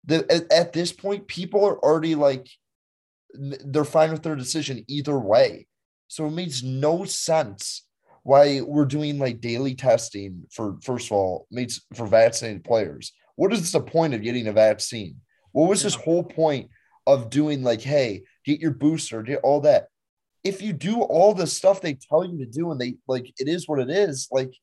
the 0.04 0.26
at, 0.32 0.52
at 0.52 0.74
this 0.74 0.92
point, 0.92 1.28
people 1.28 1.66
are 1.66 1.80
already 1.80 2.16
like 2.16 2.48
they're 3.34 3.84
fine 3.84 4.12
with 4.12 4.24
their 4.24 4.36
decision 4.36 4.86
either 4.88 5.18
way. 5.18 5.68
So 6.14 6.28
it 6.28 6.32
makes 6.32 6.64
no 6.64 7.06
sense 7.06 7.86
why 8.24 8.62
we're 8.62 8.86
doing 8.86 9.20
like 9.20 9.42
daily 9.42 9.76
testing 9.76 10.44
for 10.52 10.78
first 10.82 11.08
of 11.08 11.14
all 11.14 11.48
makes 11.52 11.82
for 11.94 12.08
vaccinated 12.08 12.64
players 12.64 13.12
what 13.36 13.54
is 13.54 13.72
the 13.72 13.82
point 13.82 14.14
of 14.14 14.22
getting 14.22 14.48
a 14.48 14.54
vaccine? 14.54 15.18
What 15.52 15.70
was 15.70 15.84
this 15.84 15.96
whole 15.96 16.24
point 16.24 16.70
of 17.06 17.30
doing 17.30 17.64
like, 17.64 17.82
hey, 17.82 18.24
get 18.46 18.60
your 18.60 18.72
booster, 18.72 19.24
get 19.24 19.42
all 19.44 19.62
that? 19.62 19.88
If 20.44 20.62
you 20.62 20.74
do 20.74 21.02
all 21.02 21.34
the 21.34 21.48
stuff 21.48 21.82
they 21.82 21.94
tell 21.94 22.26
you 22.26 22.38
to 22.40 22.46
do 22.46 22.72
and 22.72 22.80
they 22.80 22.96
like 23.08 23.34
it 23.40 23.48
is 23.48 23.68
what 23.68 23.80
it 23.80 23.90
is, 23.90 24.28
like 24.32 24.54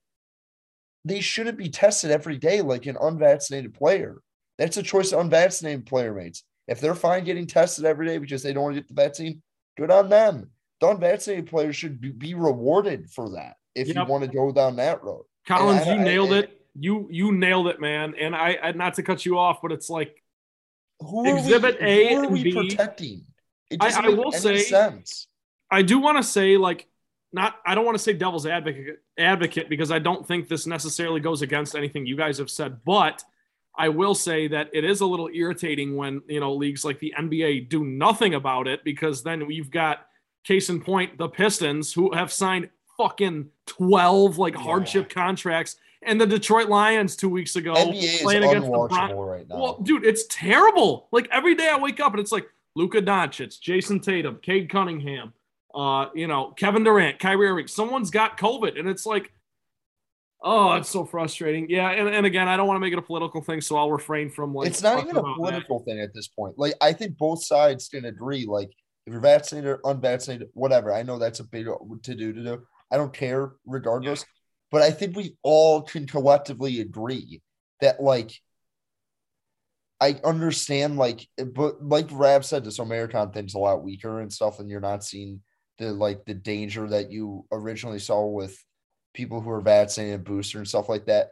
they 1.04 1.20
shouldn't 1.20 1.58
be 1.58 1.70
tested 1.70 2.10
every 2.10 2.36
day 2.36 2.60
like 2.60 2.86
an 2.86 2.98
unvaccinated 3.00 3.74
player. 3.74 4.20
That's 4.58 4.76
a 4.76 4.82
choice 4.82 5.12
of 5.12 5.20
unvaccinated 5.20 5.86
player 5.86 6.12
mates. 6.12 6.44
If 6.68 6.80
they're 6.80 6.94
fine 6.94 7.24
getting 7.24 7.46
tested 7.46 7.86
every 7.86 8.06
day 8.06 8.18
because 8.18 8.42
they 8.42 8.52
don't 8.52 8.64
want 8.64 8.76
to 8.76 8.80
get 8.82 8.88
the 8.88 9.02
vaccine, 9.02 9.42
good 9.76 9.90
on 9.90 10.10
them. 10.10 10.50
Unvaccinated 10.82 11.46
players 11.46 11.76
should 11.76 12.00
be 12.18 12.34
rewarded 12.34 13.10
for 13.10 13.30
that 13.30 13.56
if 13.74 13.88
yep. 13.88 13.96
you 13.96 14.04
want 14.04 14.24
to 14.24 14.30
go 14.30 14.50
down 14.52 14.76
that 14.76 15.02
road. 15.04 15.24
Collins, 15.46 15.86
I, 15.86 15.94
you 15.94 16.00
nailed 16.00 16.32
I, 16.32 16.38
it 16.38 16.60
you 16.74 17.08
you 17.10 17.32
nailed 17.32 17.68
it, 17.68 17.80
man. 17.80 18.14
And 18.18 18.34
I, 18.34 18.58
I 18.62 18.72
not 18.72 18.94
to 18.94 19.02
cut 19.02 19.24
you 19.24 19.38
off, 19.38 19.60
but 19.62 19.72
it's 19.72 19.90
like 19.90 20.22
who 21.00 21.36
exhibit 21.36 21.80
we, 21.80 21.86
A 21.86 22.14
who 22.14 22.24
are 22.24 22.28
we 22.28 22.52
protecting? 22.52 23.24
It 23.70 23.82
I, 23.82 24.06
I 24.06 24.08
will 24.08 24.32
say 24.32 24.58
sense. 24.58 25.26
I 25.70 25.82
do 25.82 25.98
want 25.98 26.18
to 26.18 26.22
say 26.22 26.56
like 26.56 26.86
not 27.32 27.56
I 27.64 27.74
don't 27.74 27.84
want 27.84 27.96
to 27.96 28.02
say 28.02 28.12
devil's 28.12 28.46
advocate 28.46 28.98
advocate 29.18 29.68
because 29.68 29.90
I 29.90 29.98
don't 29.98 30.26
think 30.26 30.48
this 30.48 30.66
necessarily 30.66 31.20
goes 31.20 31.42
against 31.42 31.74
anything 31.74 32.06
you 32.06 32.16
guys 32.16 32.38
have 32.38 32.50
said, 32.50 32.80
but 32.84 33.22
I 33.76 33.88
will 33.88 34.14
say 34.14 34.48
that 34.48 34.70
it 34.72 34.84
is 34.84 35.00
a 35.00 35.06
little 35.06 35.30
irritating 35.32 35.96
when 35.96 36.22
you 36.28 36.40
know 36.40 36.54
leagues 36.54 36.84
like 36.84 36.98
the 36.98 37.14
NBA 37.18 37.68
do 37.68 37.84
nothing 37.84 38.34
about 38.34 38.66
it 38.66 38.84
because 38.84 39.22
then 39.22 39.46
we've 39.46 39.70
got 39.70 40.06
case 40.44 40.70
in 40.70 40.80
point 40.80 41.18
the 41.18 41.28
Pistons 41.28 41.92
who 41.92 42.12
have 42.14 42.32
signed 42.32 42.70
fucking 42.96 43.48
12 43.66 44.38
like 44.38 44.54
hardship 44.54 45.06
yeah. 45.08 45.22
contracts 45.24 45.76
and 46.02 46.20
the 46.20 46.26
Detroit 46.26 46.68
Lions 46.68 47.16
two 47.16 47.28
weeks 47.28 47.56
ago 47.56 47.74
NBA 47.74 48.22
playing 48.22 48.44
against 48.44 48.70
the 48.70 48.86
Bron- 48.88 49.16
right 49.16 49.48
now. 49.48 49.60
Well, 49.60 49.80
dude, 49.82 50.04
it's 50.04 50.24
terrible. 50.30 51.08
Like 51.12 51.28
every 51.30 51.54
day 51.54 51.68
I 51.68 51.78
wake 51.78 52.00
up 52.00 52.12
and 52.12 52.20
it's 52.20 52.32
like 52.32 52.48
Luka 52.74 53.02
Doncic, 53.02 53.60
Jayson 53.60 54.00
Tatum, 54.00 54.38
Cade 54.42 54.70
Cunningham, 54.70 55.32
uh, 55.74 56.06
you 56.14 56.26
know, 56.26 56.52
Kevin 56.56 56.84
Durant, 56.84 57.18
Kyrie 57.18 57.48
Irving. 57.48 57.66
Someone's 57.66 58.10
got 58.10 58.38
COVID, 58.38 58.78
and 58.78 58.88
it's 58.88 59.06
like, 59.06 59.32
oh, 60.42 60.72
it's 60.74 60.88
so 60.88 61.04
frustrating. 61.04 61.68
Yeah, 61.68 61.90
and, 61.90 62.08
and 62.08 62.26
again, 62.26 62.48
I 62.48 62.56
don't 62.56 62.66
want 62.66 62.76
to 62.76 62.80
make 62.80 62.92
it 62.92 62.98
a 62.98 63.02
political 63.02 63.42
thing, 63.42 63.60
so 63.60 63.76
I'll 63.76 63.90
refrain 63.90 64.30
from 64.30 64.54
like. 64.54 64.68
It's 64.68 64.82
not 64.82 65.02
even 65.02 65.16
a 65.16 65.34
political 65.34 65.78
that. 65.80 65.84
thing 65.84 66.00
at 66.00 66.14
this 66.14 66.28
point. 66.28 66.58
Like 66.58 66.74
I 66.80 66.92
think 66.92 67.16
both 67.16 67.44
sides 67.44 67.88
can 67.88 68.04
agree. 68.04 68.46
Like 68.46 68.70
if 69.06 69.12
you're 69.12 69.20
vaccinated 69.20 69.70
or 69.70 69.80
unvaccinated, 69.84 70.48
whatever. 70.54 70.92
I 70.92 71.02
know 71.02 71.18
that's 71.18 71.40
a 71.40 71.44
big 71.44 71.66
to 71.66 72.14
do 72.14 72.32
to 72.32 72.42
do. 72.42 72.62
I 72.90 72.96
don't 72.96 73.12
care 73.12 73.52
regardless. 73.66 74.20
Yeah. 74.20 74.26
But 74.72 74.82
I 74.82 74.90
think 74.90 75.16
we 75.16 75.36
all 75.42 75.82
can 75.82 76.06
collectively 76.06 76.80
agree 76.80 77.40
that 77.80 78.00
like 78.02 78.32
I 80.00 80.20
understand 80.24 80.96
like 80.96 81.26
but 81.52 81.82
like 81.82 82.08
Rab 82.10 82.44
said 82.44 82.64
this 82.64 82.80
Omicron 82.80 83.32
thing's 83.32 83.54
a 83.54 83.58
lot 83.58 83.82
weaker 83.82 84.20
and 84.20 84.32
stuff, 84.32 84.58
and 84.58 84.70
you're 84.70 84.80
not 84.80 85.04
seeing 85.04 85.40
the 85.78 85.92
like 85.92 86.24
the 86.24 86.34
danger 86.34 86.88
that 86.88 87.10
you 87.10 87.46
originally 87.52 87.98
saw 87.98 88.26
with 88.26 88.56
people 89.12 89.40
who 89.40 89.50
are 89.50 89.60
vaccinated 89.60 90.14
and 90.14 90.24
booster 90.24 90.58
and 90.58 90.68
stuff 90.68 90.88
like 90.88 91.06
that. 91.06 91.30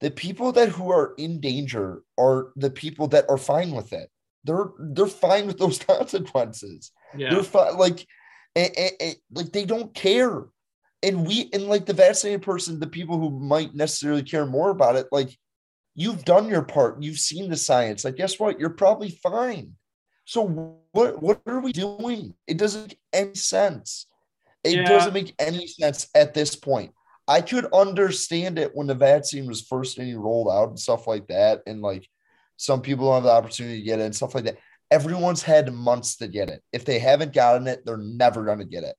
The 0.00 0.10
people 0.10 0.52
that 0.52 0.68
who 0.68 0.90
are 0.90 1.14
in 1.16 1.40
danger 1.40 2.02
are 2.18 2.52
the 2.56 2.70
people 2.70 3.08
that 3.08 3.24
are 3.28 3.38
fine 3.38 3.70
with 3.72 3.92
it. 3.92 4.10
They're 4.46 4.70
they're 4.78 5.06
fine 5.06 5.46
with 5.46 5.58
those 5.58 5.78
consequences. 5.94 6.92
Yeah. 7.16 7.30
They're 7.30 7.42
fine 7.42 7.76
like 7.76 8.06
and, 8.54 8.70
and, 8.76 8.92
and, 9.00 9.16
like 9.32 9.52
they 9.52 9.64
don't 9.64 9.92
care 9.94 10.44
and 11.02 11.26
we 11.26 11.50
and 11.52 11.64
like 11.64 11.86
the 11.86 11.92
vaccinated 11.92 12.42
person, 12.42 12.80
the 12.80 12.86
people 12.86 13.18
who 13.18 13.30
might 13.38 13.74
necessarily 13.74 14.22
care 14.22 14.46
more 14.46 14.70
about 14.70 14.96
it, 14.96 15.08
like 15.12 15.36
You've 15.98 16.26
done 16.26 16.50
your 16.50 16.62
part. 16.62 17.02
You've 17.02 17.18
seen 17.18 17.48
the 17.48 17.56
science. 17.56 18.04
Like, 18.04 18.16
guess 18.16 18.38
what? 18.38 18.60
You're 18.60 18.70
probably 18.70 19.10
fine. 19.22 19.72
So 20.26 20.82
what 20.92 21.22
what 21.22 21.40
are 21.46 21.60
we 21.60 21.72
doing? 21.72 22.34
It 22.46 22.58
doesn't 22.58 22.88
make 22.88 22.98
any 23.14 23.34
sense. 23.34 24.06
It 24.62 24.76
yeah. 24.76 24.88
doesn't 24.88 25.14
make 25.14 25.34
any 25.38 25.66
sense 25.66 26.08
at 26.14 26.34
this 26.34 26.54
point. 26.54 26.92
I 27.26 27.40
could 27.40 27.66
understand 27.72 28.58
it 28.58 28.72
when 28.74 28.86
the 28.86 28.94
vaccine 28.94 29.46
was 29.46 29.62
first 29.62 29.96
being 29.96 30.18
rolled 30.18 30.48
out 30.50 30.68
and 30.68 30.78
stuff 30.78 31.06
like 31.06 31.28
that, 31.28 31.62
and 31.66 31.80
like 31.80 32.06
some 32.56 32.80
people 32.80 33.06
don't 33.06 33.16
have 33.16 33.24
the 33.24 33.30
opportunity 33.30 33.78
to 33.78 33.84
get 33.84 34.00
it 34.00 34.04
and 34.04 34.16
stuff 34.16 34.34
like 34.34 34.44
that. 34.44 34.58
Everyone's 34.90 35.42
had 35.42 35.72
months 35.72 36.16
to 36.16 36.28
get 36.28 36.48
it. 36.48 36.62
If 36.72 36.84
they 36.84 36.98
haven't 36.98 37.32
gotten 37.32 37.66
it, 37.66 37.84
they're 37.84 37.96
never 37.96 38.44
going 38.44 38.58
to 38.58 38.64
get 38.64 38.84
it, 38.84 38.96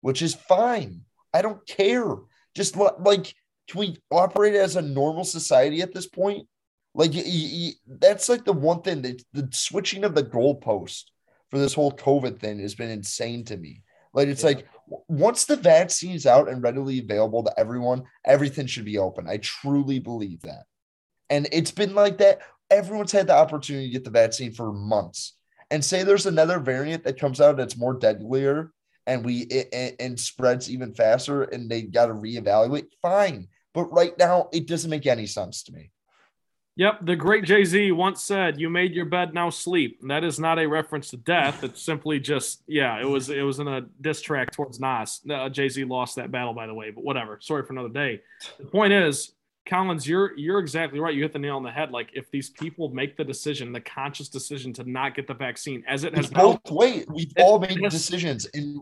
which 0.00 0.22
is 0.22 0.34
fine. 0.34 1.02
I 1.34 1.42
don't 1.42 1.66
care. 1.66 2.16
Just 2.54 2.76
like, 2.76 3.34
can 3.68 3.80
we 3.80 3.98
operate 4.10 4.54
as 4.54 4.76
a 4.76 4.82
normal 4.82 5.24
society 5.24 5.82
at 5.82 5.92
this 5.92 6.06
point? 6.06 6.46
Like, 6.94 7.12
that's 7.86 8.28
like 8.28 8.44
the 8.44 8.52
one 8.52 8.82
thing 8.82 9.02
that 9.02 9.22
the 9.32 9.48
switching 9.52 10.04
of 10.04 10.14
the 10.14 10.22
goalpost 10.22 11.04
for 11.50 11.58
this 11.58 11.74
whole 11.74 11.92
COVID 11.92 12.38
thing 12.38 12.60
has 12.60 12.74
been 12.74 12.90
insane 12.90 13.44
to 13.46 13.56
me. 13.56 13.82
Like, 14.14 14.28
it's 14.28 14.42
yeah. 14.42 14.48
like 14.48 14.68
once 15.08 15.44
the 15.44 15.56
vaccine's 15.56 16.24
out 16.24 16.48
and 16.48 16.62
readily 16.62 17.00
available 17.00 17.42
to 17.42 17.52
everyone, 17.58 18.04
everything 18.24 18.66
should 18.66 18.86
be 18.86 18.98
open. 18.98 19.28
I 19.28 19.38
truly 19.38 19.98
believe 19.98 20.40
that. 20.42 20.64
And 21.28 21.48
it's 21.52 21.72
been 21.72 21.94
like 21.94 22.18
that 22.18 22.40
everyone's 22.70 23.12
had 23.12 23.26
the 23.26 23.34
opportunity 23.34 23.86
to 23.86 23.92
get 23.92 24.04
the 24.04 24.10
vaccine 24.10 24.52
for 24.52 24.72
months. 24.72 25.34
And 25.70 25.84
say 25.84 26.02
there's 26.02 26.26
another 26.26 26.60
variant 26.60 27.04
that 27.04 27.18
comes 27.18 27.40
out 27.40 27.56
that's 27.56 27.76
more 27.76 27.94
deadlier 27.94 28.72
and 29.06 29.24
we 29.24 29.40
it, 29.42 29.96
and 30.00 30.18
spreads 30.18 30.70
even 30.70 30.94
faster 30.94 31.44
and 31.44 31.70
they 31.70 31.82
got 31.82 32.06
to 32.06 32.14
reevaluate, 32.14 32.86
fine. 33.02 33.48
But 33.74 33.92
right 33.92 34.16
now, 34.18 34.48
it 34.52 34.66
doesn't 34.66 34.90
make 34.90 35.06
any 35.06 35.26
sense 35.26 35.62
to 35.64 35.72
me. 35.72 35.90
Yep, 36.78 37.06
the 37.06 37.16
great 37.16 37.44
Jay 37.44 37.64
Z 37.64 37.92
once 37.92 38.22
said, 38.22 38.60
"You 38.60 38.68
made 38.68 38.92
your 38.92 39.06
bed, 39.06 39.32
now 39.32 39.48
sleep." 39.48 39.98
And 40.02 40.10
that 40.10 40.24
is 40.24 40.38
not 40.38 40.58
a 40.58 40.66
reference 40.66 41.08
to 41.10 41.16
death. 41.16 41.64
It's 41.64 41.82
simply 41.82 42.20
just, 42.20 42.62
yeah, 42.66 43.00
it 43.00 43.06
was 43.06 43.30
it 43.30 43.40
was 43.40 43.60
in 43.60 43.68
a 43.68 43.82
diss 44.00 44.20
track 44.20 44.50
towards 44.50 44.78
Nas. 44.78 45.20
Uh, 45.28 45.48
Jay 45.48 45.70
Z 45.70 45.84
lost 45.84 46.16
that 46.16 46.30
battle, 46.30 46.52
by 46.52 46.66
the 46.66 46.74
way, 46.74 46.90
but 46.90 47.02
whatever. 47.02 47.38
Sorry 47.40 47.64
for 47.64 47.72
another 47.72 47.88
day. 47.88 48.20
The 48.58 48.66
point 48.66 48.92
is, 48.92 49.32
Collins, 49.66 50.08
you're 50.08 50.36
you're 50.36 50.58
exactly 50.58 51.00
right. 51.00 51.14
You 51.14 51.22
hit 51.22 51.32
the 51.32 51.38
nail 51.38 51.56
on 51.56 51.62
the 51.62 51.70
head. 51.70 51.90
Like 51.90 52.10
if 52.14 52.30
these 52.30 52.50
people 52.50 52.88
make 52.90 53.16
the 53.16 53.24
decision, 53.24 53.72
the 53.72 53.80
conscious 53.80 54.28
decision 54.28 54.72
to 54.74 54.88
not 54.88 55.14
get 55.14 55.26
the 55.26 55.34
vaccine, 55.34 55.84
as 55.86 56.04
it 56.04 56.16
has 56.16 56.28
both 56.28 56.70
ways, 56.70 57.04
we've 57.08 57.32
it, 57.36 57.42
all 57.42 57.58
made 57.58 57.80
decisions, 57.80 58.46
and 58.54 58.80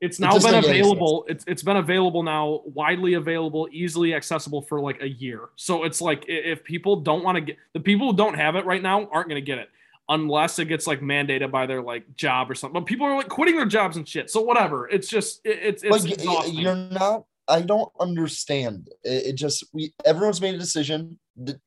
it's 0.00 0.18
now 0.18 0.34
it 0.34 0.42
been 0.42 0.54
available. 0.54 1.26
It's 1.28 1.44
it's 1.46 1.62
been 1.62 1.76
available 1.76 2.22
now, 2.22 2.62
widely 2.64 3.14
available, 3.14 3.68
easily 3.70 4.14
accessible 4.14 4.62
for 4.62 4.80
like 4.80 5.02
a 5.02 5.08
year. 5.08 5.50
So 5.56 5.84
it's 5.84 6.00
like 6.00 6.24
if 6.26 6.64
people 6.64 6.96
don't 6.96 7.22
want 7.22 7.36
to 7.36 7.42
get 7.42 7.56
the 7.74 7.80
people 7.80 8.10
who 8.10 8.16
don't 8.16 8.34
have 8.34 8.56
it 8.56 8.64
right 8.64 8.82
now 8.82 9.06
aren't 9.12 9.28
going 9.28 9.40
to 9.40 9.46
get 9.46 9.58
it 9.58 9.68
unless 10.08 10.58
it 10.58 10.64
gets 10.64 10.86
like 10.86 11.00
mandated 11.00 11.50
by 11.50 11.66
their 11.66 11.82
like 11.82 12.16
job 12.16 12.50
or 12.50 12.54
something. 12.54 12.80
But 12.80 12.86
people 12.86 13.06
are 13.06 13.16
like 13.16 13.28
quitting 13.28 13.56
their 13.56 13.66
jobs 13.66 13.96
and 13.96 14.08
shit. 14.08 14.30
So 14.30 14.40
whatever. 14.40 14.88
It's 14.88 15.08
just 15.08 15.40
it, 15.44 15.58
it's 15.62 15.82
it's 15.84 16.24
like, 16.26 16.52
you're 16.52 16.74
not 16.74 17.26
I 17.50 17.62
don't 17.62 17.90
understand. 17.98 18.88
It, 19.02 19.26
it, 19.26 19.32
just 19.34 19.64
we 19.72 19.92
everyone's 20.04 20.40
made 20.40 20.54
a 20.54 20.58
decision. 20.58 21.18
It 21.36 21.58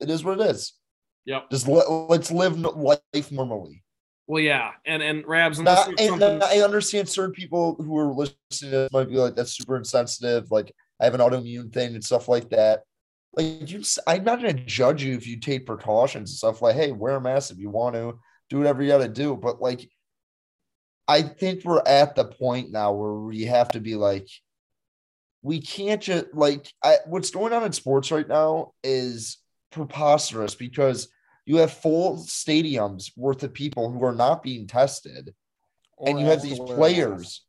is 0.00 0.24
what 0.24 0.40
it 0.40 0.46
is. 0.46 0.74
Yep. 1.26 1.50
Just 1.50 1.68
let, 1.68 1.86
us 1.86 2.30
live 2.30 2.58
life 2.58 3.32
normally. 3.32 3.82
Well, 4.26 4.42
yeah, 4.42 4.70
and 4.86 5.02
and 5.02 5.26
Rabs, 5.26 5.58
and, 5.58 5.68
and 5.68 6.42
I 6.42 6.60
understand 6.60 7.08
certain 7.08 7.34
people 7.34 7.74
who 7.74 7.98
are 7.98 8.12
listening 8.12 8.38
to 8.52 8.68
this 8.68 8.92
might 8.92 9.10
be 9.10 9.16
like, 9.16 9.36
"That's 9.36 9.54
super 9.54 9.76
insensitive." 9.76 10.50
Like, 10.50 10.72
I 11.00 11.04
have 11.04 11.14
an 11.14 11.20
autoimmune 11.20 11.72
thing 11.72 11.94
and 11.94 12.02
stuff 12.02 12.26
like 12.26 12.48
that. 12.50 12.84
Like, 13.34 13.70
you, 13.70 13.82
I'm 14.06 14.24
not 14.24 14.40
going 14.40 14.56
to 14.56 14.64
judge 14.64 15.02
you 15.02 15.14
if 15.14 15.26
you 15.26 15.38
take 15.40 15.66
precautions 15.66 16.30
and 16.30 16.36
stuff. 16.38 16.62
Like, 16.62 16.76
hey, 16.76 16.92
wear 16.92 17.16
a 17.16 17.20
mask 17.20 17.52
if 17.52 17.58
you 17.58 17.68
want 17.68 17.96
to. 17.96 18.18
Do 18.48 18.58
whatever 18.58 18.82
you 18.82 18.88
got 18.88 18.98
to 18.98 19.08
do. 19.08 19.36
But 19.36 19.60
like, 19.60 19.90
I 21.06 21.22
think 21.22 21.64
we're 21.64 21.82
at 21.84 22.14
the 22.14 22.24
point 22.24 22.70
now 22.70 22.92
where 22.92 23.14
we 23.14 23.42
have 23.42 23.68
to 23.72 23.80
be 23.80 23.94
like, 23.94 24.28
we 25.44 25.60
can't 25.60 26.00
just 26.00 26.26
like 26.32 26.66
I, 26.82 26.96
what's 27.04 27.30
going 27.30 27.52
on 27.52 27.64
in 27.64 27.72
sports 27.72 28.10
right 28.10 28.26
now 28.26 28.72
is 28.82 29.36
preposterous 29.70 30.54
because 30.54 31.08
you 31.44 31.58
have 31.58 31.70
full 31.70 32.16
stadiums 32.16 33.10
worth 33.14 33.42
of 33.42 33.52
people 33.52 33.92
who 33.92 34.02
are 34.04 34.14
not 34.14 34.42
being 34.42 34.66
tested 34.66 35.34
or 35.98 36.08
and 36.08 36.18
you 36.18 36.24
have 36.26 36.40
these 36.40 36.58
players. 36.58 37.44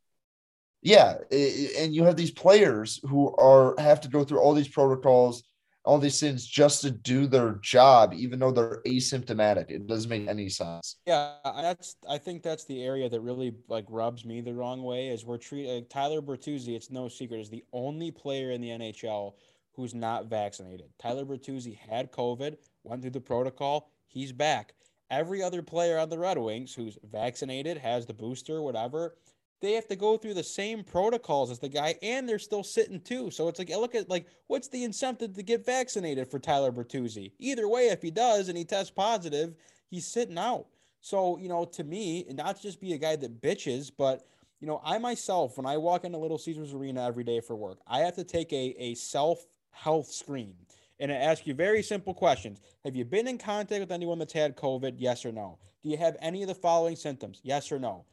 Yeah 0.82 1.14
and 1.32 1.94
you 1.94 2.04
have 2.04 2.16
these 2.16 2.30
players 2.30 3.00
who 3.02 3.34
are 3.34 3.74
have 3.78 4.02
to 4.02 4.08
go 4.08 4.24
through 4.24 4.40
all 4.40 4.52
these 4.52 4.68
protocols 4.68 5.42
all 5.86 5.98
these 5.98 6.18
things 6.18 6.44
just 6.44 6.82
to 6.82 6.90
do 6.90 7.26
their 7.26 7.52
job, 7.62 8.12
even 8.12 8.40
though 8.40 8.50
they're 8.50 8.82
asymptomatic. 8.86 9.70
It 9.70 9.86
doesn't 9.86 10.10
make 10.10 10.28
any 10.28 10.48
sense. 10.48 10.96
Yeah, 11.06 11.34
that's. 11.44 11.96
I 12.08 12.18
think 12.18 12.42
that's 12.42 12.64
the 12.64 12.82
area 12.82 13.08
that 13.08 13.20
really 13.20 13.54
like 13.68 13.86
rubs 13.88 14.24
me 14.24 14.40
the 14.40 14.52
wrong 14.52 14.82
way. 14.82 15.08
Is 15.08 15.24
we're 15.24 15.38
treating 15.38 15.70
uh, 15.70 15.80
Tyler 15.88 16.20
Bertuzzi. 16.20 16.74
It's 16.74 16.90
no 16.90 17.08
secret 17.08 17.40
is 17.40 17.48
the 17.48 17.64
only 17.72 18.10
player 18.10 18.50
in 18.50 18.60
the 18.60 18.70
NHL 18.70 19.34
who's 19.74 19.94
not 19.94 20.26
vaccinated. 20.26 20.88
Tyler 20.98 21.24
Bertuzzi 21.24 21.76
had 21.76 22.10
COVID, 22.10 22.56
went 22.82 23.02
through 23.02 23.10
the 23.10 23.20
protocol. 23.20 23.90
He's 24.08 24.32
back. 24.32 24.74
Every 25.10 25.42
other 25.42 25.62
player 25.62 25.98
on 25.98 26.08
the 26.08 26.18
Red 26.18 26.38
Wings 26.38 26.74
who's 26.74 26.98
vaccinated, 27.12 27.76
has 27.78 28.06
the 28.06 28.14
booster, 28.14 28.60
whatever, 28.62 29.14
they 29.60 29.72
have 29.72 29.88
to 29.88 29.96
go 29.96 30.16
through 30.16 30.34
the 30.34 30.42
same 30.42 30.84
protocols 30.84 31.50
as 31.50 31.58
the 31.58 31.68
guy 31.68 31.96
and 32.02 32.28
they're 32.28 32.38
still 32.38 32.62
sitting 32.62 33.00
too. 33.00 33.30
So 33.30 33.48
it's 33.48 33.58
like 33.58 33.70
look 33.70 33.94
at 33.94 34.08
like 34.08 34.26
what's 34.46 34.68
the 34.68 34.84
incentive 34.84 35.34
to 35.34 35.42
get 35.42 35.64
vaccinated 35.64 36.30
for 36.30 36.38
Tyler 36.38 36.72
Bertuzzi? 36.72 37.32
Either 37.38 37.68
way, 37.68 37.88
if 37.88 38.02
he 38.02 38.10
does 38.10 38.48
and 38.48 38.58
he 38.58 38.64
tests 38.64 38.90
positive, 38.90 39.54
he's 39.88 40.06
sitting 40.06 40.38
out. 40.38 40.66
So, 41.00 41.38
you 41.38 41.48
know, 41.48 41.64
to 41.64 41.84
me, 41.84 42.24
and 42.28 42.36
not 42.36 42.60
just 42.60 42.80
be 42.80 42.92
a 42.92 42.98
guy 42.98 43.16
that 43.16 43.40
bitches, 43.40 43.90
but 43.96 44.26
you 44.60 44.66
know, 44.66 44.80
I 44.84 44.98
myself, 44.98 45.56
when 45.56 45.66
I 45.66 45.76
walk 45.76 46.04
into 46.04 46.18
Little 46.18 46.38
Caesars 46.38 46.72
Arena 46.72 47.06
every 47.06 47.24
day 47.24 47.40
for 47.40 47.54
work, 47.54 47.78
I 47.86 48.00
have 48.00 48.16
to 48.16 48.24
take 48.24 48.52
a, 48.52 48.74
a 48.78 48.94
self 48.94 49.46
health 49.70 50.08
screen 50.08 50.54
and 50.98 51.10
it 51.10 51.14
asks 51.14 51.46
you 51.46 51.54
very 51.54 51.82
simple 51.82 52.14
questions. 52.14 52.60
Have 52.84 52.96
you 52.96 53.04
been 53.04 53.28
in 53.28 53.38
contact 53.38 53.80
with 53.80 53.92
anyone 53.92 54.18
that's 54.18 54.32
had 54.32 54.56
COVID? 54.56 54.94
Yes 54.96 55.24
or 55.24 55.32
no? 55.32 55.58
Do 55.82 55.90
you 55.90 55.96
have 55.98 56.16
any 56.20 56.42
of 56.42 56.48
the 56.48 56.54
following 56.54 56.96
symptoms? 56.96 57.40
Yes 57.42 57.70
or 57.70 57.78
no? 57.78 58.04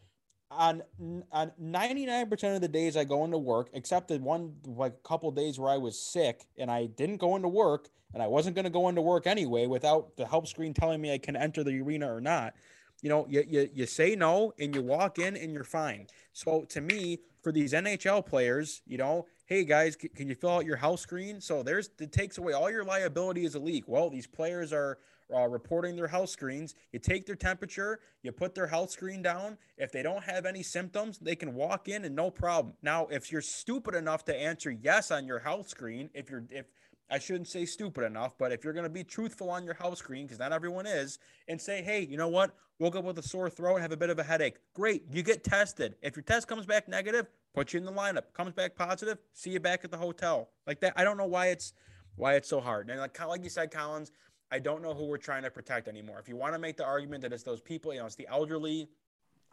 On 0.58 0.84
on 1.32 1.51
99% 1.62 2.56
of 2.56 2.62
the 2.62 2.68
days 2.68 2.95
I 2.97 3.04
go 3.04 3.26
into 3.26 3.38
work, 3.38 3.70
except 3.74 4.08
the 4.08 4.20
one 4.20 4.56
like 4.66 5.04
couple 5.04 5.32
days 5.32 5.60
where 5.60 5.72
I 5.72 5.78
was 5.78 5.99
sick 5.99 6.45
and 6.58 6.70
I 6.72 6.86
didn't 6.86 7.18
go 7.18 7.36
into 7.36 7.47
work 7.47 7.89
and 8.14 8.22
I 8.22 8.28
wasn't 8.28 8.56
going 8.56 8.66
to 8.66 8.72
go 8.72 8.89
into 8.89 9.01
work 9.01 9.28
anyway 9.28 9.68
without 9.68 10.16
the 10.18 10.26
help 10.26 10.47
screen 10.47 10.74
telling 10.74 11.01
me 11.01 11.14
I 11.14 11.18
can 11.18 11.36
enter 11.36 11.64
the 11.64 11.82
arena 11.82 12.14
or 12.14 12.22
not. 12.22 12.54
You 13.01 13.10
know, 13.10 13.26
you, 13.28 13.43
you, 13.47 13.70
you 13.74 13.86
say 13.86 14.16
no 14.16 14.54
and 14.60 14.74
you 14.74 14.82
walk 14.82 15.20
in 15.20 15.36
and 15.36 15.51
you're 15.51 15.64
fine. 15.64 16.08
So 16.32 16.64
to 16.70 16.80
me, 16.80 17.20
for 17.41 17.51
these 17.51 17.74
NHL 17.74 18.26
players, 18.26 18.82
you 18.88 18.97
know, 18.97 19.28
hey 19.45 19.66
guys, 19.66 19.97
can 19.97 20.30
you 20.30 20.36
fill 20.36 20.51
out 20.51 20.66
your 20.66 20.78
health 20.78 21.01
screen? 21.01 21.41
So 21.41 21.62
there's 21.64 21.89
it 21.99 22.14
takes 22.14 22.38
away 22.38 22.54
all 22.54 22.72
your 22.72 22.86
liability 22.86 23.45
as 23.45 23.56
a 23.56 23.60
league. 23.60 23.84
Well, 23.88 24.10
these 24.10 24.28
players 24.28 24.72
are 24.72 24.97
uh, 25.34 25.47
reporting 25.47 25.95
their 25.95 26.07
health 26.07 26.29
screens. 26.29 26.75
You 26.91 26.99
take 26.99 27.25
their 27.25 27.36
temperature, 27.36 27.99
you 28.21 28.31
put 28.31 28.55
their 28.55 28.67
health 28.67 28.91
screen 28.91 29.21
down. 29.21 29.57
If 29.77 29.91
they 29.91 30.03
don't 30.03 30.23
have 30.23 30.45
any 30.45 30.63
symptoms, 30.63 31.19
they 31.19 31.36
can 31.36 31.53
walk 31.53 31.88
in 31.89 32.05
and 32.05 32.15
no 32.15 32.29
problem. 32.29 32.75
Now, 32.81 33.07
if 33.07 33.31
you're 33.31 33.41
stupid 33.41 33.95
enough 33.95 34.25
to 34.25 34.36
answer 34.36 34.71
yes 34.71 35.11
on 35.11 35.25
your 35.25 35.39
health 35.39 35.67
screen, 35.69 36.09
if 36.13 36.29
you're 36.29 36.45
if 36.49 36.65
I 37.09 37.19
shouldn't 37.19 37.47
say 37.47 37.65
stupid 37.65 38.05
enough, 38.05 38.38
but 38.39 38.51
if 38.51 38.63
you're 38.63 38.73
going 38.73 38.86
to 38.86 38.89
be 38.89 39.03
truthful 39.03 39.49
on 39.49 39.65
your 39.65 39.75
health 39.75 39.97
screen, 39.97 40.25
because 40.25 40.39
not 40.39 40.51
everyone 40.51 40.88
is, 40.88 41.19
and 41.47 41.61
say, 41.61 41.84
hey, 41.84 42.01
you 42.09 42.17
know 42.17 42.29
what? 42.29 42.55
Woke 42.79 42.95
up 42.95 43.03
with 43.03 43.19
a 43.19 43.23
sore 43.23 43.49
throat, 43.49 43.81
have 43.81 43.91
a 43.91 43.97
bit 43.97 44.09
of 44.09 44.17
a 44.17 44.23
headache. 44.23 44.55
Great. 44.73 45.03
You 45.11 45.21
get 45.21 45.43
tested. 45.43 45.95
If 46.01 46.15
your 46.15 46.23
test 46.23 46.47
comes 46.47 46.65
back 46.65 46.88
negative, 46.88 47.27
put 47.53 47.73
you 47.73 47.79
in 47.79 47.86
the 47.86 47.91
lineup. 47.91 48.34
Comes 48.34 48.53
back 48.53 48.75
positive, 48.75 49.19
see 49.34 49.51
you 49.51 49.59
back 49.59 49.84
at 49.84 49.91
the 49.91 49.97
hotel. 49.97 50.49
Like 50.65 50.79
that. 50.79 50.93
I 50.95 51.03
don't 51.03 51.17
know 51.17 51.27
why 51.27 51.47
it's 51.47 51.73
why 52.15 52.36
it's 52.36 52.49
so 52.49 52.59
hard. 52.59 52.89
And 52.89 52.99
like, 52.99 53.19
like 53.25 53.43
you 53.43 53.49
said, 53.49 53.71
Collins, 53.71 54.11
I 54.54 54.60
don't 54.60 54.84
know 54.84 54.93
who 54.93 55.06
we're 55.06 55.18
trying 55.18 55.41
to 55.41 55.49
protect 55.49 55.88
anymore. 55.88 56.20
If 56.20 56.30
you 56.30 56.36
want 56.36 56.54
to 56.54 56.60
make 56.60 56.78
the 56.78 56.86
argument 56.86 57.24
that 57.24 57.34
it's 57.34 57.41
those 57.41 57.60
people, 57.60 57.91
you 57.91 57.99
know, 57.99 58.06
it's 58.06 58.14
the 58.14 58.28
elderly, 58.30 58.88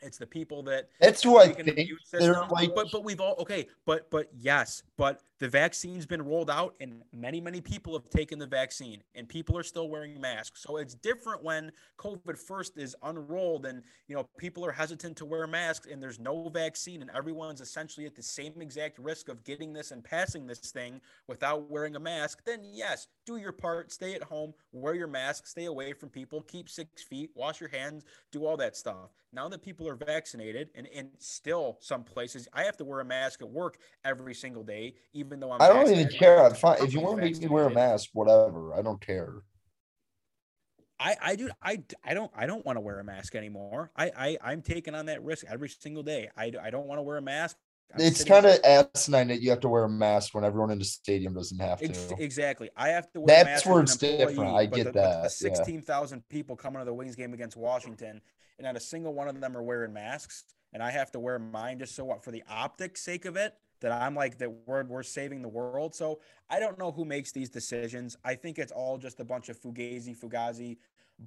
it's 0.03 0.19
the 0.19 0.27
people 0.27 0.63
that 0.65 0.89
that's 1.01 1.23
who 1.23 1.39
I 1.39 1.49
think 1.49 1.79
they're 2.13 2.47
like. 2.51 2.75
But 2.75 2.91
but 2.91 3.05
we've 3.05 3.21
all 3.21 3.37
okay. 3.41 3.67
But 3.85 4.11
but 4.11 4.29
yes, 4.37 4.83
but 4.97 5.23
the 5.39 5.49
vaccine's 5.49 6.07
been 6.07 6.23
rolled 6.23 6.51
out, 6.51 6.75
and 6.81 7.03
many 7.13 7.41
many 7.41 7.61
people 7.61 7.95
have 7.95 8.09
taken 8.11 8.39
the 8.39 8.47
vaccine, 8.47 9.03
and 9.15 9.29
people 9.29 9.57
are 9.57 9.63
still 9.63 9.89
wearing 9.89 10.21
masks. 10.21 10.63
So 10.63 10.77
it's 10.77 10.95
different 10.95 11.43
when 11.43 11.73
COVID 11.99 12.39
first 12.39 12.77
is 12.77 12.95
unrolled, 13.03 13.67
and 13.67 13.83
you 14.07 14.17
know 14.17 14.29
people 14.39 14.65
are 14.67 14.73
hesitant 14.73 15.17
to 15.19 15.25
wear 15.25 15.47
masks, 15.47 15.87
and 15.91 16.03
there's 16.03 16.19
no 16.19 16.49
vaccine, 16.49 17.01
and 17.01 17.11
everyone's 17.15 17.61
essentially 17.61 18.07
at 18.07 18.15
the 18.15 18.23
same 18.23 18.61
exact 18.61 18.99
risk 18.99 19.29
of 19.29 19.43
getting 19.45 19.73
this 19.73 19.91
and 19.91 20.05
passing 20.05 20.47
this 20.47 20.59
thing 20.59 21.01
without 21.27 21.71
wearing 21.71 21.97
a 21.97 22.01
mask. 22.01 22.43
Then 22.45 22.61
yes, 22.63 23.09
do 23.27 23.37
your 23.37 23.53
part, 23.53 23.93
stay 23.93 24.15
at 24.15 24.23
home, 24.23 24.53
wear 24.73 24.95
your 24.95 25.07
mask, 25.07 25.47
stay 25.47 25.65
away 25.65 25.93
from 25.93 26.11
people, 26.11 26.43
keep 26.43 26.69
six 26.69 27.03
feet, 27.03 27.31
wash 27.35 27.61
your 27.61 27.71
hands, 27.71 28.05
do 28.31 28.45
all 28.45 28.57
that 28.59 28.77
stuff. 28.77 29.11
Now 29.33 29.49
that 29.49 29.63
people 29.63 29.89
are 29.89 29.90
vaccinated, 29.95 30.71
and, 30.75 30.87
and 30.95 31.11
still 31.19 31.79
some 31.81 32.05
places 32.05 32.49
I 32.53 32.65
have 32.65 32.77
to 32.79 32.85
wear 32.85 33.01
a 33.01 33.05
mask 33.05 33.43
at 33.43 33.49
work 33.49 33.79
every 34.05 34.35
single 34.35 34.63
day, 34.63 34.95
even 35.13 35.41
though 35.41 35.53
I'm. 35.53 35.63
I 35.63 35.69
don't 35.69 35.91
even 35.91 36.09
care. 36.09 36.45
I'm 36.45 36.55
fine. 36.55 36.83
If 36.83 36.93
you 36.93 37.01
want 37.01 37.19
to 37.19 37.23
make 37.23 37.39
me 37.39 37.49
wear 37.49 37.67
a 37.67 37.75
mask, 37.75 38.11
whatever. 38.13 38.75
I 38.75 38.83
don't 38.83 39.01
care. 39.01 39.43
I, 41.01 41.17
I 41.23 41.37
do 41.37 41.49
I, 41.63 41.83
I 42.05 42.13
don't 42.13 42.31
I 42.37 42.47
don't 42.47 42.65
want 42.67 42.77
to 42.77 42.81
wear 42.81 43.01
a 43.01 43.05
mask 43.05 43.35
anymore. 43.35 43.91
I, 43.97 44.11
I 44.17 44.39
I'm 44.45 44.61
taking 44.61 44.95
on 44.95 45.07
that 45.07 45.25
risk 45.25 45.47
every 45.49 45.71
single 45.71 46.03
day. 46.03 46.29
I, 46.37 46.53
I 46.63 46.71
don't 46.71 46.87
want 46.87 46.99
to 46.99 47.03
wear 47.03 47.17
a 47.17 47.23
mask. 47.23 47.57
I'm 47.95 48.01
it's 48.01 48.23
kind 48.23 48.47
of 48.47 48.59
asinine 48.63 49.29
that 49.29 49.41
you 49.41 49.51
have 49.51 49.61
to 49.61 49.69
wear 49.69 49.85
a 49.85 49.89
mask 49.89 50.35
when 50.35 50.45
everyone 50.45 50.71
in 50.71 50.79
the 50.79 50.85
stadium 50.85 51.35
doesn't 51.35 51.59
have 51.59 51.81
to. 51.81 52.15
Exactly. 52.19 52.71
I 52.77 52.89
have 52.91 53.11
to 53.13 53.21
wear 53.21 53.45
That's 53.45 53.67
where 53.67 53.81
it's 53.81 53.97
different. 53.97 54.55
I 54.55 54.67
get 54.67 54.85
the, 54.85 54.93
that. 54.93 55.23
The 55.25 55.31
16,000 55.31 56.19
yeah. 56.19 56.23
people 56.29 56.55
coming 56.55 56.79
to 56.81 56.85
the 56.85 56.95
Wings 56.95 57.17
game 57.17 57.35
against 57.35 57.57
Washington, 57.57 58.21
and 58.61 58.67
not 58.67 58.77
a 58.77 58.81
single 58.81 59.15
one 59.15 59.27
of 59.27 59.41
them 59.41 59.57
are 59.57 59.63
wearing 59.63 59.93
masks, 59.93 60.45
and 60.75 60.83
I 60.83 60.91
have 60.91 61.11
to 61.13 61.19
wear 61.19 61.39
mine 61.39 61.79
just 61.79 61.97
so 61.97 62.05
what 62.05 62.23
for 62.23 62.31
the 62.31 62.45
optics 62.49 63.01
sake 63.03 63.25
of 63.25 63.37
it 63.37 63.55
that 63.81 63.91
I'm 63.91 64.15
like 64.15 64.37
that 64.39 64.51
we're 64.67 64.85
we're 64.85 65.03
saving 65.03 65.41
the 65.41 65.49
world. 65.49 65.95
So 65.95 66.21
I 66.51 66.61
don't 66.61 66.79
know 66.79 66.93
who 66.93 67.07
makes 67.07 67.33
these 67.33 67.49
decisions. 67.49 68.17
I 68.23 68.35
think 68.35 68.59
it's 68.59 68.71
all 68.71 68.99
just 68.99 69.19
a 69.21 69.25
bunch 69.25 69.49
of 69.49 69.59
fugazi, 69.59 70.15
fugazi 70.15 70.77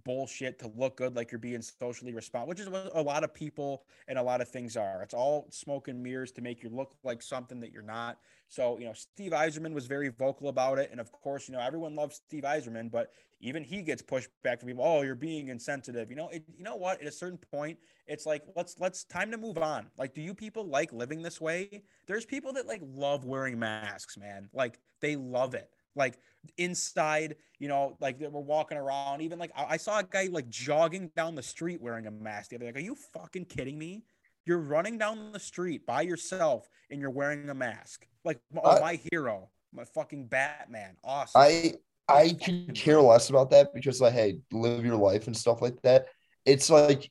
bullshit 0.04 0.60
to 0.60 0.72
look 0.76 0.98
good 0.98 1.16
like 1.16 1.32
you're 1.32 1.39
being 1.39 1.62
socially 1.62 2.14
responsible, 2.14 2.50
which 2.50 2.60
is 2.60 2.70
what 2.70 2.91
a 2.94 3.02
lot 3.02 3.24
of 3.24 3.34
people 3.34 3.84
and 4.08 4.18
a 4.18 4.24
lot 4.24 4.41
of 4.41 4.50
things 4.50 4.76
are. 4.76 5.02
It's 5.02 5.14
all 5.14 5.48
smoke 5.52 5.88
and 5.88 6.02
mirrors 6.02 6.32
to 6.34 6.41
make 6.41 6.64
you 6.64 6.70
look 6.70 6.96
like 7.04 7.22
something 7.22 7.60
that 7.60 7.72
you're 7.72 7.82
not. 7.84 8.18
So, 8.50 8.78
you 8.80 8.86
know, 8.86 8.94
Steve 8.94 9.32
Yzerman 9.32 9.74
was 9.74 9.86
very 9.86 10.10
vocal 10.10 10.50
about 10.50 10.80
it. 10.80 10.89
And 10.91 11.00
of 11.00 11.12
course, 11.12 11.48
you 11.48 11.54
know, 11.54 11.62
everyone 11.62 11.96
loves 11.96 12.18
Steve 12.18 12.44
Yzerman, 12.44 12.91
but 12.91 13.12
even 13.39 13.64
he 13.64 13.82
gets 13.82 14.02
pushed 14.02 14.30
back 14.44 14.60
from 14.60 14.70
people. 14.70 14.86
Oh, 14.86 15.02
you're 15.02 15.16
being 15.16 15.50
insensitive. 15.50 16.10
You 16.10 16.16
know, 16.16 16.30
it, 16.30 16.44
you 16.58 16.64
know 16.64 16.76
what? 16.76 17.02
At 17.02 17.08
a 17.08 17.12
certain 17.12 17.39
point, 17.52 17.78
it's 18.08 18.26
like, 18.26 18.44
let's, 18.56 18.76
let's 18.80 19.04
time 19.04 19.32
to 19.32 19.38
move 19.38 19.58
on. 19.58 19.88
Like, 19.98 20.14
do 20.14 20.22
you 20.22 20.34
people 20.34 20.66
like 20.66 20.94
living 20.94 21.22
this 21.22 21.41
way? 21.41 21.84
There's 22.08 22.26
people 22.26 22.54
that 22.54 22.68
like 22.68 22.82
love 22.96 23.26
wearing 23.26 23.60
masks, 23.60 24.18
man. 24.18 24.50
Like 24.54 24.80
they 25.02 25.16
love 25.16 25.54
it 25.56 25.70
like 25.96 26.20
inside, 26.58 27.36
you 27.60 27.68
know, 27.68 27.98
like 28.00 28.20
they 28.20 28.28
were 28.28 28.41
walking 28.41 28.78
around. 28.78 29.22
Even 29.22 29.39
like 29.39 29.52
I 29.56 29.78
saw 29.78 30.00
a 30.00 30.04
guy 30.04 30.30
like 30.32 30.50
jogging 30.50 31.12
down 31.16 31.36
the 31.36 31.44
street 31.44 31.82
wearing 31.82 32.08
a 32.08 32.12
mask. 32.12 32.50
The 32.50 32.58
other 32.58 32.66
like, 32.66 32.78
are 32.78 32.80
you 32.80 32.96
fucking 32.96 33.46
kidding 33.46 33.78
me? 33.78 34.04
You're 34.46 34.60
running 34.60 34.98
down 34.98 35.32
the 35.32 35.39
street 35.39 35.86
by 35.86 36.02
yourself 36.02 36.68
and 36.89 37.00
you're 37.00 37.10
wearing 37.10 37.50
a 37.50 37.54
mask. 37.54 38.08
Like 38.26 38.39
oh, 38.64 38.80
my 38.80 39.00
hero, 39.12 39.50
my 39.74 39.86
fucking 39.86 40.28
Batman. 40.28 40.98
Awesome. 41.04 41.41
I 41.41 41.74
I 42.08 42.34
can 42.34 42.74
care 42.74 43.02
less 43.02 43.30
about 43.30 43.50
that 43.52 43.74
because 43.74 44.02
like, 44.02 44.14
hey, 44.14 44.39
live 44.52 44.86
your 44.86 44.98
life 44.98 45.28
and 45.28 45.36
stuff 45.36 45.62
like 45.62 45.82
that. 45.84 46.08
It's 46.46 46.70
like 46.70 47.10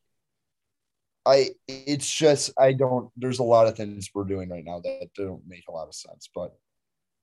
I 1.24 1.50
it's 1.68 2.10
just 2.10 2.52
I 2.58 2.72
don't 2.72 3.10
there's 3.16 3.38
a 3.38 3.44
lot 3.44 3.66
of 3.66 3.76
things 3.76 4.10
we're 4.14 4.24
doing 4.24 4.48
right 4.48 4.64
now 4.64 4.80
that 4.80 5.10
don't 5.16 5.42
make 5.46 5.64
a 5.68 5.72
lot 5.72 5.88
of 5.88 5.94
sense. 5.94 6.28
But 6.34 6.52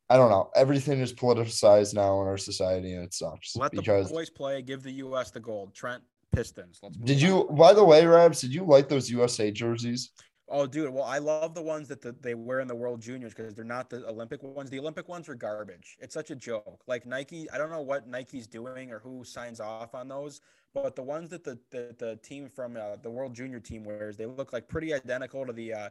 I 0.09 0.17
don't 0.17 0.29
know. 0.29 0.49
Everything 0.55 0.99
is 0.99 1.13
politicized 1.13 1.93
now 1.93 2.21
in 2.21 2.27
our 2.27 2.37
society, 2.37 2.93
and 2.93 3.03
it 3.03 3.13
sucks. 3.13 3.55
Let 3.55 3.71
because... 3.71 4.07
the 4.07 4.13
boys 4.13 4.29
play. 4.29 4.61
Give 4.61 4.81
the 4.81 4.93
U.S. 4.93 5.29
the 5.31 5.39
gold. 5.39 5.73
Trent 5.73 6.01
Pistons. 6.33 6.79
Let's 6.81 6.97
did 6.97 7.21
you? 7.21 7.47
On. 7.47 7.55
By 7.55 7.73
the 7.73 7.83
way, 7.83 8.05
Rabs, 8.05 8.41
did 8.41 8.53
you 8.53 8.63
like 8.63 8.89
those 8.89 9.09
USA 9.09 9.51
jerseys? 9.51 10.11
Oh, 10.51 10.65
dude. 10.65 10.91
Well, 10.91 11.03
I 11.03 11.19
love 11.19 11.53
the 11.53 11.61
ones 11.61 11.87
that 11.89 12.01
the, 12.01 12.15
they 12.21 12.33
wear 12.33 12.59
in 12.59 12.67
the 12.67 12.75
World 12.75 13.01
Juniors 13.01 13.35
because 13.35 13.53
they're 13.53 13.63
not 13.63 13.89
the 13.89 14.07
Olympic 14.07 14.41
ones. 14.41 14.71
The 14.71 14.79
Olympic 14.79 15.07
ones 15.07 15.29
are 15.29 15.35
garbage. 15.35 15.95
It's 15.99 16.13
such 16.13 16.31
a 16.31 16.35
joke. 16.35 16.81
Like 16.87 17.05
Nike, 17.05 17.49
I 17.51 17.59
don't 17.59 17.69
know 17.69 17.81
what 17.81 18.07
Nike's 18.07 18.47
doing 18.47 18.91
or 18.91 18.97
who 18.97 19.23
signs 19.23 19.59
off 19.59 19.93
on 19.93 20.07
those, 20.07 20.41
but 20.73 20.95
the 20.95 21.03
ones 21.03 21.29
that 21.29 21.43
the 21.43 21.59
the, 21.69 21.95
the 21.99 22.15
team 22.23 22.49
from 22.49 22.77
uh, 22.77 22.95
the 23.01 23.11
World 23.11 23.35
Junior 23.35 23.59
team 23.59 23.83
wears, 23.83 24.17
they 24.17 24.25
look 24.25 24.51
like 24.51 24.67
pretty 24.67 24.91
identical 24.91 25.45
to 25.45 25.53
the 25.53 25.73
uh, 25.73 25.89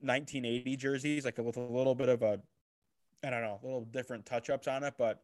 1980 0.00 0.76
jerseys, 0.76 1.24
like 1.26 1.36
with 1.36 1.58
a 1.58 1.60
little 1.60 1.94
bit 1.94 2.08
of 2.08 2.22
a 2.22 2.40
I 3.22 3.30
don't 3.30 3.42
know, 3.42 3.60
little 3.62 3.84
different 3.84 4.24
touch 4.24 4.50
ups 4.50 4.66
on 4.66 4.82
it, 4.82 4.94
but 4.98 5.22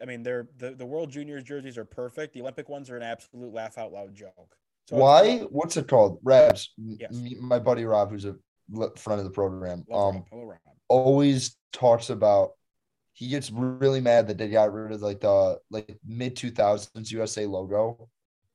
I 0.00 0.04
mean, 0.04 0.22
they're 0.22 0.48
the, 0.58 0.72
the 0.72 0.86
World 0.86 1.10
Juniors 1.10 1.42
jerseys 1.42 1.78
are 1.78 1.84
perfect. 1.84 2.34
The 2.34 2.42
Olympic 2.42 2.68
ones 2.68 2.90
are 2.90 2.96
an 2.96 3.02
absolute 3.02 3.52
laugh 3.52 3.78
out 3.78 3.92
loud 3.92 4.14
joke. 4.14 4.56
So 4.88 4.96
Why? 4.96 5.40
What's 5.50 5.76
it 5.76 5.88
called? 5.88 6.18
Rabs. 6.22 6.72
Yes. 6.78 7.14
My 7.40 7.58
buddy 7.58 7.84
Rob, 7.84 8.10
who's 8.10 8.24
a 8.24 8.36
friend 8.96 9.18
of 9.18 9.24
the 9.24 9.30
program, 9.30 9.84
Love 9.88 10.16
um, 10.16 10.24
Rob. 10.32 10.48
Rob. 10.48 10.58
always 10.88 11.56
talks 11.72 12.10
about. 12.10 12.52
He 13.12 13.28
gets 13.28 13.50
really 13.50 14.00
mad 14.00 14.28
that 14.28 14.38
they 14.38 14.48
got 14.48 14.72
rid 14.72 14.92
of 14.92 15.02
like 15.02 15.20
the 15.20 15.58
like 15.70 15.98
mid 16.06 16.36
two 16.36 16.52
thousands 16.52 17.10
USA 17.10 17.46
logo. 17.46 18.08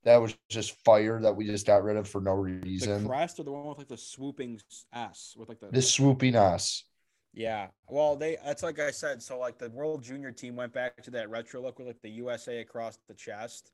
That 0.06 0.22
was 0.22 0.36
just 0.50 0.82
fire 0.86 1.20
that 1.22 1.36
we 1.36 1.46
just 1.46 1.68
got 1.68 1.84
rid 1.84 1.98
of 1.98 2.08
for 2.08 2.22
no 2.22 2.32
reason. 2.32 3.04
The 3.04 3.10
crest 3.10 3.40
or 3.40 3.44
the 3.44 3.52
one 3.52 3.68
with 3.68 3.78
like 3.78 3.90
the 3.90 3.98
swooping 3.98 4.62
S 4.94 5.36
with 5.38 5.50
like 5.50 5.60
the 5.60 5.68
the 5.68 5.82
swooping 5.82 6.36
S. 6.36 6.86
Yeah. 7.34 7.68
Well, 7.90 8.16
they 8.16 8.38
that's 8.46 8.64
like 8.64 8.80
I 8.80 8.92
said. 8.92 9.22
So 9.22 9.40
like 9.40 9.58
the 9.58 9.70
World 9.70 10.04
Junior 10.04 10.32
team 10.32 10.56
went 10.56 10.74
back 10.74 11.02
to 11.04 11.12
that 11.12 11.30
retro 11.30 11.62
look 11.62 11.80
with 11.80 11.88
like 11.88 12.02
the 12.02 12.10
USA 12.12 12.60
across 12.60 13.00
the 13.08 13.14
chest. 13.14 13.72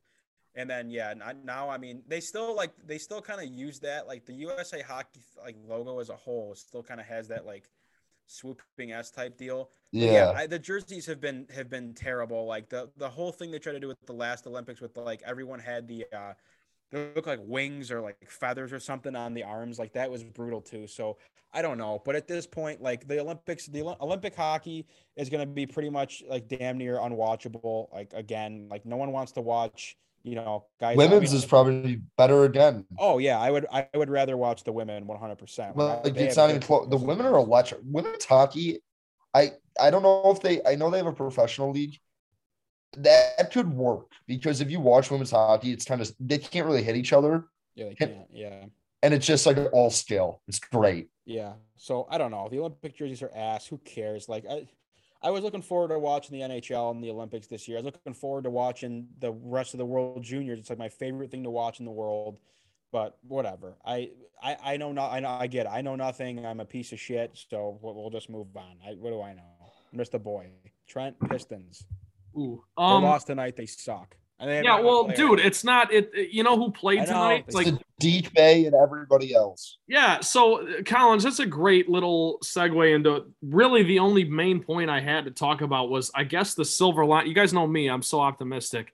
And 0.55 0.69
then 0.69 0.89
yeah, 0.89 1.13
now 1.43 1.69
I 1.69 1.77
mean 1.77 2.01
they 2.07 2.21
still 2.21 2.55
like 2.55 2.71
they 2.85 2.97
still 2.97 3.21
kind 3.21 3.41
of 3.41 3.53
use 3.53 3.79
that 3.81 4.07
like 4.07 4.25
the 4.25 4.33
USA 4.33 4.81
hockey 4.81 5.19
like 5.43 5.55
logo 5.67 5.99
as 5.99 6.09
a 6.09 6.15
whole 6.15 6.55
still 6.55 6.81
kind 6.81 6.99
of 6.99 7.05
has 7.05 7.27
that 7.27 7.45
like 7.45 7.69
swooping 8.25 8.91
S 8.91 9.11
type 9.11 9.37
deal. 9.37 9.69
Yeah, 9.91 10.11
yeah 10.11 10.33
I, 10.35 10.47
the 10.47 10.59
jerseys 10.59 11.05
have 11.05 11.19
been 11.19 11.45
have 11.53 11.69
been 11.69 11.93
terrible. 11.93 12.45
Like 12.45 12.69
the 12.69 12.89
the 12.97 13.09
whole 13.09 13.31
thing 13.31 13.51
they 13.51 13.59
tried 13.59 13.73
to 13.73 13.79
do 13.79 13.87
with 13.87 14.05
the 14.05 14.13
last 14.13 14.47
Olympics 14.47 14.79
with 14.81 14.93
the, 14.93 15.01
like 15.01 15.21
everyone 15.25 15.59
had 15.59 15.87
the 15.87 16.05
uh 16.15 16.33
they 16.91 17.11
look 17.15 17.27
like 17.27 17.39
wings 17.43 17.91
or 17.91 18.01
like 18.01 18.17
feathers 18.29 18.73
or 18.73 18.79
something 18.79 19.15
on 19.15 19.33
the 19.33 19.43
arms. 19.43 19.79
Like 19.79 19.93
that 19.93 20.09
was 20.09 20.23
brutal 20.23 20.61
too. 20.61 20.87
So 20.87 21.17
I 21.53 21.61
don't 21.61 21.77
know, 21.77 22.01
but 22.05 22.15
at 22.15 22.27
this 22.27 22.45
point, 22.45 22.81
like 22.81 23.07
the 23.07 23.19
Olympics, 23.19 23.65
the 23.67 23.95
Olympic 24.01 24.35
hockey 24.35 24.85
is 25.15 25.29
going 25.29 25.41
to 25.41 25.51
be 25.51 25.65
pretty 25.65 25.89
much 25.89 26.23
like 26.27 26.47
damn 26.47 26.77
near 26.77 26.97
unwatchable. 26.97 27.91
Like 27.93 28.13
again, 28.13 28.67
like 28.69 28.85
no 28.85 28.97
one 28.97 29.11
wants 29.11 29.31
to 29.33 29.41
watch. 29.41 29.97
You 30.23 30.35
know, 30.35 30.65
guys. 30.81 30.97
Women's 30.97 31.31
is 31.31 31.45
probably 31.45 32.01
better 32.17 32.43
again. 32.43 32.85
Oh 32.97 33.19
yeah, 33.19 33.39
I 33.39 33.49
would. 33.51 33.65
I 33.71 33.87
would 33.95 34.09
rather 34.09 34.35
watch 34.35 34.65
the 34.65 34.73
women 34.73 35.07
100. 35.07 35.37
percent 35.37 35.75
Well, 35.77 36.01
like, 36.03 36.17
it's 36.17 36.35
not 36.35 36.49
even 36.49 36.61
close. 36.61 36.89
The 36.89 36.97
women 36.97 37.25
are 37.25 37.37
electric. 37.37 37.79
Women's 37.85 38.25
hockey. 38.25 38.79
I 39.33 39.53
I 39.79 39.89
don't 39.89 40.03
know 40.03 40.23
if 40.25 40.41
they. 40.41 40.61
I 40.65 40.75
know 40.75 40.89
they 40.89 40.97
have 40.97 41.07
a 41.07 41.13
professional 41.13 41.71
league 41.71 41.97
that 42.97 43.51
could 43.51 43.71
work 43.71 44.11
because 44.27 44.61
if 44.61 44.71
you 44.71 44.79
watch 44.79 45.11
women's 45.11 45.31
hockey, 45.31 45.71
it's 45.71 45.85
kind 45.85 46.01
of 46.01 46.11
they 46.19 46.37
can't 46.37 46.65
really 46.65 46.83
hit 46.83 46.95
each 46.95 47.13
other. 47.13 47.45
Yeah, 47.75 47.89
they 47.89 47.95
can't. 47.95 48.27
Yeah. 48.31 48.65
And 49.01 49.13
it's 49.13 49.25
just 49.25 49.45
like 49.45 49.57
all 49.71 49.89
skill. 49.89 50.41
It's 50.47 50.59
great. 50.59 51.09
Yeah. 51.25 51.53
So 51.77 52.07
I 52.09 52.17
don't 52.17 52.31
know. 52.31 52.49
The 52.49 52.59
Olympic 52.59 52.97
jerseys 52.97 53.21
are 53.21 53.31
ass. 53.33 53.67
Who 53.67 53.77
cares? 53.79 54.27
Like 54.27 54.45
I 54.49 54.67
I 55.21 55.31
was 55.31 55.43
looking 55.43 55.61
forward 55.61 55.89
to 55.89 55.99
watching 55.99 56.37
the 56.37 56.45
NHL 56.45 56.91
and 56.91 57.03
the 57.03 57.11
Olympics 57.11 57.47
this 57.47 57.67
year. 57.67 57.77
I 57.77 57.81
was 57.81 57.93
looking 57.93 58.13
forward 58.13 58.45
to 58.45 58.49
watching 58.49 59.07
the 59.19 59.31
rest 59.31 59.73
of 59.73 59.77
the 59.77 59.85
World 59.85 60.23
Juniors. 60.23 60.59
It's 60.59 60.69
like 60.69 60.79
my 60.79 60.89
favorite 60.89 61.29
thing 61.31 61.43
to 61.43 61.49
watch 61.49 61.79
in 61.79 61.85
the 61.85 61.91
world. 61.91 62.37
But 62.91 63.17
whatever. 63.27 63.75
I 63.85 64.11
I, 64.41 64.57
I 64.63 64.77
know 64.77 64.91
not. 64.91 65.11
I 65.11 65.19
know. 65.19 65.29
I 65.29 65.47
get. 65.47 65.65
It. 65.65 65.69
I 65.69 65.81
know 65.81 65.95
nothing. 65.95 66.45
I'm 66.45 66.59
a 66.59 66.65
piece 66.65 66.91
of 66.91 66.99
shit. 66.99 67.31
So 67.49 67.77
we'll, 67.81 67.93
we'll 67.93 68.09
just 68.09 68.29
move 68.29 68.47
on. 68.55 68.77
I, 68.85 68.93
what 68.93 69.11
do 69.11 69.21
I 69.21 69.33
know? 69.33 69.43
I'm 69.91 69.99
just 69.99 70.13
a 70.13 70.19
boy. 70.19 70.47
Trent 70.87 71.15
Pistons. 71.29 71.85
Ooh, 72.37 72.63
um, 72.77 73.03
they 73.03 73.07
lost 73.09 73.27
tonight. 73.27 73.55
They 73.55 73.65
suck. 73.65 74.15
yeah, 74.41 74.79
well, 74.79 75.07
dude, 75.07 75.39
it's 75.39 75.63
not 75.63 75.91
it. 75.91 76.11
You 76.31 76.43
know 76.43 76.55
who 76.55 76.71
played 76.71 77.05
tonight? 77.05 77.45
It's 77.47 77.55
like 77.55 77.73
Deep 77.99 78.33
Bay 78.33 78.65
and 78.65 78.73
everybody 78.73 79.35
else. 79.35 79.77
Yeah. 79.87 80.21
So, 80.21 80.65
Collins, 80.85 81.23
that's 81.23 81.39
a 81.39 81.45
great 81.45 81.89
little 81.89 82.39
segue 82.43 82.95
into 82.95 83.25
really 83.41 83.83
the 83.83 83.99
only 83.99 84.23
main 84.23 84.61
point 84.63 84.89
I 84.89 85.01
had 85.01 85.25
to 85.25 85.31
talk 85.31 85.61
about 85.61 85.89
was, 85.89 86.09
I 86.15 86.23
guess, 86.23 86.53
the 86.53 86.65
silver 86.65 87.05
line. 87.05 87.27
You 87.27 87.33
guys 87.33 87.53
know 87.53 87.67
me; 87.67 87.87
I'm 87.87 88.01
so 88.01 88.21
optimistic. 88.21 88.93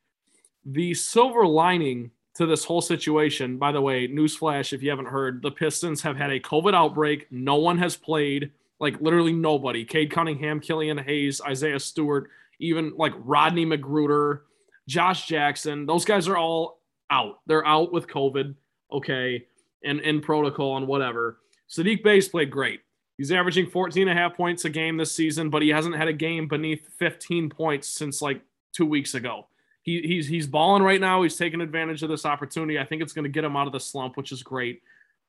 The 0.65 0.93
silver 0.95 1.45
lining 1.45 2.11
to 2.36 2.45
this 2.45 2.65
whole 2.65 2.81
situation. 2.81 3.57
By 3.57 3.71
the 3.71 3.81
way, 3.81 4.07
newsflash: 4.07 4.73
if 4.73 4.81
you 4.81 4.89
haven't 4.89 5.07
heard, 5.07 5.41
the 5.41 5.51
Pistons 5.51 6.01
have 6.01 6.17
had 6.17 6.31
a 6.31 6.39
COVID 6.39 6.73
outbreak. 6.73 7.27
No 7.31 7.55
one 7.55 7.77
has 7.77 7.95
played. 7.95 8.51
Like 8.79 8.99
literally 8.99 9.31
nobody. 9.31 9.86
Cade 9.86 10.11
Cunningham, 10.11 10.59
Killian 10.59 10.97
Hayes, 10.97 11.39
Isaiah 11.41 11.79
Stewart 11.79 12.29
even 12.60 12.93
like 12.95 13.14
Rodney 13.18 13.66
McGruder, 13.66 14.41
Josh 14.88 15.28
Jackson, 15.28 15.86
those 15.86 16.06
guys 16.06 16.28
are 16.28 16.38
all 16.38 16.80
out. 17.10 17.39
They're 17.47 17.66
out 17.66 17.91
with 17.91 18.08
COVID, 18.08 18.56
okay, 18.91 19.45
and 19.84 19.99
in 19.99 20.22
protocol 20.22 20.78
and 20.78 20.88
whatever. 20.88 21.39
Saddiq 21.70 22.03
Bey's 22.03 22.28
played 22.28 22.51
great. 22.51 22.82
He's 23.18 23.32
averaging 23.32 23.68
14 23.68 24.08
and 24.08 24.18
a 24.18 24.22
half 24.22 24.36
points 24.36 24.66
a 24.66 24.70
game 24.70 24.97
this 24.97 25.16
season, 25.16 25.49
but 25.49 25.62
he 25.62 25.70
hasn't 25.70 25.95
had 25.95 26.08
a 26.08 26.14
game 26.14 26.47
beneath 26.47 26.88
15 26.99 27.49
points 27.49 27.88
since 27.88 28.22
like 28.22 28.41
two 28.74 28.86
weeks 28.86 29.14
ago. 29.14 29.47
He, 29.84 30.01
he's 30.01 30.28
he's 30.28 30.47
balling 30.47 30.82
right 30.82 30.99
now. 30.99 31.22
He's 31.22 31.38
taking 31.38 31.62
advantage 31.62 32.01
of 32.03 32.10
this 32.10 32.26
opportunity. 32.26 32.80
I 32.80 32.86
think 32.86 33.01
it's 33.01 33.14
going 33.14 33.24
to 33.24 33.30
get 33.30 33.43
him 33.43 33.56
out 33.56 33.68
of 33.68 33.74
the 33.74 33.80
slump, 33.80 34.18
which 34.18 34.32
is 34.32 34.43
great. 34.43 34.82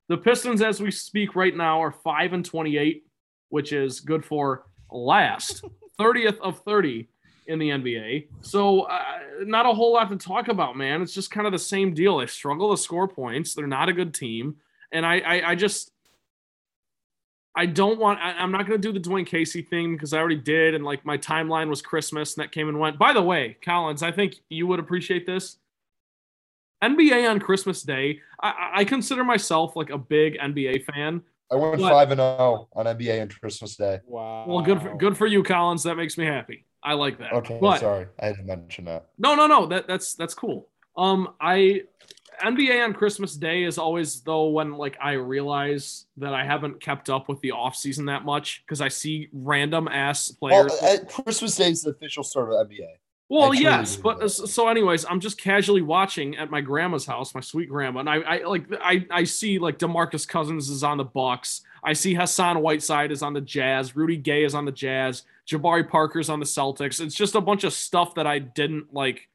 The 0.09 0.16
Pistons, 0.16 0.62
as 0.62 0.81
we 0.81 0.91
speak 0.91 1.37
right 1.37 1.55
now, 1.55 1.83
are 1.83 1.93
five 1.93 2.33
and 2.33 2.45
28, 2.45 3.05
which 3.51 3.72
is 3.72 4.01
good 4.01 4.24
for 4.24 4.64
last 4.91 5.64
30th 6.01 6.39
of 6.39 6.61
30 6.61 7.09
in 7.49 7.59
the 7.59 7.70
NBA. 7.70 8.26
So, 8.40 8.82
uh, 8.82 9.03
not 9.44 9.66
a 9.66 9.72
whole 9.72 9.92
lot 9.92 10.09
to 10.11 10.16
talk 10.16 10.49
about, 10.49 10.76
man. 10.76 11.03
It's 11.03 11.14
just 11.14 11.30
kind 11.30 11.47
of 11.47 11.53
the 11.53 11.59
same 11.59 11.94
deal. 11.94 12.18
They 12.18 12.26
struggle 12.26 12.74
to 12.74 12.82
score 12.82 13.09
points. 13.09 13.55
They're 13.55 13.66
not 13.66 13.88
a 13.88 13.92
good 13.92 14.14
team. 14.14 14.57
And 14.92 15.05
I, 15.05 15.18
I, 15.18 15.51
I 15.51 15.55
just, 15.55 15.90
I 17.57 17.66
don't 17.66 17.99
want. 17.99 18.20
I, 18.20 18.42
am 18.42 18.53
not 18.53 18.66
going 18.66 18.80
to 18.80 18.92
do 18.92 18.99
the 18.99 19.01
Dwayne 19.01 19.26
Casey 19.26 19.62
thing 19.62 19.94
because 19.94 20.12
I 20.12 20.18
already 20.18 20.36
did, 20.36 20.74
and 20.74 20.84
like 20.84 21.07
my 21.07 21.16
timeline 21.16 21.70
was 21.70 21.80
Christmas, 21.80 22.36
and 22.36 22.44
that 22.44 22.53
came 22.53 22.68
and 22.68 22.78
went. 22.78 22.99
By 22.99 23.14
the 23.14 23.22
way, 23.22 23.57
Collins, 23.64 24.03
I 24.03 24.12
think 24.12 24.36
you 24.51 24.66
would 24.66 24.78
appreciate 24.78 25.26
this. 25.26 25.57
NBA 26.84 27.28
on 27.28 27.40
Christmas 27.40 27.82
Day. 27.82 28.20
I, 28.42 28.72
I 28.74 28.84
consider 28.84 29.24
myself 29.24 29.74
like 29.74 29.88
a 29.88 29.97
big 29.97 30.38
NBA 30.38 30.84
fan. 30.84 31.22
I 31.51 31.57
went 31.57 31.80
five 31.80 32.11
and 32.11 32.18
zero 32.18 32.36
oh 32.38 32.68
on 32.74 32.86
NBA 32.86 33.22
on 33.22 33.28
Christmas 33.28 33.76
Day. 33.76 34.01
Wow. 34.05 34.44
Well, 34.47 34.62
good 34.62 34.82
for 34.82 34.97
good 34.97 35.16
for 35.16 35.26
you, 35.26 35.42
Collins. 35.42 35.84
That 35.84 35.97
makes 35.97 36.18
me 36.18 36.26
happy. 36.26 36.66
I 36.87 36.93
like 36.93 37.18
that. 37.18 37.32
Okay, 37.32 37.59
but, 37.61 37.80
sorry, 37.80 38.07
I 38.20 38.28
didn't 38.28 38.47
mention 38.47 38.84
that. 38.84 39.09
No, 39.18 39.34
no, 39.34 39.49
no. 39.49 39.66
That 39.66 39.89
that's 39.89 40.14
that's 40.14 40.34
cool. 40.34 40.68
Um, 40.97 41.34
I 41.41 41.82
NBA 42.43 42.84
on 42.84 42.95
Christmas 42.95 43.34
Day 43.34 43.64
is 43.64 43.76
always 43.76 44.20
though 44.20 44.51
when 44.51 44.72
like 44.76 44.97
I 45.03 45.12
realize 45.12 46.07
that 46.18 46.32
I 46.32 46.45
haven't 46.45 46.80
kept 46.80 47.11
up 47.11 47.28
with 47.28 47.41
the 47.41 47.51
off 47.51 47.74
season 47.74 48.07
that 48.07 48.24
much 48.24 48.62
because 48.64 48.80
I 48.80 48.87
see 48.87 49.28
random 49.32 49.89
ass 49.89 50.30
players. 50.30 50.72
Well, 50.80 51.05
Christmas 51.07 51.57
Day 51.57 51.70
is 51.70 51.82
the 51.82 51.91
official 51.91 52.22
start 52.22 52.53
of 52.53 52.68
NBA. 52.68 52.87
Well, 53.28 53.53
yes, 53.53 53.97
but 53.97 54.20
that. 54.20 54.30
so 54.30 54.68
anyways, 54.68 55.05
I'm 55.05 55.18
just 55.18 55.41
casually 55.41 55.82
watching 55.82 56.37
at 56.37 56.49
my 56.49 56.61
grandma's 56.61 57.05
house, 57.05 57.34
my 57.34 57.41
sweet 57.41 57.68
grandma, 57.68 57.99
and 58.01 58.09
I, 58.09 58.20
I 58.20 58.45
like 58.45 58.66
I 58.80 59.05
I 59.11 59.24
see 59.24 59.59
like 59.59 59.80
Demarcus 59.80 60.28
Cousins 60.28 60.68
is 60.68 60.84
on 60.84 60.99
the 60.99 61.05
Bucks. 61.05 61.62
I 61.87 61.93
see 61.93 62.14
Hassan 62.14 62.61
Whiteside 62.61 63.12
is 63.12 63.22
on 63.22 63.32
the 63.32 63.41
Jazz. 63.41 63.95
Rudy 63.95 64.16
Gay 64.16 64.43
is 64.45 64.57
on 64.57 64.64
the 64.64 64.72
Jazz. 64.72 65.22
Jabari 65.49 65.89
Parker's 65.89 66.28
on 66.28 66.41
the 66.41 66.45
Celtics. 66.45 67.01
It's 67.01 67.14
just 67.14 67.37
a 67.37 67.41
bunch 67.41 67.62
of 67.62 67.72
stuff 67.72 68.16
that 68.16 68.26
I 68.26 68.41
didn't 68.41 68.93
like 68.93 69.28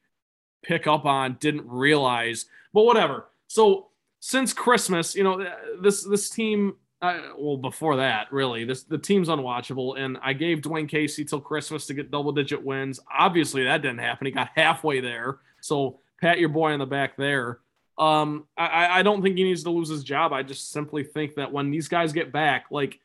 pick 0.62 0.86
up 0.86 1.06
on, 1.06 1.38
didn't 1.40 1.66
realize, 1.66 2.44
but 2.74 2.82
whatever. 2.82 3.28
So 3.48 3.88
since 4.20 4.52
Christmas, 4.52 5.14
you 5.14 5.24
know, 5.24 5.44
this 5.80 6.04
this 6.04 6.30
team. 6.30 6.74
Uh, 7.00 7.18
well, 7.36 7.56
before 7.56 7.96
that, 7.96 8.30
really, 8.30 8.64
this 8.64 8.84
the 8.84 8.96
team's 8.96 9.28
unwatchable, 9.28 9.98
and 9.98 10.18
I 10.22 10.34
gave 10.34 10.60
dwayne 10.60 10.88
Casey 10.88 11.24
till 11.24 11.40
Christmas 11.40 11.84
to 11.86 11.94
get 11.94 12.12
double 12.12 12.30
digit 12.30 12.62
wins. 12.62 13.00
Obviously, 13.12 13.64
that 13.64 13.82
didn't 13.82 13.98
happen. 13.98 14.26
He 14.26 14.30
got 14.30 14.50
halfway 14.54 15.00
there, 15.00 15.38
so 15.60 15.98
pat 16.20 16.38
your 16.38 16.50
boy 16.50 16.70
on 16.72 16.78
the 16.78 16.86
back 16.86 17.16
there. 17.16 17.58
Um, 17.98 18.46
I, 18.56 19.00
I 19.00 19.02
don't 19.02 19.22
think 19.22 19.36
he 19.36 19.44
needs 19.44 19.64
to 19.64 19.70
lose 19.70 19.88
his 19.88 20.02
job. 20.02 20.32
I 20.32 20.42
just 20.42 20.70
simply 20.70 21.04
think 21.04 21.34
that 21.34 21.52
when 21.52 21.70
these 21.70 21.88
guys 21.88 22.12
get 22.12 22.32
back, 22.32 22.66
like, 22.70 22.98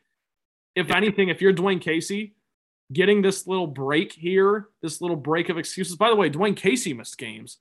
if 0.74 0.90
anything, 0.90 1.28
if 1.28 1.40
you're 1.40 1.52
Dwayne 1.52 1.80
Casey, 1.80 2.34
getting 2.92 3.22
this 3.22 3.46
little 3.46 3.66
break 3.66 4.12
here, 4.12 4.68
this 4.80 5.00
little 5.00 5.16
break 5.16 5.48
of 5.48 5.58
excuses. 5.58 5.96
By 5.96 6.08
the 6.08 6.16
way, 6.16 6.30
Dwayne 6.30 6.56
Casey 6.56 6.94
missed 6.94 7.18
games. 7.18 7.58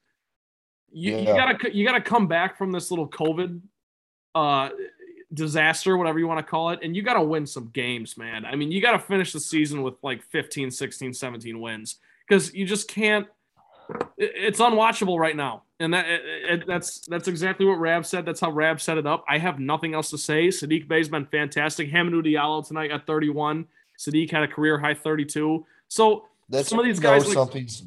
You, 0.91 1.13
yeah. 1.13 1.19
you 1.19 1.25
gotta 1.25 1.75
you 1.75 1.85
gotta 1.85 2.01
come 2.01 2.27
back 2.27 2.57
from 2.57 2.71
this 2.71 2.89
little 2.91 3.09
COVID 3.09 3.61
uh, 4.35 4.69
disaster, 5.33 5.97
whatever 5.97 6.19
you 6.19 6.27
want 6.27 6.39
to 6.39 6.49
call 6.49 6.69
it, 6.69 6.79
and 6.81 6.95
you 6.95 7.01
gotta 7.01 7.21
win 7.21 7.45
some 7.45 7.69
games, 7.73 8.17
man. 8.17 8.45
I 8.45 8.55
mean, 8.55 8.71
you 8.71 8.81
gotta 8.81 8.99
finish 8.99 9.33
the 9.33 9.39
season 9.39 9.83
with 9.83 9.95
like 10.01 10.23
15, 10.23 10.71
16, 10.71 11.13
17 11.13 11.59
wins 11.59 11.97
because 12.27 12.53
you 12.53 12.65
just 12.65 12.87
can't. 12.87 13.27
It's 14.17 14.59
unwatchable 14.59 15.17
right 15.17 15.35
now, 15.35 15.63
and 15.79 15.93
that 15.93 16.07
it, 16.07 16.21
it, 16.25 16.67
that's 16.67 17.01
that's 17.07 17.27
exactly 17.27 17.65
what 17.65 17.79
Rab 17.79 18.05
said. 18.05 18.25
That's 18.25 18.39
how 18.39 18.51
Rab 18.51 18.81
set 18.81 18.97
it 18.97 19.05
up. 19.05 19.23
I 19.29 19.37
have 19.37 19.59
nothing 19.59 19.93
else 19.93 20.09
to 20.09 20.17
say. 20.17 20.47
Saddiq 20.47 20.87
Bey's 20.87 21.09
been 21.09 21.25
fantastic. 21.25 21.91
Hamidou 21.91 22.25
Diallo 22.25 22.67
tonight 22.67 22.91
at 22.91 23.05
31. 23.05 23.67
Saddiq 23.97 24.31
had 24.31 24.43
a 24.43 24.47
career 24.47 24.77
high 24.77 24.93
32. 24.93 25.65
So 25.87 26.25
That's 26.49 26.69
some 26.69 26.79
of 26.79 26.85
these 26.85 26.99
guys, 26.99 27.25
like, 27.25 27.33
something's 27.33 27.83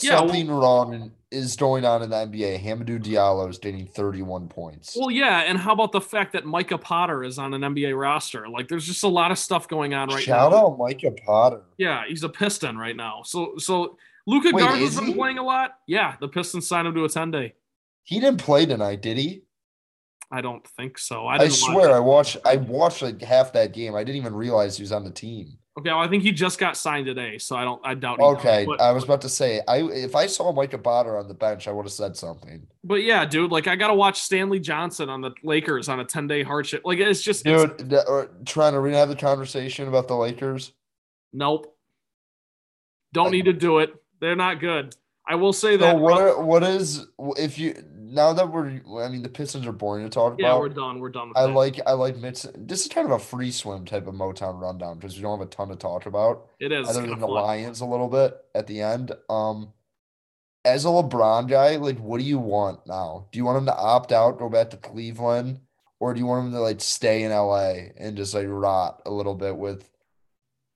yeah, 0.00 0.18
something 0.18 0.48
well, 0.48 0.60
wrong 0.60 1.12
is 1.30 1.54
going 1.56 1.84
on 1.84 2.02
in 2.02 2.10
the 2.10 2.16
NBA. 2.16 2.62
Hamidou 2.62 3.02
Diallo 3.02 3.48
is 3.48 3.58
getting 3.58 3.86
31 3.86 4.48
points. 4.48 4.96
Well, 4.98 5.10
yeah, 5.10 5.40
and 5.40 5.56
how 5.58 5.72
about 5.72 5.92
the 5.92 6.00
fact 6.00 6.32
that 6.32 6.44
Micah 6.44 6.78
Potter 6.78 7.22
is 7.22 7.38
on 7.38 7.54
an 7.54 7.60
NBA 7.60 7.98
roster? 7.98 8.48
Like, 8.48 8.68
there's 8.68 8.86
just 8.86 9.04
a 9.04 9.08
lot 9.08 9.30
of 9.30 9.38
stuff 9.38 9.68
going 9.68 9.94
on 9.94 10.08
right 10.08 10.22
Shout 10.22 10.50
now. 10.50 10.56
Shout 10.56 10.64
out 10.64 10.78
Micah 10.78 11.12
Potter. 11.24 11.62
Yeah, 11.76 12.04
he's 12.08 12.24
a 12.24 12.28
Piston 12.28 12.76
right 12.76 12.96
now. 12.96 13.22
So, 13.24 13.56
so 13.58 13.96
Luka 14.26 14.52
Garza's 14.52 14.98
been 14.98 15.14
playing 15.14 15.38
a 15.38 15.42
lot. 15.42 15.72
Yeah, 15.86 16.16
the 16.20 16.28
Pistons 16.28 16.66
signed 16.66 16.88
him 16.88 16.94
to 16.94 17.04
a 17.04 17.08
10 17.08 17.30
day. 17.30 17.54
He 18.04 18.20
didn't 18.20 18.40
play 18.40 18.66
tonight, 18.66 19.02
did 19.02 19.18
he? 19.18 19.44
I 20.30 20.40
don't 20.40 20.66
think 20.66 20.98
so. 20.98 21.26
I, 21.26 21.36
I 21.36 21.48
swear 21.48 21.94
I 21.94 22.00
watched 22.00 22.38
I 22.44 22.56
watched 22.56 23.02
like 23.02 23.22
half 23.22 23.52
that 23.52 23.72
game. 23.72 23.94
I 23.94 24.02
didn't 24.02 24.16
even 24.16 24.34
realize 24.34 24.76
he 24.76 24.82
was 24.82 24.92
on 24.92 25.04
the 25.04 25.10
team. 25.10 25.58
Okay, 25.78 25.90
well, 25.90 25.98
I 25.98 26.08
think 26.08 26.22
he 26.22 26.32
just 26.32 26.58
got 26.58 26.76
signed 26.76 27.06
today, 27.06 27.36
so 27.38 27.56
I 27.56 27.64
don't 27.64 27.80
I 27.84 27.94
doubt. 27.94 28.20
It. 28.20 28.22
Okay, 28.22 28.64
but, 28.66 28.80
I 28.80 28.92
was 28.92 29.04
about 29.04 29.20
to 29.22 29.28
say 29.28 29.60
I 29.68 29.82
if 29.82 30.14
I 30.14 30.26
saw 30.26 30.52
Micah 30.52 30.78
Potter 30.78 31.18
on 31.18 31.28
the 31.28 31.34
bench, 31.34 31.68
I 31.68 31.72
would 31.72 31.84
have 31.84 31.92
said 31.92 32.16
something. 32.16 32.66
But 32.82 33.02
yeah, 33.02 33.24
dude, 33.24 33.50
like 33.50 33.66
I 33.66 33.76
gotta 33.76 33.94
watch 33.94 34.20
Stanley 34.20 34.60
Johnson 34.60 35.08
on 35.08 35.20
the 35.20 35.32
Lakers 35.42 35.88
on 35.88 36.00
a 36.00 36.04
ten 36.04 36.26
day 36.26 36.42
hardship. 36.42 36.82
Like 36.84 36.98
it's 36.98 37.22
just 37.22 37.44
dude, 37.44 37.74
it's, 37.78 38.50
trying 38.50 38.72
to 38.72 38.82
have 38.96 39.08
the 39.08 39.16
conversation 39.16 39.88
about 39.88 40.08
the 40.08 40.14
Lakers. 40.14 40.72
Nope, 41.32 41.76
don't 43.12 43.30
need 43.30 43.44
to 43.44 43.52
do 43.52 43.78
it. 43.78 43.94
They're 44.24 44.36
not 44.36 44.58
good. 44.58 44.96
I 45.26 45.34
will 45.34 45.52
say 45.52 45.76
that. 45.76 45.96
So 45.96 45.98
what 45.98 46.20
are, 46.22 46.42
what 46.42 46.62
is 46.62 47.06
if 47.36 47.58
you 47.58 47.74
now 47.94 48.32
that 48.32 48.50
we're 48.50 48.80
I 49.02 49.08
mean 49.08 49.22
the 49.22 49.28
Pistons 49.28 49.66
are 49.66 49.72
boring 49.72 50.04
to 50.04 50.10
talk 50.10 50.36
yeah, 50.38 50.46
about. 50.46 50.54
Yeah, 50.54 50.60
we're 50.60 50.68
done. 50.70 50.98
We're 50.98 51.10
done. 51.10 51.32
I 51.36 51.46
that. 51.46 51.52
like 51.52 51.80
I 51.86 51.92
like 51.92 52.16
Mitch. 52.16 52.46
This 52.56 52.86
is 52.86 52.88
kind 52.88 53.06
of 53.06 53.12
a 53.12 53.18
free 53.18 53.50
swim 53.50 53.84
type 53.84 54.06
of 54.06 54.14
Motown 54.14 54.58
rundown 54.58 54.96
because 54.96 55.16
we 55.16 55.22
don't 55.22 55.38
have 55.38 55.46
a 55.46 55.50
ton 55.50 55.68
to 55.68 55.76
talk 55.76 56.06
about. 56.06 56.46
It 56.58 56.72
is 56.72 56.88
other 56.88 57.02
than 57.02 57.18
the 57.18 57.26
Lions 57.26 57.82
a 57.82 57.84
little 57.84 58.08
bit 58.08 58.34
at 58.54 58.66
the 58.66 58.80
end. 58.80 59.12
Um, 59.28 59.74
as 60.64 60.86
a 60.86 60.88
LeBron 60.88 61.46
guy, 61.46 61.76
like 61.76 61.98
what 61.98 62.18
do 62.18 62.24
you 62.24 62.38
want 62.38 62.86
now? 62.86 63.28
Do 63.30 63.36
you 63.36 63.44
want 63.44 63.58
him 63.58 63.66
to 63.66 63.76
opt 63.76 64.10
out, 64.10 64.38
go 64.38 64.48
back 64.48 64.70
to 64.70 64.78
Cleveland, 64.78 65.60
or 66.00 66.14
do 66.14 66.20
you 66.20 66.26
want 66.26 66.46
him 66.46 66.52
to 66.52 66.60
like 66.60 66.80
stay 66.80 67.24
in 67.24 67.30
LA 67.30 67.90
and 67.98 68.16
just 68.16 68.32
like 68.32 68.46
rot 68.48 69.02
a 69.04 69.10
little 69.10 69.34
bit 69.34 69.58
with 69.58 69.90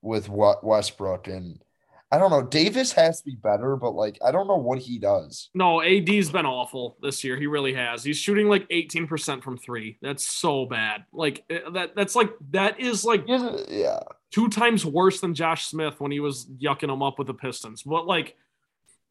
with 0.03 0.29
what 0.29 0.63
Westbrook 0.63 1.29
and 1.29 1.63
I 2.11 2.17
don't 2.17 2.31
know. 2.31 2.43
Davis 2.43 2.93
has 2.93 3.19
to 3.19 3.25
be 3.27 3.35
better, 3.35 3.77
but 3.77 3.91
like 3.91 4.19
I 4.25 4.33
don't 4.33 4.49
know 4.49 4.57
what 4.57 4.79
he 4.79 4.99
does. 4.99 5.51
No, 5.55 5.83
AD's 5.83 6.31
been 6.31 6.47
awful 6.47 6.97
this 7.03 7.23
year. 7.23 7.37
He 7.37 7.47
really 7.47 7.75
has. 7.75 8.03
He's 8.03 8.17
shooting 8.17 8.49
like 8.49 8.67
18% 8.71 9.43
from 9.43 9.59
3. 9.59 9.99
That's 10.01 10.25
so 10.25 10.65
bad. 10.65 11.05
Like 11.13 11.45
eh, 11.51 11.61
that 11.75 11.95
that's 11.95 12.17
like 12.17 12.31
that 12.51 12.81
is 12.81 13.05
like 13.05 13.25
yeah. 13.29 14.01
Two 14.31 14.49
times 14.49 14.85
worse 14.85 15.21
than 15.21 15.35
Josh 15.35 15.67
Smith 15.67 16.01
when 16.01 16.11
he 16.11 16.21
was 16.21 16.47
yucking 16.47 16.93
him 16.93 17.03
up 17.03 17.19
with 17.19 17.27
the 17.27 17.35
Pistons. 17.35 17.83
But 17.83 18.07
like 18.07 18.37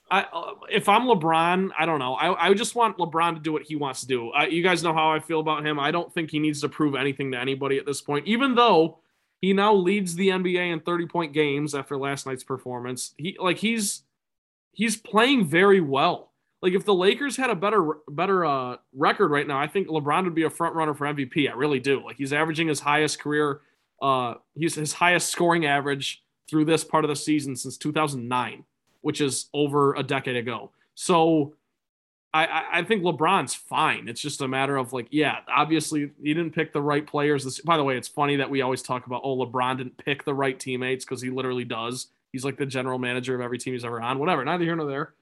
I, 0.09 0.21
uh, 0.21 0.53
if 0.71 0.87
I'm 0.89 1.03
LeBron, 1.03 1.71
I 1.77 1.85
don't 1.85 1.99
know. 1.99 2.13
I, 2.13 2.47
I 2.47 2.53
just 2.53 2.75
want 2.75 2.97
LeBron 2.97 3.35
to 3.35 3.41
do 3.41 3.51
what 3.51 3.63
he 3.63 3.75
wants 3.75 4.01
to 4.01 4.07
do. 4.07 4.31
you 4.49 4.63
guys 4.63 4.81
know 4.81 4.93
how 4.93 5.11
I 5.11 5.19
feel 5.19 5.39
about 5.39 5.65
him. 5.65 5.79
I 5.79 5.91
don't 5.91 6.11
think 6.13 6.31
he 6.31 6.39
needs 6.39 6.61
to 6.61 6.69
prove 6.69 6.95
anything 6.95 7.31
to 7.33 7.39
anybody 7.39 7.77
at 7.77 7.85
this 7.85 8.01
point, 8.01 8.25
even 8.25 8.55
though 8.55 8.99
he 9.41 9.53
now 9.53 9.73
leads 9.73 10.15
the 10.15 10.29
NBA 10.29 10.73
in 10.73 10.79
30 10.79 11.05
point 11.07 11.33
games 11.33 11.75
after 11.75 11.97
last 11.97 12.25
night's 12.25 12.43
performance. 12.43 13.13
He 13.17 13.37
like 13.39 13.57
he's 13.57 14.03
he's 14.71 14.97
playing 14.97 15.45
very 15.45 15.81
well. 15.81 16.31
Like 16.61 16.73
if 16.73 16.85
the 16.85 16.93
Lakers 16.93 17.37
had 17.37 17.49
a 17.49 17.55
better 17.55 17.97
better 18.09 18.45
uh, 18.45 18.77
record 18.93 19.29
right 19.29 19.47
now, 19.47 19.59
I 19.59 19.67
think 19.67 19.87
LeBron 19.87 20.23
would 20.23 20.35
be 20.35 20.43
a 20.43 20.49
front 20.49 20.75
runner 20.75 20.93
for 20.93 21.05
MVP. 21.05 21.49
I 21.49 21.53
really 21.53 21.79
do. 21.79 22.03
Like 22.03 22.17
he's 22.17 22.33
averaging 22.33 22.67
his 22.67 22.79
highest 22.79 23.19
career 23.19 23.61
uh 23.99 24.35
he's 24.53 24.75
his 24.75 24.93
highest 24.93 25.31
scoring 25.31 25.65
average 25.65 26.23
through 26.47 26.65
this 26.65 26.83
part 26.83 27.03
of 27.03 27.09
the 27.09 27.15
season 27.15 27.55
since 27.55 27.77
2009, 27.77 28.63
which 29.01 29.21
is 29.21 29.49
over 29.53 29.95
a 29.95 30.03
decade 30.03 30.35
ago. 30.35 30.71
So 30.95 31.53
I, 32.33 32.65
I 32.71 32.83
think 32.83 33.03
LeBron's 33.03 33.55
fine. 33.55 34.07
It's 34.07 34.21
just 34.21 34.41
a 34.41 34.47
matter 34.47 34.77
of 34.77 34.93
like, 34.93 35.07
yeah, 35.11 35.39
obviously 35.47 36.11
he 36.21 36.33
didn't 36.33 36.53
pick 36.53 36.73
the 36.73 36.81
right 36.81 37.05
players. 37.05 37.43
This, 37.43 37.61
by 37.61 37.77
the 37.77 37.83
way, 37.83 37.97
it's 37.97 38.07
funny 38.07 38.35
that 38.35 38.49
we 38.49 38.61
always 38.61 38.81
talk 38.81 39.07
about, 39.07 39.21
oh, 39.23 39.37
LeBron 39.37 39.77
didn't 39.77 39.97
pick 39.97 40.23
the 40.23 40.33
right 40.33 40.59
teammates 40.59 41.05
because 41.05 41.21
he 41.21 41.29
literally 41.29 41.63
does. 41.63 42.07
He's 42.31 42.45
like 42.45 42.57
the 42.57 42.65
general 42.65 42.99
manager 42.99 43.33
of 43.33 43.41
every 43.41 43.57
team 43.57 43.73
he's 43.73 43.85
ever 43.85 44.01
on. 44.01 44.19
Whatever, 44.19 44.43
neither 44.45 44.65
here 44.65 44.75
nor 44.75 44.87
there. 44.87 45.13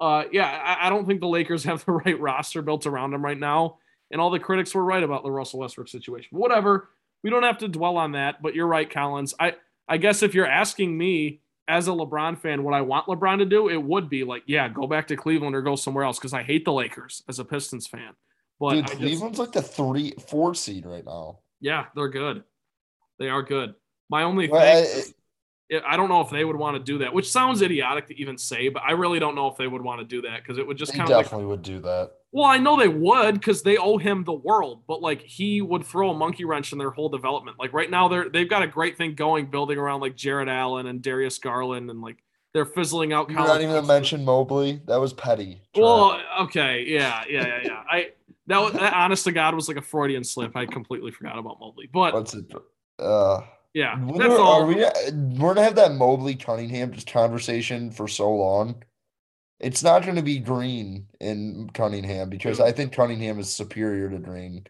Uh, 0.00 0.24
yeah, 0.32 0.46
I, 0.46 0.86
I 0.86 0.90
don't 0.90 1.06
think 1.06 1.20
the 1.20 1.28
Lakers 1.28 1.64
have 1.64 1.84
the 1.84 1.92
right 2.04 2.18
roster 2.18 2.62
built 2.62 2.86
around 2.86 3.14
him 3.14 3.24
right 3.24 3.38
now. 3.38 3.78
And 4.10 4.20
all 4.20 4.30
the 4.30 4.40
critics 4.40 4.74
were 4.74 4.84
right 4.84 5.02
about 5.02 5.22
the 5.22 5.30
Russell 5.30 5.60
Westbrook 5.60 5.88
situation. 5.88 6.36
Whatever, 6.36 6.88
we 7.22 7.30
don't 7.30 7.42
have 7.42 7.58
to 7.58 7.68
dwell 7.68 7.96
on 7.96 8.12
that. 8.12 8.42
But 8.42 8.54
you're 8.54 8.66
right, 8.66 8.88
Collins. 8.88 9.34
I 9.38 9.54
I 9.88 9.98
guess 9.98 10.22
if 10.22 10.34
you're 10.34 10.46
asking 10.46 10.96
me, 10.96 11.40
as 11.68 11.88
a 11.88 11.90
LeBron 11.90 12.38
fan, 12.38 12.62
what 12.62 12.74
I 12.74 12.82
want 12.82 13.06
LeBron 13.06 13.38
to 13.38 13.46
do, 13.46 13.68
it 13.68 13.82
would 13.82 14.08
be 14.08 14.24
like, 14.24 14.42
yeah, 14.46 14.68
go 14.68 14.86
back 14.86 15.08
to 15.08 15.16
Cleveland 15.16 15.54
or 15.54 15.62
go 15.62 15.76
somewhere 15.76 16.04
else 16.04 16.18
because 16.18 16.34
I 16.34 16.42
hate 16.42 16.64
the 16.64 16.72
Lakers 16.72 17.22
as 17.28 17.38
a 17.38 17.44
Pistons 17.44 17.86
fan. 17.86 18.12
But 18.60 18.74
Dude, 18.74 18.86
Cleveland's 18.86 19.38
just, 19.38 19.38
like 19.38 19.52
the 19.52 19.62
three, 19.62 20.14
four 20.28 20.54
seed 20.54 20.86
right 20.86 21.04
now. 21.04 21.38
Yeah, 21.60 21.86
they're 21.94 22.08
good. 22.08 22.44
They 23.18 23.28
are 23.28 23.42
good. 23.42 23.74
My 24.10 24.24
only 24.24 24.48
well, 24.48 24.84
thing, 24.84 25.12
I, 25.72 25.80
I 25.86 25.96
don't 25.96 26.08
know 26.08 26.20
if 26.20 26.30
they 26.30 26.44
would 26.44 26.56
want 26.56 26.76
to 26.76 26.82
do 26.82 26.98
that, 26.98 27.12
which 27.12 27.30
sounds 27.30 27.62
idiotic 27.62 28.08
to 28.08 28.20
even 28.20 28.36
say, 28.36 28.68
but 28.68 28.82
I 28.82 28.92
really 28.92 29.18
don't 29.18 29.34
know 29.34 29.48
if 29.48 29.56
they 29.56 29.66
would 29.66 29.82
want 29.82 30.00
to 30.00 30.06
do 30.06 30.22
that 30.22 30.42
because 30.42 30.58
it 30.58 30.66
would 30.66 30.76
just 30.76 30.92
kind 30.92 31.10
of 31.10 31.16
definitely 31.16 31.46
like, 31.46 31.50
would 31.50 31.62
do 31.62 31.80
that. 31.80 32.12
Well, 32.34 32.46
I 32.46 32.58
know 32.58 32.76
they 32.76 32.88
would 32.88 33.34
because 33.34 33.62
they 33.62 33.76
owe 33.76 33.96
him 33.96 34.24
the 34.24 34.32
world, 34.32 34.82
but 34.88 35.00
like 35.00 35.22
he 35.22 35.62
would 35.62 35.84
throw 35.84 36.10
a 36.10 36.14
monkey 36.14 36.44
wrench 36.44 36.72
in 36.72 36.78
their 36.78 36.90
whole 36.90 37.08
development. 37.08 37.60
Like 37.60 37.72
right 37.72 37.88
now, 37.88 38.08
they're 38.08 38.28
they've 38.28 38.50
got 38.50 38.64
a 38.64 38.66
great 38.66 38.98
thing 38.98 39.14
going, 39.14 39.46
building 39.46 39.78
around 39.78 40.00
like 40.00 40.16
Jarrett 40.16 40.48
Allen 40.48 40.88
and 40.88 41.00
Darius 41.00 41.38
Garland, 41.38 41.88
and 41.90 42.00
like 42.00 42.16
they're 42.52 42.66
fizzling 42.66 43.12
out. 43.12 43.30
You're 43.30 43.38
not 43.38 43.60
even 43.62 43.86
mention 43.86 44.24
Mobley. 44.24 44.82
That 44.86 44.96
was 44.96 45.12
petty. 45.12 45.62
Well, 45.76 46.20
okay, 46.40 46.84
yeah, 46.88 47.22
yeah, 47.30 47.46
yeah, 47.46 47.60
yeah. 47.62 47.82
I 47.88 48.10
That 48.48 48.58
was 48.58 48.72
that, 48.72 48.92
honest 48.92 49.22
to 49.26 49.32
God 49.32 49.54
was 49.54 49.68
like 49.68 49.76
a 49.76 49.82
Freudian 49.82 50.24
slip. 50.24 50.56
I 50.56 50.66
completely 50.66 51.12
forgot 51.12 51.38
about 51.38 51.60
Mobley. 51.60 51.88
But 51.92 52.14
What's 52.14 52.34
it? 52.34 52.52
Uh, 52.98 53.42
yeah, 53.74 53.96
that's 54.18 54.34
all. 54.34 54.62
Are 54.62 54.66
we, 54.66 54.74
we're 54.74 55.54
gonna 55.54 55.62
have 55.62 55.76
that 55.76 55.92
Mobley 55.92 56.34
Cunningham 56.34 56.90
just 56.90 57.06
conversation 57.06 57.92
for 57.92 58.08
so 58.08 58.28
long. 58.34 58.82
It's 59.60 59.82
not 59.82 60.02
going 60.02 60.16
to 60.16 60.22
be 60.22 60.38
Green 60.38 61.06
in 61.20 61.70
Cunningham 61.72 62.28
because 62.28 62.60
I 62.60 62.72
think 62.72 62.92
Cunningham 62.92 63.38
is 63.38 63.54
superior 63.54 64.10
to 64.10 64.18
Green. 64.18 64.66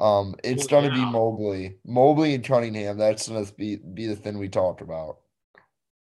Um, 0.00 0.34
it's 0.42 0.70
Well, 0.70 0.80
going 0.80 0.92
to 0.92 0.98
yeah. 0.98 1.04
be 1.04 1.10
Mobley, 1.10 1.76
Mobley 1.84 2.34
and 2.34 2.44
Cunningham. 2.44 2.98
That's 2.98 3.28
going 3.28 3.44
to 3.44 3.54
be 3.54 3.76
be 3.76 4.06
the 4.06 4.16
thing 4.16 4.38
we 4.38 4.48
talk 4.48 4.80
about. 4.80 5.18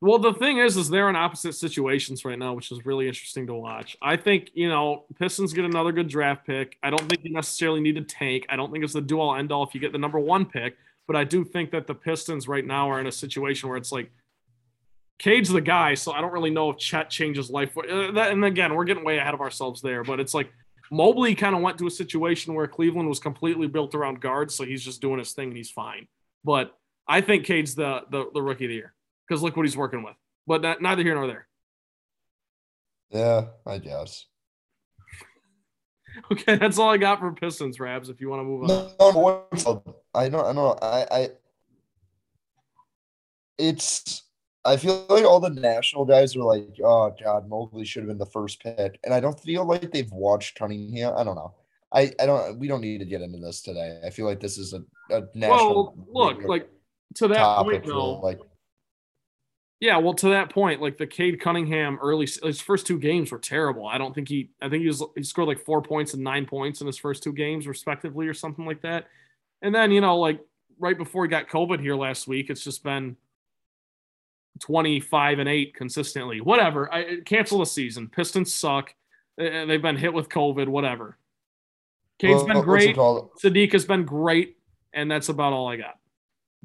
Well, 0.01 0.19
the 0.19 0.33
thing 0.33 0.57
is, 0.57 0.75
is 0.75 0.89
they're 0.89 1.09
in 1.09 1.15
opposite 1.15 1.53
situations 1.53 2.25
right 2.25 2.37
now, 2.37 2.53
which 2.53 2.71
is 2.71 2.85
really 2.85 3.07
interesting 3.07 3.47
to 3.47 3.53
watch. 3.53 3.95
I 4.01 4.17
think 4.17 4.51
you 4.53 4.67
know 4.67 5.05
Pistons 5.19 5.53
get 5.53 5.65
another 5.65 5.91
good 5.91 6.07
draft 6.07 6.45
pick. 6.45 6.77
I 6.81 6.89
don't 6.89 7.07
think 7.07 7.23
you 7.23 7.31
necessarily 7.31 7.81
need 7.81 7.95
to 7.95 8.01
tank. 8.01 8.45
I 8.49 8.55
don't 8.55 8.71
think 8.71 8.83
it's 8.83 8.93
the 8.93 9.01
do 9.01 9.19
all 9.19 9.35
end 9.35 9.51
all 9.51 9.63
if 9.63 9.73
you 9.73 9.79
get 9.79 9.91
the 9.91 9.97
number 9.97 10.19
one 10.19 10.45
pick. 10.45 10.75
But 11.07 11.15
I 11.17 11.25
do 11.25 11.43
think 11.43 11.71
that 11.71 11.85
the 11.85 11.93
Pistons 11.95 12.47
right 12.47 12.65
now 12.65 12.89
are 12.89 12.99
in 12.99 13.07
a 13.07 13.11
situation 13.11 13.69
where 13.69 13.77
it's 13.77 13.91
like 13.91 14.09
Cade's 15.23 15.47
the 15.47 15.61
guy, 15.61 15.93
so 15.93 16.11
I 16.11 16.19
don't 16.19 16.33
really 16.33 16.49
know 16.49 16.69
if 16.69 16.77
Chet 16.77 17.09
changes 17.09 17.49
life. 17.49 17.77
Uh, 17.77 18.11
that, 18.11 18.33
and 18.33 18.43
again, 18.43 18.75
we're 18.75 18.83
getting 18.83 19.05
way 19.05 19.19
ahead 19.19 19.33
of 19.33 19.39
ourselves 19.39 19.81
there. 19.81 20.03
But 20.03 20.19
it's 20.19 20.33
like 20.33 20.51
Mobley 20.91 21.33
kind 21.33 21.55
of 21.55 21.61
went 21.61 21.77
to 21.77 21.87
a 21.87 21.91
situation 21.91 22.53
where 22.53 22.67
Cleveland 22.67 23.07
was 23.07 23.21
completely 23.21 23.67
built 23.67 23.95
around 23.95 24.19
guards, 24.19 24.53
so 24.53 24.65
he's 24.65 24.83
just 24.83 24.99
doing 24.99 25.19
his 25.19 25.31
thing 25.31 25.47
and 25.47 25.55
he's 25.55 25.71
fine. 25.71 26.09
But 26.43 26.77
I 27.07 27.21
think 27.21 27.45
Cade's 27.45 27.73
the 27.73 28.01
the, 28.11 28.25
the 28.33 28.41
rookie 28.41 28.65
of 28.65 28.69
the 28.69 28.75
year 28.75 28.93
because 29.25 29.41
look 29.41 29.55
what 29.55 29.65
he's 29.65 29.77
working 29.77 30.03
with. 30.03 30.15
But 30.45 30.61
not, 30.61 30.81
neither 30.81 31.03
here 31.03 31.15
nor 31.15 31.27
there. 31.27 31.47
Yeah, 33.09 33.45
I 33.65 33.77
guess. 33.77 34.25
Okay, 36.31 36.57
that's 36.57 36.77
all 36.77 36.91
I 36.91 36.97
got 36.97 37.19
for 37.19 37.31
Pistons, 37.31 37.79
Rabs. 37.79 38.07
If 38.07 38.21
you 38.21 38.29
want 38.29 38.41
to 38.41 38.43
move 38.43 38.61
on, 38.63 38.67
No, 38.67 38.91
no? 38.99 39.45
I 40.13 40.29
don't. 40.29 40.45
I 40.45 40.53
don't 40.53 40.55
know. 40.55 40.77
I. 40.79 41.07
I. 41.09 41.29
It's. 43.57 44.21
I 44.65 44.77
feel 44.77 45.05
like 45.09 45.25
all 45.25 45.39
the 45.39 45.49
national 45.49 46.05
guys 46.05 46.35
are 46.35 46.43
like, 46.43 46.79
"Oh 46.83 47.13
God, 47.21 47.49
Mobley 47.49 47.85
should 47.85 48.03
have 48.03 48.07
been 48.07 48.17
the 48.17 48.25
first 48.25 48.61
pick," 48.61 48.99
and 49.03 49.13
I 49.13 49.19
don't 49.19 49.39
feel 49.39 49.65
like 49.65 49.91
they've 49.91 50.11
watched 50.11 50.57
Cunningham. 50.57 51.13
I 51.17 51.23
don't 51.23 51.35
know. 51.35 51.53
I. 51.91 52.13
I 52.19 52.25
don't. 52.25 52.59
We 52.59 52.67
don't 52.67 52.81
need 52.81 52.99
to 52.99 53.05
get 53.05 53.21
into 53.21 53.39
this 53.39 53.61
today. 53.61 53.99
I 54.05 54.09
feel 54.09 54.25
like 54.25 54.39
this 54.39 54.57
is 54.57 54.73
a, 54.73 54.83
a 55.13 55.23
national. 55.35 55.95
well, 56.07 56.27
look, 56.29 56.43
like 56.45 56.69
to 57.15 57.27
that 57.29 57.63
point, 57.63 57.85
though. 57.85 58.19
like. 58.19 58.39
Yeah, 59.81 59.97
well, 59.97 60.13
to 60.13 60.29
that 60.29 60.49
point, 60.49 60.81
like 60.81 60.97
the 60.97 61.05
Cade 61.05 61.41
Cunningham 61.41 61.99
early, 62.01 62.25
his 62.41 62.61
first 62.61 62.87
two 62.87 62.97
games 62.97 63.33
were 63.33 63.39
terrible. 63.39 63.85
I 63.85 63.97
don't 63.97 64.15
think 64.15 64.29
he, 64.29 64.49
I 64.61 64.69
think 64.69 64.79
he 64.79 64.87
was, 64.87 65.03
he 65.13 65.23
scored 65.23 65.49
like 65.49 65.59
four 65.65 65.81
points 65.81 66.13
and 66.13 66.23
nine 66.23 66.45
points 66.45 66.79
in 66.79 66.87
his 66.87 66.97
first 66.97 67.21
two 67.21 67.33
games, 67.33 67.67
respectively, 67.67 68.27
or 68.27 68.33
something 68.33 68.65
like 68.65 68.81
that. 68.83 69.07
And 69.61 69.75
then, 69.75 69.91
you 69.91 69.99
know, 69.99 70.19
like 70.19 70.39
right 70.79 70.97
before 70.97 71.25
he 71.25 71.29
got 71.29 71.49
COVID 71.49 71.81
here 71.81 71.97
last 71.97 72.29
week, 72.29 72.49
it's 72.49 72.63
just 72.63 72.81
been 72.81 73.17
25 74.61 75.39
and 75.39 75.49
eight 75.49 75.73
consistently. 75.75 76.41
Whatever. 76.41 76.91
I 76.93 77.21
cancel 77.25 77.59
the 77.59 77.65
season. 77.65 78.09
Pistons 78.09 78.53
suck. 78.53 78.93
Uh, 79.39 79.65
They've 79.65 79.81
been 79.81 79.97
hit 79.97 80.13
with 80.13 80.29
COVID, 80.29 80.67
whatever. 80.67 81.17
Cade's 82.19 82.43
well, 82.43 82.47
been 82.47 82.61
great. 82.61 82.95
Saddiq 82.95 83.73
has 83.73 83.85
been 83.85 84.05
great. 84.05 84.57
And 84.93 85.09
that's 85.09 85.29
about 85.29 85.53
all 85.53 85.67
I 85.67 85.77
got. 85.77 85.97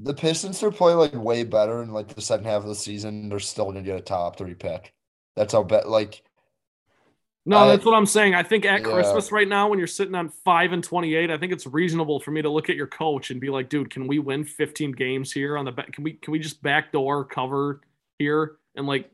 The 0.00 0.14
Pistons 0.14 0.62
are 0.62 0.70
playing 0.70 0.98
like 0.98 1.14
way 1.14 1.42
better 1.42 1.82
in 1.82 1.92
like 1.92 2.08
the 2.08 2.20
second 2.20 2.46
half 2.46 2.62
of 2.62 2.68
the 2.68 2.74
season. 2.74 3.28
They're 3.28 3.40
still 3.40 3.64
gonna 3.64 3.82
get 3.82 3.96
a 3.96 4.00
top 4.00 4.36
three 4.36 4.54
pick. 4.54 4.94
That's 5.34 5.52
how 5.52 5.62
bet 5.64 5.88
like 5.88 6.22
No, 7.48 7.58
I- 7.58 7.68
that's 7.68 7.84
what 7.84 7.94
I'm 7.94 8.06
saying. 8.06 8.34
I 8.34 8.42
think 8.42 8.64
at 8.64 8.80
Yeah. 8.82 8.92
Christmas 8.92 9.32
right 9.32 9.48
now, 9.48 9.68
when 9.68 9.78
you're 9.78 9.86
sitting 9.88 10.14
on 10.14 10.28
five 10.28 10.72
and 10.72 10.84
28, 10.84 11.30
I 11.30 11.38
think 11.38 11.52
it's 11.52 11.66
reasonable 11.66 12.20
for 12.20 12.30
me 12.30 12.42
to 12.42 12.48
look 12.50 12.68
at 12.70 12.76
your 12.76 12.86
coach 12.86 13.30
and 13.30 13.40
be 13.40 13.48
like, 13.50 13.68
dude, 13.68 13.90
can 13.90 14.06
we 14.06 14.18
win 14.18 14.44
15 14.44 14.92
games 14.92 15.32
here 15.32 15.56
on 15.56 15.64
the 15.64 15.72
back? 15.72 15.92
Can 15.92 16.04
we 16.04 16.12
can 16.12 16.32
we 16.32 16.38
just 16.38 16.62
backdoor 16.62 17.24
cover 17.24 17.80
here 18.18 18.56
and 18.74 18.86
like 18.86 19.10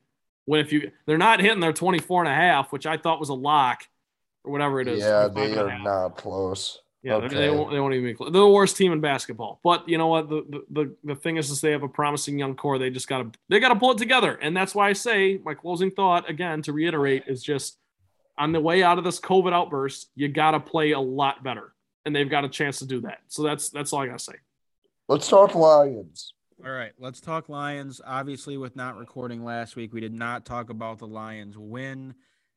when 0.47 0.61
if 0.61 0.73
you 0.73 0.91
they're 1.07 1.17
not 1.19 1.41
hitting 1.41 1.61
their 1.61 1.73
24 1.73 2.25
and 2.25 2.31
a 2.33 2.35
half, 2.35 2.73
which 2.73 2.87
I 2.87 2.97
thought 2.97 3.21
was 3.21 3.29
a 3.31 3.35
lock 3.35 3.85
or 4.45 4.53
whatever 4.53 4.81
it 4.81 4.89
is. 4.89 5.01
yeah, 5.01 5.29
they 5.29 5.57
are 5.57 5.79
not 5.79 6.17
close. 6.17 6.81
Yeah, 7.03 7.19
they- 7.21 7.29
they, 7.29 7.51
won't, 7.51 7.71
they 7.71 7.79
won't 7.81 7.93
even 7.93 8.07
be 8.07 8.15
close. 8.15 8.33
They're 8.33 8.41
the 8.41 8.49
worst 8.49 8.79
team 8.79 8.91
in 8.91 9.01
basketball. 9.01 9.61
But 9.63 9.87
you 9.89 9.99
know 9.99 10.07
what? 10.09 10.29
The, 10.31 10.43
the 10.49 10.65
the 10.71 10.97
the 11.05 11.15
thing 11.15 11.37
is, 11.37 11.51
is 11.51 11.61
they 11.61 11.71
have 11.73 11.83
a 11.83 11.89
promising 11.89 12.39
young 12.39 12.57
core. 12.57 12.79
They 12.79 12.89
just 12.91 13.09
gotta 13.09 13.31
they 13.51 13.61
gotta 13.61 13.77
pull 13.77 13.93
it 13.93 13.99
together. 13.99 14.35
And 14.41 14.57
that's 14.57 14.75
why 14.75 14.89
I 14.89 14.95
say 14.95 15.39
my 15.45 15.53
closing 15.55 15.91
thought 15.91 16.29
again 16.31 16.63
to 16.63 16.73
reiterate 16.73 17.25
is 17.27 17.43
just 17.43 17.77
on 18.39 18.53
the 18.53 18.61
way 18.61 18.83
out 18.83 18.99
of 18.99 19.05
this 19.05 19.21
COVID 19.21 19.53
outburst, 19.53 20.11
you 20.15 20.29
gotta 20.29 20.61
play 20.61 20.93
a 20.93 21.01
lot 21.01 21.43
better. 21.43 21.73
And 22.05 22.15
they've 22.15 22.29
got 22.29 22.45
a 22.45 22.49
chance 22.49 22.81
to 22.81 22.87
do 22.87 23.01
that. 23.03 23.19
So 23.29 23.43
that's 23.43 23.71
that's 23.71 23.93
all 23.93 24.01
I 24.03 24.07
gotta 24.07 24.19
say. 24.19 24.35
Let's 25.09 25.29
talk 25.29 25.55
Lions. 25.55 26.33
All 26.65 26.71
right, 26.71 26.93
let's 26.99 27.21
talk 27.21 27.49
Lions. 27.49 28.01
Obviously, 28.07 28.57
with 28.57 28.77
not 28.77 28.97
recording 28.97 29.45
last 29.45 29.77
week, 29.77 29.93
we 29.93 30.01
did 30.01 30.15
not 30.15 30.45
talk 30.45 30.71
about 30.71 30.99
the 30.99 31.07
Lions 31.07 31.57
win 31.59 32.15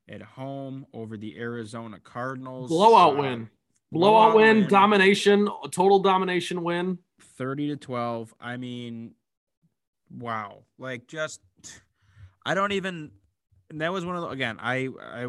at 0.10 0.22
home 0.22 0.86
over 0.94 1.18
the 1.18 1.38
Arizona 1.38 2.00
Cardinals. 2.00 2.70
Blowout 2.70 3.18
Uh, 3.18 3.22
win. 3.22 3.50
Blowout 3.92 4.34
blowout 4.34 4.36
win, 4.36 4.60
win. 4.62 4.70
domination, 4.70 5.50
total 5.72 6.00
domination 6.00 6.64
win. 6.64 7.00
30 7.38 7.70
to 7.70 7.76
12. 7.78 8.34
I 8.40 8.58
mean, 8.58 9.14
wow. 10.10 10.64
Like 10.78 11.08
just 11.08 11.42
I 12.46 12.54
don't 12.54 12.72
even 12.74 13.12
and 13.70 13.82
that 13.82 13.92
was 13.92 14.06
one 14.06 14.16
of 14.16 14.22
the 14.24 14.30
again, 14.30 14.58
I 14.62 14.90
I 15.02 15.28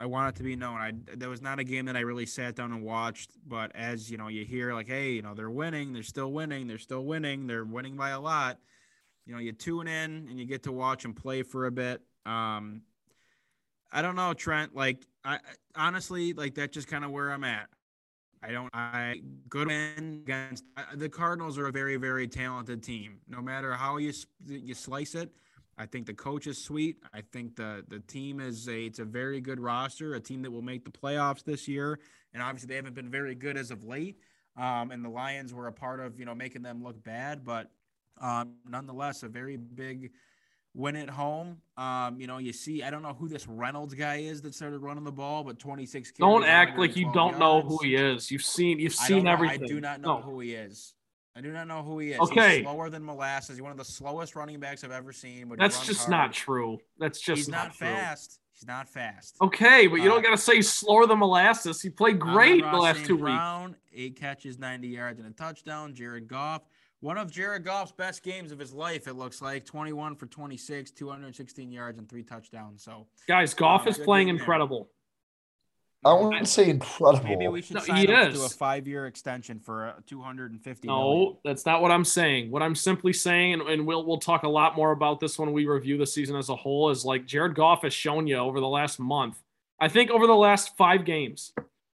I 0.00 0.06
want 0.06 0.34
it 0.34 0.38
to 0.38 0.42
be 0.42 0.56
known. 0.56 0.76
I 0.78 0.92
that 1.16 1.28
was 1.28 1.42
not 1.42 1.58
a 1.58 1.64
game 1.64 1.84
that 1.84 1.96
I 1.96 2.00
really 2.00 2.24
sat 2.26 2.56
down 2.56 2.72
and 2.72 2.82
watched, 2.82 3.32
but 3.46 3.70
as 3.76 4.10
you 4.10 4.16
know, 4.16 4.28
you 4.28 4.46
hear 4.46 4.72
like, 4.72 4.88
hey, 4.88 5.12
you 5.12 5.22
know, 5.22 5.34
they're 5.34 5.50
winning, 5.50 5.92
they're 5.92 6.02
still 6.02 6.32
winning, 6.32 6.66
they're 6.66 6.78
still 6.78 7.04
winning, 7.04 7.46
they're 7.46 7.64
winning 7.64 7.96
by 7.96 8.10
a 8.10 8.20
lot. 8.20 8.58
You 9.26 9.34
know, 9.34 9.40
you 9.40 9.52
tune 9.52 9.86
in 9.86 10.26
and 10.28 10.38
you 10.38 10.46
get 10.46 10.62
to 10.64 10.72
watch 10.72 11.02
them 11.02 11.12
play 11.14 11.42
for 11.42 11.66
a 11.66 11.70
bit. 11.70 12.00
Um 12.24 12.82
I 13.92 14.02
don't 14.02 14.16
know, 14.16 14.34
Trent. 14.34 14.74
Like, 14.74 15.04
I 15.24 15.38
honestly, 15.74 16.32
like 16.32 16.54
that's 16.54 16.72
just 16.72 16.88
kind 16.88 17.04
of 17.04 17.10
where 17.10 17.30
I'm 17.30 17.44
at. 17.44 17.68
I 18.42 18.52
don't. 18.52 18.70
I 18.72 19.20
good 19.50 19.68
win 19.68 20.22
against 20.24 20.64
I- 20.76 20.94
the 20.94 21.08
Cardinals 21.08 21.58
are 21.58 21.66
a 21.66 21.72
very 21.72 21.96
very 21.96 22.26
talented 22.26 22.82
team. 22.82 23.18
No 23.28 23.42
matter 23.42 23.74
how 23.74 23.98
you 23.98 24.12
you 24.46 24.74
slice 24.74 25.14
it, 25.14 25.30
I 25.80 25.86
think 25.86 26.04
the 26.04 26.12
coach 26.12 26.46
is 26.46 26.62
sweet. 26.62 26.98
I 27.14 27.22
think 27.22 27.56
the 27.56 27.82
the 27.88 28.00
team 28.00 28.38
is 28.38 28.68
a 28.68 28.84
it's 28.84 28.98
a 28.98 29.04
very 29.04 29.40
good 29.40 29.58
roster, 29.58 30.12
a 30.14 30.20
team 30.20 30.42
that 30.42 30.50
will 30.50 30.60
make 30.60 30.84
the 30.84 30.90
playoffs 30.90 31.42
this 31.42 31.66
year. 31.66 31.98
And 32.34 32.42
obviously 32.42 32.68
they 32.68 32.76
haven't 32.76 32.94
been 32.94 33.10
very 33.10 33.34
good 33.34 33.56
as 33.56 33.70
of 33.70 33.82
late. 33.82 34.18
Um, 34.58 34.90
and 34.90 35.02
the 35.02 35.08
Lions 35.08 35.54
were 35.54 35.68
a 35.68 35.72
part 35.72 36.00
of 36.00 36.18
you 36.20 36.26
know 36.26 36.34
making 36.34 36.60
them 36.60 36.82
look 36.84 37.02
bad, 37.02 37.46
but 37.46 37.70
um, 38.20 38.56
nonetheless 38.68 39.22
a 39.22 39.28
very 39.28 39.56
big 39.56 40.10
win 40.74 40.96
at 40.96 41.08
home. 41.08 41.62
Um, 41.78 42.20
you 42.20 42.26
know, 42.26 42.36
you 42.36 42.52
see, 42.52 42.82
I 42.82 42.90
don't 42.90 43.02
know 43.02 43.14
who 43.14 43.28
this 43.28 43.48
Reynolds 43.48 43.94
guy 43.94 44.16
is 44.16 44.42
that 44.42 44.54
started 44.54 44.80
running 44.80 45.04
the 45.04 45.12
ball, 45.12 45.44
but 45.44 45.58
26 45.58 46.12
Don't 46.18 46.44
act 46.44 46.78
like 46.78 46.94
you 46.94 47.10
don't 47.14 47.38
know 47.38 47.62
who 47.62 47.78
he 47.82 47.94
is. 47.96 48.30
You've 48.30 48.44
seen 48.44 48.78
you've 48.78 48.94
seen 48.94 49.24
don't 49.24 49.28
everything. 49.28 49.64
I 49.64 49.66
do 49.66 49.80
not 49.80 50.02
know 50.02 50.18
No. 50.18 50.22
who 50.22 50.40
he 50.40 50.52
is. 50.52 50.92
I 51.40 51.42
do 51.42 51.52
not 51.52 51.66
know 51.68 51.82
who 51.82 51.98
he 52.00 52.10
is. 52.10 52.20
Okay. 52.20 52.56
He's 52.56 52.64
slower 52.64 52.90
than 52.90 53.02
molasses. 53.02 53.56
He's 53.56 53.62
one 53.62 53.72
of 53.72 53.78
the 53.78 53.84
slowest 53.84 54.36
running 54.36 54.60
backs 54.60 54.84
I've 54.84 54.90
ever 54.90 55.10
seen. 55.10 55.50
That's 55.56 55.86
just 55.86 56.00
hard. 56.00 56.10
not 56.10 56.32
true. 56.34 56.76
That's 56.98 57.18
just 57.18 57.38
He's 57.38 57.48
not, 57.48 57.74
true. 57.74 57.86
fast. 57.86 58.40
He's 58.52 58.66
not 58.66 58.90
fast. 58.90 59.36
Okay, 59.40 59.86
but 59.86 59.96
you 60.02 60.10
Uh, 60.10 60.14
don't 60.16 60.22
gotta 60.22 60.36
say 60.36 60.60
slower 60.60 61.06
than 61.06 61.18
molasses. 61.18 61.80
He 61.80 61.88
played 61.88 62.18
great 62.20 62.62
the 62.62 62.76
last 62.76 62.96
St. 62.96 63.06
two 63.06 63.14
weeks. 63.14 63.22
Brown, 63.24 63.74
eight 63.94 64.16
catches, 64.20 64.58
90 64.58 64.88
yards, 64.88 65.18
and 65.18 65.26
a 65.26 65.32
touchdown. 65.32 65.94
Jared 65.94 66.28
Goff, 66.28 66.60
one 67.00 67.16
of 67.16 67.30
Jared 67.32 67.64
Goff's 67.64 67.92
best 67.92 68.22
games 68.22 68.52
of 68.52 68.58
his 68.58 68.74
life, 68.74 69.08
it 69.08 69.14
looks 69.14 69.40
like. 69.40 69.64
21 69.64 70.16
for 70.16 70.26
26, 70.26 70.90
216 70.90 71.72
yards, 71.72 71.98
and 71.98 72.06
three 72.06 72.22
touchdowns. 72.22 72.82
So 72.82 73.06
Guys, 73.26 73.54
Goff 73.54 73.86
Uh, 73.86 73.90
is 73.90 73.96
playing 73.98 74.28
incredible. 74.28 74.90
I 76.04 76.14
wouldn't 76.14 76.48
say 76.48 76.70
incredible. 76.70 77.28
maybe 77.28 77.46
we 77.48 77.60
should 77.60 77.74
No, 77.76 77.80
sign 77.82 77.96
he 77.96 78.06
him 78.06 78.32
to 78.32 78.44
a 78.44 78.48
five-year 78.48 79.06
extension 79.06 79.58
for 79.60 79.88
a 79.88 80.02
250 80.06 80.88
No, 80.88 80.98
million. 81.14 81.36
that's 81.44 81.66
not 81.66 81.82
what 81.82 81.90
I'm 81.90 82.06
saying. 82.06 82.50
What 82.50 82.62
I'm 82.62 82.74
simply 82.74 83.12
saying, 83.12 83.54
and, 83.54 83.62
and 83.62 83.86
we'll 83.86 84.06
we'll 84.06 84.18
talk 84.18 84.44
a 84.44 84.48
lot 84.48 84.76
more 84.76 84.92
about 84.92 85.20
this 85.20 85.38
when 85.38 85.52
we 85.52 85.66
review 85.66 85.98
the 85.98 86.06
season 86.06 86.36
as 86.36 86.48
a 86.48 86.56
whole, 86.56 86.88
is 86.90 87.04
like 87.04 87.26
Jared 87.26 87.54
Goff 87.54 87.82
has 87.82 87.92
shown 87.92 88.26
you 88.26 88.36
over 88.36 88.60
the 88.60 88.68
last 88.68 88.98
month. 88.98 89.42
I 89.78 89.88
think 89.88 90.10
over 90.10 90.26
the 90.26 90.34
last 90.34 90.74
five 90.78 91.04
games, 91.04 91.52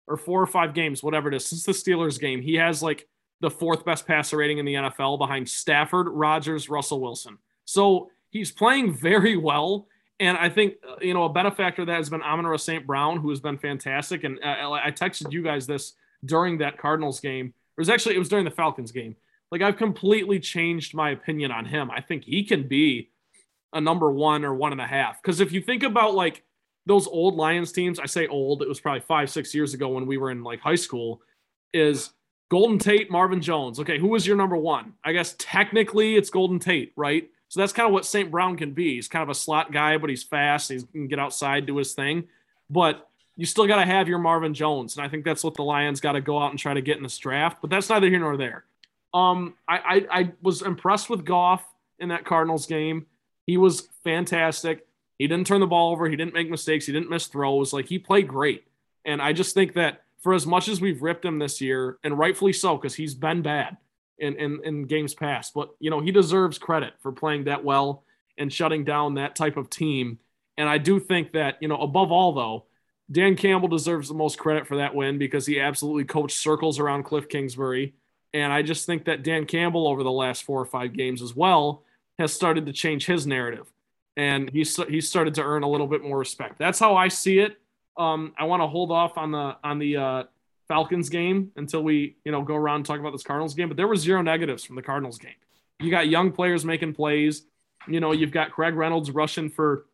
or 0.07 0.17
four 0.17 0.39
or 0.41 0.47
five 0.47 0.75
games, 0.75 1.01
whatever 1.01 1.27
it 1.29 1.33
is, 1.33 1.45
since 1.47 1.63
the 1.63 1.71
Steelers 1.71 2.19
game, 2.19 2.41
he 2.41 2.55
has 2.55 2.83
like 2.83 3.07
the 3.41 3.49
fourth 3.49 3.83
best 3.85 4.05
passer 4.05 4.37
rating 4.37 4.59
in 4.59 4.65
the 4.65 4.75
NFL 4.75 5.17
behind 5.17 5.49
Stafford, 5.49 6.07
Rodgers, 6.09 6.69
Russell 6.69 7.01
Wilson. 7.01 7.39
So 7.65 8.11
he's 8.29 8.51
playing 8.51 8.93
very 8.93 9.35
well. 9.35 9.87
And 10.19 10.37
I 10.37 10.49
think, 10.49 10.75
uh, 10.87 10.95
you 11.01 11.13
know, 11.13 11.25
a 11.25 11.29
benefactor 11.29 11.85
that 11.85 11.95
has 11.95 12.09
been 12.09 12.21
Amon 12.21 12.57
St. 12.57 12.87
Brown, 12.87 13.19
who 13.19 13.29
has 13.29 13.39
been 13.39 13.57
fantastic. 13.57 14.23
And 14.23 14.39
uh, 14.43 14.71
I 14.71 14.91
texted 14.91 15.31
you 15.31 15.43
guys 15.43 15.67
this 15.67 15.93
during 16.23 16.59
that 16.59 16.77
Cardinals 16.77 17.19
game. 17.19 17.47
It 17.47 17.81
was 17.81 17.89
actually, 17.89 18.15
it 18.15 18.19
was 18.19 18.29
during 18.29 18.45
the 18.45 18.51
Falcons 18.51 18.91
game. 18.91 19.15
Like, 19.51 19.61
I've 19.61 19.77
completely 19.77 20.39
changed 20.39 20.95
my 20.95 21.11
opinion 21.11 21.51
on 21.51 21.65
him. 21.65 21.91
I 21.91 22.01
think 22.01 22.23
he 22.23 22.43
can 22.43 22.67
be 22.67 23.09
a 23.73 23.81
number 23.81 24.09
one 24.11 24.45
or 24.45 24.55
one 24.55 24.71
and 24.71 24.81
a 24.81 24.87
half. 24.87 25.21
Because 25.21 25.39
if 25.39 25.51
you 25.51 25.61
think 25.61 25.83
about, 25.83 26.15
like, 26.15 26.43
those 26.85 27.07
old 27.07 27.35
Lions 27.35 27.71
teams, 27.71 27.99
I 27.99 28.05
say 28.05 28.27
old, 28.27 28.61
it 28.61 28.69
was 28.69 28.79
probably 28.79 29.01
five, 29.01 29.29
six 29.29 29.53
years 29.53 29.73
ago 29.73 29.89
when 29.89 30.05
we 30.05 30.17
were 30.17 30.31
in 30.31 30.43
like 30.43 30.59
high 30.59 30.75
school, 30.75 31.21
is 31.73 32.11
Golden 32.49 32.77
Tate, 32.77 33.09
Marvin 33.09 33.41
Jones. 33.41 33.79
Okay, 33.79 33.99
who 33.99 34.09
was 34.09 34.25
your 34.25 34.37
number 34.37 34.55
one? 34.55 34.93
I 35.03 35.11
guess 35.11 35.35
technically 35.37 36.15
it's 36.15 36.29
Golden 36.29 36.59
Tate, 36.59 36.93
right? 36.95 37.29
So 37.49 37.59
that's 37.59 37.73
kind 37.73 37.87
of 37.87 37.93
what 37.93 38.05
St. 38.05 38.31
Brown 38.31 38.57
can 38.57 38.71
be. 38.71 38.95
He's 38.95 39.07
kind 39.07 39.23
of 39.23 39.29
a 39.29 39.35
slot 39.35 39.71
guy, 39.71 39.97
but 39.97 40.09
he's 40.09 40.23
fast. 40.23 40.71
He 40.71 40.81
can 40.91 41.07
get 41.07 41.19
outside, 41.19 41.65
do 41.65 41.77
his 41.77 41.93
thing. 41.93 42.27
But 42.69 43.07
you 43.37 43.45
still 43.45 43.67
got 43.67 43.77
to 43.77 43.85
have 43.85 44.07
your 44.07 44.19
Marvin 44.19 44.53
Jones. 44.53 44.97
And 44.97 45.05
I 45.05 45.09
think 45.09 45.25
that's 45.25 45.43
what 45.43 45.55
the 45.55 45.63
Lions 45.63 45.99
got 45.99 46.13
to 46.13 46.21
go 46.21 46.39
out 46.39 46.51
and 46.51 46.59
try 46.59 46.73
to 46.73 46.81
get 46.81 46.97
in 46.97 47.03
this 47.03 47.17
draft. 47.17 47.57
But 47.61 47.69
that's 47.69 47.89
neither 47.89 48.09
here 48.09 48.19
nor 48.19 48.37
there. 48.37 48.65
Um, 49.13 49.53
I, 49.67 49.77
I, 49.77 50.19
I 50.19 50.31
was 50.41 50.61
impressed 50.61 51.09
with 51.09 51.23
Goff 51.23 51.63
in 51.99 52.09
that 52.09 52.25
Cardinals 52.25 52.65
game. 52.65 53.05
He 53.45 53.57
was 53.57 53.87
fantastic. 54.03 54.85
He 55.17 55.27
didn't 55.27 55.47
turn 55.47 55.61
the 55.61 55.67
ball 55.67 55.91
over. 55.91 56.09
He 56.09 56.15
didn't 56.15 56.33
make 56.33 56.49
mistakes. 56.49 56.85
He 56.85 56.91
didn't 56.93 57.09
miss 57.09 57.27
throws. 57.27 57.71
Like 57.71 57.85
he 57.87 57.99
played 57.99 58.27
great. 58.27 58.65
And 59.05 59.21
I 59.21 59.33
just 59.33 59.53
think 59.53 59.73
that 59.73 60.01
for 60.19 60.33
as 60.33 60.47
much 60.47 60.67
as 60.67 60.81
we've 60.81 61.01
ripped 61.01 61.23
him 61.23 61.39
this 61.39 61.61
year, 61.61 61.99
and 62.03 62.17
rightfully 62.17 62.51
so, 62.51 62.75
because 62.75 62.95
he's 62.95 63.13
been 63.13 63.43
bad 63.43 63.77
in, 64.17 64.35
in, 64.35 64.61
in 64.63 64.83
games 64.85 65.13
past, 65.13 65.53
but 65.53 65.69
you 65.79 65.89
know, 65.89 66.01
he 66.01 66.11
deserves 66.11 66.57
credit 66.57 66.93
for 67.01 67.11
playing 67.11 67.45
that 67.45 67.63
well 67.63 68.03
and 68.37 68.51
shutting 68.51 68.83
down 68.83 69.15
that 69.15 69.35
type 69.35 69.57
of 69.57 69.69
team. 69.69 70.19
And 70.57 70.69
I 70.69 70.77
do 70.77 70.99
think 70.99 71.33
that, 71.33 71.57
you 71.61 71.67
know, 71.67 71.77
above 71.77 72.11
all 72.11 72.33
though, 72.33 72.65
Dan 73.11 73.35
Campbell 73.35 73.67
deserves 73.67 74.07
the 74.07 74.15
most 74.15 74.39
credit 74.39 74.67
for 74.67 74.77
that 74.77 74.95
win 74.95 75.17
because 75.17 75.45
he 75.45 75.59
absolutely 75.59 76.05
coached 76.05 76.37
circles 76.37 76.79
around 76.79 77.03
Cliff 77.03 77.29
Kingsbury. 77.29 77.93
And 78.33 78.51
I 78.51 78.61
just 78.61 78.85
think 78.85 79.05
that 79.05 79.23
Dan 79.23 79.45
Campbell 79.45 79.87
over 79.87 80.03
the 80.03 80.11
last 80.11 80.43
four 80.43 80.59
or 80.59 80.65
five 80.65 80.93
games 80.93 81.21
as 81.21 81.35
well 81.35 81.83
has 82.17 82.33
started 82.33 82.65
to 82.65 82.73
change 82.73 83.05
his 83.05 83.27
narrative 83.27 83.71
and 84.17 84.49
he's 84.49 84.75
he's 84.87 85.07
started 85.07 85.33
to 85.35 85.43
earn 85.43 85.63
a 85.63 85.69
little 85.69 85.87
bit 85.87 86.03
more 86.03 86.17
respect. 86.17 86.57
That's 86.57 86.79
how 86.79 86.95
I 86.95 87.07
see 87.07 87.39
it. 87.39 87.57
Um, 87.97 88.33
I 88.37 88.45
want 88.45 88.61
to 88.61 88.67
hold 88.67 88.91
off 88.91 89.17
on 89.17 89.31
the 89.31 89.57
on 89.63 89.79
the 89.79 89.97
uh, 89.97 90.23
Falcons 90.67 91.09
game 91.09 91.51
until 91.55 91.83
we 91.83 92.17
you 92.25 92.31
know 92.31 92.41
go 92.41 92.55
around 92.55 92.77
and 92.77 92.85
talk 92.85 92.99
about 92.99 93.11
this 93.11 93.23
Cardinals 93.23 93.53
game. 93.53 93.67
But 93.67 93.77
there 93.77 93.87
were 93.87 93.95
zero 93.95 94.21
negatives 94.21 94.63
from 94.63 94.75
the 94.75 94.81
Cardinals 94.81 95.17
game. 95.17 95.35
You 95.79 95.91
got 95.91 96.07
young 96.07 96.31
players 96.31 96.65
making 96.65 96.93
plays. 96.93 97.43
You 97.87 97.99
know 97.99 98.11
you've 98.11 98.31
got 98.31 98.51
Craig 98.51 98.75
Reynolds 98.75 99.11
rushing 99.11 99.49
for 99.49 99.85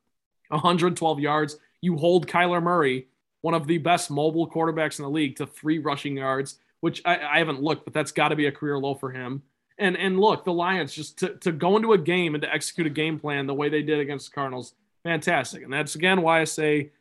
112 0.49 1.19
yards. 1.19 1.57
You 1.81 1.97
hold 1.97 2.27
Kyler 2.27 2.61
Murray, 2.61 3.07
one 3.41 3.53
of 3.53 3.67
the 3.67 3.77
best 3.79 4.11
mobile 4.11 4.49
quarterbacks 4.49 4.99
in 4.99 5.03
the 5.03 5.09
league, 5.09 5.37
to 5.37 5.47
three 5.47 5.79
rushing 5.79 6.17
yards, 6.17 6.59
which 6.79 7.01
I, 7.05 7.17
I 7.17 7.37
haven't 7.39 7.61
looked, 7.61 7.85
but 7.85 7.93
that's 7.93 8.11
got 8.11 8.29
to 8.29 8.35
be 8.35 8.45
a 8.45 8.51
career 8.51 8.77
low 8.77 8.95
for 8.95 9.11
him. 9.11 9.41
And 9.77 9.97
and 9.97 10.19
look, 10.19 10.45
the 10.45 10.53
Lions 10.53 10.93
just 10.93 11.19
to, 11.19 11.35
to 11.37 11.51
go 11.51 11.75
into 11.75 11.93
a 11.93 11.97
game 11.97 12.35
and 12.35 12.41
to 12.43 12.53
execute 12.53 12.87
a 12.87 12.91
game 12.91 13.19
plan 13.19 13.47
the 13.47 13.53
way 13.53 13.69
they 13.69 13.81
did 13.81 13.99
against 13.99 14.29
the 14.29 14.35
Cardinals, 14.35 14.75
fantastic. 15.03 15.63
And 15.63 15.73
that's 15.73 15.95
again 15.95 16.21
why 16.21 16.41
I 16.41 16.43
say 16.43 16.91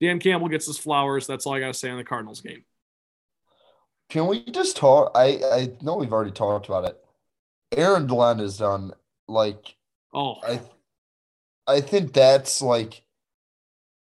Dan 0.00 0.18
Campbell 0.18 0.48
gets 0.48 0.66
his 0.66 0.78
flowers. 0.78 1.26
That's 1.26 1.46
all 1.46 1.54
I 1.54 1.60
gotta 1.60 1.74
say 1.74 1.90
on 1.90 1.98
the 1.98 2.04
Cardinals 2.04 2.40
game. 2.40 2.64
Can 4.10 4.26
we 4.26 4.44
just 4.44 4.76
talk? 4.76 5.12
I 5.14 5.40
I 5.52 5.72
know 5.80 5.96
we've 5.96 6.12
already 6.12 6.32
talked 6.32 6.66
about 6.66 6.84
it. 6.84 7.02
Aaron 7.72 8.06
Glenn 8.06 8.40
has 8.40 8.58
done 8.58 8.92
like 9.28 9.76
oh 10.12 10.36
I 10.42 10.60
I 11.66 11.80
think 11.80 12.12
that's 12.12 12.60
like 12.60 13.04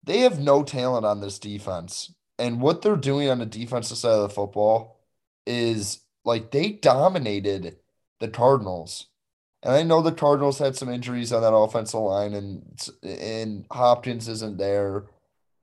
they 0.04 0.20
have 0.20 0.39
no 0.39 0.64
talent 0.64 1.06
on 1.06 1.22
this 1.22 1.39
defense. 1.39 2.14
And 2.38 2.62
what 2.62 2.82
they're 2.82 2.95
doing 2.95 3.30
on 3.30 3.39
the 3.39 3.45
defensive 3.45 3.97
side 3.97 4.14
of 4.14 4.22
the 4.22 4.30
football 4.30 4.97
is 5.45 6.00
like 6.24 6.52
they 6.52 6.72
dominated 6.72 7.78
the 8.20 8.30
Cardinals. 8.30 9.08
And 9.62 9.74
I 9.74 9.84
know 9.84 10.02
the 10.02 10.14
Cardinals 10.14 10.58
had 10.60 10.78
some 10.78 10.89
injuries 10.89 11.34
on 11.34 11.41
that 11.41 11.54
offensive 11.54 12.00
line, 12.00 12.34
and 12.34 12.89
and 13.04 13.66
Hopkins 13.72 14.30
isn't 14.30 14.58
there, 14.58 15.06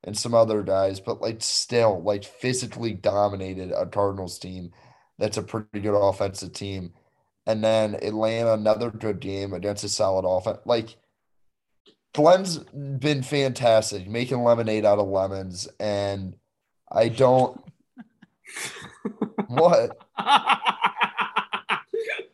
and 0.03 0.17
some 0.17 0.33
other 0.33 0.63
guys, 0.63 0.99
but 0.99 1.21
like 1.21 1.37
still, 1.41 2.01
like 2.01 2.23
physically 2.23 2.93
dominated 2.93 3.71
a 3.71 3.85
Cardinals 3.85 4.39
team. 4.39 4.71
That's 5.17 5.37
a 5.37 5.43
pretty 5.43 5.79
good 5.79 5.97
offensive 5.97 6.53
team, 6.53 6.93
and 7.45 7.63
then 7.63 7.95
Atlanta 7.95 8.53
another 8.53 8.91
good 8.91 9.19
game 9.19 9.53
against 9.53 9.83
a 9.83 9.89
solid 9.89 10.27
offense. 10.27 10.59
Like 10.65 10.95
Glenn's 12.13 12.57
been 12.57 13.21
fantastic, 13.21 14.07
making 14.07 14.43
lemonade 14.43 14.85
out 14.85 14.99
of 14.99 15.07
lemons, 15.07 15.67
and 15.79 16.35
I 16.91 17.09
don't. 17.09 17.61
what? 19.47 19.97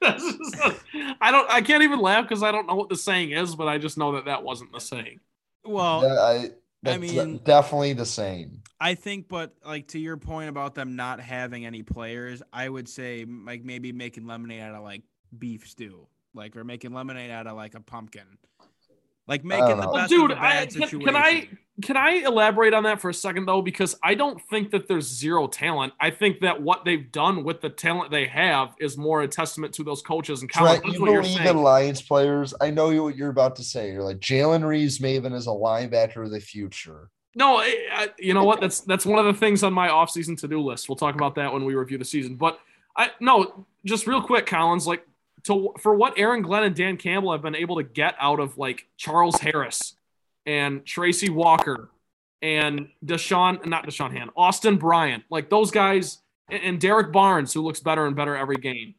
I 0.02 1.32
don't. 1.32 1.50
I 1.50 1.62
can't 1.62 1.84
even 1.84 2.00
laugh 2.00 2.24
because 2.24 2.44
I 2.44 2.52
don't 2.52 2.68
know 2.68 2.76
what 2.76 2.90
the 2.90 2.96
saying 2.96 3.32
is, 3.32 3.56
but 3.56 3.68
I 3.68 3.78
just 3.78 3.98
know 3.98 4.14
that 4.14 4.26
that 4.26 4.44
wasn't 4.44 4.72
the 4.72 4.80
saying. 4.80 5.20
Well, 5.66 6.06
I, 6.20 6.52
I 6.86 6.98
mean, 6.98 7.40
definitely 7.44 7.94
the 7.94 8.06
same. 8.06 8.62
I 8.80 8.96
think, 8.96 9.30
but 9.30 9.54
like 9.66 9.88
to 9.90 10.00
your 10.00 10.18
point 10.18 10.50
about 10.50 10.76
them 10.76 10.96
not 10.96 11.20
having 11.20 11.66
any 11.66 11.84
players, 11.84 12.42
I 12.52 12.68
would 12.68 12.90
say 12.90 13.26
like 13.26 13.64
maybe 13.64 13.92
making 13.92 14.28
lemonade 14.28 14.62
out 14.62 14.76
of 14.76 14.84
like 14.84 15.04
beef 15.38 15.68
stew, 15.68 16.08
like 16.34 16.56
or 16.58 16.64
making 16.64 16.94
lemonade 16.94 17.32
out 17.32 17.48
of 17.48 17.56
like 17.56 17.76
a 17.76 17.80
pumpkin. 17.80 18.38
Like 19.28 19.46
making 19.46 19.78
the 19.78 19.84
best 19.84 19.94
well, 19.94 20.08
dude, 20.08 20.32
of 20.32 20.38
bad 20.38 20.68
I, 20.76 20.86
can, 20.86 21.00
can, 21.00 21.16
I 21.16 21.50
can 21.82 21.98
I 21.98 22.12
elaborate 22.26 22.74
on 22.74 22.84
that 22.84 23.00
for 23.00 23.10
a 23.10 23.14
second 23.14 23.46
though? 23.46 23.62
Because 23.62 23.96
I 24.04 24.16
don't 24.16 24.42
think 24.50 24.72
that 24.72 24.88
there's 24.88 25.08
zero 25.08 25.48
talent. 25.48 25.94
I 26.00 26.10
think 26.10 26.42
that 26.42 26.62
what 26.62 26.84
they've 26.84 27.10
done 27.12 27.46
with 27.46 27.62
the 27.62 27.70
talent 27.70 28.12
they 28.12 28.28
have 28.28 28.76
is 28.80 28.98
more 28.98 29.22
a 29.22 29.28
testament 29.28 29.74
to 29.76 29.84
those 29.84 30.02
coaches 30.02 30.42
and 30.42 30.52
college. 30.52 30.82
Trent, 30.82 30.94
you 30.94 31.06
believe 31.06 31.40
in 31.40 31.58
Lions 31.58 32.02
players? 32.02 32.54
I 32.60 32.70
know 32.70 33.04
what 33.04 33.16
you're 33.16 33.30
about 33.30 33.56
to 33.56 33.64
say. 33.64 33.94
You're 33.94 34.04
like 34.04 34.20
Jalen 34.20 34.68
Reeves-Maybin 34.68 35.34
is 35.34 35.48
a 35.48 35.52
linebacker 35.52 36.26
of 36.26 36.32
the 36.32 36.42
future. 36.42 37.10
No, 37.36 37.60
I, 37.60 38.10
you 38.20 38.34
know 38.34 38.44
what? 38.44 38.62
That's 38.62 38.82
that's 38.82 39.06
one 39.06 39.20
of 39.20 39.26
the 39.26 39.40
things 39.40 39.64
on 39.64 39.74
my 39.74 39.88
offseason 39.88 40.38
to-do 40.40 40.62
list. 40.62 40.90
We'll 40.90 40.96
talk 40.98 41.16
about 41.16 41.36
that 41.36 41.52
when 41.52 41.66
we 41.66 41.76
review 41.76 41.98
the 41.98 42.06
season. 42.06 42.36
But 42.36 42.60
I 42.96 43.12
no, 43.20 43.66
just 43.86 44.06
real 44.06 44.22
quick, 44.22 44.46
Collins. 44.46 44.86
Like 44.86 45.08
to 45.46 45.74
for 45.80 45.94
what 45.94 46.18
Aaron 46.18 46.42
Glenn 46.42 46.64
and 46.64 46.76
Dan 46.76 46.98
Campbell 46.98 47.32
have 47.32 47.42
been 47.42 47.56
able 47.56 47.78
to 47.78 47.84
get 47.84 48.16
out 48.20 48.40
of 48.40 48.58
like 48.58 48.88
Charles 48.98 49.40
Harris 49.40 49.96
and 50.46 50.86
Tracy 50.86 51.30
Walker 51.30 51.90
and 52.42 52.90
Deshaun, 53.06 53.66
not 53.66 53.86
Da'Shawn 53.86 54.12
Hand, 54.12 54.32
Austin 54.36 54.78
Bryant, 54.78 55.24
like 55.30 55.50
those 55.50 55.72
guys, 55.72 56.20
and 56.50 56.80
Derrick 56.80 57.12
Barnes, 57.12 57.54
who 57.54 57.62
looks 57.62 57.80
better 57.80 58.06
and 58.06 58.16
better 58.16 58.36
every 58.36 58.58
game, 58.58 58.96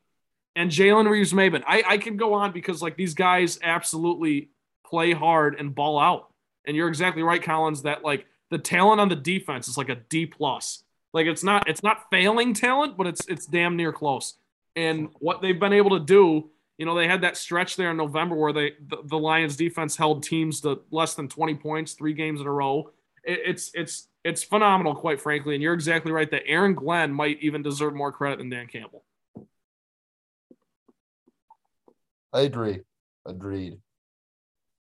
and 0.56 0.70
Jalen 0.70 1.08
Reeves-Maybin. 1.10 1.62
I, 1.66 1.82
I 1.86 1.98
can 1.98 2.16
go 2.16 2.32
on 2.32 2.52
because 2.52 2.80
like 2.80 2.96
these 2.96 3.14
guys 3.14 3.58
absolutely 3.62 4.48
play 4.86 5.12
hard 5.12 5.56
and 5.58 5.74
ball 5.74 5.98
out. 5.98 6.30
And 6.66 6.74
you're 6.74 6.88
exactly 6.88 7.22
right, 7.22 7.42
Collins, 7.42 7.82
that 7.82 8.02
like 8.02 8.26
the 8.50 8.58
talent 8.58 9.00
on 9.00 9.10
the 9.10 9.16
defense 9.16 9.68
is 9.68 9.76
like 9.76 9.90
a 9.90 9.96
D 9.96 10.24
plus. 10.24 10.82
Like 11.12 11.26
it's 11.26 11.44
not 11.44 11.68
it's 11.68 11.82
not 11.82 12.10
failing 12.10 12.54
talent, 12.54 12.96
but 12.96 13.06
it's 13.06 13.26
it's 13.28 13.46
damn 13.46 13.76
near 13.76 13.92
close 13.92 14.34
and 14.76 15.08
what 15.18 15.42
they've 15.42 15.58
been 15.58 15.72
able 15.72 15.98
to 15.98 16.04
do. 16.04 16.50
You 16.78 16.86
know, 16.86 16.96
they 16.96 17.06
had 17.06 17.20
that 17.20 17.36
stretch 17.36 17.76
there 17.76 17.92
in 17.92 17.96
November 17.96 18.34
where 18.34 18.52
they 18.52 18.72
the, 18.84 18.98
the 19.04 19.18
Lions 19.18 19.56
defense 19.56 19.96
held 19.96 20.24
teams 20.24 20.60
to 20.62 20.82
less 20.90 21.14
than 21.14 21.28
20 21.28 21.54
points 21.56 21.92
three 21.92 22.14
games 22.14 22.40
in 22.40 22.46
a 22.46 22.50
row. 22.50 22.90
It, 23.22 23.40
it's 23.44 23.70
it's 23.74 24.08
it's 24.24 24.42
phenomenal, 24.42 24.94
quite 24.94 25.20
frankly. 25.20 25.54
And 25.54 25.62
you're 25.62 25.74
exactly 25.74 26.10
right 26.10 26.30
that 26.30 26.46
Aaron 26.46 26.74
Glenn 26.74 27.12
might 27.12 27.38
even 27.42 27.62
deserve 27.62 27.94
more 27.94 28.10
credit 28.10 28.38
than 28.38 28.50
Dan 28.50 28.66
Campbell. 28.66 29.04
I 32.32 32.40
agree. 32.40 32.80
Agreed. 33.24 33.78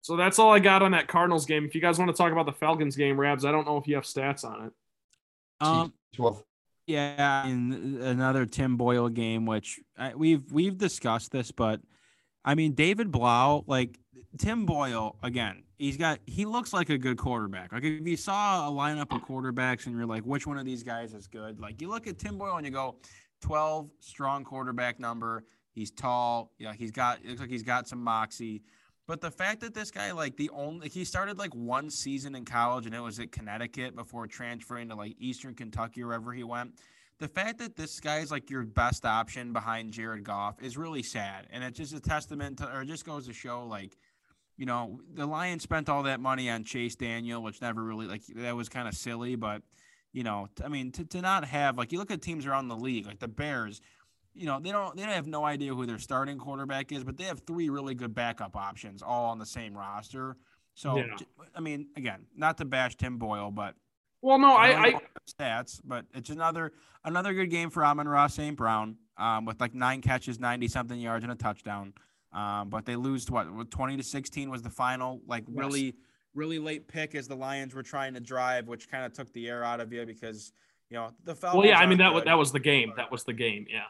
So 0.01 0.17
that's 0.17 0.39
all 0.39 0.51
I 0.51 0.59
got 0.59 0.81
on 0.81 0.91
that 0.91 1.07
Cardinals 1.07 1.45
game. 1.45 1.63
If 1.63 1.75
you 1.75 1.81
guys 1.81 1.99
want 1.99 2.09
to 2.09 2.17
talk 2.17 2.31
about 2.31 2.45
the 2.45 2.51
Falcons 2.51 2.95
game, 2.95 3.17
Rabs, 3.17 3.45
I 3.45 3.51
don't 3.51 3.65
know 3.65 3.77
if 3.77 3.87
you 3.87 3.95
have 3.95 4.03
stats 4.03 4.43
on 4.43 4.65
it. 4.65 4.73
Um, 5.61 5.93
12. 6.15 6.43
Yeah, 6.85 7.45
and 7.45 8.01
another 8.01 8.45
Tim 8.45 8.75
Boyle 8.75 9.09
game, 9.09 9.45
which 9.45 9.79
I, 9.97 10.15
we've 10.15 10.51
we've 10.51 10.77
discussed 10.77 11.31
this, 11.31 11.51
but 11.51 11.79
I 12.43 12.55
mean 12.55 12.73
David 12.73 13.11
Blough, 13.11 13.63
like 13.67 13.97
Tim 14.37 14.65
Boyle, 14.65 15.15
again, 15.23 15.63
he's 15.77 15.97
got 15.97 16.19
he 16.25 16.45
looks 16.45 16.73
like 16.73 16.89
a 16.89 16.97
good 16.97 17.17
quarterback. 17.17 17.71
Like 17.71 17.83
if 17.83 18.05
you 18.05 18.17
saw 18.17 18.67
a 18.67 18.71
lineup 18.71 19.15
of 19.15 19.21
quarterbacks 19.21 19.85
and 19.85 19.95
you're 19.95 20.05
like, 20.05 20.23
which 20.23 20.45
one 20.45 20.57
of 20.57 20.65
these 20.65 20.83
guys 20.83 21.13
is 21.13 21.27
good? 21.27 21.59
Like 21.59 21.81
you 21.81 21.89
look 21.89 22.07
at 22.07 22.19
Tim 22.19 22.37
Boyle 22.37 22.57
and 22.57 22.65
you 22.65 22.71
go, 22.71 22.95
12 23.41 23.89
strong 23.99 24.43
quarterback 24.43 24.99
number. 24.99 25.43
He's 25.71 25.91
tall. 25.91 26.51
Yeah, 26.59 26.73
he's 26.73 26.91
got 26.91 27.19
it 27.23 27.29
looks 27.29 27.41
like 27.41 27.49
he's 27.49 27.63
got 27.63 27.87
some 27.87 28.03
moxie. 28.03 28.63
But 29.05 29.19
the 29.19 29.31
fact 29.31 29.61
that 29.61 29.73
this 29.73 29.91
guy, 29.91 30.11
like 30.13 30.37
the 30.37 30.49
only, 30.51 30.87
he 30.89 31.03
started 31.03 31.37
like 31.37 31.53
one 31.53 31.89
season 31.89 32.35
in 32.35 32.45
college 32.45 32.85
and 32.85 32.95
it 32.95 33.01
was 33.01 33.19
at 33.19 33.31
Connecticut 33.31 33.95
before 33.95 34.27
transferring 34.27 34.89
to 34.89 34.95
like 34.95 35.15
Eastern 35.19 35.55
Kentucky, 35.55 36.03
or 36.03 36.07
wherever 36.07 36.31
he 36.31 36.43
went. 36.43 36.79
The 37.19 37.27
fact 37.27 37.59
that 37.59 37.75
this 37.75 37.99
guy 37.99 38.19
is 38.19 38.31
like 38.31 38.49
your 38.49 38.63
best 38.63 39.05
option 39.05 39.53
behind 39.53 39.91
Jared 39.91 40.23
Goff 40.23 40.61
is 40.61 40.77
really 40.77 41.03
sad. 41.03 41.47
And 41.51 41.63
it's 41.63 41.77
just 41.77 41.93
a 41.93 41.99
testament 41.99 42.59
to, 42.59 42.73
or 42.73 42.81
it 42.81 42.87
just 42.87 43.05
goes 43.05 43.27
to 43.27 43.33
show 43.33 43.65
like, 43.65 43.97
you 44.57 44.65
know, 44.65 44.99
the 45.13 45.25
Lions 45.25 45.63
spent 45.63 45.89
all 45.89 46.03
that 46.03 46.19
money 46.19 46.49
on 46.49 46.63
Chase 46.63 46.95
Daniel, 46.95 47.41
which 47.41 47.61
never 47.61 47.83
really, 47.83 48.05
like, 48.05 48.21
that 48.35 48.55
was 48.55 48.69
kind 48.69 48.87
of 48.87 48.93
silly. 48.93 49.35
But, 49.35 49.63
you 50.11 50.23
know, 50.23 50.47
I 50.63 50.67
mean, 50.67 50.91
to, 50.91 51.05
to 51.05 51.21
not 51.21 51.45
have, 51.45 51.77
like, 51.77 51.91
you 51.91 51.97
look 51.97 52.11
at 52.11 52.21
teams 52.21 52.45
around 52.45 52.67
the 52.67 52.75
league, 52.75 53.07
like 53.07 53.19
the 53.19 53.27
Bears, 53.27 53.81
you 54.35 54.45
know, 54.45 54.59
they 54.59 54.71
don't 54.71 54.95
they 54.95 55.03
don't 55.03 55.13
have 55.13 55.27
no 55.27 55.43
idea 55.45 55.73
who 55.73 55.85
their 55.85 55.99
starting 55.99 56.37
quarterback 56.37 56.91
is, 56.91 57.03
but 57.03 57.17
they 57.17 57.25
have 57.25 57.41
three 57.41 57.69
really 57.69 57.93
good 57.93 58.13
backup 58.13 58.55
options 58.55 59.01
all 59.01 59.25
on 59.25 59.39
the 59.39 59.45
same 59.45 59.77
roster. 59.77 60.37
So 60.75 60.97
yeah. 60.97 61.15
I 61.55 61.59
mean, 61.59 61.87
again, 61.95 62.25
not 62.35 62.57
to 62.57 62.65
bash 62.65 62.95
Tim 62.95 63.17
Boyle, 63.17 63.51
but 63.51 63.75
well, 64.21 64.39
no, 64.39 64.55
I, 64.55 64.87
I, 64.87 65.01
stats, 65.29 65.81
but 65.83 66.05
it's 66.13 66.29
another 66.29 66.71
another 67.03 67.33
good 67.33 67.49
game 67.49 67.69
for 67.69 67.85
Amon-Ra 67.85 68.27
St. 68.27 68.55
Brown 68.55 68.95
um, 69.17 69.45
with 69.45 69.59
like 69.59 69.73
nine 69.73 70.01
catches, 70.01 70.39
ninety 70.39 70.67
something 70.67 70.99
yards, 70.99 71.23
and 71.23 71.31
a 71.31 71.35
touchdown. 71.35 71.93
Um, 72.31 72.69
but 72.69 72.85
they 72.85 72.95
lose 72.95 73.29
what 73.29 73.69
twenty 73.69 73.97
to 73.97 74.03
sixteen 74.03 74.49
was 74.49 74.61
the 74.61 74.69
final. 74.69 75.21
Like 75.27 75.43
yes. 75.47 75.57
really, 75.57 75.95
really 76.33 76.57
late 76.57 76.87
pick 76.87 77.13
as 77.13 77.27
the 77.27 77.35
Lions 77.35 77.75
were 77.75 77.83
trying 77.83 78.13
to 78.15 78.19
drive, 78.19 78.67
which 78.67 78.89
kind 78.89 79.05
of 79.05 79.13
took 79.13 79.31
the 79.33 79.47
air 79.47 79.63
out 79.63 79.79
of 79.79 79.93
you 79.93 80.05
because 80.05 80.53
you 80.89 80.97
know 80.97 81.11
the 81.23 81.35
Falcons. 81.35 81.59
Well, 81.59 81.67
yeah, 81.67 81.79
I 81.79 81.85
mean 81.85 81.99
that 81.99 82.13
was 82.13 82.23
that 82.23 82.37
was 82.37 82.51
the 82.51 82.59
game. 82.59 82.93
That 82.95 83.11
was 83.11 83.23
the 83.25 83.33
game. 83.33 83.67
Yeah. 83.69 83.81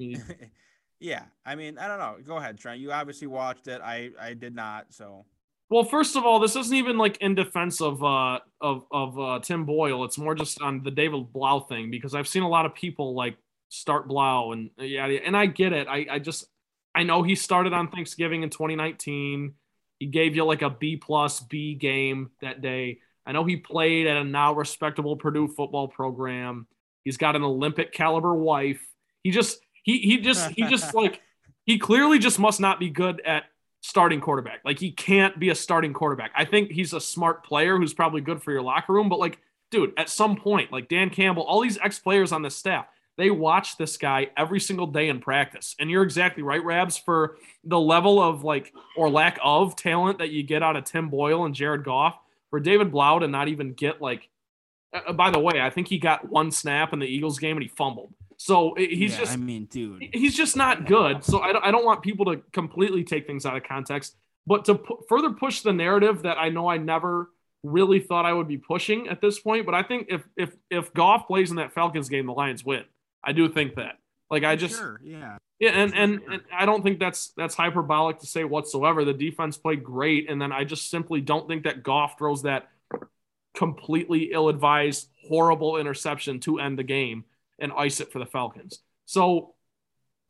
yeah, 1.00 1.24
I 1.44 1.54
mean 1.54 1.78
I 1.78 1.88
don't 1.88 1.98
know. 1.98 2.16
Go 2.26 2.36
ahead, 2.36 2.58
Trent. 2.58 2.80
You 2.80 2.92
obviously 2.92 3.26
watched 3.26 3.68
it. 3.68 3.80
I 3.82 4.10
I 4.20 4.34
did 4.34 4.54
not. 4.54 4.86
So. 4.90 5.26
Well, 5.68 5.84
first 5.84 6.16
of 6.16 6.24
all, 6.24 6.40
this 6.40 6.56
isn't 6.56 6.76
even 6.76 6.98
like 6.98 7.18
in 7.18 7.36
defense 7.36 7.80
of 7.80 8.02
uh 8.02 8.40
of 8.60 8.84
of 8.90 9.18
uh, 9.18 9.38
Tim 9.40 9.64
Boyle. 9.64 10.04
It's 10.04 10.18
more 10.18 10.34
just 10.34 10.60
on 10.60 10.82
the 10.82 10.90
David 10.90 11.32
Blough 11.32 11.60
thing 11.68 11.90
because 11.90 12.14
I've 12.14 12.26
seen 12.26 12.42
a 12.42 12.48
lot 12.48 12.66
of 12.66 12.74
people 12.74 13.14
like 13.14 13.36
start 13.68 14.08
Blough 14.08 14.52
and 14.52 14.70
yeah, 14.78 15.06
and 15.06 15.36
I 15.36 15.46
get 15.46 15.72
it. 15.72 15.86
I 15.88 16.06
I 16.10 16.18
just 16.18 16.46
I 16.94 17.04
know 17.04 17.22
he 17.22 17.34
started 17.36 17.72
on 17.72 17.88
Thanksgiving 17.88 18.42
in 18.42 18.50
2019. 18.50 19.54
He 20.00 20.06
gave 20.06 20.34
you 20.34 20.44
like 20.44 20.62
a 20.62 20.70
B 20.70 20.96
plus 20.96 21.40
B 21.40 21.74
game 21.74 22.30
that 22.40 22.62
day. 22.62 22.98
I 23.24 23.32
know 23.32 23.44
he 23.44 23.56
played 23.56 24.06
at 24.06 24.16
a 24.16 24.24
now 24.24 24.54
respectable 24.54 25.16
Purdue 25.16 25.46
football 25.46 25.88
program. 25.88 26.66
He's 27.04 27.16
got 27.16 27.36
an 27.36 27.44
Olympic 27.44 27.92
caliber 27.92 28.34
wife. 28.34 28.84
He 29.22 29.30
just 29.30 29.60
he 29.82 29.98
he 29.98 30.18
just 30.18 30.50
he 30.50 30.66
just 30.66 30.94
like 30.94 31.20
he 31.66 31.78
clearly 31.78 32.18
just 32.18 32.38
must 32.38 32.60
not 32.60 32.78
be 32.78 32.90
good 32.90 33.20
at 33.24 33.44
starting 33.80 34.20
quarterback. 34.20 34.60
Like 34.64 34.78
he 34.78 34.92
can't 34.92 35.38
be 35.38 35.50
a 35.50 35.54
starting 35.54 35.92
quarterback. 35.92 36.32
I 36.36 36.44
think 36.44 36.70
he's 36.70 36.92
a 36.92 37.00
smart 37.00 37.44
player 37.44 37.76
who's 37.78 37.94
probably 37.94 38.20
good 38.20 38.42
for 38.42 38.52
your 38.52 38.62
locker 38.62 38.92
room, 38.92 39.08
but 39.08 39.18
like 39.18 39.38
dude, 39.70 39.92
at 39.96 40.08
some 40.08 40.36
point, 40.36 40.72
like 40.72 40.88
Dan 40.88 41.10
Campbell, 41.10 41.44
all 41.44 41.60
these 41.60 41.78
ex 41.78 41.98
players 41.98 42.32
on 42.32 42.42
the 42.42 42.50
staff, 42.50 42.86
they 43.16 43.30
watch 43.30 43.76
this 43.76 43.96
guy 43.96 44.30
every 44.36 44.60
single 44.60 44.86
day 44.86 45.08
in 45.08 45.20
practice. 45.20 45.76
And 45.78 45.90
you're 45.90 46.02
exactly 46.02 46.42
right, 46.42 46.64
Rabs, 46.64 46.98
for 46.98 47.36
the 47.64 47.78
level 47.78 48.20
of 48.20 48.44
like 48.44 48.72
or 48.96 49.10
lack 49.10 49.38
of 49.42 49.76
talent 49.76 50.18
that 50.18 50.30
you 50.30 50.42
get 50.42 50.62
out 50.62 50.76
of 50.76 50.84
Tim 50.84 51.08
Boyle 51.08 51.44
and 51.44 51.54
Jared 51.54 51.84
Goff, 51.84 52.18
for 52.50 52.60
David 52.60 52.90
Blough 52.90 53.20
to 53.20 53.28
not 53.28 53.48
even 53.48 53.72
get 53.72 54.02
like 54.02 54.28
uh 54.92 55.12
by 55.12 55.30
the 55.30 55.38
way, 55.38 55.60
I 55.60 55.70
think 55.70 55.88
he 55.88 55.98
got 55.98 56.28
one 56.28 56.50
snap 56.50 56.92
in 56.92 56.98
the 56.98 57.06
Eagles 57.06 57.38
game 57.38 57.56
and 57.56 57.62
he 57.62 57.68
fumbled. 57.68 58.12
So 58.42 58.72
he's 58.74 59.12
yeah, 59.12 59.18
just 59.18 59.32
I 59.34 59.36
mean, 59.36 59.66
dude. 59.66 60.08
He's 60.14 60.34
just 60.34 60.56
not 60.56 60.86
good. 60.86 61.22
So 61.22 61.40
I 61.40 61.52
don't, 61.52 61.62
I 61.62 61.70
don't 61.70 61.84
want 61.84 62.00
people 62.00 62.24
to 62.24 62.40
completely 62.52 63.04
take 63.04 63.26
things 63.26 63.44
out 63.44 63.54
of 63.54 63.64
context, 63.64 64.16
but 64.46 64.64
to 64.64 64.80
further 65.10 65.28
push 65.28 65.60
the 65.60 65.74
narrative 65.74 66.22
that 66.22 66.38
I 66.38 66.48
know 66.48 66.66
I 66.66 66.78
never 66.78 67.28
really 67.62 68.00
thought 68.00 68.24
I 68.24 68.32
would 68.32 68.48
be 68.48 68.56
pushing 68.56 69.08
at 69.08 69.20
this 69.20 69.38
point, 69.38 69.66
but 69.66 69.74
I 69.74 69.82
think 69.82 70.06
if 70.08 70.22
if 70.38 70.56
if 70.70 70.90
Goff 70.94 71.26
plays 71.26 71.50
in 71.50 71.56
that 71.56 71.74
Falcons 71.74 72.08
game, 72.08 72.24
the 72.24 72.32
Lions 72.32 72.64
win. 72.64 72.84
I 73.22 73.32
do 73.32 73.46
think 73.50 73.74
that. 73.74 73.98
Like 74.30 74.42
I 74.42 74.56
just 74.56 74.78
sure, 74.78 74.98
yeah. 75.04 75.36
Yeah, 75.58 75.72
and, 75.72 75.94
and 75.94 76.20
and 76.32 76.40
I 76.50 76.64
don't 76.64 76.82
think 76.82 76.98
that's 76.98 77.34
that's 77.36 77.54
hyperbolic 77.54 78.20
to 78.20 78.26
say 78.26 78.44
whatsoever. 78.44 79.04
The 79.04 79.12
defense 79.12 79.58
played 79.58 79.84
great, 79.84 80.30
and 80.30 80.40
then 80.40 80.50
I 80.50 80.64
just 80.64 80.88
simply 80.88 81.20
don't 81.20 81.46
think 81.46 81.64
that 81.64 81.82
Goff 81.82 82.16
throws 82.16 82.44
that 82.44 82.70
completely 83.54 84.30
ill-advised, 84.32 85.10
horrible 85.28 85.76
interception 85.76 86.40
to 86.40 86.58
end 86.58 86.78
the 86.78 86.84
game 86.84 87.26
and 87.60 87.72
ice 87.76 88.00
it 88.00 88.12
for 88.12 88.18
the 88.18 88.26
Falcons. 88.26 88.80
So 89.06 89.54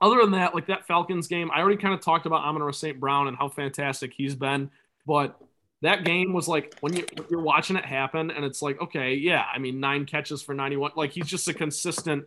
other 0.00 0.20
than 0.20 0.32
that, 0.32 0.54
like 0.54 0.66
that 0.66 0.86
Falcons 0.86 1.26
game, 1.26 1.50
I 1.50 1.60
already 1.60 1.76
kind 1.76 1.94
of 1.94 2.00
talked 2.00 2.26
about 2.26 2.42
Amon-Ra 2.42 2.72
St. 2.72 2.98
Brown 2.98 3.28
and 3.28 3.36
how 3.36 3.48
fantastic 3.48 4.12
he's 4.16 4.34
been, 4.34 4.70
but 5.06 5.38
that 5.82 6.04
game 6.04 6.32
was 6.32 6.46
like 6.46 6.74
when 6.80 6.94
you 6.94 7.06
you're 7.30 7.40
watching 7.40 7.76
it 7.76 7.84
happen 7.84 8.30
and 8.30 8.44
it's 8.44 8.60
like, 8.60 8.80
okay, 8.80 9.14
yeah, 9.14 9.44
I 9.52 9.58
mean, 9.58 9.80
nine 9.80 10.04
catches 10.04 10.42
for 10.42 10.54
91. 10.54 10.92
Like 10.96 11.12
he's 11.12 11.26
just 11.26 11.48
a 11.48 11.54
consistent 11.54 12.24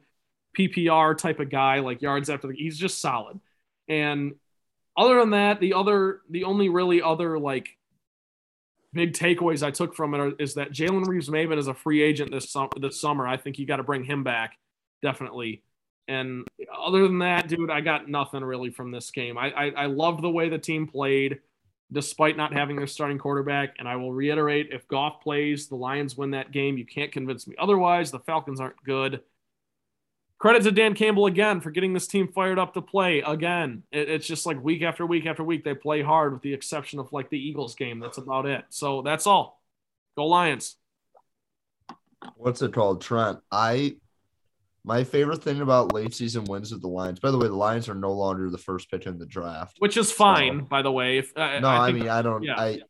PPR 0.58 1.18
type 1.18 1.39
of 1.39 1.49
guy, 1.49 1.80
like 1.80 2.01
yards 2.01 2.30
after 2.30 2.47
the, 2.47 2.56
he's 2.56 2.78
just 2.78 2.99
solid. 2.99 3.39
And 3.88 4.34
other 4.97 5.20
than 5.20 5.32
that, 5.32 5.60
the 5.60 5.74
other, 5.74 6.22
the 6.30 6.45
only 6.45 6.70
really 6.70 7.01
other 7.01 7.38
like 7.38 7.78
big 8.91 9.14
takeaways 9.14 9.64
I 9.64 9.72
took 9.72 9.95
from 9.95 10.14
it 10.14 10.20
are, 10.20 10.32
is 10.39 10.56
that 10.56 10.72
Jalen 10.72 11.08
Reeves-Maybin 11.08 11.58
is 11.58 11.68
a 11.68 11.74
free 11.74 12.01
agent 12.01 12.32
this. 12.32 12.56
This 12.80 12.99
summer, 12.99 13.28
I 13.28 13.38
think 13.38 13.60
you 13.60 13.66
got 13.66 13.78
to 13.78 13.84
bring 13.84 14.04
him 14.04 14.24
back 14.24 14.58
definitely. 15.04 15.62
And 16.08 16.47
other 16.76 17.04
than 17.04 17.20
that, 17.20 17.47
dude, 17.47 17.70
I 17.70 17.82
got 17.82 18.10
nothing 18.10 18.43
really 18.43 18.72
from 18.72 18.89
this 18.89 19.12
game. 19.12 19.38
I 19.38 19.51
I, 19.51 19.66
I 19.70 19.86
love 19.86 20.22
the 20.22 20.30
way 20.30 20.49
the 20.49 20.58
team 20.58 20.88
played, 20.88 21.39
despite 21.91 22.36
not 22.36 22.54
having 22.54 22.76
their 22.76 22.88
starting 22.88 23.20
quarterback. 23.20 23.76
And 23.78 23.88
I 23.88 23.97
will 23.97 24.12
reiterate: 24.12 24.70
if 24.72 24.88
Goff 24.88 25.22
plays, 25.22 25.68
the 25.68 25.76
Lions 25.76 26.18
win 26.18 26.32
that 26.32 26.51
game. 26.51 26.78
You 26.78 26.86
can't 26.86 27.12
convince 27.12 27.47
me 27.47 27.54
otherwise. 27.60 28.10
The 28.10 28.20
Falcons 28.20 28.60
aren't 28.60 28.84
good 28.84 29.22
credit 30.43 30.62
to 30.62 30.72
Dan 30.74 30.93
Campbell 30.93 31.26
again 31.28 31.62
for 31.62 31.72
getting 31.72 31.93
this 31.93 32.06
team 32.06 32.28
fired 32.28 32.60
up 32.60 32.74
to 32.74 32.82
play 32.82 33.22
again. 33.22 33.82
It, 33.93 34.10
it's 34.10 34.28
just 34.28 34.45
like 34.45 34.62
week 34.62 34.82
after 34.82 35.06
week 35.06 35.26
after 35.26 35.41
week, 35.41 35.64
they 35.64 35.74
play 35.74 36.01
hard 36.01 36.34
with 36.34 36.41
the 36.41 36.54
exception 36.54 36.99
of 36.99 37.14
like 37.14 37.30
the 37.30 37.39
Eagles 37.39 37.76
game. 37.76 38.01
That's 38.01 38.18
about 38.18 38.45
it. 38.45 38.66
So 38.68 39.01
that's 39.04 39.26
all. 39.26 39.62
Go 40.18 40.28
Lions. 40.28 40.76
What's 42.36 42.62
it 42.62 42.74
called, 42.74 42.99
Trent? 42.99 43.39
I 43.54 43.95
my 44.86 45.04
favorite 45.04 45.44
thing 45.44 45.62
about 45.62 45.94
late 45.94 46.14
season 46.14 46.44
wins 46.46 46.72
with 46.72 46.82
the 46.82 46.88
Lions. 46.88 47.20
By 47.20 47.32
the 47.32 47.38
way, 47.38 47.48
the 47.48 47.56
Lions 47.56 47.88
are 47.88 47.96
no 47.96 48.12
longer 48.12 48.50
the 48.50 48.58
first 48.58 48.92
pick 48.92 49.06
in 49.06 49.18
the 49.18 49.26
draft, 49.26 49.78
which 49.80 49.98
is 49.98 50.12
fine. 50.12 50.60
So, 50.60 50.66
by 50.66 50.82
the 50.82 50.92
way, 50.92 51.20
if 51.20 51.32
uh, 51.36 51.60
no, 51.60 51.70
I, 51.70 51.88
I 51.88 51.92
mean 51.92 52.10
I 52.10 52.22
don't. 52.22 52.44
Yeah. 52.44 52.60
I 52.60 52.82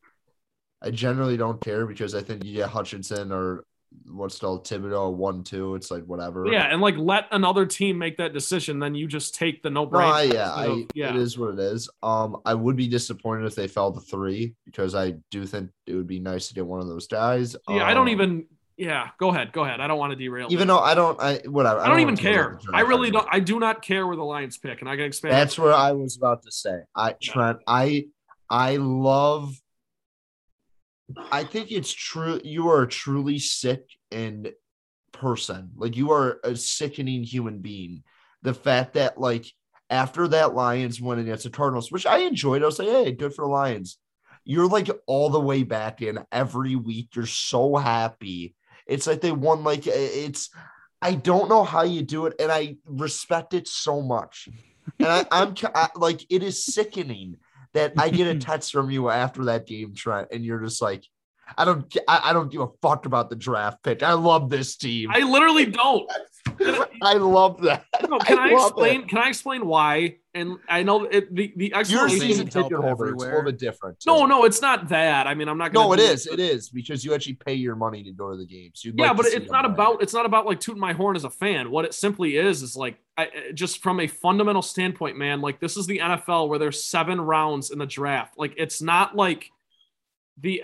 I 0.81 0.91
generally 0.91 1.37
don't 1.37 1.61
care 1.61 1.85
because 1.85 2.15
I 2.15 2.21
think 2.21 2.43
you 2.43 2.55
get 2.55 2.69
Hutchinson 2.69 3.31
or 3.31 3.63
what's 4.11 4.39
called 4.39 4.67
Thibodeaux 4.67 5.13
one 5.13 5.43
two. 5.43 5.75
It's 5.75 5.91
like 5.91 6.03
whatever. 6.05 6.47
Yeah, 6.47 6.71
and 6.71 6.81
like 6.81 6.97
let 6.97 7.27
another 7.31 7.65
team 7.65 7.97
make 7.97 8.17
that 8.17 8.33
decision, 8.33 8.79
then 8.79 8.95
you 8.95 9.07
just 9.07 9.35
take 9.35 9.61
the 9.61 9.69
no 9.69 9.87
brainer. 9.87 10.29
No, 10.29 10.33
yeah, 10.33 10.51
I, 10.51 10.85
yeah, 10.93 11.09
it 11.09 11.15
is 11.15 11.37
what 11.37 11.53
it 11.53 11.59
is. 11.59 11.89
Um, 12.01 12.37
I 12.45 12.53
would 12.53 12.75
be 12.75 12.87
disappointed 12.87 13.45
if 13.45 13.55
they 13.55 13.67
fell 13.67 13.91
to 13.91 13.99
three 13.99 14.55
because 14.65 14.95
I 14.95 15.13
do 15.31 15.45
think 15.45 15.69
it 15.85 15.93
would 15.93 16.07
be 16.07 16.19
nice 16.19 16.47
to 16.47 16.53
get 16.53 16.65
one 16.65 16.81
of 16.81 16.87
those 16.87 17.07
guys. 17.07 17.55
Yeah, 17.69 17.83
um, 17.83 17.83
I 17.83 17.93
don't 17.93 18.09
even. 18.09 18.45
Yeah, 18.75 19.09
go 19.19 19.29
ahead, 19.29 19.51
go 19.51 19.63
ahead. 19.63 19.79
I 19.79 19.87
don't 19.87 19.99
want 19.99 20.11
to 20.11 20.15
derail. 20.15 20.47
Even 20.49 20.67
though 20.67 20.79
I 20.79 20.95
don't, 20.95 21.19
I 21.19 21.41
whatever. 21.45 21.79
I 21.79 21.83
don't, 21.83 21.85
I 21.85 21.89
don't 21.89 21.99
even 22.01 22.17
care. 22.17 22.59
I 22.73 22.81
really 22.81 23.11
don't. 23.11 23.27
I 23.31 23.39
do 23.39 23.59
not 23.59 23.81
care 23.81 24.07
where 24.07 24.15
the 24.15 24.23
Lions 24.23 24.57
pick, 24.57 24.81
and 24.81 24.89
I 24.89 24.95
can 24.95 25.05
expand. 25.05 25.33
That's 25.33 25.59
where 25.59 25.73
I 25.73 25.91
was 25.91 26.17
about 26.17 26.43
to 26.43 26.51
say. 26.51 26.79
I 26.95 27.13
Trent, 27.21 27.59
I 27.67 28.07
I 28.49 28.77
love 28.77 29.53
I 31.31 31.43
think 31.43 31.71
it's 31.71 31.91
true. 31.91 32.39
You 32.43 32.69
are 32.69 32.83
a 32.83 32.87
truly 32.87 33.39
sick 33.39 33.85
and 34.11 34.51
person. 35.11 35.71
Like 35.75 35.95
you 35.95 36.11
are 36.11 36.39
a 36.43 36.55
sickening 36.55 37.23
human 37.23 37.59
being. 37.59 38.03
The 38.41 38.53
fact 38.53 38.93
that 38.93 39.19
like 39.19 39.45
after 39.89 40.27
that 40.29 40.53
Lions 40.53 41.01
win 41.01 41.19
against 41.19 41.43
the 41.43 41.49
Cardinals, 41.49 41.91
which 41.91 42.05
I 42.05 42.19
enjoyed, 42.19 42.63
I 42.63 42.65
was 42.65 42.79
like, 42.79 42.87
hey, 42.87 43.11
good 43.11 43.33
for 43.33 43.45
the 43.45 43.51
Lions. 43.51 43.97
You're 44.45 44.67
like 44.67 44.89
all 45.07 45.29
the 45.29 45.39
way 45.39 45.63
back 45.63 46.01
in 46.01 46.19
every 46.31 46.75
week. 46.75 47.09
You're 47.15 47.25
so 47.25 47.75
happy. 47.75 48.55
It's 48.87 49.07
like 49.07 49.21
they 49.21 49.31
won. 49.31 49.63
Like 49.63 49.87
it's. 49.87 50.49
I 51.01 51.15
don't 51.15 51.49
know 51.49 51.65
how 51.65 51.83
you 51.83 52.01
do 52.01 52.27
it, 52.27 52.35
and 52.39 52.49
I 52.49 52.77
respect 52.85 53.53
it 53.53 53.67
so 53.67 54.01
much. 54.01 54.47
And 54.99 55.07
I, 55.07 55.25
I'm 55.31 55.53
I, 55.75 55.89
like, 55.95 56.25
it 56.29 56.43
is 56.43 56.65
sickening 56.65 57.37
that 57.73 57.93
I 57.97 58.09
get 58.09 58.27
a 58.27 58.39
text 58.39 58.71
from 58.71 58.89
you 58.89 59.09
after 59.09 59.45
that 59.45 59.67
game, 59.67 59.93
Trent, 59.93 60.29
and 60.31 60.45
you're 60.45 60.61
just 60.61 60.81
like, 60.81 61.05
I 61.57 61.65
don't, 61.65 61.93
I, 62.07 62.21
I 62.25 62.33
don't 62.33 62.51
give 62.51 62.61
a 62.61 62.69
fuck 62.81 63.05
about 63.05 63.29
the 63.29 63.35
draft 63.35 63.83
pick. 63.83 64.01
I 64.01 64.13
love 64.13 64.49
this 64.49 64.77
team. 64.77 65.09
I 65.11 65.19
literally 65.19 65.65
don't. 65.65 66.09
I 67.01 67.13
love 67.15 67.61
that. 67.63 67.85
No, 68.07 68.19
can 68.19 68.39
I, 68.39 68.49
I 68.49 68.53
explain? 68.53 69.01
It. 69.01 69.09
Can 69.09 69.17
I 69.17 69.27
explain 69.27 69.65
why? 69.65 70.17
And 70.35 70.57
I 70.67 70.81
know 70.81 71.03
it, 71.03 71.33
the 71.35 71.53
the 71.55 71.75
explanation. 71.75 72.17
Your 72.17 72.27
season 72.27 72.47
ticket 72.47 72.71
holder, 72.71 73.13
it's 73.13 73.23
a 73.23 73.27
little 73.27 73.43
bit 73.43 73.59
different. 73.59 73.99
Too. 73.99 74.09
No, 74.09 74.25
no, 74.25 74.45
it's 74.45 74.63
not 74.63 74.89
that. 74.89 75.27
I 75.27 75.35
mean, 75.35 75.47
I'm 75.47 75.59
not. 75.59 75.73
Gonna 75.73 75.87
no, 75.87 75.93
it 75.93 75.99
is. 75.99 76.25
It. 76.25 76.39
is 76.39 76.69
because 76.69 77.05
you 77.05 77.13
actually 77.13 77.35
pay 77.35 77.53
your 77.53 77.75
money 77.75 78.03
to 78.03 78.11
go 78.11 78.31
to 78.31 78.37
the 78.37 78.45
games. 78.45 78.83
You'd 78.83 78.97
yeah, 78.97 79.09
like 79.09 79.17
but 79.17 79.25
it's 79.27 79.51
not 79.51 79.63
about. 79.63 80.01
It's 80.01 80.13
not 80.13 80.25
about 80.25 80.47
like 80.47 80.59
tooting 80.59 80.81
my 80.81 80.93
horn 80.93 81.15
as 81.15 81.23
a 81.23 81.29
fan. 81.29 81.69
What 81.69 81.85
it 81.85 81.93
simply 81.93 82.37
is 82.37 82.63
is 82.63 82.75
like, 82.75 82.97
I, 83.15 83.29
just 83.53 83.83
from 83.83 83.99
a 83.99 84.07
fundamental 84.07 84.63
standpoint, 84.63 85.17
man. 85.17 85.39
Like 85.39 85.59
this 85.59 85.77
is 85.77 85.85
the 85.85 85.99
NFL 85.99 86.49
where 86.49 86.57
there's 86.57 86.83
seven 86.83 87.21
rounds 87.21 87.69
in 87.69 87.77
the 87.77 87.85
draft. 87.85 88.33
Like 88.35 88.55
it's 88.57 88.81
not 88.81 89.15
like 89.15 89.51
the 90.41 90.63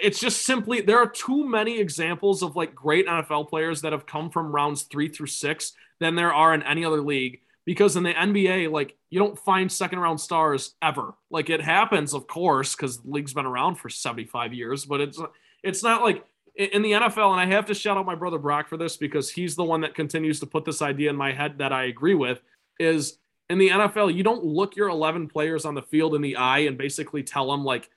it's 0.00 0.18
just 0.18 0.46
simply 0.46 0.80
there 0.80 0.98
are 0.98 1.08
too 1.08 1.46
many 1.46 1.78
examples 1.78 2.42
of 2.42 2.56
like 2.56 2.74
great 2.74 3.06
NFL 3.06 3.50
players 3.50 3.82
that 3.82 3.92
have 3.92 4.06
come 4.06 4.30
from 4.30 4.50
rounds 4.50 4.84
3 4.84 5.08
through 5.08 5.26
6 5.26 5.72
than 5.98 6.14
there 6.14 6.32
are 6.32 6.54
in 6.54 6.62
any 6.62 6.86
other 6.86 7.02
league 7.02 7.40
because 7.70 7.94
in 7.94 8.02
the 8.02 8.12
NBA 8.12 8.68
like 8.72 8.96
you 9.10 9.20
don't 9.20 9.38
find 9.38 9.70
second 9.70 10.00
round 10.00 10.20
stars 10.20 10.74
ever. 10.82 11.14
Like 11.30 11.50
it 11.50 11.60
happens 11.60 12.14
of 12.14 12.26
course 12.26 12.74
cuz 12.74 12.98
the 12.98 13.08
league's 13.08 13.32
been 13.32 13.46
around 13.46 13.76
for 13.76 13.88
75 13.88 14.52
years, 14.52 14.84
but 14.84 15.00
it's 15.00 15.22
it's 15.62 15.84
not 15.84 16.02
like 16.02 16.24
in 16.56 16.82
the 16.82 16.90
NFL 16.90 17.30
and 17.30 17.40
I 17.40 17.46
have 17.46 17.66
to 17.66 17.74
shout 17.74 17.96
out 17.96 18.06
my 18.06 18.16
brother 18.16 18.38
Brock 18.38 18.68
for 18.68 18.76
this 18.76 18.96
because 18.96 19.30
he's 19.30 19.54
the 19.54 19.62
one 19.62 19.82
that 19.82 19.94
continues 19.94 20.40
to 20.40 20.46
put 20.46 20.64
this 20.64 20.82
idea 20.82 21.10
in 21.10 21.16
my 21.16 21.32
head 21.32 21.58
that 21.58 21.72
I 21.72 21.84
agree 21.84 22.16
with 22.16 22.40
is 22.80 23.18
in 23.48 23.58
the 23.58 23.68
NFL 23.68 24.12
you 24.16 24.24
don't 24.24 24.44
look 24.44 24.74
your 24.74 24.88
11 24.88 25.28
players 25.28 25.64
on 25.64 25.76
the 25.76 25.82
field 25.82 26.16
in 26.16 26.22
the 26.22 26.34
eye 26.34 26.66
and 26.66 26.76
basically 26.76 27.22
tell 27.22 27.52
them 27.52 27.64
like 27.64 27.88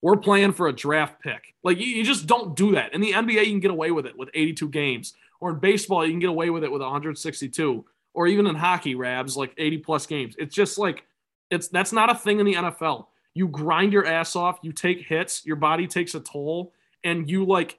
we're 0.00 0.16
playing 0.16 0.52
for 0.52 0.68
a 0.68 0.72
draft 0.72 1.20
pick. 1.20 1.54
Like 1.62 1.78
you, 1.78 1.84
you 1.84 2.04
just 2.04 2.26
don't 2.26 2.56
do 2.56 2.72
that. 2.72 2.94
In 2.94 3.02
the 3.02 3.12
NBA, 3.12 3.44
you 3.44 3.50
can 3.50 3.60
get 3.60 3.70
away 3.70 3.90
with 3.90 4.06
it 4.06 4.16
with 4.16 4.30
82 4.32 4.70
games, 4.70 5.12
or 5.42 5.50
in 5.50 5.58
baseball, 5.58 6.06
you 6.06 6.12
can 6.12 6.20
get 6.20 6.30
away 6.30 6.48
with 6.48 6.64
it 6.64 6.72
with 6.72 6.80
162, 6.80 7.84
or 8.14 8.26
even 8.26 8.46
in 8.46 8.54
hockey, 8.54 8.94
Rabs 8.94 9.36
like 9.36 9.54
80 9.56 9.78
plus 9.78 10.06
games. 10.06 10.34
It's 10.38 10.54
just 10.54 10.78
like 10.78 11.04
it's 11.50 11.68
that's 11.68 11.92
not 11.92 12.10
a 12.10 12.14
thing 12.14 12.40
in 12.40 12.46
the 12.46 12.54
NFL. 12.54 13.06
You 13.34 13.48
grind 13.48 13.92
your 13.92 14.06
ass 14.06 14.34
off, 14.36 14.58
you 14.62 14.72
take 14.72 15.00
hits, 15.02 15.44
your 15.46 15.56
body 15.56 15.86
takes 15.86 16.14
a 16.14 16.20
toll, 16.20 16.72
and 17.04 17.30
you 17.30 17.44
like 17.44 17.78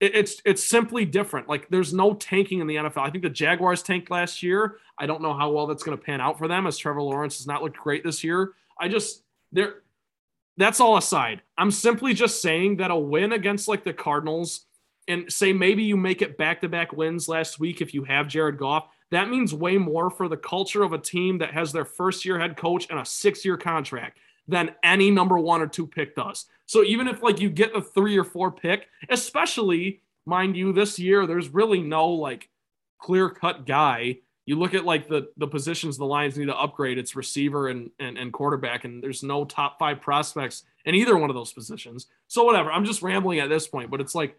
it, 0.00 0.14
it's 0.14 0.42
it's 0.44 0.64
simply 0.64 1.04
different. 1.04 1.48
Like 1.48 1.68
there's 1.68 1.92
no 1.92 2.14
tanking 2.14 2.60
in 2.60 2.66
the 2.66 2.76
NFL. 2.76 3.06
I 3.06 3.10
think 3.10 3.22
the 3.22 3.30
Jaguars 3.30 3.82
tanked 3.82 4.10
last 4.10 4.42
year. 4.42 4.78
I 4.98 5.06
don't 5.06 5.22
know 5.22 5.34
how 5.34 5.50
well 5.52 5.66
that's 5.66 5.82
going 5.82 5.96
to 5.96 6.02
pan 6.02 6.20
out 6.20 6.38
for 6.38 6.48
them 6.48 6.66
as 6.66 6.76
Trevor 6.76 7.02
Lawrence 7.02 7.38
has 7.38 7.46
not 7.46 7.62
looked 7.62 7.78
great 7.78 8.02
this 8.02 8.24
year. 8.24 8.52
I 8.78 8.88
just 8.88 9.22
there 9.52 9.82
that's 10.56 10.80
all 10.80 10.96
aside. 10.96 11.42
I'm 11.56 11.70
simply 11.70 12.12
just 12.12 12.42
saying 12.42 12.76
that 12.78 12.90
a 12.90 12.96
win 12.96 13.32
against 13.32 13.68
like 13.68 13.84
the 13.84 13.92
Cardinals 13.92 14.66
and 15.08 15.32
say 15.32 15.52
maybe 15.52 15.82
you 15.82 15.96
make 15.96 16.22
it 16.22 16.36
back 16.36 16.60
to 16.60 16.68
back 16.68 16.92
wins 16.92 17.28
last 17.28 17.58
week 17.58 17.80
if 17.80 17.94
you 17.94 18.04
have 18.04 18.28
Jared 18.28 18.58
Goff, 18.58 18.88
that 19.10 19.28
means 19.28 19.54
way 19.54 19.76
more 19.76 20.10
for 20.10 20.28
the 20.28 20.36
culture 20.36 20.82
of 20.82 20.92
a 20.92 20.98
team 20.98 21.38
that 21.38 21.52
has 21.52 21.72
their 21.72 21.84
first 21.84 22.24
year 22.24 22.38
head 22.38 22.56
coach 22.56 22.86
and 22.90 22.98
a 22.98 23.04
six 23.04 23.44
year 23.44 23.56
contract 23.56 24.18
than 24.48 24.74
any 24.82 25.10
number 25.10 25.38
one 25.38 25.60
or 25.60 25.66
two 25.66 25.86
pick 25.86 26.16
does. 26.16 26.46
So 26.66 26.82
even 26.84 27.08
if 27.08 27.22
like 27.22 27.40
you 27.40 27.50
get 27.50 27.76
a 27.76 27.82
three 27.82 28.16
or 28.16 28.24
four 28.24 28.50
pick, 28.50 28.88
especially 29.08 30.02
mind 30.26 30.56
you, 30.56 30.72
this 30.72 30.98
year 30.98 31.26
there's 31.26 31.48
really 31.48 31.82
no 31.82 32.08
like 32.08 32.48
clear 32.98 33.30
cut 33.30 33.66
guy 33.66 34.18
you 34.50 34.56
look 34.56 34.74
at 34.74 34.84
like 34.84 35.06
the 35.06 35.28
the 35.36 35.46
positions 35.46 35.96
the 35.96 36.04
Lions 36.04 36.36
need 36.36 36.46
to 36.46 36.56
upgrade, 36.58 36.98
it's 36.98 37.14
receiver 37.14 37.68
and, 37.68 37.88
and 38.00 38.18
and 38.18 38.32
quarterback, 38.32 38.84
and 38.84 39.00
there's 39.00 39.22
no 39.22 39.44
top 39.44 39.78
five 39.78 40.00
prospects 40.00 40.64
in 40.84 40.96
either 40.96 41.16
one 41.16 41.30
of 41.30 41.36
those 41.36 41.52
positions. 41.52 42.06
So 42.26 42.42
whatever. 42.42 42.72
I'm 42.72 42.84
just 42.84 43.00
rambling 43.00 43.38
at 43.38 43.48
this 43.48 43.68
point, 43.68 43.92
but 43.92 44.00
it's 44.00 44.16
like 44.16 44.36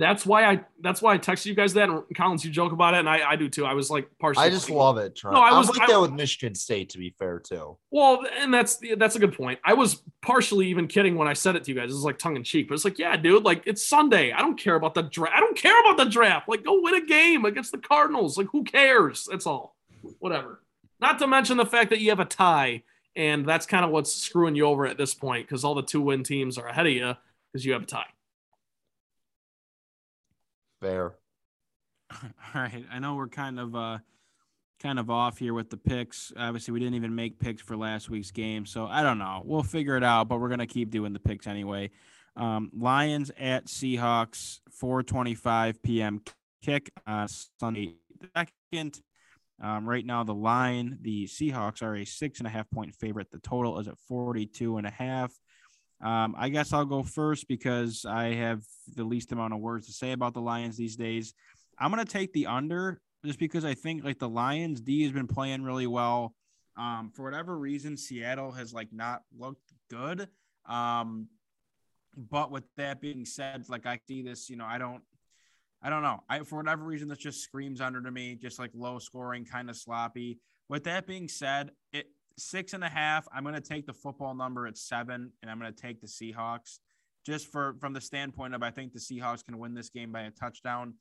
that's 0.00 0.24
why 0.24 0.44
I 0.44 0.64
that's 0.80 1.02
why 1.02 1.12
I 1.12 1.18
texted 1.18 1.46
you 1.46 1.54
guys 1.54 1.74
that. 1.74 1.90
And 1.90 2.02
Collins, 2.16 2.42
you 2.42 2.50
joke 2.50 2.72
about 2.72 2.94
it, 2.94 3.00
and 3.00 3.08
I, 3.08 3.32
I 3.32 3.36
do 3.36 3.50
too. 3.50 3.66
I 3.66 3.74
was 3.74 3.90
like 3.90 4.08
partially. 4.18 4.44
I 4.44 4.48
just 4.48 4.70
love 4.70 4.96
it. 4.96 5.14
Trent. 5.14 5.34
No, 5.34 5.42
I 5.42 5.56
was 5.58 5.68
I'm 5.68 5.76
like 5.76 5.88
I, 5.88 5.92
that 5.92 6.00
with 6.00 6.12
Michigan 6.12 6.54
State. 6.54 6.88
To 6.90 6.98
be 6.98 7.14
fair, 7.18 7.38
too. 7.38 7.76
Well, 7.90 8.24
and 8.38 8.52
that's 8.52 8.80
that's 8.96 9.16
a 9.16 9.18
good 9.18 9.34
point. 9.34 9.60
I 9.62 9.74
was 9.74 10.02
partially 10.22 10.68
even 10.68 10.88
kidding 10.88 11.16
when 11.16 11.28
I 11.28 11.34
said 11.34 11.54
it 11.54 11.64
to 11.64 11.70
you 11.70 11.78
guys. 11.78 11.90
It 11.90 11.94
was 11.94 12.04
like 12.04 12.18
tongue 12.18 12.36
in 12.36 12.44
cheek, 12.44 12.68
but 12.68 12.74
it's 12.74 12.84
like, 12.84 12.98
yeah, 12.98 13.14
dude, 13.16 13.44
like 13.44 13.62
it's 13.66 13.86
Sunday. 13.86 14.32
I 14.32 14.40
don't 14.40 14.58
care 14.58 14.74
about 14.74 14.94
the 14.94 15.02
draft. 15.02 15.34
I 15.36 15.40
don't 15.40 15.56
care 15.56 15.78
about 15.80 15.98
the 15.98 16.10
draft. 16.10 16.48
Like, 16.48 16.64
go 16.64 16.80
win 16.80 16.94
a 16.94 17.04
game 17.04 17.44
against 17.44 17.70
the 17.70 17.78
Cardinals. 17.78 18.38
Like, 18.38 18.48
who 18.50 18.64
cares? 18.64 19.28
That's 19.30 19.46
all. 19.46 19.76
Whatever. 20.18 20.62
Not 20.98 21.18
to 21.18 21.26
mention 21.26 21.58
the 21.58 21.66
fact 21.66 21.90
that 21.90 22.00
you 22.00 22.08
have 22.08 22.20
a 22.20 22.24
tie, 22.24 22.84
and 23.16 23.46
that's 23.46 23.66
kind 23.66 23.84
of 23.84 23.90
what's 23.90 24.14
screwing 24.14 24.54
you 24.54 24.64
over 24.64 24.86
at 24.86 24.96
this 24.96 25.14
point 25.14 25.46
because 25.46 25.62
all 25.62 25.74
the 25.74 25.82
two 25.82 26.00
win 26.00 26.24
teams 26.24 26.56
are 26.56 26.66
ahead 26.66 26.86
of 26.86 26.92
you 26.92 27.14
because 27.52 27.66
you 27.66 27.74
have 27.74 27.82
a 27.82 27.86
tie. 27.86 28.06
Fair. 30.80 31.12
All 32.22 32.28
right. 32.54 32.84
I 32.90 32.98
know 32.98 33.14
we're 33.14 33.28
kind 33.28 33.60
of 33.60 33.74
uh 33.74 33.98
kind 34.80 34.98
of 34.98 35.10
off 35.10 35.38
here 35.38 35.54
with 35.54 35.70
the 35.70 35.76
picks. 35.76 36.32
Obviously, 36.36 36.72
we 36.72 36.80
didn't 36.80 36.94
even 36.94 37.14
make 37.14 37.38
picks 37.38 37.62
for 37.62 37.76
last 37.76 38.08
week's 38.08 38.30
game, 38.30 38.64
so 38.64 38.86
I 38.86 39.02
don't 39.02 39.18
know. 39.18 39.42
We'll 39.44 39.62
figure 39.62 39.96
it 39.96 40.04
out, 40.04 40.28
but 40.28 40.40
we're 40.40 40.48
gonna 40.48 40.66
keep 40.66 40.90
doing 40.90 41.12
the 41.12 41.20
picks 41.20 41.46
anyway. 41.46 41.90
Um, 42.36 42.70
Lions 42.76 43.30
at 43.38 43.66
Seahawks, 43.66 44.60
4:25 44.82 45.82
p.m. 45.82 46.22
kick 46.62 46.90
on 47.06 47.28
Sunday 47.58 47.94
second. 48.34 49.00
Um, 49.62 49.86
right 49.86 50.06
now, 50.06 50.24
the 50.24 50.34
line, 50.34 50.98
the 51.02 51.26
Seahawks 51.26 51.82
are 51.82 51.96
a 51.96 52.04
six 52.06 52.38
and 52.38 52.46
a 52.46 52.50
half 52.50 52.70
point 52.70 52.94
favorite. 52.94 53.30
The 53.30 53.40
total 53.40 53.78
is 53.78 53.88
at 53.88 53.98
42 54.08 54.78
and 54.78 54.86
a 54.86 54.90
half. 54.90 55.32
Um, 56.02 56.34
I 56.38 56.48
guess 56.48 56.72
I'll 56.72 56.84
go 56.84 57.02
first 57.02 57.46
because 57.46 58.06
I 58.06 58.34
have 58.34 58.62
the 58.94 59.04
least 59.04 59.32
amount 59.32 59.52
of 59.52 59.60
words 59.60 59.86
to 59.86 59.92
say 59.92 60.12
about 60.12 60.34
the 60.34 60.40
Lions 60.40 60.76
these 60.76 60.96
days. 60.96 61.34
I'm 61.78 61.92
going 61.92 62.04
to 62.04 62.10
take 62.10 62.32
the 62.32 62.46
under 62.46 63.00
just 63.24 63.38
because 63.38 63.64
I 63.64 63.74
think 63.74 64.04
like 64.04 64.18
the 64.18 64.28
Lions 64.28 64.80
D 64.80 65.02
has 65.02 65.12
been 65.12 65.26
playing 65.26 65.62
really 65.62 65.86
well. 65.86 66.34
Um, 66.76 67.10
for 67.14 67.24
whatever 67.24 67.58
reason, 67.58 67.96
Seattle 67.96 68.52
has 68.52 68.72
like 68.72 68.88
not 68.92 69.22
looked 69.36 69.72
good. 69.90 70.28
Um, 70.66 71.28
but 72.16 72.50
with 72.50 72.64
that 72.76 73.00
being 73.00 73.24
said, 73.24 73.64
like 73.68 73.86
I 73.86 73.98
see 74.08 74.22
this, 74.22 74.48
you 74.48 74.56
know, 74.56 74.66
I 74.66 74.78
don't, 74.78 75.02
I 75.82 75.90
don't 75.90 76.02
know. 76.02 76.22
I 76.28 76.40
for 76.40 76.56
whatever 76.56 76.84
reason, 76.84 77.08
this 77.08 77.18
just 77.18 77.42
screams 77.42 77.80
under 77.80 78.02
to 78.02 78.10
me, 78.10 78.36
just 78.36 78.58
like 78.58 78.70
low 78.74 78.98
scoring, 78.98 79.44
kind 79.44 79.70
of 79.70 79.76
sloppy. 79.76 80.38
With 80.68 80.84
that 80.84 81.06
being 81.06 81.28
said, 81.28 81.70
it 81.92 82.06
six 82.40 82.72
and 82.72 82.82
a 82.82 82.88
half. 82.88 83.26
I'm 83.32 83.42
going 83.42 83.54
to 83.54 83.60
take 83.60 83.86
the 83.86 83.92
football 83.92 84.34
number 84.34 84.66
at 84.66 84.76
seven, 84.76 85.32
and 85.42 85.50
I'm 85.50 85.58
going 85.58 85.72
to 85.72 85.80
take 85.80 86.00
the 86.00 86.06
Seahawks 86.06 86.78
just 87.24 87.48
for 87.48 87.76
from 87.80 87.92
the 87.92 88.00
standpoint 88.00 88.54
of 88.54 88.62
I 88.62 88.70
think 88.70 88.92
the 88.92 88.98
Seahawks 88.98 89.44
can 89.44 89.58
win 89.58 89.74
this 89.74 89.90
game 89.90 90.12
by 90.12 90.22
a 90.22 90.30
touchdown. 90.30 90.94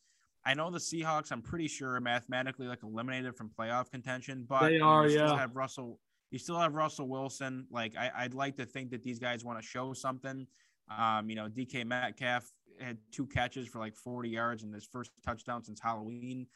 I 0.45 0.53
know 0.53 0.69
the 0.69 0.79
Seahawks. 0.79 1.31
I'm 1.31 1.41
pretty 1.41 1.67
sure 1.67 1.95
are 1.95 2.01
mathematically 2.01 2.67
like 2.67 2.83
eliminated 2.83 3.35
from 3.35 3.49
playoff 3.49 3.91
contention, 3.91 4.45
but 4.47 4.69
they 4.69 4.79
are. 4.79 5.07
You 5.07 5.17
yeah. 5.17 5.27
Still 5.27 5.37
have 5.37 5.55
Russell. 5.55 5.99
You 6.31 6.39
still 6.39 6.59
have 6.59 6.75
Russell 6.75 7.07
Wilson. 7.07 7.65
Like 7.71 7.95
I, 7.97 8.23
would 8.23 8.33
like 8.33 8.55
to 8.57 8.65
think 8.65 8.91
that 8.91 9.03
these 9.03 9.19
guys 9.19 9.43
want 9.43 9.59
to 9.59 9.65
show 9.65 9.93
something. 9.93 10.47
Um, 10.95 11.29
you 11.29 11.35
know, 11.35 11.47
DK 11.47 11.85
Metcalf 11.85 12.51
had 12.79 12.97
two 13.11 13.25
catches 13.25 13.67
for 13.67 13.79
like 13.79 13.95
40 13.95 14.29
yards 14.29 14.63
and 14.63 14.73
his 14.73 14.85
first 14.85 15.11
touchdown 15.25 15.63
since 15.63 15.79
Halloween 15.79 16.47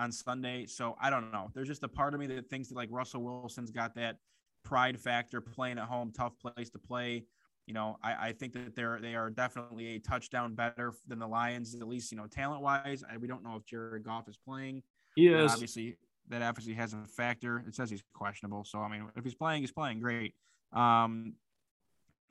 on 0.00 0.10
Sunday. 0.10 0.66
So 0.66 0.96
I 1.00 1.10
don't 1.10 1.30
know. 1.30 1.50
There's 1.54 1.68
just 1.68 1.84
a 1.84 1.88
part 1.88 2.14
of 2.14 2.20
me 2.20 2.26
that 2.28 2.48
thinks 2.48 2.68
that 2.68 2.76
like 2.76 2.88
Russell 2.90 3.22
Wilson's 3.22 3.70
got 3.70 3.94
that 3.96 4.16
pride 4.64 4.98
factor, 4.98 5.40
playing 5.40 5.78
at 5.78 5.84
home, 5.84 6.12
tough 6.16 6.32
place 6.38 6.70
to 6.70 6.78
play. 6.78 7.24
You 7.66 7.74
know, 7.74 7.98
I, 8.02 8.28
I 8.28 8.32
think 8.32 8.54
that 8.54 8.74
they're 8.74 8.98
they 9.00 9.14
are 9.14 9.30
definitely 9.30 9.96
a 9.96 9.98
touchdown 10.00 10.54
better 10.54 10.92
than 11.06 11.18
the 11.18 11.28
Lions, 11.28 11.74
at 11.74 11.86
least 11.86 12.10
you 12.10 12.18
know 12.18 12.26
talent 12.26 12.62
wise. 12.62 13.04
We 13.20 13.28
don't 13.28 13.44
know 13.44 13.56
if 13.56 13.64
Jared 13.64 14.02
Goff 14.02 14.28
is 14.28 14.36
playing. 14.36 14.82
He 15.14 15.28
is 15.28 15.52
obviously 15.52 15.96
that 16.30 16.42
obviously 16.42 16.74
has 16.74 16.94
a 16.94 17.04
factor. 17.06 17.62
It 17.66 17.74
says 17.74 17.90
he's 17.90 18.02
questionable, 18.14 18.64
so 18.64 18.80
I 18.80 18.88
mean, 18.90 19.06
if 19.16 19.24
he's 19.24 19.34
playing, 19.34 19.62
he's 19.62 19.72
playing 19.72 20.00
great. 20.00 20.34
Um, 20.72 21.34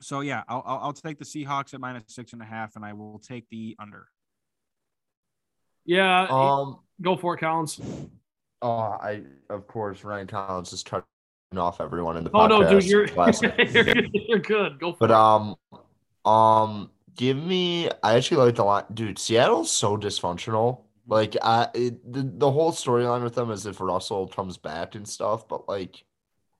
so 0.01 0.21
yeah, 0.21 0.43
I'll, 0.47 0.63
I'll, 0.65 0.79
I'll 0.79 0.93
take 0.93 1.19
the 1.19 1.25
Seahawks 1.25 1.73
at 1.73 1.79
minus 1.79 2.03
six 2.07 2.33
and 2.33 2.41
a 2.41 2.45
half, 2.45 2.75
and 2.75 2.83
I 2.83 2.93
will 2.93 3.19
take 3.19 3.47
the 3.49 3.75
under. 3.79 4.07
Yeah. 5.85 6.27
Um, 6.29 6.79
go 7.01 7.15
for 7.15 7.35
it, 7.35 7.39
Collins. 7.39 7.79
Oh, 8.61 8.69
I 8.69 9.23
of 9.49 9.67
course 9.67 10.03
Ryan 10.03 10.27
Collins 10.27 10.73
is 10.73 10.83
touching 10.83 11.05
off 11.55 11.81
everyone 11.81 12.17
in 12.17 12.23
the 12.23 12.31
oh, 12.31 12.39
podcast. 12.39 12.51
Oh 12.51 12.59
no, 12.61 12.69
dude, 12.69 12.83
you're 12.85 13.07
you're, 13.95 14.05
you're, 14.13 14.39
good. 14.39 14.79
Go 14.79 14.93
for 14.93 15.07
but, 15.07 15.11
it. 15.11 15.15
um, 15.15 15.55
um, 16.25 16.89
give 17.15 17.37
me. 17.37 17.89
I 18.03 18.15
actually 18.15 18.45
like 18.45 18.55
the 18.55 18.63
line, 18.63 18.85
dude. 18.93 19.19
Seattle's 19.19 19.71
so 19.71 19.97
dysfunctional. 19.97 20.81
Like, 21.07 21.35
I 21.41 21.69
it, 21.73 22.11
the 22.11 22.23
the 22.23 22.51
whole 22.51 22.71
storyline 22.71 23.23
with 23.23 23.35
them 23.35 23.51
is 23.51 23.65
if 23.65 23.81
Russell 23.81 24.27
comes 24.27 24.57
back 24.57 24.95
and 24.95 25.07
stuff. 25.07 25.47
But 25.47 25.67
like, 25.67 26.03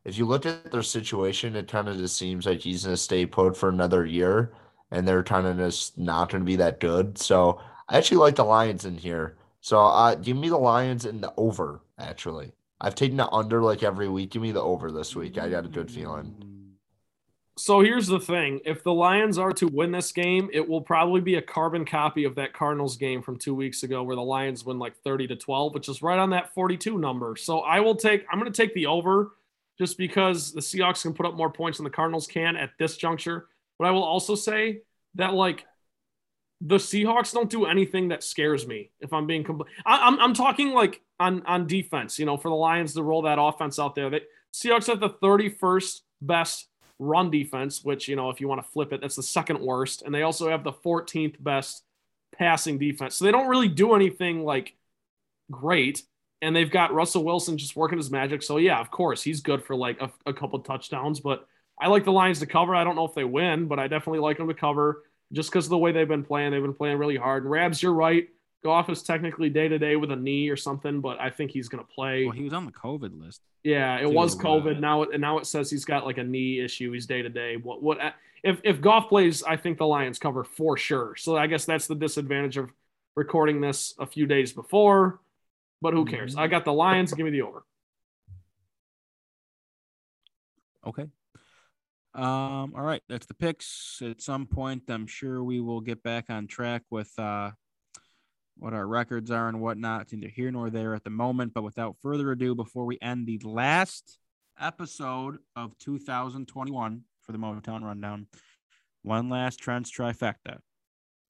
if 0.06 0.18
you 0.18 0.26
look 0.26 0.46
at 0.46 0.72
their 0.72 0.84
situation, 0.84 1.56
it 1.56 1.68
kind 1.68 1.88
of 1.88 1.98
just 1.98 2.18
seems 2.18 2.46
like 2.46 2.62
he's 2.62 2.86
gonna 2.86 2.98
stay 2.98 3.26
put 3.26 3.56
for 3.56 3.70
another 3.70 4.06
year, 4.06 4.54
and 4.92 5.08
they're 5.08 5.24
kind 5.24 5.46
of 5.46 5.58
just 5.58 5.98
not 5.98 6.30
gonna 6.30 6.46
be 6.46 6.56
that 6.56 6.80
good. 6.80 7.18
So 7.18 7.62
I 7.88 7.98
actually 7.98 8.18
like 8.18 8.36
the 8.36 8.46
Lions 8.46 8.86
in 8.86 8.98
here. 8.98 9.36
So 9.62 9.80
uh, 9.80 10.16
give 10.16 10.38
me 10.38 10.50
the 10.50 10.58
Lions 10.58 11.06
in 11.06 11.22
the 11.22 11.34
over. 11.38 11.82
Actually, 11.98 12.54
I've 12.80 12.96
taken 12.96 13.18
the 13.18 13.30
under 13.30 13.62
like 13.62 13.84
every 13.84 14.08
week. 14.08 14.32
Give 14.32 14.42
me 14.42 14.52
the 14.52 14.62
over 14.62 14.92
this 14.92 15.16
week. 15.16 15.38
I 15.38 15.50
got 15.50 15.66
a 15.66 15.70
good 15.70 15.92
feeling. 15.92 16.36
So 17.58 17.82
here's 17.82 18.08
the 18.08 18.22
thing: 18.22 18.62
if 18.64 18.84
the 18.84 18.94
Lions 18.94 19.38
are 19.38 19.52
to 19.54 19.68
win 19.68 19.92
this 19.92 20.14
game, 20.14 20.50
it 20.54 20.68
will 20.68 20.82
probably 20.82 21.20
be 21.20 21.36
a 21.36 21.42
carbon 21.42 21.84
copy 21.84 22.24
of 22.24 22.36
that 22.36 22.54
Cardinals 22.54 22.96
game 22.96 23.22
from 23.22 23.38
two 23.38 23.54
weeks 23.54 23.84
ago, 23.84 24.02
where 24.02 24.16
the 24.16 24.22
Lions 24.22 24.64
win 24.64 24.80
like 24.80 24.96
30 25.04 25.28
to 25.28 25.36
12, 25.36 25.74
which 25.74 25.90
is 25.90 26.02
right 26.02 26.20
on 26.20 26.30
that 26.30 26.54
42 26.54 26.98
number. 26.98 27.36
So 27.36 27.60
I 27.60 27.82
will 27.82 27.96
take. 27.96 28.26
I'm 28.32 28.40
going 28.40 28.52
to 28.52 28.56
take 28.56 28.74
the 28.74 28.86
over, 28.86 29.32
just 29.78 29.98
because 29.98 30.54
the 30.54 30.62
Seahawks 30.62 31.02
can 31.02 31.14
put 31.14 31.26
up 31.26 31.36
more 31.36 31.52
points 31.52 31.80
than 31.80 31.84
the 31.84 31.90
Cardinals 31.90 32.28
can 32.28 32.56
at 32.56 32.72
this 32.80 32.96
juncture. 32.96 33.48
But 33.78 33.90
I 33.90 33.92
will 33.92 34.04
also 34.04 34.36
say 34.36 34.82
that 35.16 35.34
like 35.34 35.66
the 36.62 36.76
Seahawks 36.76 37.34
don't 37.34 37.50
do 37.50 37.66
anything 37.66 38.10
that 38.10 38.24
scares 38.24 38.68
me. 38.68 38.92
If 39.00 39.14
I'm 39.14 39.28
being 39.28 39.44
complete, 39.44 39.72
I'm 39.86 40.20
I'm 40.20 40.34
talking 40.34 40.74
like 40.74 41.02
on 41.20 41.44
on 41.46 41.68
defense. 41.68 42.20
You 42.20 42.26
know, 42.26 42.38
for 42.38 42.50
the 42.50 42.56
Lions 42.56 42.94
to 42.96 43.04
roll 43.04 43.24
that 43.24 43.40
offense 43.40 43.80
out 43.80 43.96
there, 43.96 44.10
they 44.10 44.22
Seahawks 44.54 44.88
have 44.88 45.00
the 45.00 45.10
31st 45.10 46.02
best 46.22 46.68
run 46.98 47.32
defense, 47.32 47.84
which 47.84 48.08
you 48.08 48.16
know 48.16 48.30
if 48.30 48.42
you 48.42 48.48
want 48.48 48.62
to 48.64 48.70
flip 48.72 48.92
it, 48.92 49.02
that's 49.02 49.16
the 49.16 49.24
second 49.24 49.60
worst, 49.60 50.02
and 50.02 50.14
they 50.14 50.24
also 50.24 50.50
have 50.50 50.64
the 50.64 50.74
14th 50.74 51.42
best 51.42 51.84
passing 52.38 52.78
defense. 52.78 53.16
So 53.16 53.26
they 53.26 53.32
don't 53.32 53.48
really 53.48 53.68
do 53.68 53.94
anything 53.94 54.44
like 54.44 54.76
great. 55.50 56.04
And 56.42 56.56
they've 56.56 56.72
got 56.72 56.94
Russell 56.94 57.26
Wilson 57.26 57.58
just 57.58 57.76
working 57.76 57.98
his 57.98 58.12
magic. 58.12 58.44
So 58.44 58.58
yeah, 58.58 58.80
of 58.80 58.90
course 58.90 59.22
he's 59.22 59.42
good 59.42 59.64
for 59.64 59.76
like 59.76 60.02
a, 60.02 60.10
a 60.26 60.34
couple 60.34 60.58
touchdowns. 60.60 61.20
But 61.20 61.46
I 61.78 61.88
like 61.88 62.06
the 62.06 62.14
Lions 62.14 62.40
to 62.40 62.46
cover. 62.46 62.76
I 62.76 62.86
don't 62.86 62.96
know 62.96 63.06
if 63.06 63.14
they 63.14 63.26
win, 63.26 63.68
but 63.68 63.78
I 63.78 63.88
definitely 63.88 64.20
like 64.20 64.38
them 64.38 64.48
to 64.48 64.54
cover 64.54 65.04
just 65.32 65.52
because 65.52 65.66
of 65.66 65.70
the 65.70 65.78
way 65.78 65.92
they've 65.92 66.08
been 66.08 66.24
playing. 66.24 66.52
They've 66.52 66.62
been 66.62 66.74
playing 66.74 66.98
really 66.98 67.18
hard. 67.18 67.44
And 67.44 67.52
Rabs, 67.52 67.82
you're 67.82 67.94
right. 67.94 68.28
Goff 68.64 68.90
is 68.90 69.04
technically 69.04 69.50
day 69.50 69.68
to 69.68 69.80
day 69.80 69.96
with 69.96 70.12
a 70.12 70.16
knee 70.16 70.50
or 70.50 70.58
something, 70.58 71.00
but 71.00 71.20
I 71.20 71.30
think 71.30 71.52
he's 71.52 71.70
going 71.70 71.84
to 71.84 71.90
play. 71.94 72.26
Well, 72.26 72.36
he 72.36 72.44
was 72.44 72.54
on 72.54 72.66
the 72.66 72.72
COVID 72.72 73.20
list. 73.20 73.42
Yeah, 73.64 74.00
it 74.00 74.12
was 74.12 74.38
uh, 74.38 74.44
COVID. 74.44 74.80
Now 74.80 75.04
it 75.04 75.10
and 75.14 75.22
now 75.22 75.38
it 75.38 75.46
says 75.46 75.70
he's 75.70 75.86
got 75.86 76.06
like 76.06 76.18
a 76.18 76.24
knee 76.24 76.60
issue. 76.60 76.92
He's 76.92 77.06
day 77.06 77.22
to 77.22 77.30
day. 77.30 77.56
What 77.56 77.82
what 77.82 78.00
if 78.44 78.60
if 78.64 78.82
Goff 78.82 79.08
plays? 79.08 79.44
I 79.44 79.56
think 79.56 79.78
the 79.78 79.88
Lions 79.88 80.20
cover 80.20 80.44
for 80.44 80.76
sure. 80.76 81.16
So 81.16 81.38
I 81.38 81.48
guess 81.48 81.66
that's 81.66 81.88
the 81.88 81.96
disadvantage 81.96 82.58
of 82.58 82.70
recording 83.16 83.62
this 83.62 83.94
a 83.98 84.06
few 84.06 84.26
days 84.26 84.52
before. 84.52 85.20
But 85.82 85.94
who 85.94 86.06
cares? 86.06 86.36
I 86.36 86.48
got 86.48 86.66
the 86.66 86.74
Lions. 86.74 87.14
Give 87.14 87.24
me 87.26 87.32
the 87.32 87.44
over. 87.44 87.64
Okay. 90.86 91.06
Um, 92.16 92.74
all 92.76 92.84
right, 92.84 93.02
that's 93.08 93.28
the 93.28 93.36
picks. 93.36 94.02
At 94.02 94.22
some 94.22 94.48
point, 94.48 94.84
I'm 94.90 95.08
sure 95.08 95.44
we 95.44 95.60
will 95.60 95.82
get 95.82 96.02
back 96.02 96.30
on 96.30 96.48
track 96.48 96.84
with 96.90 97.12
uh 97.20 97.52
what 98.58 98.74
our 98.74 98.86
records 98.86 99.32
are 99.32 99.48
and 99.48 99.62
whatnot. 99.62 100.02
It's 100.02 100.14
neither 100.14 100.28
here 100.28 100.52
nor 100.52 100.70
there 100.70 100.94
at 100.94 101.04
the 101.04 101.10
moment. 101.10 101.54
But 101.54 101.64
without 101.64 101.96
further 102.02 102.32
ado, 102.32 102.56
before 102.56 102.86
we 102.86 102.98
end 103.02 103.26
the 103.26 103.40
last 103.44 104.20
episode 104.60 105.38
of 105.56 105.78
2021 105.80 107.04
for 107.22 107.32
the 107.32 107.38
Motown 107.38 107.84
Rundown, 107.84 108.28
one 109.04 109.30
last 109.30 109.60
Trent's 109.60 109.92
trifecta. 109.92 110.58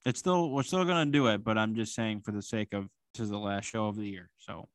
It's 0.04 0.18
still 0.18 0.50
we're 0.50 0.62
still 0.62 0.84
gonna 0.84 1.10
do 1.10 1.26
it, 1.28 1.44
but 1.44 1.58
I'm 1.58 1.74
just 1.74 1.94
saying 1.94 2.22
for 2.22 2.32
the 2.32 2.42
sake 2.42 2.72
of 2.72 2.88
this 3.14 3.24
is 3.24 3.30
the 3.30 3.38
last 3.38 3.66
show 3.66 3.86
of 3.86 3.96
the 3.96 4.06
year. 4.06 4.30
So 4.38 4.68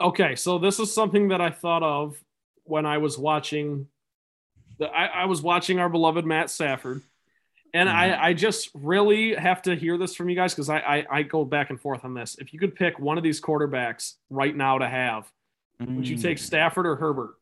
Okay, 0.00 0.34
so 0.34 0.58
this 0.58 0.80
is 0.80 0.92
something 0.92 1.28
that 1.28 1.42
I 1.42 1.50
thought 1.50 1.82
of 1.82 2.16
when 2.64 2.86
I 2.86 2.98
was 2.98 3.18
watching 3.18 3.86
the 4.80 4.86
I, 4.88 5.06
I 5.22 5.24
was 5.26 5.40
watching 5.42 5.78
our 5.78 5.88
beloved 5.88 6.26
Matt 6.26 6.50
Stafford. 6.50 7.02
And 7.72 7.88
I, 7.88 8.20
I 8.20 8.32
just 8.32 8.70
really 8.74 9.32
have 9.36 9.62
to 9.62 9.76
hear 9.76 9.96
this 9.96 10.16
from 10.16 10.28
you 10.28 10.34
guys 10.34 10.52
because 10.52 10.68
I, 10.68 10.78
I 10.80 11.06
I 11.18 11.22
go 11.22 11.44
back 11.44 11.70
and 11.70 11.80
forth 11.80 12.04
on 12.04 12.14
this. 12.14 12.34
If 12.40 12.52
you 12.52 12.58
could 12.58 12.74
pick 12.74 12.98
one 12.98 13.16
of 13.16 13.22
these 13.22 13.40
quarterbacks 13.40 14.14
right 14.28 14.56
now 14.56 14.78
to 14.78 14.88
have, 14.88 15.30
would 15.78 16.08
you 16.08 16.16
take 16.16 16.38
Mm. 16.38 16.40
Stafford 16.40 16.84
or 16.84 16.96
Herbert? 16.96 17.34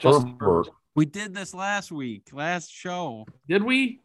Justin 0.00 0.36
Herbert. 0.40 0.70
we 0.96 1.04
did 1.06 1.34
this 1.34 1.54
last 1.54 1.92
week, 1.92 2.30
last 2.32 2.72
show. 2.72 3.26
Did 3.48 3.62
we? 3.62 4.00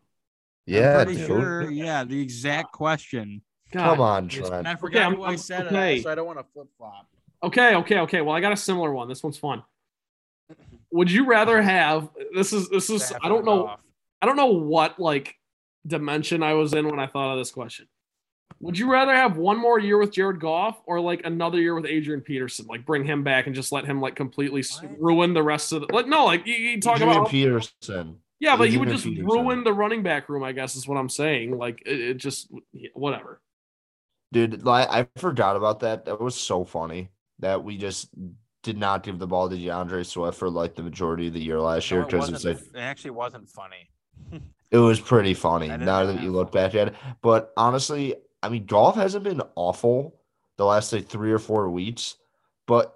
Yeah, 0.68 1.00
I'm 1.00 1.06
pretty 1.08 1.26
sure. 1.26 1.70
Yeah, 1.72 2.04
the 2.04 2.22
exact 2.22 2.72
question. 2.72 3.42
Come 3.72 4.00
on, 4.02 4.28
Trent. 4.28 4.68
I 4.68 4.76
forgot 4.76 5.02
I'm- 5.02 5.16
who 5.16 5.24
I 5.24 5.30
I'm- 5.30 5.38
said 5.38 5.66
okay. 5.66 5.98
it, 5.98 6.04
so 6.04 6.12
I 6.12 6.16
don't 6.16 6.28
want 6.28 6.38
to 6.38 6.46
flip 6.54 6.68
flop. 6.78 7.08
Okay, 7.42 7.76
okay, 7.78 8.00
okay. 8.02 8.22
Well, 8.22 8.36
I 8.36 8.40
got 8.40 8.52
a 8.54 8.58
similar 8.58 8.94
one. 8.94 9.08
This 9.10 9.24
one's 9.24 9.40
fun. 9.40 9.64
Would 10.94 11.12
you 11.12 11.26
rather 11.26 11.62
have 11.62 12.10
this 12.36 12.54
is 12.54 12.70
this 12.70 12.90
is 12.90 13.12
I 13.24 13.28
don't 13.28 13.46
know 13.46 13.76
I 14.22 14.26
don't 14.26 14.36
know 14.38 14.46
what 14.54 15.00
like 15.00 15.36
dimension 15.86 16.44
I 16.44 16.54
was 16.54 16.74
in 16.74 16.88
when 16.88 17.00
I 17.00 17.08
thought 17.08 17.34
of 17.34 17.40
this 17.40 17.52
question. 17.52 17.88
Would 18.60 18.78
you 18.78 18.90
rather 18.90 19.14
have 19.14 19.36
one 19.36 19.58
more 19.58 19.80
year 19.80 19.98
with 19.98 20.12
Jared 20.12 20.40
Goff 20.40 20.80
or 20.86 21.02
like 21.02 21.26
another 21.26 21.60
year 21.60 21.76
with 21.76 21.86
Adrian 21.88 22.22
Peterson? 22.22 22.68
Like 22.68 22.86
bring 22.86 23.04
him 23.04 23.24
back 23.24 23.48
and 23.48 23.56
just 23.56 23.72
let 23.72 23.86
him 23.86 24.00
like 24.00 24.16
completely 24.16 24.64
What? 24.64 25.02
ruin 25.02 25.34
the 25.34 25.44
rest 25.44 25.74
of 25.74 25.82
the 25.82 25.94
like 25.94 26.08
no 26.08 26.26
like 26.26 26.46
you, 26.46 26.54
you 26.54 26.80
talk 26.80 26.98
Adrian 26.98 27.18
about 27.18 27.30
Peterson. 27.30 28.20
yeah, 28.40 28.56
but 28.56 28.70
you 28.70 28.80
would 28.80 28.90
just 28.90 29.04
Peterson. 29.04 29.26
ruin 29.26 29.64
the 29.64 29.74
running 29.74 30.04
back 30.04 30.30
room. 30.30 30.44
I 30.44 30.52
guess 30.52 30.76
is 30.76 30.88
what 30.88 30.98
I'm 30.98 31.10
saying. 31.10 31.58
Like 31.58 31.82
it, 31.86 32.00
it 32.00 32.18
just 32.18 32.50
whatever. 32.94 33.42
Dude, 34.32 34.64
like 34.64 34.88
I 34.90 35.08
forgot 35.18 35.56
about 35.56 35.80
that. 35.82 36.06
That 36.06 36.22
was 36.22 36.36
so 36.36 36.64
funny 36.64 37.10
that 37.40 37.64
we 37.64 37.78
just 37.78 38.10
did 38.64 38.78
not 38.78 39.04
give 39.04 39.20
the 39.20 39.28
ball 39.28 39.50
to 39.50 39.58
D'Andre 39.58 40.04
Swift 40.04 40.38
for 40.38 40.50
like 40.50 40.74
the 40.74 40.84
majority 40.84 41.28
of 41.28 41.34
the 41.34 41.42
year 41.42 41.60
last 41.60 41.92
year 41.92 42.04
because 42.04 42.30
it's 42.30 42.46
like 42.46 42.58
it 42.58 42.78
actually 42.78 43.12
wasn't 43.12 43.48
funny. 43.50 43.90
it 44.72 44.78
was 44.78 45.00
pretty 45.00 45.34
funny 45.34 45.68
now 45.68 46.06
that 46.06 46.24
you 46.24 46.32
look 46.32 46.52
back 46.52 46.74
at 46.74 46.88
it. 46.88 46.96
But 47.22 47.52
honestly, 47.58 48.16
I 48.42 48.50
mean, 48.50 48.66
Goff 48.66 48.96
hasn't 48.96 49.26
been 49.26 49.42
awful 49.56 50.16
the 50.58 50.66
last 50.66 50.94
like 50.94 51.08
three 51.08 51.32
or 51.32 51.40
four 51.40 51.70
weeks, 51.70 52.16
but 52.66 52.96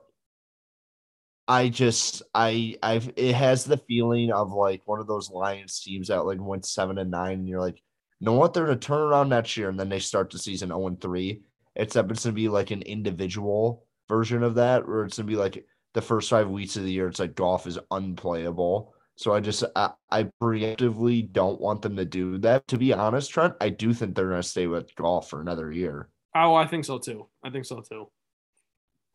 I 1.50 1.70
just 1.70 2.24
I 2.34 2.78
I've 2.82 3.12
it 3.18 3.36
has 3.36 3.66
the 3.66 3.78
feeling 3.78 4.32
of 4.32 4.54
like 4.54 4.82
one 4.86 5.00
of 5.00 5.08
those 5.08 5.30
Lions 5.30 5.82
teams 5.82 6.08
that 6.08 6.26
like 6.26 6.40
went 6.40 6.66
seven 6.66 6.98
and 6.98 7.12
nine, 7.12 7.40
and 7.40 7.48
you're 7.48 7.62
like, 7.62 7.82
you 8.20 8.26
know 8.26 8.34
what, 8.34 8.54
they're 8.54 8.66
gonna 8.66 8.78
turn 8.78 9.02
around 9.02 9.30
next 9.30 9.58
year, 9.58 9.70
and 9.70 9.80
then 9.80 9.90
they 9.90 10.00
start 10.00 10.30
the 10.30 10.40
season 10.40 10.70
0 10.70 10.88
and 10.88 11.02
3. 11.02 11.42
Except 11.76 12.10
it's 12.10 12.24
gonna 12.24 12.34
be 12.34 12.50
like 12.50 12.72
an 12.72 12.82
individual 12.84 13.87
version 14.08 14.44
of 14.44 14.56
that, 14.56 14.88
where 14.88 15.04
it's 15.06 15.18
gonna 15.18 15.28
be 15.28 15.36
like 15.36 15.66
the 15.94 16.02
first 16.02 16.30
five 16.30 16.50
weeks 16.50 16.76
of 16.76 16.84
the 16.84 16.92
year, 16.92 17.08
it's 17.08 17.20
like 17.20 17.36
Goff 17.36 17.68
is 17.68 17.80
unplayable. 17.92 18.94
So 19.16 19.34
I 19.34 19.40
just 19.40 19.64
I, 19.76 19.92
I 20.12 20.30
preemptively 20.42 21.32
don't 21.32 21.60
want 21.60 21.82
them 21.82 21.96
to 21.96 22.06
do 22.06 22.38
that. 22.40 22.68
To 22.68 22.78
be 22.78 22.94
honest, 22.94 23.32
Trent, 23.32 23.56
I 23.62 23.70
do 23.70 23.94
think 23.94 24.16
they're 24.16 24.30
gonna 24.30 24.44
stay 24.44 24.68
with 24.68 24.96
Goff 24.96 25.30
for 25.30 25.42
another 25.42 25.72
year. 25.72 26.10
Oh, 26.36 26.54
I 26.54 26.68
think 26.68 26.86
so 26.86 27.00
too. 27.00 27.28
I 27.44 27.50
think 27.50 27.66
so 27.66 27.82
too. 27.82 28.08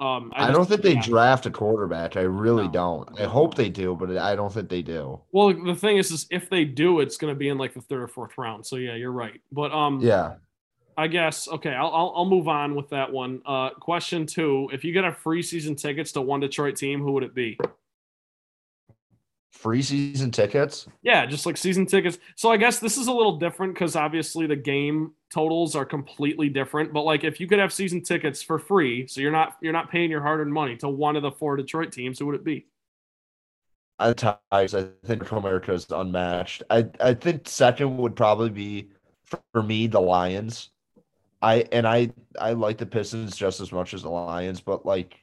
Um, 0.00 0.32
I, 0.34 0.46
just- 0.46 0.56
don't 0.56 0.68
think 0.68 0.82
they 0.82 0.96
draft 0.96 1.46
a 1.46 1.50
quarterback. 1.50 2.16
I 2.16 2.22
really 2.22 2.64
No. 2.64 2.72
don't. 2.72 3.20
I 3.20 3.24
hope 3.24 3.54
they 3.54 3.68
do, 3.68 3.94
but 3.94 4.16
I 4.16 4.34
don't 4.34 4.52
think 4.52 4.68
they 4.68 4.82
do. 4.82 5.20
Well, 5.30 5.52
the 5.54 5.76
thing 5.76 5.98
is, 5.98 6.10
is 6.10 6.26
if 6.30 6.50
they 6.50 6.64
do, 6.64 6.98
it's 6.98 7.16
going 7.16 7.32
to 7.32 7.38
be 7.38 7.48
in 7.48 7.58
like 7.58 7.72
the 7.74 7.82
third 7.82 8.02
or 8.02 8.08
fourth 8.08 8.36
round. 8.36 8.66
So 8.66 8.74
yeah, 8.76 8.96
you're 8.96 9.12
right. 9.12 9.40
But 9.52 9.70
um, 9.70 10.00
Yeah. 10.00 10.34
I 10.96 11.06
guess 11.06 11.48
okay. 11.48 11.70
I'll, 11.70 11.90
I'll 11.92 12.12
I'll 12.16 12.24
move 12.26 12.48
on 12.48 12.74
with 12.74 12.90
that 12.90 13.12
one. 13.12 13.42
Uh, 13.46 13.70
question 13.70 14.26
two: 14.26 14.68
If 14.72 14.84
you 14.84 14.92
get 14.92 15.04
a 15.04 15.12
free 15.12 15.42
season 15.42 15.76
tickets 15.76 16.12
to 16.12 16.20
one 16.20 16.40
Detroit 16.40 16.76
team, 16.76 17.00
who 17.00 17.12
would 17.12 17.22
it 17.22 17.34
be? 17.34 17.58
Free 19.50 19.82
season 19.82 20.30
tickets. 20.30 20.86
Yeah, 21.02 21.26
just 21.26 21.46
like 21.46 21.56
season 21.56 21.86
tickets. 21.86 22.18
So 22.36 22.50
I 22.50 22.56
guess 22.56 22.78
this 22.78 22.96
is 22.96 23.06
a 23.06 23.12
little 23.12 23.38
different 23.38 23.74
because 23.74 23.96
obviously 23.96 24.46
the 24.46 24.56
game 24.56 25.12
totals 25.32 25.76
are 25.76 25.84
completely 25.84 26.48
different. 26.48 26.92
But 26.92 27.02
like, 27.02 27.22
if 27.22 27.38
you 27.38 27.46
could 27.46 27.58
have 27.58 27.72
season 27.72 28.02
tickets 28.02 28.42
for 28.42 28.58
free, 28.58 29.06
so 29.06 29.20
you're 29.20 29.30
not 29.30 29.56
you're 29.60 29.72
not 29.72 29.90
paying 29.90 30.10
your 30.10 30.22
hard-earned 30.22 30.52
money 30.52 30.76
to 30.78 30.88
one 30.88 31.16
of 31.16 31.22
the 31.22 31.30
four 31.30 31.56
Detroit 31.56 31.92
teams, 31.92 32.18
who 32.18 32.26
would 32.26 32.34
it 32.34 32.44
be? 32.44 32.66
I 33.98 34.12
ties. 34.14 34.74
I 34.74 34.88
think 35.04 35.22
Comerica 35.22 35.70
is 35.70 35.86
unmatched. 35.90 36.64
I 36.70 36.88
I 36.98 37.14
think 37.14 37.48
second 37.48 37.98
would 37.98 38.16
probably 38.16 38.50
be 38.50 38.88
for 39.52 39.62
me 39.62 39.86
the 39.86 40.00
Lions. 40.00 40.71
I 41.42 41.66
and 41.72 41.86
I 41.86 42.10
I 42.40 42.52
like 42.52 42.78
the 42.78 42.86
Pistons 42.86 43.36
just 43.36 43.60
as 43.60 43.72
much 43.72 43.94
as 43.94 44.02
the 44.02 44.10
Lions, 44.10 44.60
but 44.60 44.86
like 44.86 45.18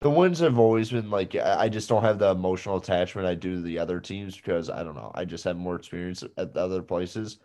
the 0.00 0.10
wins 0.10 0.40
have 0.40 0.58
always 0.58 0.90
been 0.90 1.10
like 1.10 1.34
I 1.36 1.68
just 1.68 1.88
don't 1.88 2.02
have 2.02 2.18
the 2.18 2.30
emotional 2.30 2.76
attachment 2.76 3.26
I 3.26 3.34
do 3.34 3.56
to 3.56 3.62
the 3.62 3.78
other 3.78 4.00
teams 4.00 4.36
because 4.36 4.68
I 4.68 4.82
don't 4.82 4.96
know. 4.96 5.12
I 5.14 5.24
just 5.24 5.44
have 5.44 5.56
more 5.56 5.76
experience 5.76 6.24
at 6.36 6.52
the 6.52 6.60
other 6.60 6.82
places. 6.82 7.38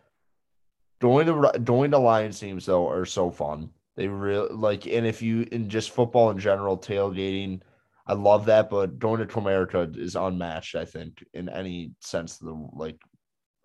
Going 0.99 1.27
to 1.27 1.59
going 1.63 1.91
to 1.91 1.99
Lions 1.99 2.39
teams 2.39 2.65
though 2.65 2.89
are 2.89 3.05
so 3.05 3.29
fun. 3.31 3.69
They 3.95 4.07
really 4.07 4.53
like, 4.53 4.87
and 4.87 5.05
if 5.05 5.21
you 5.21 5.47
in 5.51 5.69
just 5.69 5.91
football 5.91 6.31
in 6.31 6.39
general, 6.39 6.77
tailgating, 6.77 7.61
I 8.07 8.13
love 8.13 8.45
that. 8.45 8.69
But 8.69 8.99
going 8.99 9.19
to 9.19 9.27
Comerica 9.27 9.95
is 9.97 10.15
unmatched. 10.15 10.75
I 10.75 10.85
think 10.85 11.23
in 11.33 11.49
any 11.49 11.93
sense 11.99 12.39
of 12.41 12.47
the 12.47 12.67
like, 12.73 12.99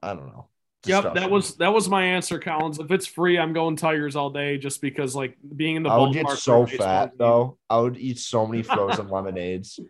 I 0.02 0.14
don't 0.14 0.28
know. 0.28 0.48
Yep, 0.88 1.14
that 1.14 1.30
was 1.30 1.56
that 1.56 1.72
was 1.72 1.88
my 1.88 2.04
answer, 2.04 2.38
Collins. 2.38 2.78
If 2.78 2.90
it's 2.90 3.06
free, 3.06 3.38
I'm 3.38 3.52
going 3.52 3.76
Tigers 3.76 4.16
all 4.16 4.30
day, 4.30 4.58
just 4.58 4.80
because 4.80 5.14
like 5.14 5.36
being 5.56 5.76
in 5.76 5.82
the 5.82 5.90
I 5.90 5.98
would 5.98 6.12
get 6.12 6.28
so 6.30 6.66
fat 6.66 7.12
though. 7.18 7.58
I 7.68 7.78
would 7.78 7.96
eat 7.96 8.18
so 8.18 8.46
many 8.46 8.62
frozen 8.64 9.08
lemonades. 9.08 9.80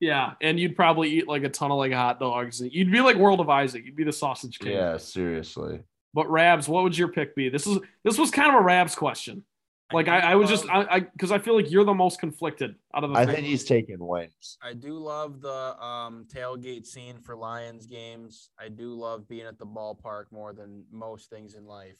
Yeah, 0.00 0.32
and 0.40 0.58
you'd 0.58 0.76
probably 0.76 1.10
eat 1.10 1.28
like 1.28 1.44
a 1.44 1.50
ton 1.50 1.70
of 1.70 1.78
like 1.78 1.92
hot 1.92 2.18
dogs. 2.18 2.60
You'd 2.60 2.90
be 2.90 3.00
like 3.00 3.16
World 3.16 3.40
of 3.40 3.50
Isaac. 3.50 3.84
You'd 3.84 3.96
be 3.96 4.04
the 4.04 4.12
sausage 4.12 4.58
king. 4.58 4.72
Yeah, 4.72 4.96
seriously. 4.96 5.80
But 6.14 6.30
Rabs, 6.30 6.68
what 6.68 6.82
would 6.84 6.96
your 6.96 7.08
pick 7.08 7.36
be? 7.36 7.50
This 7.50 7.66
is 7.66 7.78
this 8.02 8.18
was 8.18 8.30
kind 8.30 8.48
of 8.48 8.60
a 8.60 8.64
Rabs 8.64 8.94
question. 8.94 9.44
Like 9.92 10.08
I, 10.08 10.20
I 10.20 10.34
was 10.36 10.48
just 10.48 10.68
I 10.68 10.86
I 10.90 11.00
because 11.00 11.32
I 11.32 11.38
feel 11.38 11.56
like 11.56 11.70
you're 11.70 11.84
the 11.84 11.94
most 11.94 12.20
conflicted 12.20 12.76
out 12.94 13.04
of 13.04 13.10
the 13.10 13.16
I 13.16 13.26
think 13.26 13.46
he's 13.46 13.64
taking 13.64 13.98
Wings. 13.98 14.56
I 14.62 14.72
do 14.72 14.98
love 14.98 15.40
the 15.40 15.82
um, 15.82 16.26
tailgate 16.32 16.86
scene 16.86 17.18
for 17.18 17.36
Lions 17.36 17.86
games. 17.86 18.50
I 18.58 18.68
do 18.68 18.94
love 18.94 19.28
being 19.28 19.46
at 19.46 19.58
the 19.58 19.66
ballpark 19.66 20.24
more 20.30 20.52
than 20.52 20.84
most 20.90 21.30
things 21.30 21.54
in 21.54 21.66
life. 21.66 21.96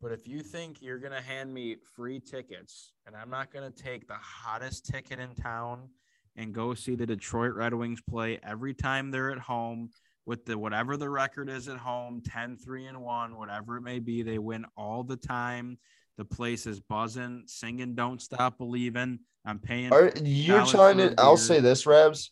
But 0.00 0.10
if 0.10 0.26
you 0.26 0.40
think 0.40 0.82
you're 0.82 0.98
going 0.98 1.12
to 1.12 1.22
hand 1.22 1.54
me 1.54 1.76
free 1.94 2.18
tickets 2.18 2.92
and 3.06 3.14
I'm 3.14 3.30
not 3.30 3.52
going 3.52 3.70
to 3.70 3.82
take 3.82 4.08
the 4.08 4.14
hottest 4.14 4.86
ticket 4.86 5.20
in 5.20 5.32
town 5.36 5.88
and 6.34 6.52
go 6.52 6.74
see 6.74 6.96
the 6.96 7.06
Detroit 7.06 7.54
Red 7.54 7.72
Wings 7.72 8.00
play 8.08 8.40
every 8.42 8.74
time 8.74 9.12
they're 9.12 9.30
at 9.30 9.38
home 9.38 9.90
with 10.26 10.44
the 10.44 10.58
whatever 10.58 10.96
the 10.96 11.08
record 11.08 11.48
is 11.48 11.68
at 11.68 11.76
home 11.76 12.22
10 12.24 12.56
3 12.56 12.86
and 12.86 13.00
1 13.02 13.36
whatever 13.36 13.76
it 13.76 13.82
may 13.82 13.98
be 13.98 14.22
they 14.22 14.38
win 14.38 14.64
all 14.76 15.02
the 15.02 15.16
time 15.16 15.78
the 16.18 16.24
place 16.24 16.66
is 16.66 16.80
buzzing 16.80 17.44
singing 17.46 17.94
don't 17.94 18.20
stop 18.20 18.58
believing 18.58 19.18
i'm 19.44 19.58
paying 19.58 19.92
Are 19.92 20.12
you're 20.22 20.66
trying 20.66 20.98
to? 20.98 21.14
I'll 21.18 21.36
say 21.36 21.60
this, 21.60 21.86
Rabs. 21.86 22.30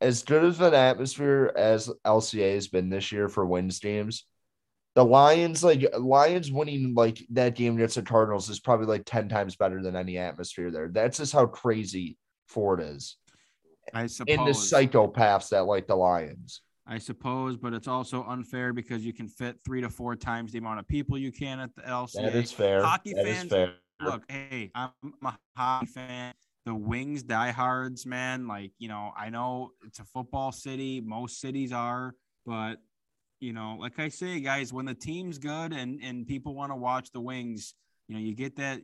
As 0.00 0.22
good 0.22 0.44
of 0.44 0.60
an 0.60 0.74
atmosphere 0.74 1.52
as 1.56 1.90
LCA 2.06 2.54
has 2.54 2.68
been 2.68 2.88
this 2.88 3.10
year 3.10 3.28
for 3.28 3.44
Wings 3.44 3.80
games, 3.80 4.24
the 4.94 5.04
Lions 5.04 5.64
like 5.64 5.84
Lions 5.98 6.52
winning 6.52 6.94
like 6.94 7.18
that 7.30 7.56
game 7.56 7.74
against 7.74 7.96
the 7.96 8.02
Cardinals 8.02 8.48
is 8.48 8.60
probably 8.60 8.86
like 8.86 9.02
ten 9.04 9.28
times 9.28 9.56
better 9.56 9.82
than 9.82 9.96
any 9.96 10.16
atmosphere 10.18 10.70
there. 10.70 10.88
That's 10.88 11.18
just 11.18 11.32
how 11.32 11.46
crazy 11.46 12.16
Ford 12.46 12.80
is, 12.80 13.16
i 13.92 14.06
suppose. 14.06 14.36
and 14.38 14.46
the 14.46 14.52
psychopaths 14.52 15.50
that 15.50 15.66
like 15.66 15.86
the 15.86 15.96
Lions. 15.96 16.62
I 16.90 16.96
suppose, 16.96 17.58
but 17.58 17.74
it's 17.74 17.86
also 17.86 18.24
unfair 18.24 18.72
because 18.72 19.04
you 19.04 19.12
can 19.12 19.28
fit 19.28 19.58
three 19.62 19.82
to 19.82 19.90
four 19.90 20.16
times 20.16 20.52
the 20.52 20.58
amount 20.58 20.80
of 20.80 20.88
people 20.88 21.18
you 21.18 21.30
can 21.30 21.60
at 21.60 21.74
the 21.74 21.82
LCA. 21.82 22.22
That 22.22 22.34
is 22.34 22.50
fair. 22.50 22.82
Hockey 22.82 23.12
that 23.12 23.24
fans, 23.24 23.50
fair. 23.50 23.74
look, 24.00 24.22
hey, 24.30 24.70
I'm 24.74 24.90
a 25.22 25.34
hockey 25.54 25.86
fan. 25.86 26.32
The 26.64 26.74
Wings 26.74 27.22
diehards, 27.22 28.06
man. 28.06 28.48
Like, 28.48 28.72
you 28.78 28.88
know, 28.88 29.12
I 29.16 29.28
know 29.28 29.72
it's 29.86 29.98
a 29.98 30.04
football 30.04 30.50
city. 30.50 31.02
Most 31.02 31.40
cities 31.40 31.72
are, 31.72 32.14
but 32.46 32.76
you 33.40 33.52
know, 33.52 33.76
like 33.78 33.98
I 33.98 34.08
say, 34.08 34.40
guys, 34.40 34.72
when 34.72 34.86
the 34.86 34.94
team's 34.94 35.36
good 35.36 35.74
and 35.74 36.00
and 36.02 36.26
people 36.26 36.54
want 36.54 36.72
to 36.72 36.76
watch 36.76 37.12
the 37.12 37.20
Wings, 37.20 37.74
you 38.08 38.14
know, 38.14 38.20
you 38.20 38.34
get 38.34 38.56
that. 38.56 38.80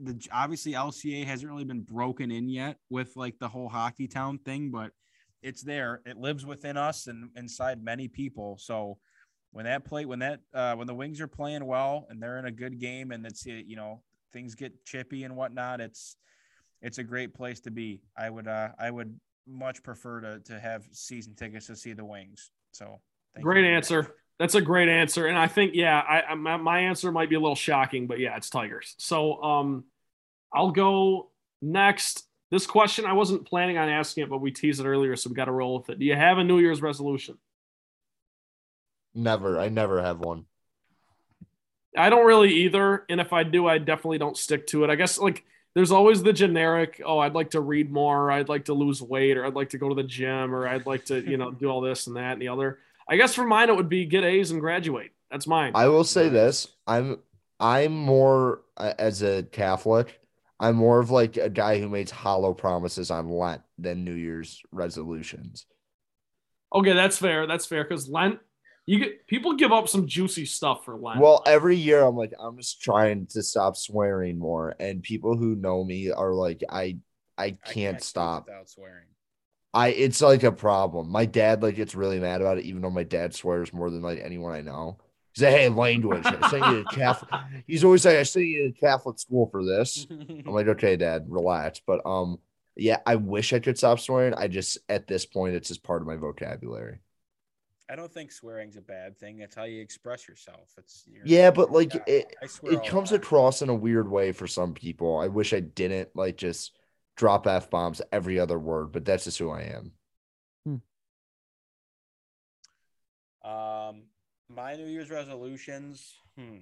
The 0.00 0.20
obviously 0.32 0.72
LCA 0.72 1.24
hasn't 1.24 1.50
really 1.50 1.64
been 1.64 1.82
broken 1.82 2.32
in 2.32 2.48
yet 2.48 2.78
with 2.90 3.16
like 3.16 3.38
the 3.38 3.48
whole 3.48 3.68
hockey 3.68 4.08
town 4.08 4.38
thing, 4.38 4.72
but 4.72 4.90
it's 5.44 5.62
there. 5.62 6.00
It 6.06 6.16
lives 6.16 6.44
within 6.44 6.76
us 6.76 7.06
and 7.06 7.28
inside 7.36 7.84
many 7.84 8.08
people. 8.08 8.56
So 8.58 8.98
when 9.52 9.66
that 9.66 9.84
play, 9.84 10.04
when 10.04 10.18
that, 10.20 10.40
uh, 10.52 10.74
when 10.74 10.86
the 10.86 10.94
Wings 10.94 11.20
are 11.20 11.28
playing 11.28 11.64
well 11.64 12.06
and 12.08 12.20
they're 12.20 12.38
in 12.38 12.46
a 12.46 12.50
good 12.50 12.80
game 12.80 13.12
and 13.12 13.24
it's 13.24 13.46
you 13.46 13.76
know 13.76 14.02
things 14.32 14.54
get 14.54 14.84
chippy 14.84 15.22
and 15.24 15.36
whatnot, 15.36 15.80
it's 15.80 16.16
it's 16.82 16.98
a 16.98 17.04
great 17.04 17.34
place 17.34 17.60
to 17.60 17.70
be. 17.70 18.02
I 18.16 18.30
would 18.30 18.48
uh, 18.48 18.70
I 18.78 18.90
would 18.90 19.20
much 19.46 19.82
prefer 19.82 20.20
to 20.22 20.40
to 20.40 20.58
have 20.58 20.84
season 20.90 21.34
tickets 21.34 21.66
to 21.66 21.76
see 21.76 21.92
the 21.92 22.04
Wings. 22.04 22.50
So 22.72 23.00
great 23.40 23.64
answer. 23.64 24.16
That's 24.38 24.56
a 24.56 24.60
great 24.60 24.88
answer, 24.88 25.26
and 25.26 25.38
I 25.38 25.46
think 25.46 25.74
yeah, 25.74 26.00
I, 26.00 26.34
my, 26.34 26.56
my 26.56 26.80
answer 26.80 27.12
might 27.12 27.28
be 27.28 27.36
a 27.36 27.40
little 27.40 27.54
shocking, 27.54 28.08
but 28.08 28.18
yeah, 28.18 28.36
it's 28.36 28.50
Tigers. 28.50 28.96
So 28.98 29.40
um, 29.40 29.84
I'll 30.52 30.72
go 30.72 31.30
next. 31.62 32.26
This 32.50 32.66
question 32.66 33.04
I 33.06 33.14
wasn't 33.14 33.46
planning 33.46 33.78
on 33.78 33.88
asking 33.88 34.24
it, 34.24 34.30
but 34.30 34.40
we 34.40 34.50
teased 34.50 34.80
it 34.80 34.86
earlier, 34.86 35.16
so 35.16 35.30
we 35.30 35.34
got 35.34 35.46
to 35.46 35.52
roll 35.52 35.78
with 35.78 35.90
it. 35.90 35.98
Do 35.98 36.04
you 36.04 36.14
have 36.14 36.38
a 36.38 36.44
New 36.44 36.58
Year's 36.58 36.82
resolution? 36.82 37.38
Never. 39.14 39.58
I 39.58 39.68
never 39.68 40.02
have 40.02 40.20
one. 40.20 40.46
I 41.96 42.10
don't 42.10 42.26
really 42.26 42.52
either, 42.64 43.04
and 43.08 43.20
if 43.20 43.32
I 43.32 43.44
do, 43.44 43.66
I 43.66 43.78
definitely 43.78 44.18
don't 44.18 44.36
stick 44.36 44.66
to 44.68 44.84
it. 44.84 44.90
I 44.90 44.96
guess 44.96 45.18
like 45.18 45.44
there's 45.74 45.92
always 45.92 46.22
the 46.22 46.32
generic, 46.32 47.00
oh, 47.04 47.18
I'd 47.18 47.34
like 47.34 47.50
to 47.50 47.60
read 47.60 47.92
more, 47.92 48.30
I'd 48.30 48.48
like 48.48 48.66
to 48.66 48.74
lose 48.74 49.00
weight, 49.00 49.36
or 49.36 49.44
I'd 49.44 49.54
like 49.54 49.70
to 49.70 49.78
go 49.78 49.88
to 49.88 49.94
the 49.94 50.02
gym, 50.02 50.54
or 50.54 50.66
I'd 50.66 50.86
like 50.86 51.04
to, 51.06 51.20
you 51.20 51.36
know, 51.36 51.50
do 51.50 51.68
all 51.68 51.80
this 51.80 52.06
and 52.06 52.16
that 52.16 52.32
and 52.32 52.42
the 52.42 52.48
other. 52.48 52.78
I 53.08 53.16
guess 53.16 53.34
for 53.34 53.44
mine 53.44 53.68
it 53.68 53.76
would 53.76 53.88
be 53.88 54.06
get 54.06 54.24
A's 54.24 54.50
and 54.50 54.60
graduate. 54.60 55.12
That's 55.30 55.46
mine. 55.46 55.72
I 55.74 55.88
will 55.88 56.04
say 56.04 56.28
this: 56.28 56.68
I'm 56.86 57.18
I'm 57.60 57.92
more 57.92 58.62
uh, 58.76 58.94
as 58.98 59.22
a 59.22 59.42
Catholic. 59.42 60.20
I'm 60.60 60.76
more 60.76 61.00
of 61.00 61.10
like 61.10 61.36
a 61.36 61.50
guy 61.50 61.80
who 61.80 61.88
makes 61.88 62.10
hollow 62.10 62.54
promises 62.54 63.10
on 63.10 63.28
Lent 63.28 63.62
than 63.78 64.04
New 64.04 64.14
Year's 64.14 64.62
resolutions. 64.70 65.66
Okay, 66.72 66.92
that's 66.92 67.18
fair. 67.18 67.46
That's 67.46 67.66
fair 67.66 67.84
because 67.84 68.08
Lent, 68.08 68.38
you 68.86 68.98
get 68.98 69.26
people 69.26 69.54
give 69.54 69.72
up 69.72 69.88
some 69.88 70.06
juicy 70.06 70.46
stuff 70.46 70.84
for 70.84 70.96
Lent. 70.96 71.20
Well, 71.20 71.42
every 71.46 71.76
year 71.76 72.02
I'm 72.02 72.16
like, 72.16 72.32
I'm 72.38 72.56
just 72.56 72.80
trying 72.80 73.26
to 73.28 73.42
stop 73.42 73.76
swearing 73.76 74.38
more, 74.38 74.74
and 74.78 75.02
people 75.02 75.36
who 75.36 75.56
know 75.56 75.84
me 75.84 76.10
are 76.10 76.32
like, 76.32 76.62
I 76.68 76.98
I 77.36 77.50
can't, 77.50 77.58
I 77.66 77.72
can't 77.72 78.02
stop 78.02 78.46
without 78.46 78.68
swearing. 78.68 79.06
I 79.72 79.88
it's 79.88 80.22
like 80.22 80.44
a 80.44 80.52
problem. 80.52 81.10
My 81.10 81.26
dad 81.26 81.62
like 81.62 81.74
gets 81.74 81.96
really 81.96 82.20
mad 82.20 82.40
about 82.40 82.58
it, 82.58 82.64
even 82.64 82.82
though 82.82 82.90
my 82.90 83.02
dad 83.02 83.34
swears 83.34 83.72
more 83.72 83.90
than 83.90 84.02
like 84.02 84.20
anyone 84.20 84.52
I 84.52 84.60
know. 84.60 84.98
He's 85.34 85.42
like, 85.42 85.52
hey, 85.52 85.68
language. 85.68 86.24
I 86.24 86.48
sent 86.48 86.66
you 86.66 86.84
to 86.84 86.94
Catholic. 86.94 87.30
He's 87.66 87.82
always 87.82 88.04
like, 88.04 88.16
I 88.16 88.22
sent 88.22 88.46
you 88.46 88.72
to 88.72 88.80
Catholic 88.80 89.18
school 89.18 89.48
for 89.50 89.64
this. 89.64 90.06
I'm 90.10 90.44
like, 90.46 90.68
okay, 90.68 90.96
dad, 90.96 91.26
relax. 91.28 91.80
But 91.84 92.02
um, 92.06 92.38
yeah, 92.76 92.98
I 93.04 93.16
wish 93.16 93.52
I 93.52 93.58
could 93.58 93.76
stop 93.76 93.98
swearing. 93.98 94.34
I 94.34 94.46
just 94.46 94.78
at 94.88 95.08
this 95.08 95.26
point, 95.26 95.56
it's 95.56 95.68
just 95.68 95.82
part 95.82 96.02
of 96.02 96.06
my 96.06 96.16
vocabulary. 96.16 97.00
I 97.90 97.96
don't 97.96 98.12
think 98.12 98.32
swearing's 98.32 98.76
a 98.76 98.80
bad 98.80 99.18
thing. 99.18 99.40
It's 99.40 99.54
how 99.54 99.64
you 99.64 99.82
express 99.82 100.26
yourself. 100.26 100.70
It's 100.78 101.04
yeah, 101.24 101.50
but 101.50 101.70
like 101.70 101.94
it, 102.06 102.34
it 102.62 102.84
comes 102.86 103.12
across 103.12 103.60
in 103.60 103.68
a 103.68 103.74
weird 103.74 104.10
way 104.10 104.32
for 104.32 104.46
some 104.46 104.72
people. 104.72 105.18
I 105.18 105.28
wish 105.28 105.52
I 105.52 105.60
didn't 105.60 106.08
like 106.14 106.36
just 106.36 106.76
drop 107.16 107.46
f 107.46 107.70
bombs 107.70 108.00
every 108.10 108.38
other 108.38 108.58
word, 108.58 108.92
but 108.92 109.04
that's 109.04 109.24
just 109.24 109.38
who 109.38 109.50
I 109.50 109.62
am. 109.62 109.92
Hmm. 113.44 113.48
Um, 113.48 114.02
my 114.54 114.76
New 114.76 114.86
Year's 114.86 115.10
resolutions. 115.10 116.14
Hmm. 116.38 116.58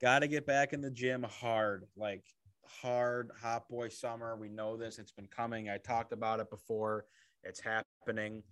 Got 0.00 0.20
to 0.20 0.28
get 0.28 0.46
back 0.46 0.72
in 0.72 0.80
the 0.80 0.90
gym 0.90 1.24
hard, 1.40 1.86
like 1.96 2.24
hard 2.66 3.30
hot 3.40 3.68
boy 3.68 3.88
summer. 3.88 4.36
We 4.36 4.48
know 4.48 4.76
this. 4.76 4.98
It's 4.98 5.12
been 5.12 5.28
coming. 5.28 5.70
I 5.70 5.78
talked 5.78 6.12
about 6.12 6.40
it 6.40 6.50
before. 6.50 7.04
It's 7.44 7.60
happening. 7.60 8.42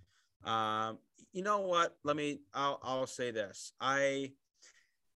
Um, 0.45 0.99
you 1.33 1.43
know 1.43 1.61
what? 1.61 1.97
Let 2.05 2.17
me. 2.17 2.41
I'll. 2.55 2.79
I'll 2.83 3.07
say 3.07 3.31
this. 3.31 3.73
I 3.81 4.33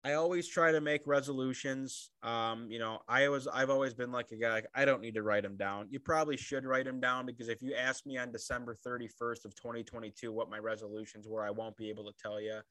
I 0.03 0.14
always 0.14 0.48
try 0.48 0.72
to 0.72 0.81
make 0.81 1.06
resolutions. 1.06 2.10
Um, 2.23 2.68
you 2.72 2.80
know, 2.80 2.99
I 3.07 3.30
was 3.30 3.48
I've 3.48 3.69
always 3.69 3.93
been 3.93 4.11
like 4.11 4.31
a 4.31 4.35
guy 4.35 4.52
like 4.52 4.68
I 4.73 4.84
don't 4.84 5.02
need 5.02 5.14
to 5.14 5.22
write 5.23 5.43
them 5.43 5.57
down. 5.57 5.88
You 5.91 5.99
probably 5.99 6.38
should 6.38 6.65
write 6.65 6.85
them 6.85 6.99
down 6.99 7.27
because 7.27 7.49
if 7.49 7.61
you 7.61 7.76
ask 7.76 8.06
me 8.06 8.18
on 8.18 8.31
December 8.31 8.76
31st 8.85 9.45
of 9.45 9.53
2022 9.56 10.31
what 10.31 10.49
my 10.49 10.57
resolutions 10.57 11.27
were, 11.27 11.45
I 11.45 11.52
won't 11.52 11.77
be 11.77 11.89
able 11.89 12.06
to 12.06 12.14
tell 12.19 12.41
you. 12.41 12.61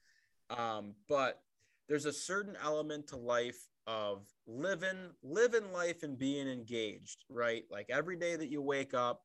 Um, 0.57 0.95
but 1.09 1.41
there's 1.89 2.07
a 2.07 2.13
certain 2.13 2.57
element 2.63 3.09
to 3.09 3.17
life 3.17 3.69
of 3.87 4.27
living 4.47 5.11
living 5.23 5.73
life 5.73 6.03
and 6.03 6.19
being 6.19 6.49
engaged, 6.49 7.25
right? 7.29 7.65
Like 7.71 7.87
every 7.91 8.17
day 8.17 8.37
that 8.37 8.49
you 8.49 8.63
wake 8.63 8.95
up, 8.95 9.23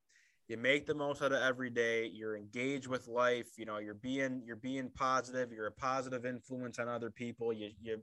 you 0.47 0.57
make 0.57 0.85
the 0.85 0.93
most 0.93 1.21
out 1.21 1.31
of 1.31 1.41
every 1.41 1.69
day 1.69 2.05
you're 2.13 2.37
engaged 2.37 2.87
with 2.87 3.07
life 3.07 3.57
you 3.57 3.65
know 3.65 3.77
you're 3.77 3.93
being 3.93 4.41
you're 4.45 4.55
being 4.55 4.89
positive 4.93 5.51
you're 5.51 5.67
a 5.67 5.71
positive 5.71 6.25
influence 6.25 6.79
on 6.79 6.87
other 6.87 7.09
people 7.09 7.51
you 7.51 7.71
you 7.81 7.97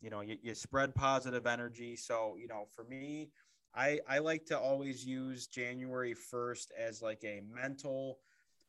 you 0.00 0.10
know 0.10 0.20
you, 0.20 0.36
you 0.42 0.54
spread 0.54 0.94
positive 0.94 1.46
energy 1.46 1.96
so 1.96 2.36
you 2.38 2.48
know 2.48 2.64
for 2.74 2.84
me 2.84 3.28
i 3.74 3.98
i 4.08 4.18
like 4.18 4.44
to 4.46 4.58
always 4.58 5.04
use 5.04 5.46
january 5.46 6.14
1st 6.14 6.68
as 6.78 7.02
like 7.02 7.22
a 7.24 7.42
mental 7.52 8.18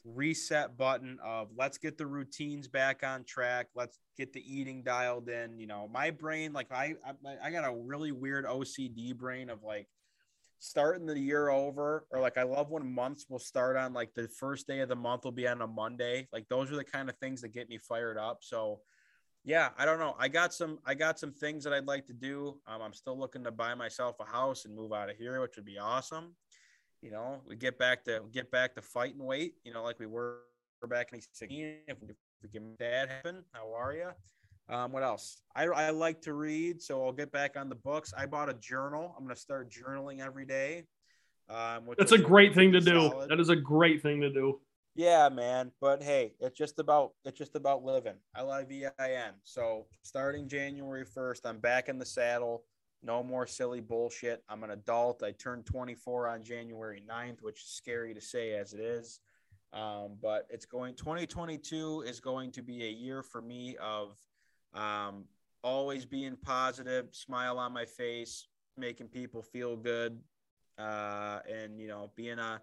reset 0.05 0.77
button 0.77 1.17
of 1.23 1.49
let's 1.57 1.77
get 1.77 1.97
the 1.97 2.05
routines 2.05 2.67
back 2.67 3.01
on 3.03 3.23
track. 3.23 3.67
Let's 3.75 3.99
get 4.17 4.31
the 4.33 4.41
eating 4.41 4.83
dialed 4.83 5.29
in. 5.29 5.57
You 5.59 5.67
know 5.67 5.89
my 5.91 6.11
brain 6.11 6.53
like 6.53 6.71
i 6.71 6.93
i, 7.05 7.35
I 7.43 7.51
got 7.51 7.67
a 7.67 7.75
really 7.75 8.11
weird 8.11 8.45
ocd 8.45 9.17
brain 9.17 9.49
of 9.49 9.63
like 9.63 9.87
starting 10.59 11.05
the 11.05 11.19
year 11.19 11.49
over 11.49 12.05
or 12.11 12.19
like 12.21 12.37
i 12.37 12.43
love 12.43 12.71
when 12.71 12.89
months 12.89 13.25
will 13.29 13.39
start 13.39 13.75
on 13.75 13.93
like 13.93 14.13
the 14.13 14.27
first 14.27 14.67
day 14.67 14.79
of 14.79 14.89
the 14.89 14.95
month 14.95 15.23
will 15.25 15.31
be 15.31 15.47
on 15.47 15.61
a 15.61 15.67
monday. 15.67 16.27
Like 16.31 16.47
those 16.49 16.71
are 16.71 16.75
the 16.75 16.83
kind 16.83 17.09
of 17.09 17.17
things 17.17 17.41
that 17.41 17.49
get 17.49 17.69
me 17.69 17.77
fired 17.77 18.17
up. 18.17 18.39
So 18.41 18.81
yeah 19.43 19.69
i 19.77 19.85
don't 19.85 19.99
know. 19.99 20.15
I 20.19 20.27
got 20.27 20.53
some 20.53 20.79
i 20.85 20.93
got 20.93 21.19
some 21.19 21.31
things 21.31 21.63
that 21.63 21.73
i'd 21.73 21.87
like 21.87 22.05
to 22.07 22.13
do. 22.13 22.59
Um, 22.67 22.81
i'm 22.81 22.93
still 22.93 23.17
looking 23.17 23.43
to 23.43 23.51
buy 23.51 23.73
myself 23.73 24.17
a 24.19 24.25
house 24.25 24.65
and 24.65 24.75
move 24.75 24.93
out 24.93 25.09
of 25.09 25.17
here 25.17 25.41
which 25.41 25.55
would 25.55 25.65
be 25.65 25.79
awesome 25.79 26.35
you 27.05 27.11
know 27.11 27.39
we 27.47 27.55
get 27.55 27.77
back 27.77 28.03
to 28.03 28.21
get 28.33 28.49
back 28.51 28.73
to 28.73 28.81
fighting 28.81 29.23
weight 29.23 29.53
you 29.63 29.71
know 29.71 29.83
like 29.83 29.99
we 29.99 30.07
were 30.07 30.39
back 30.89 31.13
in 31.13 31.21
16 31.21 31.77
if 31.87 31.97
we, 32.01 32.09
if 32.09 32.15
we 32.43 32.49
can 32.49 32.75
that 32.79 33.09
happen 33.09 33.43
how 33.53 33.73
are 33.73 33.93
you 33.93 34.09
um, 34.67 34.91
what 34.91 35.03
else? 35.03 35.41
I, 35.55 35.65
I 35.65 35.89
like 35.91 36.21
to 36.23 36.33
read, 36.33 36.81
so 36.81 37.05
I'll 37.05 37.11
get 37.11 37.31
back 37.31 37.55
on 37.55 37.69
the 37.69 37.75
books. 37.75 38.13
I 38.17 38.25
bought 38.25 38.49
a 38.49 38.55
journal. 38.55 39.13
I'm 39.15 39.23
going 39.23 39.35
to 39.35 39.39
start 39.39 39.71
journaling 39.71 40.25
every 40.25 40.45
day. 40.45 40.85
Um, 41.49 41.83
That's 41.97 42.13
a 42.13 42.17
great 42.17 42.55
thing 42.55 42.71
to 42.71 42.81
do. 42.81 43.25
That 43.29 43.39
is 43.39 43.49
a 43.49 43.55
great 43.55 44.01
thing 44.01 44.21
to 44.21 44.31
do. 44.31 44.59
Yeah, 44.95 45.29
man. 45.29 45.71
But 45.81 46.01
hey, 46.01 46.33
it's 46.39 46.57
just 46.57 46.79
about 46.79 47.11
it's 47.25 47.37
just 47.37 47.55
about 47.55 47.83
living. 47.83 48.15
L 48.35 48.49
I 48.49 48.63
V 48.63 48.87
I 48.97 49.11
N. 49.11 49.33
So 49.43 49.85
starting 50.01 50.47
January 50.47 51.05
1st, 51.05 51.41
I'm 51.45 51.59
back 51.59 51.89
in 51.89 51.99
the 51.99 52.05
saddle. 52.05 52.63
No 53.03 53.23
more 53.23 53.45
silly 53.45 53.81
bullshit. 53.81 54.43
I'm 54.49 54.63
an 54.63 54.71
adult. 54.71 55.21
I 55.23 55.31
turned 55.31 55.65
24 55.65 56.27
on 56.27 56.43
January 56.43 57.03
9th, 57.07 57.41
which 57.41 57.61
is 57.61 57.67
scary 57.67 58.13
to 58.13 58.21
say 58.21 58.53
as 58.53 58.73
it 58.73 58.79
is. 58.79 59.19
Um, 59.73 60.17
but 60.21 60.47
it's 60.49 60.65
going 60.65 60.95
2022 60.95 62.05
is 62.07 62.19
going 62.19 62.51
to 62.51 62.61
be 62.61 62.85
a 62.85 62.89
year 62.89 63.21
for 63.21 63.41
me 63.41 63.75
of 63.81 64.17
um, 64.73 65.25
always 65.63 66.05
being 66.05 66.37
positive, 66.37 67.07
smile 67.11 67.59
on 67.59 67.73
my 67.73 67.85
face, 67.85 68.47
making 68.77 69.07
people 69.07 69.41
feel 69.41 69.75
good, 69.75 70.19
uh, 70.77 71.39
and 71.51 71.79
you 71.79 71.87
know, 71.87 72.11
being 72.15 72.39
a 72.39 72.61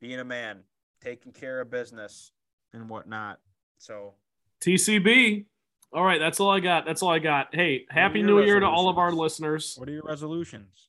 being 0.00 0.20
a 0.20 0.24
man, 0.24 0.60
taking 1.00 1.32
care 1.32 1.60
of 1.60 1.70
business 1.70 2.32
and 2.72 2.88
whatnot. 2.88 3.40
So 3.78 4.14
TCB. 4.60 5.46
All 5.94 6.02
right, 6.02 6.18
that's 6.18 6.40
all 6.40 6.50
I 6.50 6.58
got. 6.58 6.84
That's 6.84 7.02
all 7.02 7.10
I 7.10 7.20
got. 7.20 7.54
Hey, 7.54 7.86
happy 7.88 8.22
New 8.22 8.42
Year 8.42 8.58
to 8.58 8.66
all 8.66 8.88
of 8.88 8.98
our 8.98 9.12
listeners. 9.12 9.76
What 9.78 9.88
are 9.88 9.92
your 9.92 10.02
resolutions? 10.02 10.88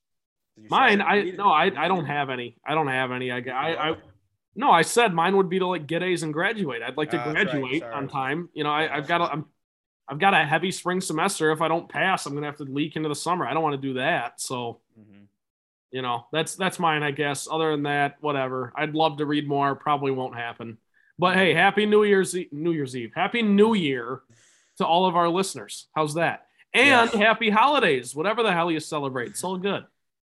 Mine, 0.69 1.01
I 1.01 1.31
no, 1.31 1.49
I, 1.49 1.65
I 1.77 1.87
don't 1.87 2.05
have 2.05 2.29
any. 2.29 2.57
I 2.65 2.73
don't 2.73 2.87
have 2.87 3.11
any. 3.11 3.29
I, 3.29 3.37
I, 3.37 3.89
I 3.89 3.95
no, 4.55 4.71
I 4.71 4.81
said 4.81 5.13
mine 5.13 5.37
would 5.37 5.49
be 5.49 5.59
to 5.59 5.67
like 5.67 5.85
get 5.85 6.01
A's 6.01 6.23
and 6.23 6.33
graduate. 6.33 6.81
I'd 6.81 6.97
like 6.97 7.11
to 7.11 7.19
uh, 7.19 7.31
graduate 7.31 7.83
right. 7.83 7.93
on 7.93 8.07
time. 8.07 8.49
You 8.53 8.63
know, 8.63 8.71
I, 8.71 8.97
I've 8.97 9.07
got. 9.07 9.21
A, 9.21 9.31
I'm 9.31 9.45
I've 10.07 10.19
got 10.19 10.33
a 10.33 10.45
heavy 10.45 10.71
spring 10.71 11.01
semester. 11.01 11.51
If 11.51 11.61
I 11.61 11.67
don't 11.67 11.89
pass, 11.89 12.25
I'm 12.25 12.33
gonna 12.33 12.45
have 12.45 12.57
to 12.57 12.63
leak 12.63 12.95
into 12.95 13.09
the 13.09 13.15
summer. 13.15 13.45
I 13.45 13.53
don't 13.53 13.63
want 13.63 13.79
to 13.79 13.87
do 13.87 13.95
that. 13.95 14.39
So, 14.39 14.79
mm-hmm. 14.99 15.23
you 15.91 16.01
know, 16.01 16.25
that's 16.31 16.55
that's 16.55 16.79
mine, 16.79 17.03
I 17.03 17.11
guess. 17.11 17.47
Other 17.51 17.71
than 17.71 17.83
that, 17.83 18.15
whatever. 18.21 18.71
I'd 18.75 18.95
love 18.95 19.17
to 19.17 19.25
read 19.25 19.47
more. 19.47 19.75
Probably 19.75 20.11
won't 20.11 20.35
happen. 20.35 20.77
But 21.17 21.35
hey, 21.35 21.53
happy 21.53 21.85
New 21.85 22.03
Year's 22.03 22.35
Eve, 22.35 22.51
New 22.51 22.71
Year's 22.71 22.95
Eve. 22.95 23.11
Happy 23.15 23.41
New 23.41 23.73
Year 23.73 24.21
to 24.77 24.85
all 24.85 25.05
of 25.05 25.15
our 25.15 25.29
listeners. 25.29 25.87
How's 25.93 26.15
that? 26.15 26.47
And 26.73 27.09
yes. 27.09 27.13
happy 27.13 27.49
holidays, 27.49 28.15
whatever 28.15 28.43
the 28.43 28.51
hell 28.51 28.69
you 28.69 28.79
celebrate. 28.79 29.29
It's 29.29 29.43
all 29.43 29.57
good. 29.57 29.85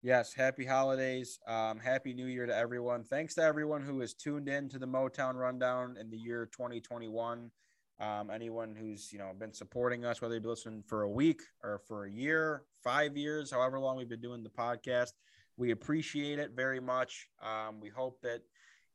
Yes, 0.02 0.34
happy 0.34 0.64
holidays. 0.64 1.38
Um, 1.46 1.78
happy 1.78 2.12
New 2.12 2.26
Year 2.26 2.46
to 2.46 2.56
everyone. 2.56 3.04
Thanks 3.04 3.34
to 3.36 3.42
everyone 3.42 3.82
who 3.82 4.00
has 4.00 4.14
tuned 4.14 4.48
in 4.48 4.68
to 4.70 4.78
the 4.80 4.86
Motown 4.86 5.34
Rundown 5.34 5.96
in 6.00 6.10
the 6.10 6.16
year 6.16 6.46
2021. 6.46 7.52
Um, 8.00 8.30
anyone 8.30 8.74
who's 8.74 9.12
you 9.12 9.20
know 9.20 9.30
been 9.38 9.52
supporting 9.52 10.04
us, 10.04 10.20
whether 10.20 10.34
you've 10.34 10.42
been 10.42 10.50
listening 10.50 10.82
for 10.88 11.02
a 11.02 11.08
week 11.08 11.40
or 11.62 11.80
for 11.86 12.06
a 12.06 12.10
year, 12.10 12.64
five 12.82 13.16
years, 13.16 13.52
however 13.52 13.78
long 13.78 13.96
we've 13.96 14.08
been 14.08 14.20
doing 14.20 14.42
the 14.42 14.50
podcast, 14.50 15.12
we 15.56 15.70
appreciate 15.70 16.40
it 16.40 16.50
very 16.56 16.80
much. 16.80 17.28
Um, 17.40 17.80
we 17.80 17.88
hope 17.88 18.20
that 18.22 18.40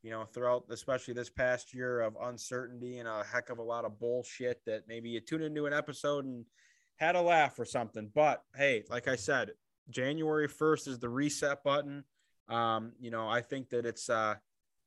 you 0.07 0.13
know 0.13 0.23
throughout, 0.23 0.63
especially 0.69 1.13
this 1.13 1.29
past 1.29 1.73
year 1.73 1.99
of 1.99 2.15
uncertainty 2.23 2.99
and 2.99 3.09
a 3.09 3.25
heck 3.29 3.49
of 3.49 3.57
a 3.57 3.63
lot 3.63 3.83
of 3.83 3.99
bullshit, 3.99 4.63
that 4.65 4.87
maybe 4.87 5.09
you 5.09 5.19
tune 5.19 5.41
into 5.41 5.65
an 5.65 5.73
episode 5.73 6.23
and 6.23 6.45
had 6.95 7.17
a 7.17 7.21
laugh 7.21 7.59
or 7.59 7.65
something. 7.65 8.09
But 8.15 8.41
hey, 8.55 8.85
like 8.89 9.09
I 9.09 9.17
said, 9.17 9.51
January 9.89 10.47
1st 10.47 10.87
is 10.87 10.99
the 10.99 11.09
reset 11.09 11.61
button. 11.61 12.05
Um, 12.47 12.93
you 13.01 13.11
know, 13.11 13.27
I 13.27 13.41
think 13.41 13.69
that 13.71 13.85
it's 13.85 14.09
uh 14.09 14.35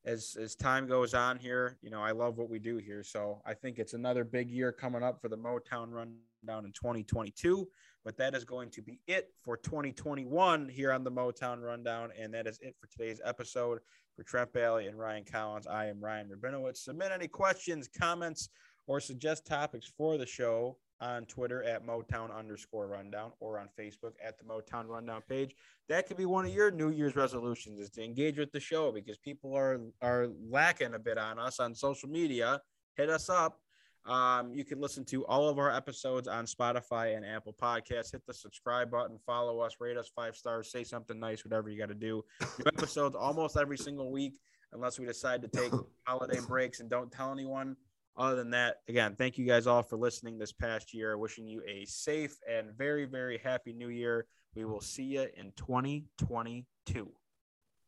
as 0.06 0.38
as 0.40 0.54
time 0.54 0.86
goes 0.86 1.12
on 1.12 1.38
here, 1.38 1.76
you 1.82 1.90
know, 1.90 2.00
I 2.00 2.12
love 2.12 2.38
what 2.38 2.48
we 2.48 2.58
do 2.58 2.78
here. 2.78 3.02
So 3.02 3.42
I 3.44 3.52
think 3.52 3.78
it's 3.78 3.92
another 3.92 4.24
big 4.24 4.50
year 4.50 4.72
coming 4.72 5.02
up 5.02 5.20
for 5.20 5.28
the 5.28 5.36
Motown 5.36 5.92
Rundown 5.92 6.64
in 6.64 6.72
2022. 6.72 7.68
But 8.02 8.16
that 8.16 8.34
is 8.34 8.44
going 8.44 8.70
to 8.70 8.80
be 8.80 9.00
it 9.06 9.34
for 9.42 9.58
2021 9.58 10.70
here 10.70 10.90
on 10.90 11.04
the 11.04 11.12
Motown 11.12 11.62
Rundown, 11.62 12.12
and 12.18 12.32
that 12.32 12.46
is 12.46 12.58
it 12.62 12.74
for 12.80 12.86
today's 12.86 13.20
episode. 13.22 13.80
For 14.20 14.24
Trent 14.24 14.52
Bailey 14.52 14.86
and 14.86 14.98
Ryan 14.98 15.24
Collins, 15.24 15.66
I 15.66 15.86
am 15.86 15.98
Ryan 15.98 16.28
Rabinowitz. 16.28 16.76
Submit 16.76 17.10
any 17.10 17.26
questions, 17.26 17.88
comments, 17.88 18.50
or 18.86 19.00
suggest 19.00 19.46
topics 19.46 19.90
for 19.96 20.18
the 20.18 20.26
show 20.26 20.76
on 21.00 21.24
Twitter 21.24 21.62
at 21.62 21.86
Motown 21.86 22.30
underscore 22.30 22.86
rundown 22.86 23.32
or 23.40 23.58
on 23.58 23.70
Facebook 23.78 24.12
at 24.22 24.36
the 24.36 24.44
Motown 24.44 24.88
rundown 24.88 25.22
page. 25.26 25.54
That 25.88 26.06
could 26.06 26.18
be 26.18 26.26
one 26.26 26.44
of 26.44 26.52
your 26.52 26.70
New 26.70 26.90
Year's 26.90 27.16
resolutions 27.16 27.80
is 27.80 27.88
to 27.92 28.04
engage 28.04 28.36
with 28.36 28.52
the 28.52 28.60
show 28.60 28.92
because 28.92 29.16
people 29.16 29.56
are 29.56 29.80
are 30.02 30.28
lacking 30.50 30.92
a 30.92 30.98
bit 30.98 31.16
on 31.16 31.38
us 31.38 31.58
on 31.58 31.74
social 31.74 32.10
media. 32.10 32.60
Hit 32.98 33.08
us 33.08 33.30
up. 33.30 33.58
Um, 34.06 34.52
you 34.54 34.64
can 34.64 34.80
listen 34.80 35.04
to 35.06 35.26
all 35.26 35.48
of 35.48 35.58
our 35.58 35.70
episodes 35.70 36.26
on 36.26 36.46
Spotify 36.46 37.16
and 37.16 37.24
Apple 37.24 37.54
Podcasts. 37.60 38.12
Hit 38.12 38.26
the 38.26 38.34
subscribe 38.34 38.90
button, 38.90 39.18
follow 39.26 39.60
us, 39.60 39.76
rate 39.78 39.96
us 39.96 40.10
five 40.14 40.34
stars, 40.34 40.70
say 40.70 40.84
something 40.84 41.20
nice, 41.20 41.44
whatever 41.44 41.68
you 41.68 41.78
got 41.78 41.90
to 41.90 41.94
do. 41.94 42.24
New 42.58 42.64
episodes 42.78 43.14
almost 43.14 43.56
every 43.56 43.78
single 43.78 44.10
week, 44.10 44.40
unless 44.72 44.98
we 44.98 45.06
decide 45.06 45.42
to 45.42 45.48
take 45.48 45.72
holiday 46.06 46.40
breaks 46.46 46.80
and 46.80 46.88
don't 46.88 47.12
tell 47.12 47.32
anyone 47.32 47.76
other 48.16 48.36
than 48.36 48.50
that, 48.50 48.76
again, 48.88 49.14
thank 49.16 49.38
you 49.38 49.46
guys 49.46 49.66
all 49.66 49.82
for 49.82 49.96
listening 49.96 50.38
this 50.38 50.52
past 50.52 50.92
year. 50.92 51.16
Wishing 51.16 51.46
you 51.46 51.62
a 51.66 51.84
safe 51.86 52.36
and 52.48 52.70
very, 52.76 53.04
very 53.06 53.38
happy 53.38 53.72
new 53.72 53.88
year. 53.88 54.26
We 54.54 54.64
will 54.64 54.80
see 54.80 55.04
you 55.04 55.26
in 55.36 55.52
2022. 55.56 57.10